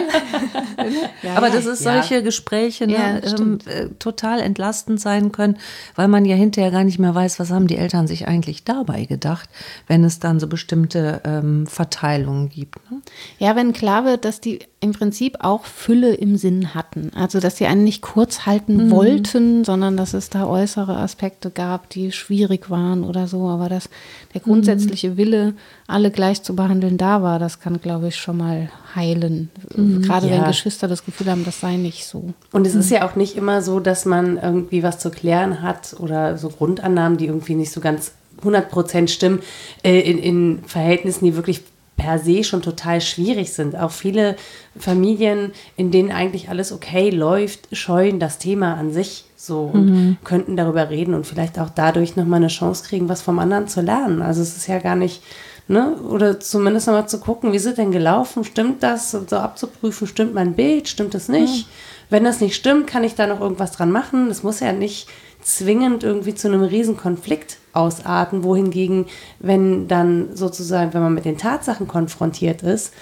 ja, 1.23 1.35
Aber 1.35 1.49
das 1.49 1.65
ist 1.65 1.83
solche 1.83 2.23
Gespräche 2.23 2.87
ne, 2.87 3.21
ähm, 3.23 3.59
äh, 3.65 3.87
total 3.99 4.39
entlastend 4.39 4.99
sein 4.99 5.31
können, 5.31 5.57
weil 5.95 6.07
man 6.07 6.25
ja 6.25 6.35
hinterher 6.35 6.71
gar 6.71 6.83
nicht 6.83 6.99
mehr 6.99 7.13
weiß, 7.13 7.39
was 7.39 7.51
haben 7.51 7.67
die 7.67 7.77
Eltern 7.77 8.07
sich 8.07 8.27
eigentlich 8.27 8.63
dabei 8.63 9.05
gedacht, 9.05 9.49
wenn 9.87 10.03
es 10.03 10.19
dann 10.19 10.39
so 10.39 10.47
bestimmte 10.47 11.21
ähm, 11.23 11.67
Verteilungen 11.67 12.49
gibt. 12.49 12.79
Ne? 12.91 13.01
Ja, 13.39 13.55
wenn 13.55 13.73
klar 13.73 14.05
wird, 14.05 14.25
dass 14.25 14.41
die 14.41 14.59
im 14.85 14.93
Prinzip 14.93 15.37
auch 15.39 15.65
Fülle 15.65 16.13
im 16.13 16.37
Sinn 16.37 16.75
hatten. 16.75 17.11
Also, 17.15 17.39
dass 17.39 17.57
sie 17.57 17.65
einen 17.65 17.83
nicht 17.83 18.01
kurz 18.01 18.45
halten 18.45 18.85
mhm. 18.87 18.91
wollten, 18.91 19.63
sondern 19.65 19.97
dass 19.97 20.13
es 20.13 20.29
da 20.29 20.45
äußere 20.45 20.95
Aspekte 20.95 21.49
gab, 21.49 21.89
die 21.89 22.11
schwierig 22.11 22.69
waren 22.69 23.03
oder 23.03 23.27
so. 23.27 23.47
Aber 23.47 23.67
dass 23.67 23.89
der 24.33 24.41
grundsätzliche 24.41 25.11
mhm. 25.11 25.17
Wille, 25.17 25.53
alle 25.87 26.09
gleich 26.09 26.41
zu 26.41 26.55
behandeln, 26.55 26.97
da 26.97 27.21
war, 27.21 27.37
das 27.37 27.59
kann, 27.59 27.79
glaube 27.79 28.07
ich, 28.07 28.15
schon 28.15 28.37
mal 28.37 28.69
heilen. 28.95 29.51
Mhm. 29.75 30.01
Gerade 30.01 30.27
ja. 30.27 30.33
wenn 30.33 30.47
Geschwister 30.47 30.87
das 30.87 31.05
Gefühl 31.05 31.29
haben, 31.29 31.45
das 31.45 31.59
sei 31.59 31.75
nicht 31.75 32.05
so. 32.05 32.33
Und 32.51 32.65
es 32.65 32.73
ist 32.73 32.89
ja 32.89 33.07
auch 33.07 33.15
nicht 33.15 33.35
immer 33.35 33.61
so, 33.61 33.79
dass 33.79 34.05
man 34.05 34.37
irgendwie 34.37 34.81
was 34.81 34.97
zu 34.99 35.11
klären 35.11 35.61
hat 35.61 35.95
oder 35.99 36.37
so 36.37 36.49
Grundannahmen, 36.49 37.17
die 37.17 37.27
irgendwie 37.27 37.55
nicht 37.55 37.71
so 37.71 37.81
ganz 37.81 38.13
100% 38.43 39.07
stimmen, 39.07 39.39
äh, 39.83 39.99
in, 39.99 40.17
in 40.17 40.63
Verhältnissen, 40.65 41.25
die 41.25 41.35
wirklich 41.35 41.61
per 41.97 42.19
se 42.19 42.43
schon 42.43 42.61
total 42.61 42.99
schwierig 42.99 43.53
sind. 43.53 43.75
Auch 43.77 43.91
viele 43.91 44.35
Familien, 44.77 45.53
in 45.77 45.91
denen 45.91 46.11
eigentlich 46.11 46.49
alles 46.49 46.71
okay 46.71 47.09
läuft, 47.09 47.75
scheuen 47.75 48.19
das 48.19 48.37
Thema 48.37 48.73
an 48.75 48.91
sich 48.91 49.25
so 49.37 49.61
und 49.61 49.85
mhm. 49.85 50.17
könnten 50.23 50.57
darüber 50.57 50.89
reden 50.89 51.13
und 51.13 51.25
vielleicht 51.25 51.59
auch 51.59 51.69
dadurch 51.69 52.15
nochmal 52.15 52.37
eine 52.37 52.47
Chance 52.47 52.83
kriegen, 52.83 53.07
was 53.07 53.21
vom 53.21 53.39
anderen 53.39 53.67
zu 53.67 53.81
lernen. 53.81 54.21
Also 54.21 54.41
es 54.41 54.57
ist 54.57 54.67
ja 54.67 54.79
gar 54.79 54.95
nicht, 54.95 55.21
ne, 55.67 55.95
oder 55.95 56.39
zumindest 56.39 56.87
nochmal 56.87 57.07
zu 57.07 57.19
gucken, 57.19 57.51
wie 57.51 57.57
ist 57.57 57.65
es 57.65 57.75
denn 57.75 57.91
gelaufen, 57.91 58.43
stimmt 58.43 58.83
das, 58.83 59.11
so 59.11 59.37
abzuprüfen, 59.37 60.07
stimmt 60.07 60.33
mein 60.33 60.53
Bild, 60.53 60.87
stimmt 60.87 61.15
es 61.15 61.29
nicht. 61.29 61.67
Mhm. 61.67 61.71
Wenn 62.09 62.23
das 62.23 62.39
nicht 62.39 62.55
stimmt, 62.55 62.87
kann 62.87 63.03
ich 63.03 63.15
da 63.15 63.27
noch 63.27 63.41
irgendwas 63.41 63.71
dran 63.71 63.91
machen. 63.91 64.29
Das 64.29 64.43
muss 64.43 64.59
ja 64.59 64.71
nicht 64.71 65.07
zwingend 65.41 66.03
irgendwie 66.03 66.35
zu 66.35 66.47
einem 66.47 66.61
Riesenkonflikt 66.61 67.57
ausarten, 67.73 68.43
wohingegen, 68.43 69.05
wenn 69.39 69.87
dann 69.87 70.35
sozusagen, 70.35 70.93
wenn 70.93 71.01
man 71.01 71.13
mit 71.13 71.25
den 71.25 71.37
Tatsachen 71.37 71.87
konfrontiert 71.87 72.63
ist, 72.63 72.93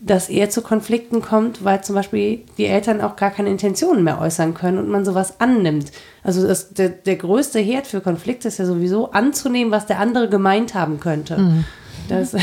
dass 0.00 0.28
eher 0.28 0.50
zu 0.50 0.62
Konflikten 0.62 1.22
kommt, 1.22 1.64
weil 1.64 1.84
zum 1.84 1.94
Beispiel 1.94 2.42
die 2.58 2.66
Eltern 2.66 3.00
auch 3.00 3.14
gar 3.14 3.30
keine 3.30 3.50
Intentionen 3.50 4.02
mehr 4.02 4.20
äußern 4.20 4.52
können 4.52 4.78
und 4.78 4.88
man 4.88 5.04
sowas 5.04 5.38
annimmt. 5.38 5.92
Also 6.24 6.44
das, 6.46 6.74
der, 6.74 6.88
der 6.88 7.16
größte 7.16 7.60
Herd 7.60 7.86
für 7.86 8.00
Konflikte 8.00 8.48
ist 8.48 8.58
ja 8.58 8.66
sowieso 8.66 9.12
anzunehmen, 9.12 9.70
was 9.70 9.86
der 9.86 10.00
andere 10.00 10.28
gemeint 10.28 10.74
haben 10.74 10.98
könnte. 10.98 11.38
Mhm. 11.38 11.64
Das, 12.08 12.34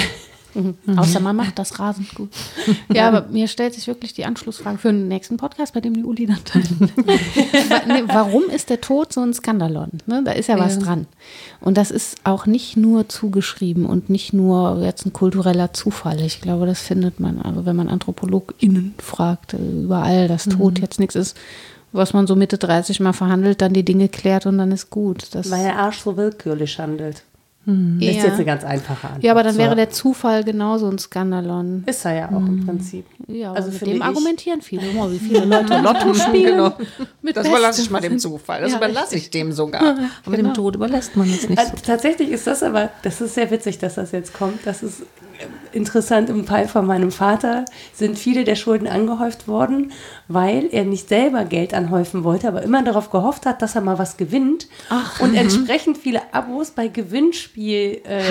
Mhm. 0.54 0.76
Außer 0.97 1.20
man 1.20 1.36
macht 1.36 1.60
das 1.60 1.80
rasend 1.80 2.14
gut. 2.16 2.30
Ja, 2.93 3.08
aber 3.08 3.28
mir 3.30 3.47
stellt 3.47 3.74
sich 3.74 3.88
wirklich 3.88 4.14
die 4.14 4.26
Anschlussfrage 4.26 4.78
für 4.78 4.91
den 4.91 5.08
nächsten 5.08 5.38
Podcast, 5.38 5.74
bei 5.74 5.82
dem 5.82 5.93
die 5.93 6.04
Uli 6.04 6.26
dann 6.26 6.43
teilnimmt. 6.43 6.93
Warum 8.08 8.43
ist 8.50 8.70
der 8.70 8.82
Tod 8.82 9.14
so 9.14 9.22
ein 9.22 9.34
Skandalon? 9.34 9.89
Ne, 10.08 10.24
da 10.24 10.32
ist 10.32 10.47
ja, 10.47 10.58
ja 10.58 10.64
was 10.64 10.80
dran. 10.80 11.08
Und 11.62 11.78
das 11.78 11.91
ist 11.91 12.18
auch 12.24 12.45
nicht 12.45 12.78
nur 12.78 13.08
zugeschrieben 13.10 13.86
und 13.86 14.10
nicht 14.10 14.34
nur 14.34 14.82
jetzt 14.82 15.06
ein 15.06 15.14
kultureller 15.14 15.74
Zufall. 15.74 16.20
Ich 16.22 16.41
glaube, 16.41 16.66
das 16.66 16.82
findet 16.82 17.20
man, 17.20 17.41
also 17.41 17.66
wenn 17.66 17.76
man 17.76 17.89
AnthropologInnen 17.89 18.95
fragt, 18.97 19.54
äh, 19.54 19.58
überall, 19.58 20.28
dass 20.28 20.45
Tod 20.45 20.78
mhm. 20.78 20.82
jetzt 20.82 21.00
nichts 21.00 21.16
ist, 21.16 21.38
was 21.91 22.14
man 22.14 22.28
so 22.28 22.36
Mitte 22.36 22.58
30 22.58 23.00
mal 23.00 23.14
verhandelt, 23.14 23.62
dann 23.62 23.74
die 23.74 23.86
Dinge 23.86 24.10
klärt 24.10 24.45
und 24.45 24.58
dann 24.58 24.72
ist 24.72 24.89
gut. 24.89 25.28
Das 25.34 25.52
Weil 25.52 25.64
der 25.64 25.78
Arsch 25.78 26.00
so 26.00 26.18
willkürlich 26.18 26.80
handelt. 26.80 27.24
Hm. 27.66 27.99
Ist 27.99 28.24
jetzt 28.24 28.36
eine 28.36 28.45
ganz 28.45 28.64
einfache 28.64 29.07
Antwort. 29.07 29.24
Ja, 29.24 29.32
aber 29.32 29.43
dann 29.43 29.57
wäre 29.57 29.76
der 29.76 29.89
Zufall 29.89 30.43
genauso 30.43 30.89
ein 30.89 30.97
Skandalon. 30.97 31.84
Ist 31.86 32.05
er 32.05 32.14
ja 32.14 32.26
auch 32.28 32.38
hm. 32.38 32.60
im 32.60 32.66
Prinzip. 32.66 33.05
Ja, 33.28 33.53
also 33.53 33.70
mit 33.70 33.86
dem 33.86 34.01
argumentieren 34.01 34.62
viele. 34.62 34.91
Mal, 34.93 35.12
wie 35.12 35.20
viele 35.20 35.45
Leute 35.45 35.80
Lotto 35.80 36.14
spielen. 36.14 36.57
Genau. 36.57 36.74
das 37.34 37.47
überlasse 37.47 37.82
ich 37.82 37.89
mal 37.89 38.01
dem 38.01 38.18
Zufall. 38.18 38.62
Das 38.62 38.72
ja, 38.72 38.78
überlasse 38.78 39.18
ich 39.18 39.30
dem 39.30 39.51
sogar. 39.51 39.82
Aber 39.82 40.36
genau. 40.36 40.49
dem 40.49 40.53
Tod 40.53 40.76
überlässt 40.76 41.16
man 41.16 41.30
es 41.30 41.47
nicht. 41.47 41.60
Also, 41.60 41.74
so. 41.76 41.84
Tatsächlich 41.84 42.30
ist 42.30 42.47
das 42.47 42.64
aber, 42.64 42.89
das 43.03 43.22
ist 43.22 43.36
sehr 43.36 43.51
witzig, 43.51 43.78
dass 43.78 43.95
das 43.95 44.12
jetzt 44.14 44.34
kommt. 44.34 44.66
Das 44.66 44.82
ist 44.82 45.03
interessant, 45.72 46.30
im 46.30 46.46
Fall 46.46 46.68
von 46.68 46.86
meinem 46.86 47.12
Vater 47.12 47.66
sind 47.94 48.18
viele 48.18 48.44
der 48.44 48.56
Schulden 48.56 48.88
angehäuft 48.88 49.48
worden, 49.48 49.92
weil 50.28 50.68
er 50.72 50.84
nicht 50.84 51.10
selber 51.10 51.46
Geld 51.46 51.74
anhäufen 51.74 52.24
wollte, 52.24 52.48
aber 52.48 52.64
immer 52.64 52.84
darauf 52.84 53.10
gehofft 53.10 53.46
hat, 53.46 53.62
dass 53.62 53.76
er 53.76 53.82
mal 53.82 54.00
was 54.00 54.18
gewinnt 54.18 54.68
Ach, 54.90 55.20
und 55.20 55.32
mhm. 55.32 55.38
entsprechend 55.38 55.98
viele 55.98 56.22
Abos 56.34 56.72
bei 56.72 56.88
Gewinnspiel, 56.88 58.02
äh, 58.04 58.24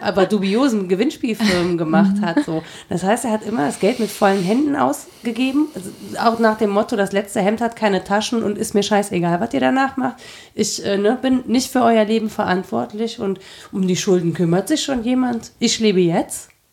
aber 0.00 0.26
dubiosen 0.26 0.88
Gewinnspielfirmen 0.88 1.78
gemacht 1.78 2.20
hat. 2.22 2.44
So. 2.44 2.62
Das 2.88 3.02
heißt, 3.02 3.24
er 3.24 3.32
hat 3.32 3.44
immer 3.44 3.66
das 3.66 3.80
Geld 3.80 4.00
mit 4.00 4.10
vollen 4.10 4.42
Händen 4.42 4.76
ausgegeben, 4.76 5.68
also 5.74 5.90
auch 6.20 6.38
nach 6.38 6.58
dem 6.58 6.70
Motto, 6.70 6.96
das 6.96 7.12
letzte 7.12 7.40
Hemd 7.40 7.60
hat 7.60 7.76
keine 7.76 8.04
Taschen 8.04 8.42
und 8.42 8.58
ist 8.58 8.74
mir 8.74 8.82
scheißegal, 8.82 9.40
was 9.40 9.52
ihr 9.54 9.60
danach 9.60 9.96
macht. 9.96 10.16
Ich 10.54 10.84
äh, 10.84 10.98
ne, 10.98 11.18
bin 11.20 11.42
nicht 11.46 11.70
für 11.70 11.82
euer 11.82 12.04
Leben 12.04 12.30
verantwortlich 12.30 13.18
und 13.20 13.38
um 13.72 13.86
die 13.86 13.96
Schulden 13.96 14.34
kümmert 14.34 14.68
sich 14.68 14.82
schon 14.82 15.02
jemand. 15.04 15.52
Ich 15.58 15.78
lebe 15.78 16.00
jetzt. 16.00 16.27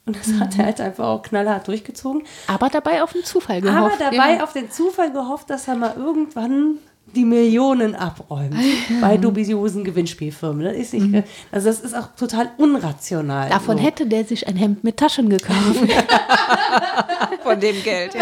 Und 0.06 0.18
das 0.18 0.28
mhm. 0.28 0.40
hat 0.40 0.58
er 0.58 0.66
halt 0.66 0.82
einfach 0.82 1.06
auch 1.06 1.24
knallhart 1.24 1.68
durchgezogen. 1.68 2.24
Aber 2.48 2.70
dabei 2.70 3.02
auf 3.02 3.14
den 3.14 3.24
Zufall 3.24 3.62
gehofft. 3.62 4.02
Aber 4.02 4.12
dabei 4.12 4.36
ja. 4.36 4.44
auf 4.44 4.54
den 4.54 4.70
Zufall 4.70 5.12
gehofft, 5.12 5.50
dass 5.50 5.68
er 5.68 5.76
mal 5.76 5.96
irgendwann 5.98 6.78
die 7.16 7.26
Millionen 7.26 7.96
abräumt 7.96 8.54
mhm. 8.54 9.02
bei 9.02 9.18
dubiosen 9.18 9.84
Gewinnspielfirmen. 9.84 10.66
Das 10.66 10.76
ist 10.76 10.94
nicht, 10.94 11.08
mhm. 11.08 11.24
also 11.52 11.68
das 11.68 11.80
ist 11.80 11.96
auch 11.96 12.10
total 12.16 12.52
unrational. 12.58 13.50
Davon 13.50 13.78
so. 13.78 13.84
hätte 13.84 14.06
der 14.06 14.26
sich 14.26 14.48
ein 14.48 14.56
Hemd 14.56 14.84
mit 14.84 14.98
Taschen 14.98 15.30
gekauft. 15.30 15.80
von 17.44 17.60
dem 17.60 17.82
Geld. 17.84 18.16
Ja. 18.16 18.22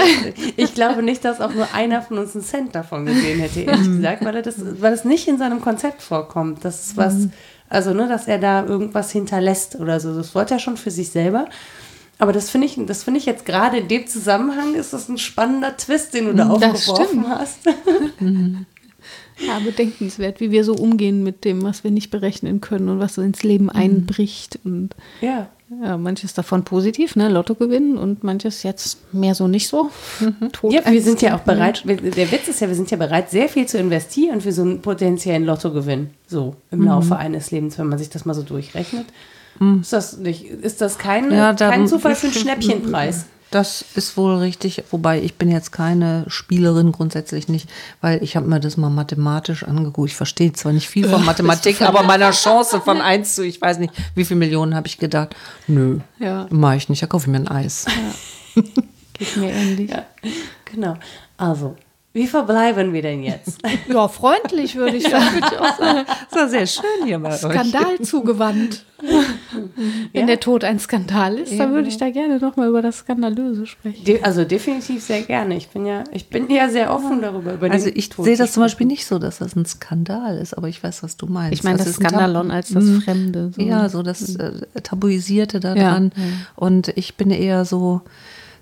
Ich 0.57 0.73
glaube 0.73 1.01
nicht, 1.01 1.23
dass 1.23 1.41
auch 1.41 1.53
nur 1.53 1.73
einer 1.73 2.01
von 2.01 2.17
uns 2.17 2.35
einen 2.35 2.43
Cent 2.43 2.75
davon 2.75 3.05
gesehen 3.05 3.39
hätte, 3.39 3.61
ehrlich 3.61 3.87
mhm. 3.87 3.97
gesagt, 3.97 4.25
weil, 4.25 4.35
er 4.35 4.41
das, 4.41 4.55
weil 4.81 4.93
es 4.93 5.05
nicht 5.05 5.27
in 5.27 5.37
seinem 5.37 5.61
Konzept 5.61 6.01
vorkommt. 6.01 6.63
Das 6.65 6.87
ist 6.87 6.97
was, 6.97 7.13
mhm. 7.13 7.31
Also 7.73 7.93
ne, 7.93 8.07
dass 8.07 8.27
er 8.27 8.37
da 8.37 8.65
irgendwas 8.65 9.11
hinterlässt 9.11 9.75
oder 9.75 9.99
so. 9.99 10.15
Das 10.15 10.35
wollte 10.35 10.55
er 10.55 10.59
schon 10.59 10.77
für 10.77 10.91
sich 10.91 11.09
selber. 11.09 11.47
Aber 12.19 12.31
das 12.31 12.49
finde 12.49 12.67
ich, 12.67 12.77
das 12.85 13.07
ich 13.07 13.25
jetzt 13.25 13.45
gerade 13.45 13.77
in 13.77 13.87
dem 13.87 14.07
Zusammenhang 14.07 14.75
ist 14.75 14.93
das 14.93 15.09
ein 15.09 15.17
spannender 15.17 15.75
Twist, 15.75 16.13
den 16.13 16.27
du 16.27 16.33
da 16.35 16.45
das 16.57 16.87
aufgeworfen 16.87 17.25
stimmt. 17.25 17.29
hast. 17.29 17.59
Ja, 19.39 19.59
bedenkenswert, 19.59 20.39
wie 20.39 20.51
wir 20.51 20.63
so 20.63 20.75
umgehen 20.75 21.23
mit 21.23 21.43
dem, 21.43 21.63
was 21.63 21.83
wir 21.83 21.89
nicht 21.89 22.11
berechnen 22.11 22.61
können 22.61 22.87
und 22.87 22.99
was 22.99 23.15
so 23.15 23.21
ins 23.23 23.41
Leben 23.41 23.65
mhm. 23.65 23.71
einbricht. 23.71 24.59
Und 24.63 24.95
ja. 25.21 25.49
Ja. 25.69 25.97
manches 25.97 26.33
davon 26.33 26.63
positiv, 26.63 27.15
ne? 27.15 27.29
Lotto 27.29 27.55
gewinnen 27.55 27.97
und 27.97 28.23
manches 28.23 28.63
jetzt 28.63 29.13
mehr 29.13 29.35
so 29.35 29.47
nicht 29.47 29.67
so. 29.67 29.89
Mhm. 30.19 30.71
ja, 30.71 30.81
wir 30.89 31.01
sind 31.01 31.21
ja 31.21 31.35
auch 31.35 31.41
bereit, 31.41 31.83
der 31.85 32.31
Witz 32.31 32.47
ist 32.47 32.61
ja, 32.61 32.67
wir 32.67 32.75
sind 32.75 32.91
ja 32.91 32.97
bereit, 32.97 33.29
sehr 33.29 33.49
viel 33.49 33.65
zu 33.65 33.77
investieren 33.77 34.41
für 34.41 34.51
so 34.51 34.61
einen 34.61 34.81
potenziellen 34.81 35.45
Lottogewinn, 35.45 36.11
so 36.27 36.55
im 36.71 36.79
mhm. 36.79 36.87
Laufe 36.87 37.17
eines 37.17 37.51
Lebens, 37.51 37.77
wenn 37.77 37.87
man 37.87 37.97
sich 37.97 38.09
das 38.09 38.25
mal 38.25 38.33
so 38.33 38.43
durchrechnet. 38.43 39.05
Mhm. 39.59 39.81
Ist 39.81 39.93
das 39.93 40.17
nicht, 40.17 40.45
ist 40.45 40.81
das 40.81 40.97
kein, 40.97 41.31
ja, 41.31 41.53
kein 41.53 41.87
Zufall 41.87 42.15
für 42.15 42.27
einen 42.27 42.35
Schnäppchenpreis? 42.35 43.25
Das 43.53 43.85
ist 43.93 44.17
wohl 44.17 44.37
richtig, 44.37 44.83
wobei 44.89 45.21
ich 45.21 45.35
bin 45.35 45.51
jetzt 45.51 45.71
keine 45.71 46.23
Spielerin 46.27 46.91
grundsätzlich 46.91 47.47
nicht, 47.49 47.69
weil 48.01 48.23
ich 48.23 48.35
habe 48.35 48.47
mir 48.47 48.59
das 48.59 48.77
mal 48.77 48.89
mathematisch 48.89 49.63
angeguckt. 49.63 50.09
Ich 50.09 50.15
verstehe 50.15 50.51
zwar 50.53 50.73
nicht 50.73 50.89
viel 50.89 51.07
von 51.07 51.23
Mathematik, 51.23 51.79
aber 51.83 52.01
meiner 52.01 52.31
Chance 52.43 52.81
von 52.81 52.99
1 52.99 53.35
zu, 53.35 53.45
ich 53.45 53.61
weiß 53.61 53.77
nicht, 53.77 53.93
wie 54.15 54.25
viele 54.25 54.39
Millionen 54.39 54.73
habe 54.73 54.87
ich 54.87 54.97
gedacht. 54.97 55.35
Nö, 55.67 55.99
Ja. 56.17 56.47
mache 56.49 56.77
ich 56.77 56.89
nicht, 56.89 57.03
da 57.03 57.05
kaufe 57.05 57.25
ich 57.25 57.31
mir 57.31 57.37
ein 57.37 57.47
Eis. 57.47 57.85
Geht 59.13 59.37
mir 59.37 59.51
ähnlich. 59.51 59.91
Ja, 59.91 60.03
genau. 60.65 60.95
Also, 61.37 61.75
wie 62.13 62.27
verbleiben 62.27 62.93
wir 62.93 63.01
denn 63.01 63.23
jetzt? 63.23 63.59
Ja, 63.89 64.07
freundlich 64.07 64.75
würde 64.75 64.97
ich 64.97 65.03
sagen. 65.03 65.41
Das 65.41 66.39
war 66.39 66.47
sehr 66.49 66.65
schön 66.67 67.05
hier 67.05 67.19
bei 67.19 67.29
euch. 67.33 67.39
Skandal 67.39 67.99
zugewandt. 68.01 68.85
Wenn 70.13 70.27
der 70.27 70.39
Tod 70.39 70.63
ein 70.63 70.79
Skandal 70.79 71.37
ist, 71.37 71.57
dann 71.59 71.73
würde 71.73 71.89
ich 71.89 71.97
da 71.97 72.09
gerne 72.09 72.39
nochmal 72.39 72.69
über 72.69 72.81
das 72.81 72.99
Skandalöse 72.99 73.65
sprechen. 73.67 74.03
De 74.05 74.21
also 74.21 74.45
definitiv 74.45 75.03
sehr 75.03 75.21
gerne. 75.23 75.57
Ich 75.57 75.67
bin 75.69 75.85
ja, 75.85 76.03
ich 76.11 76.29
bin 76.29 76.49
ja 76.49 76.69
sehr 76.69 76.93
offen 76.93 77.21
darüber. 77.21 77.53
Über 77.53 77.69
Also 77.69 77.89
ich 77.93 78.09
sehe 78.17 78.37
das 78.37 78.53
zum 78.53 78.63
Beispiel 78.63 78.87
nicht 78.87 79.05
so, 79.05 79.19
dass 79.19 79.39
das 79.39 79.55
ein 79.55 79.65
Skandal 79.65 80.37
ist, 80.37 80.57
aber 80.57 80.69
ich 80.69 80.81
weiß, 80.83 81.03
was 81.03 81.17
du 81.17 81.25
meinst. 81.27 81.53
Ich 81.53 81.63
meine 81.63 81.77
das 81.77 81.87
ist 81.87 81.99
ein 81.99 82.03
Tab- 82.03 82.11
Skandalon 82.11 82.51
als 82.51 82.69
das 82.69 82.83
Mhm. 82.85 83.01
Fremde. 83.01 83.51
So. 83.55 83.61
Ja, 83.61 83.89
so 83.89 84.03
das 84.03 84.35
äh, 84.35 84.51
Tabuisierte 84.81 85.57
Ja, 85.57 85.73
daran. 85.75 86.11
ja. 86.15 86.23
Und 86.55 86.89
ich 86.95 87.15
bin 87.15 87.29
eher 87.31 87.65
so 87.65 88.01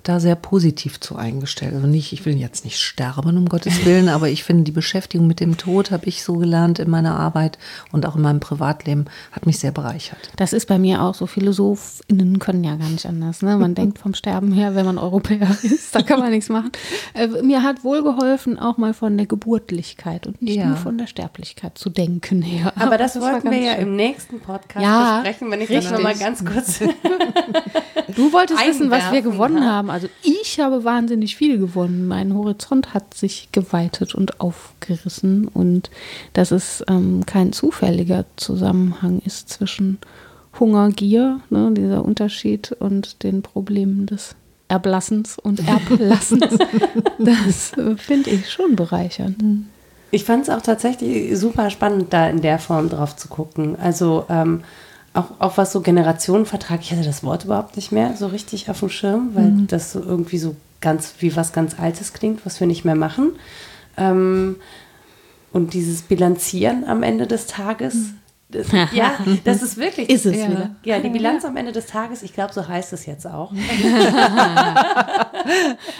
da 0.03 0.19
sehr 0.19 0.35
positiv 0.35 0.99
zu 0.99 1.15
eingestellt. 1.15 1.73
Also 1.75 1.87
nicht, 1.87 2.11
ich 2.13 2.25
will 2.25 2.35
jetzt 2.37 2.65
nicht 2.65 2.79
sterben, 2.79 3.37
um 3.37 3.47
Gottes 3.49 3.85
Willen, 3.85 4.09
aber 4.09 4.29
ich 4.29 4.43
finde, 4.43 4.63
die 4.63 4.71
Beschäftigung 4.71 5.27
mit 5.27 5.39
dem 5.39 5.57
Tod 5.57 5.91
habe 5.91 6.05
ich 6.07 6.23
so 6.23 6.33
gelernt 6.35 6.79
in 6.79 6.89
meiner 6.89 7.15
Arbeit 7.17 7.57
und 7.91 8.05
auch 8.05 8.15
in 8.15 8.21
meinem 8.21 8.39
Privatleben, 8.39 9.05
hat 9.31 9.45
mich 9.45 9.59
sehr 9.59 9.71
bereichert. 9.71 10.31
Das 10.37 10.53
ist 10.53 10.67
bei 10.67 10.77
mir 10.79 11.01
auch 11.01 11.13
so. 11.15 11.27
PhilosophInnen 11.27 12.39
können 12.39 12.63
ja 12.63 12.75
gar 12.75 12.89
nicht 12.89 13.05
anders. 13.05 13.41
Ne? 13.41 13.57
Man 13.57 13.75
denkt 13.75 13.99
vom 13.99 14.13
Sterben 14.13 14.51
her, 14.51 14.75
wenn 14.75 14.85
man 14.85 14.97
Europäer 14.97 15.47
ist, 15.63 15.93
da 15.95 16.01
kann 16.01 16.19
man 16.19 16.31
nichts 16.31 16.49
machen. 16.49 16.71
Äh, 17.13 17.27
mir 17.43 17.63
hat 17.63 17.83
wohl 17.83 18.03
geholfen, 18.03 18.57
auch 18.59 18.77
mal 18.77 18.93
von 18.93 19.17
der 19.17 19.27
Geburtlichkeit 19.27 20.27
und 20.27 20.41
nicht 20.41 20.57
Ja. 20.57 20.65
nur 20.67 20.77
von 20.77 20.97
der 20.97 21.07
Sterblichkeit 21.07 21.77
zu 21.77 21.89
denken 21.89 22.41
her. 22.41 22.73
Aber 22.77 22.97
das, 22.97 23.19
war 23.19 23.33
wollten 23.33 23.51
wir 23.51 23.59
ja 23.59 23.73
schön. 23.75 23.83
im 23.83 23.95
nächsten 23.95 24.39
Podcast 24.39 24.83
Ja, 24.83 25.19
besprechen, 25.21 25.51
wenn 25.51 25.61
ich 25.61 25.69
richtig. 25.69 25.89
das 25.89 25.97
nochmal 25.97 26.15
ganz 26.15 26.43
kurz. 26.43 26.79
Du 28.15 28.33
wolltest 28.33 28.65
wissen, 28.67 28.89
was 28.91 29.11
wir 29.11 29.21
gewonnen 29.21 29.65
haben. 29.65 29.89
Also 29.91 30.07
ich 30.23 30.59
habe 30.59 30.83
wahnsinnig 30.83 31.35
viel 31.35 31.57
gewonnen. 31.57 32.07
Mein 32.07 32.33
Horizont 32.33 32.93
hat 32.93 33.13
sich 33.13 33.49
geweitet 33.51 34.15
und 34.15 34.39
aufgerissen 34.41 35.47
und 35.47 35.91
dass 36.33 36.51
es 36.51 36.83
ähm, 36.87 37.25
kein 37.25 37.53
zufälliger 37.53 38.25
Zusammenhang 38.37 39.21
ist 39.25 39.49
zwischen 39.49 39.99
Hunger, 40.59 40.89
Gier, 40.89 41.39
ne, 41.49 41.71
dieser 41.71 42.03
Unterschied 42.03 42.71
und 42.73 43.23
den 43.23 43.41
Problemen 43.41 44.05
des 44.05 44.35
Erblassens 44.67 45.37
und 45.37 45.59
Erblassens. 45.67 46.57
das 47.19 47.77
äh, 47.77 47.95
finde 47.97 48.29
ich 48.31 48.49
schon 48.49 48.75
bereichernd. 48.75 49.37
Ich 50.11 50.25
fand 50.25 50.43
es 50.43 50.49
auch 50.49 50.61
tatsächlich 50.61 51.37
super 51.37 51.69
spannend, 51.69 52.11
da 52.11 52.29
in 52.29 52.41
der 52.41 52.59
Form 52.59 52.89
drauf 52.89 53.15
zu 53.15 53.29
gucken. 53.29 53.77
Also 53.79 54.25
ähm, 54.29 54.63
auch, 55.13 55.31
auch 55.39 55.57
was 55.57 55.71
so 55.71 55.81
Generationenvertrag, 55.81 56.81
ich 56.81 56.91
hatte 56.91 57.03
das 57.03 57.23
Wort 57.23 57.45
überhaupt 57.45 57.75
nicht 57.75 57.91
mehr 57.91 58.15
so 58.15 58.27
richtig 58.27 58.69
auf 58.69 58.79
dem 58.79 58.89
Schirm, 58.89 59.31
weil 59.33 59.51
das 59.67 59.91
so 59.91 60.01
irgendwie 60.01 60.37
so 60.37 60.55
ganz 60.79 61.15
wie 61.19 61.35
was 61.35 61.53
ganz 61.53 61.77
Altes 61.79 62.13
klingt, 62.13 62.45
was 62.45 62.59
wir 62.59 62.67
nicht 62.67 62.85
mehr 62.85 62.95
machen. 62.95 63.33
Ähm, 63.97 64.55
und 65.53 65.73
dieses 65.73 66.03
Bilanzieren 66.03 66.85
am 66.85 67.03
Ende 67.03 67.27
des 67.27 67.45
Tages. 67.45 68.11
Das, 68.51 68.67
ja, 68.71 69.17
das 69.43 69.63
ist 69.63 69.77
wirklich. 69.77 70.09
Ist 70.09 70.25
es 70.25 70.35
ja. 70.37 70.49
wieder. 70.49 70.75
Ja, 70.83 70.99
die 70.99 71.09
Bilanz 71.09 71.45
am 71.45 71.55
Ende 71.55 71.71
des 71.71 71.85
Tages, 71.87 72.21
ich 72.21 72.33
glaube, 72.33 72.53
so 72.53 72.67
heißt 72.67 72.91
es 72.93 73.05
jetzt 73.05 73.25
auch. 73.25 73.53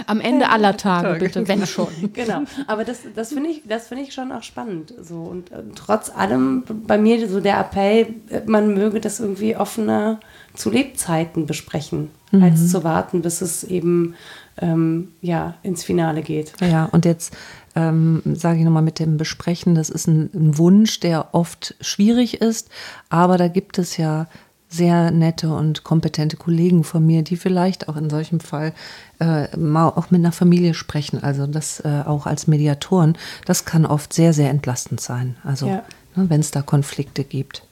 Am 0.06 0.20
Ende 0.20 0.50
aller 0.50 0.76
Tage, 0.78 1.20
bitte, 1.20 1.48
wenn 1.48 1.66
schon. 1.68 1.88
Genau, 2.14 2.42
aber 2.68 2.84
das, 2.84 3.00
das 3.16 3.34
finde 3.34 3.50
ich, 3.50 3.64
das 3.66 3.88
finde 3.88 4.04
ich 4.04 4.14
schon 4.14 4.32
auch 4.32 4.44
spannend. 4.44 4.94
So 5.02 5.16
und 5.16 5.52
äh, 5.52 5.64
trotz 5.76 6.10
allem 6.10 6.64
bei 6.86 6.98
mir 6.98 7.28
so 7.30 7.40
der 7.40 7.60
Appell, 7.60 8.16
äh, 8.30 8.42
man 8.46 8.74
möge 8.74 9.00
das 9.00 9.20
irgendwie 9.20 9.56
offener 9.56 10.20
zu 10.54 10.70
Lebzeiten 10.70 11.46
besprechen, 11.46 12.10
als 12.34 12.70
zu 12.70 12.84
warten, 12.84 13.22
bis 13.22 13.40
es 13.42 13.64
eben 13.64 14.16
ähm, 14.62 15.14
ja 15.22 15.56
ins 15.64 15.84
Finale 15.84 16.22
geht. 16.22 16.54
Ja, 16.60 16.90
und 16.92 17.06
jetzt 17.06 17.34
ähm, 17.76 18.22
sage 18.26 18.60
ich 18.60 18.66
nochmal 18.66 18.84
mit 18.84 19.00
dem 19.00 19.18
Besprechen, 19.18 19.76
das 19.76 19.90
ist 19.90 20.08
ein, 20.08 20.30
ein 20.34 20.58
Wunsch, 20.58 21.00
der 21.00 21.34
oft 21.34 21.76
schwierig 21.82 22.42
ist, 22.42 22.70
aber 23.10 23.38
da 23.38 23.48
gibt 23.48 23.78
es 23.78 23.98
ja 23.98 24.28
sehr 24.68 25.12
nette 25.12 25.54
und 25.54 25.84
kompetente 25.84 26.38
Kollegen 26.38 26.86
von 26.86 27.06
mir, 27.06 27.24
die 27.24 27.36
vielleicht 27.36 27.90
auch 27.90 27.98
in 27.98 28.10
solchem 28.10 28.40
Fall 28.40 28.74
äh, 29.20 29.56
mal 29.58 29.90
auch 29.90 30.12
mit 30.12 30.22
einer 30.22 30.32
Familie 30.32 30.74
sprechen, 30.74 31.22
also 31.22 31.46
das 31.46 31.82
äh, 31.82 32.04
auch 32.06 32.26
als 32.26 32.48
Mediatoren, 32.48 33.18
das 33.46 33.66
kann 33.66 33.86
oft 33.86 34.14
sehr, 34.14 34.32
sehr 34.34 34.50
entlastend 34.50 35.02
sein, 35.02 35.36
also 35.44 35.68
Ja. 35.68 35.84
ne, 36.16 36.30
wenn 36.30 36.40
es 36.40 36.52
da 36.52 36.62
Konflikte 36.62 37.24
gibt. 37.26 37.64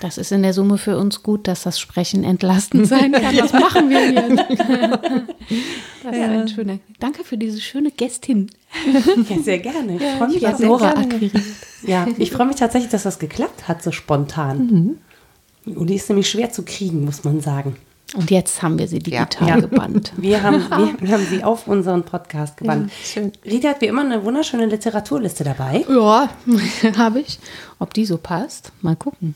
Das 0.00 0.18
ist 0.18 0.30
in 0.32 0.42
der 0.42 0.52
Summe 0.54 0.78
für 0.78 0.96
uns 0.96 1.22
gut, 1.22 1.48
dass 1.48 1.64
das 1.64 1.80
Sprechen 1.80 2.22
entlastend 2.24 2.86
sein 2.86 3.12
kann. 3.12 3.36
Was 3.36 3.52
machen 3.52 3.90
wir 3.90 4.00
hier? 4.00 5.26
Das 6.02 6.16
ist 6.16 6.22
ein 6.22 6.48
schöner. 6.48 6.78
Danke 6.98 7.24
für 7.24 7.36
diese 7.36 7.60
schöne 7.60 7.90
Gästin. 7.90 8.50
Ja, 9.28 9.38
sehr 9.42 9.58
gerne. 9.58 9.96
Ich 9.96 10.02
freue 10.16 10.28
mich, 10.28 10.40
sehr 10.40 10.66
Nora 10.66 10.92
akquiriert. 10.92 11.42
Ja, 11.82 12.06
ich 12.16 12.30
freue 12.30 12.46
mich 12.46 12.56
tatsächlich, 12.56 12.90
dass 12.90 13.02
das 13.02 13.18
geklappt 13.18 13.68
hat, 13.68 13.82
so 13.82 13.92
spontan. 13.92 14.98
Und 15.66 15.90
die 15.90 15.96
ist 15.96 16.08
nämlich 16.08 16.30
schwer 16.30 16.50
zu 16.50 16.62
kriegen, 16.64 17.04
muss 17.04 17.24
man 17.24 17.40
sagen. 17.40 17.76
Und 18.16 18.30
jetzt 18.30 18.60
haben 18.62 18.78
wir 18.78 18.88
sie 18.88 18.98
digital 18.98 19.48
Ja. 19.48 19.60
gebannt. 19.60 20.12
Wir 20.16 20.42
haben, 20.42 20.64
wir, 21.00 21.10
haben 21.12 21.26
sie 21.26 21.44
auf 21.44 21.68
unseren 21.68 22.02
Podcast 22.02 22.56
gebannt. 22.56 22.90
schön. 23.04 23.30
Rita 23.44 23.68
hat 23.68 23.80
wie 23.80 23.86
immer 23.86 24.02
eine 24.02 24.24
wunderschöne 24.24 24.66
Literaturliste 24.66 25.44
dabei. 25.44 25.84
Ja, 25.88 26.28
habe 26.98 27.20
ich. 27.20 27.38
Ob 27.78 27.94
die 27.94 28.04
so 28.04 28.18
passt? 28.18 28.72
Mal 28.82 28.96
gucken. 28.96 29.34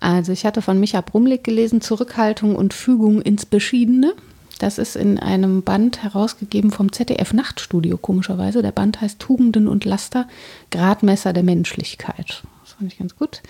Also 0.00 0.32
ich 0.32 0.46
hatte 0.46 0.62
von 0.62 0.80
Micha 0.80 1.00
Brumlik 1.02 1.44
gelesen, 1.44 1.80
Zurückhaltung 1.80 2.56
und 2.56 2.72
Fügung 2.72 3.20
ins 3.20 3.44
Beschiedene. 3.44 4.14
Das 4.58 4.78
ist 4.78 4.96
in 4.96 5.18
einem 5.18 5.62
Band 5.62 6.02
herausgegeben 6.02 6.70
vom 6.70 6.90
ZDF 6.92 7.32
Nachtstudio, 7.32 7.96
komischerweise. 7.98 8.62
Der 8.62 8.72
Band 8.72 9.00
heißt 9.00 9.18
Tugenden 9.20 9.68
und 9.68 9.84
Laster, 9.84 10.26
Gradmesser 10.70 11.32
der 11.32 11.42
Menschlichkeit. 11.44 12.42
Das 12.64 12.72
fand 12.72 12.92
ich 12.92 12.98
ganz 12.98 13.16
gut. 13.16 13.42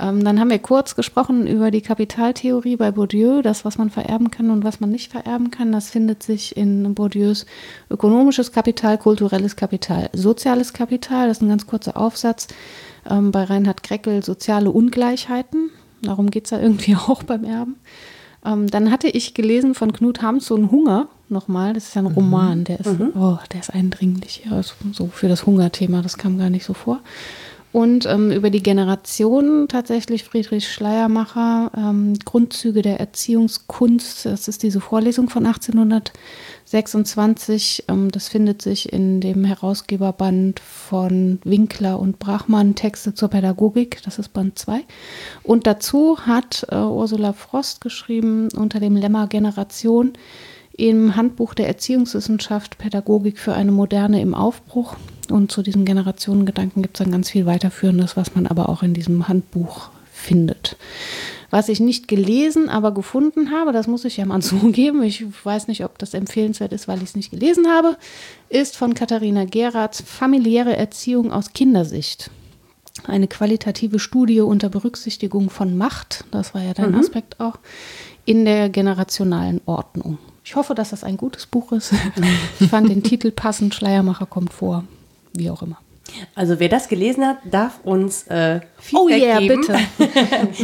Ähm, 0.00 0.24
dann 0.24 0.40
haben 0.40 0.50
wir 0.50 0.58
kurz 0.58 0.96
gesprochen 0.96 1.46
über 1.46 1.70
die 1.70 1.80
Kapitaltheorie 1.80 2.76
bei 2.76 2.90
Bourdieu, 2.90 3.42
das, 3.42 3.64
was 3.64 3.78
man 3.78 3.90
vererben 3.90 4.30
kann 4.30 4.50
und 4.50 4.64
was 4.64 4.80
man 4.80 4.90
nicht 4.90 5.12
vererben 5.12 5.50
kann. 5.50 5.70
Das 5.72 5.90
findet 5.90 6.22
sich 6.22 6.56
in 6.56 6.94
Bourdieus 6.94 7.46
ökonomisches 7.90 8.50
Kapital, 8.52 8.98
kulturelles 8.98 9.56
Kapital, 9.56 10.10
soziales 10.12 10.72
Kapital. 10.72 11.28
Das 11.28 11.38
ist 11.38 11.42
ein 11.42 11.48
ganz 11.48 11.66
kurzer 11.66 11.96
Aufsatz. 11.96 12.48
Ähm, 13.08 13.30
bei 13.30 13.44
Reinhard 13.44 13.82
Kreckel 13.82 14.24
soziale 14.24 14.70
Ungleichheiten. 14.70 15.70
Darum 16.02 16.30
geht 16.30 16.46
es 16.46 16.50
ja 16.50 16.60
irgendwie 16.60 16.96
auch 17.08 17.22
beim 17.22 17.44
Erben. 17.44 17.76
Ähm, 18.44 18.66
dann 18.68 18.90
hatte 18.90 19.08
ich 19.08 19.32
gelesen 19.34 19.74
von 19.74 19.92
Knut 19.92 20.22
Hamsun 20.22 20.70
Hunger 20.70 21.08
nochmal. 21.28 21.72
Das 21.72 21.84
ist 21.88 21.94
ja 21.94 22.02
ein 22.02 22.06
Roman, 22.06 22.64
der 22.64 22.80
ist, 22.80 22.86
oh, 23.14 23.38
der 23.52 23.60
ist 23.60 23.72
eindringlich. 23.72 24.42
Ja, 24.44 24.62
so- 24.62 24.74
so 24.92 25.06
für 25.06 25.28
das 25.28 25.46
Hungerthema, 25.46 26.02
das 26.02 26.18
kam 26.18 26.36
gar 26.36 26.50
nicht 26.50 26.64
so 26.64 26.74
vor. 26.74 27.00
Und 27.74 28.06
ähm, 28.06 28.30
über 28.30 28.48
die 28.50 28.62
Generation 28.62 29.66
tatsächlich 29.66 30.22
Friedrich 30.22 30.72
Schleiermacher, 30.72 31.72
ähm, 31.76 32.16
Grundzüge 32.24 32.82
der 32.82 33.00
Erziehungskunst. 33.00 34.26
Das 34.26 34.46
ist 34.46 34.62
diese 34.62 34.80
Vorlesung 34.80 35.28
von 35.28 35.44
1826. 35.44 37.86
Ähm, 37.88 38.12
das 38.12 38.28
findet 38.28 38.62
sich 38.62 38.92
in 38.92 39.20
dem 39.20 39.44
Herausgeberband 39.44 40.60
von 40.60 41.40
Winkler 41.42 41.98
und 41.98 42.20
Brachmann, 42.20 42.76
Texte 42.76 43.12
zur 43.12 43.28
Pädagogik. 43.28 44.00
Das 44.04 44.20
ist 44.20 44.32
Band 44.32 44.56
2. 44.56 44.84
Und 45.42 45.66
dazu 45.66 46.20
hat 46.20 46.68
äh, 46.70 46.76
Ursula 46.76 47.32
Frost 47.32 47.80
geschrieben 47.80 48.50
unter 48.56 48.78
dem 48.78 48.94
Lemma 48.94 49.26
Generation 49.26 50.12
im 50.76 51.16
Handbuch 51.16 51.54
der 51.54 51.66
Erziehungswissenschaft 51.66 52.78
Pädagogik 52.78 53.40
für 53.40 53.54
eine 53.54 53.72
Moderne 53.72 54.20
im 54.20 54.36
Aufbruch. 54.36 54.94
Und 55.32 55.52
zu 55.52 55.62
diesem 55.62 55.84
Generationengedanken 55.84 56.82
gibt 56.82 56.96
es 56.96 57.04
dann 57.04 57.12
ganz 57.12 57.30
viel 57.30 57.46
weiterführendes, 57.46 58.16
was 58.16 58.34
man 58.34 58.46
aber 58.46 58.68
auch 58.68 58.82
in 58.82 58.94
diesem 58.94 59.28
Handbuch 59.28 59.90
findet. 60.12 60.76
Was 61.50 61.68
ich 61.68 61.78
nicht 61.78 62.08
gelesen, 62.08 62.68
aber 62.68 62.92
gefunden 62.92 63.52
habe, 63.52 63.72
das 63.72 63.86
muss 63.86 64.04
ich 64.04 64.16
ja 64.16 64.24
mal 64.24 64.42
zugeben, 64.42 65.02
ich 65.02 65.24
weiß 65.44 65.68
nicht, 65.68 65.84
ob 65.84 65.98
das 65.98 66.14
empfehlenswert 66.14 66.72
ist, 66.72 66.88
weil 66.88 66.98
ich 66.98 67.10
es 67.10 67.16
nicht 67.16 67.30
gelesen 67.30 67.68
habe, 67.68 67.96
ist 68.48 68.76
von 68.76 68.94
Katharina 68.94 69.44
Geratz 69.44 70.02
Familiäre 70.04 70.76
Erziehung 70.76 71.32
aus 71.32 71.52
Kindersicht. 71.52 72.30
Eine 73.06 73.28
qualitative 73.28 73.98
Studie 73.98 74.40
unter 74.40 74.68
Berücksichtigung 74.68 75.50
von 75.50 75.76
Macht, 75.76 76.24
das 76.30 76.54
war 76.54 76.62
ja 76.62 76.74
dein 76.74 76.94
Aspekt 76.94 77.40
auch, 77.40 77.58
in 78.24 78.44
der 78.44 78.68
generationalen 78.68 79.60
Ordnung. 79.66 80.18
Ich 80.44 80.56
hoffe, 80.56 80.74
dass 80.74 80.90
das 80.90 81.04
ein 81.04 81.16
gutes 81.16 81.46
Buch 81.46 81.72
ist. 81.72 81.92
Ich 82.60 82.68
fand 82.68 82.88
den 82.88 83.02
Titel 83.02 83.30
passend, 83.30 83.74
Schleiermacher 83.74 84.26
kommt 84.26 84.52
vor, 84.52 84.84
wie 85.34 85.50
auch 85.50 85.62
immer. 85.62 85.78
Also 86.34 86.60
wer 86.60 86.68
das 86.68 86.88
gelesen 86.88 87.26
hat, 87.26 87.38
darf 87.50 87.80
uns 87.82 88.26
äh, 88.28 88.60
Feedback 88.78 89.00
Oh 89.00 89.08
yeah, 89.08 89.38
geben. 89.40 89.62
bitte. 89.62 89.78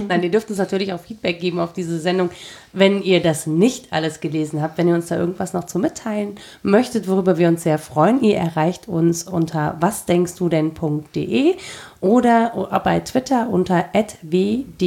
Nein, 0.08 0.22
ihr 0.22 0.30
dürft 0.30 0.50
uns 0.50 0.58
natürlich 0.58 0.92
auch 0.92 1.00
Feedback 1.00 1.40
geben 1.40 1.58
auf 1.58 1.72
diese 1.72 1.98
Sendung, 1.98 2.28
wenn 2.74 3.02
ihr 3.02 3.20
das 3.22 3.46
nicht 3.46 3.90
alles 3.92 4.20
gelesen 4.20 4.60
habt, 4.62 4.76
wenn 4.78 4.86
ihr 4.86 4.94
uns 4.94 5.06
da 5.06 5.16
irgendwas 5.16 5.54
noch 5.54 5.64
zu 5.64 5.78
mitteilen 5.78 6.34
möchtet, 6.62 7.08
worüber 7.08 7.38
wir 7.38 7.48
uns 7.48 7.62
sehr 7.62 7.78
freuen. 7.78 8.22
Ihr 8.22 8.36
erreicht 8.36 8.86
uns 8.86 9.22
unter 9.24 9.76
wasdenkstudenn.de 9.80 11.54
oder 12.00 12.80
bei 12.84 13.00
Twitter 13.00 13.48
unter 13.50 13.86
wddd-podcast. 14.22 14.86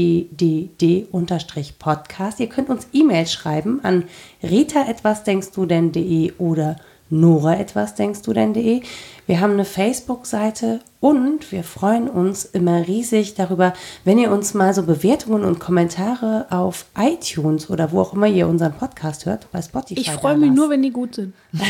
Ihr 2.39 2.47
könnt 2.47 2.69
uns 2.69 2.87
E-Mails 2.93 3.33
schreiben 3.33 3.79
an 3.83 4.03
rita.wasdenkstudenn.de 4.43 6.33
oder 6.37 6.75
Nora 7.09 7.57
etwas 7.57 7.95
denkst 7.95 8.21
du 8.23 8.33
denn.de. 8.33 8.81
Wir 9.25 9.39
haben 9.39 9.53
eine 9.53 9.65
Facebook-Seite 9.65 10.79
und 10.99 11.51
wir 11.51 11.63
freuen 11.63 12.09
uns 12.09 12.45
immer 12.45 12.87
riesig 12.87 13.35
darüber, 13.35 13.73
wenn 14.03 14.17
ihr 14.17 14.31
uns 14.31 14.53
mal 14.53 14.73
so 14.73 14.83
Bewertungen 14.83 15.43
und 15.43 15.59
Kommentare 15.59 16.47
auf 16.49 16.85
iTunes 16.97 17.69
oder 17.69 17.91
wo 17.91 18.01
auch 18.01 18.13
immer 18.13 18.27
ihr 18.27 18.47
unseren 18.47 18.73
Podcast 18.73 19.25
hört, 19.25 19.51
bei 19.51 19.61
Spotify. 19.61 19.99
Ich 19.99 20.11
freue 20.11 20.37
mich 20.37 20.51
nur, 20.51 20.69
wenn 20.69 20.81
die 20.81 20.91
gut 20.91 21.15
sind. 21.15 21.33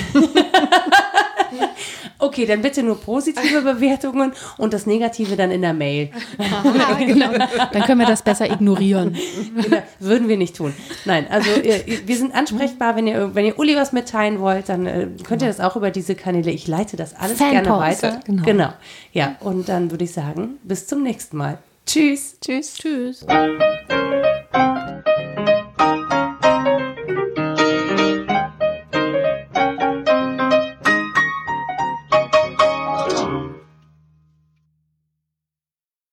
Okay, 2.20 2.46
dann 2.46 2.62
bitte 2.62 2.84
nur 2.84 3.00
positive 3.02 3.62
Bewertungen 3.74 4.32
und 4.58 4.74
das 4.74 4.86
Negative 4.86 5.36
dann 5.36 5.52
in 5.52 5.62
der 5.62 5.74
Mail. 5.74 6.10
genau. 7.00 7.32
Dann 7.72 7.82
können 7.84 8.00
wir 8.00 8.08
das 8.08 8.22
besser 8.22 8.50
ignorieren. 8.50 9.18
Genau, 9.62 9.82
Würden 10.00 10.28
wir 10.30 10.38
nicht 10.38 10.56
tun. 10.56 10.74
Nein, 11.06 11.28
also 11.30 11.50
ihr, 11.62 11.86
ihr- 11.88 12.08
wir 12.08 12.16
sind 12.16 12.34
ansprechbar, 12.34 12.96
wenn 12.96 13.08
ihr, 13.08 13.36
wenn 13.36 13.46
ihr 13.46 13.60
Uli 13.60 13.76
was 13.76 13.92
mitteilen 13.92 14.40
wollt, 14.40 14.70
dann 14.70 14.86
äh, 14.86 15.08
könnt 15.24 15.42
ihr 15.42 15.48
das 15.50 15.60
auch 15.60 15.76
über 15.76 15.92
diese 15.92 16.16
Kanäle. 16.16 16.52
Ich 16.52 16.68
leite 16.68 16.96
das 16.96 17.14
alles 17.16 17.38
gerne 17.40 17.64
Fanpost. 17.68 18.04
weiter. 18.04 18.20
Genau. 18.26 18.44
genau. 18.44 18.74
Ja, 19.12 19.36
und 19.42 19.68
dann 19.68 19.92
würde 19.92 20.06
ich 20.06 20.14
sagen, 20.14 20.58
bis 20.64 20.88
zum 20.88 21.04
nächsten 21.04 21.36
Mal. 21.38 21.58
Tschüss. 21.86 22.38
Tschüss. 22.40 22.76
Tschüss. 22.76 23.26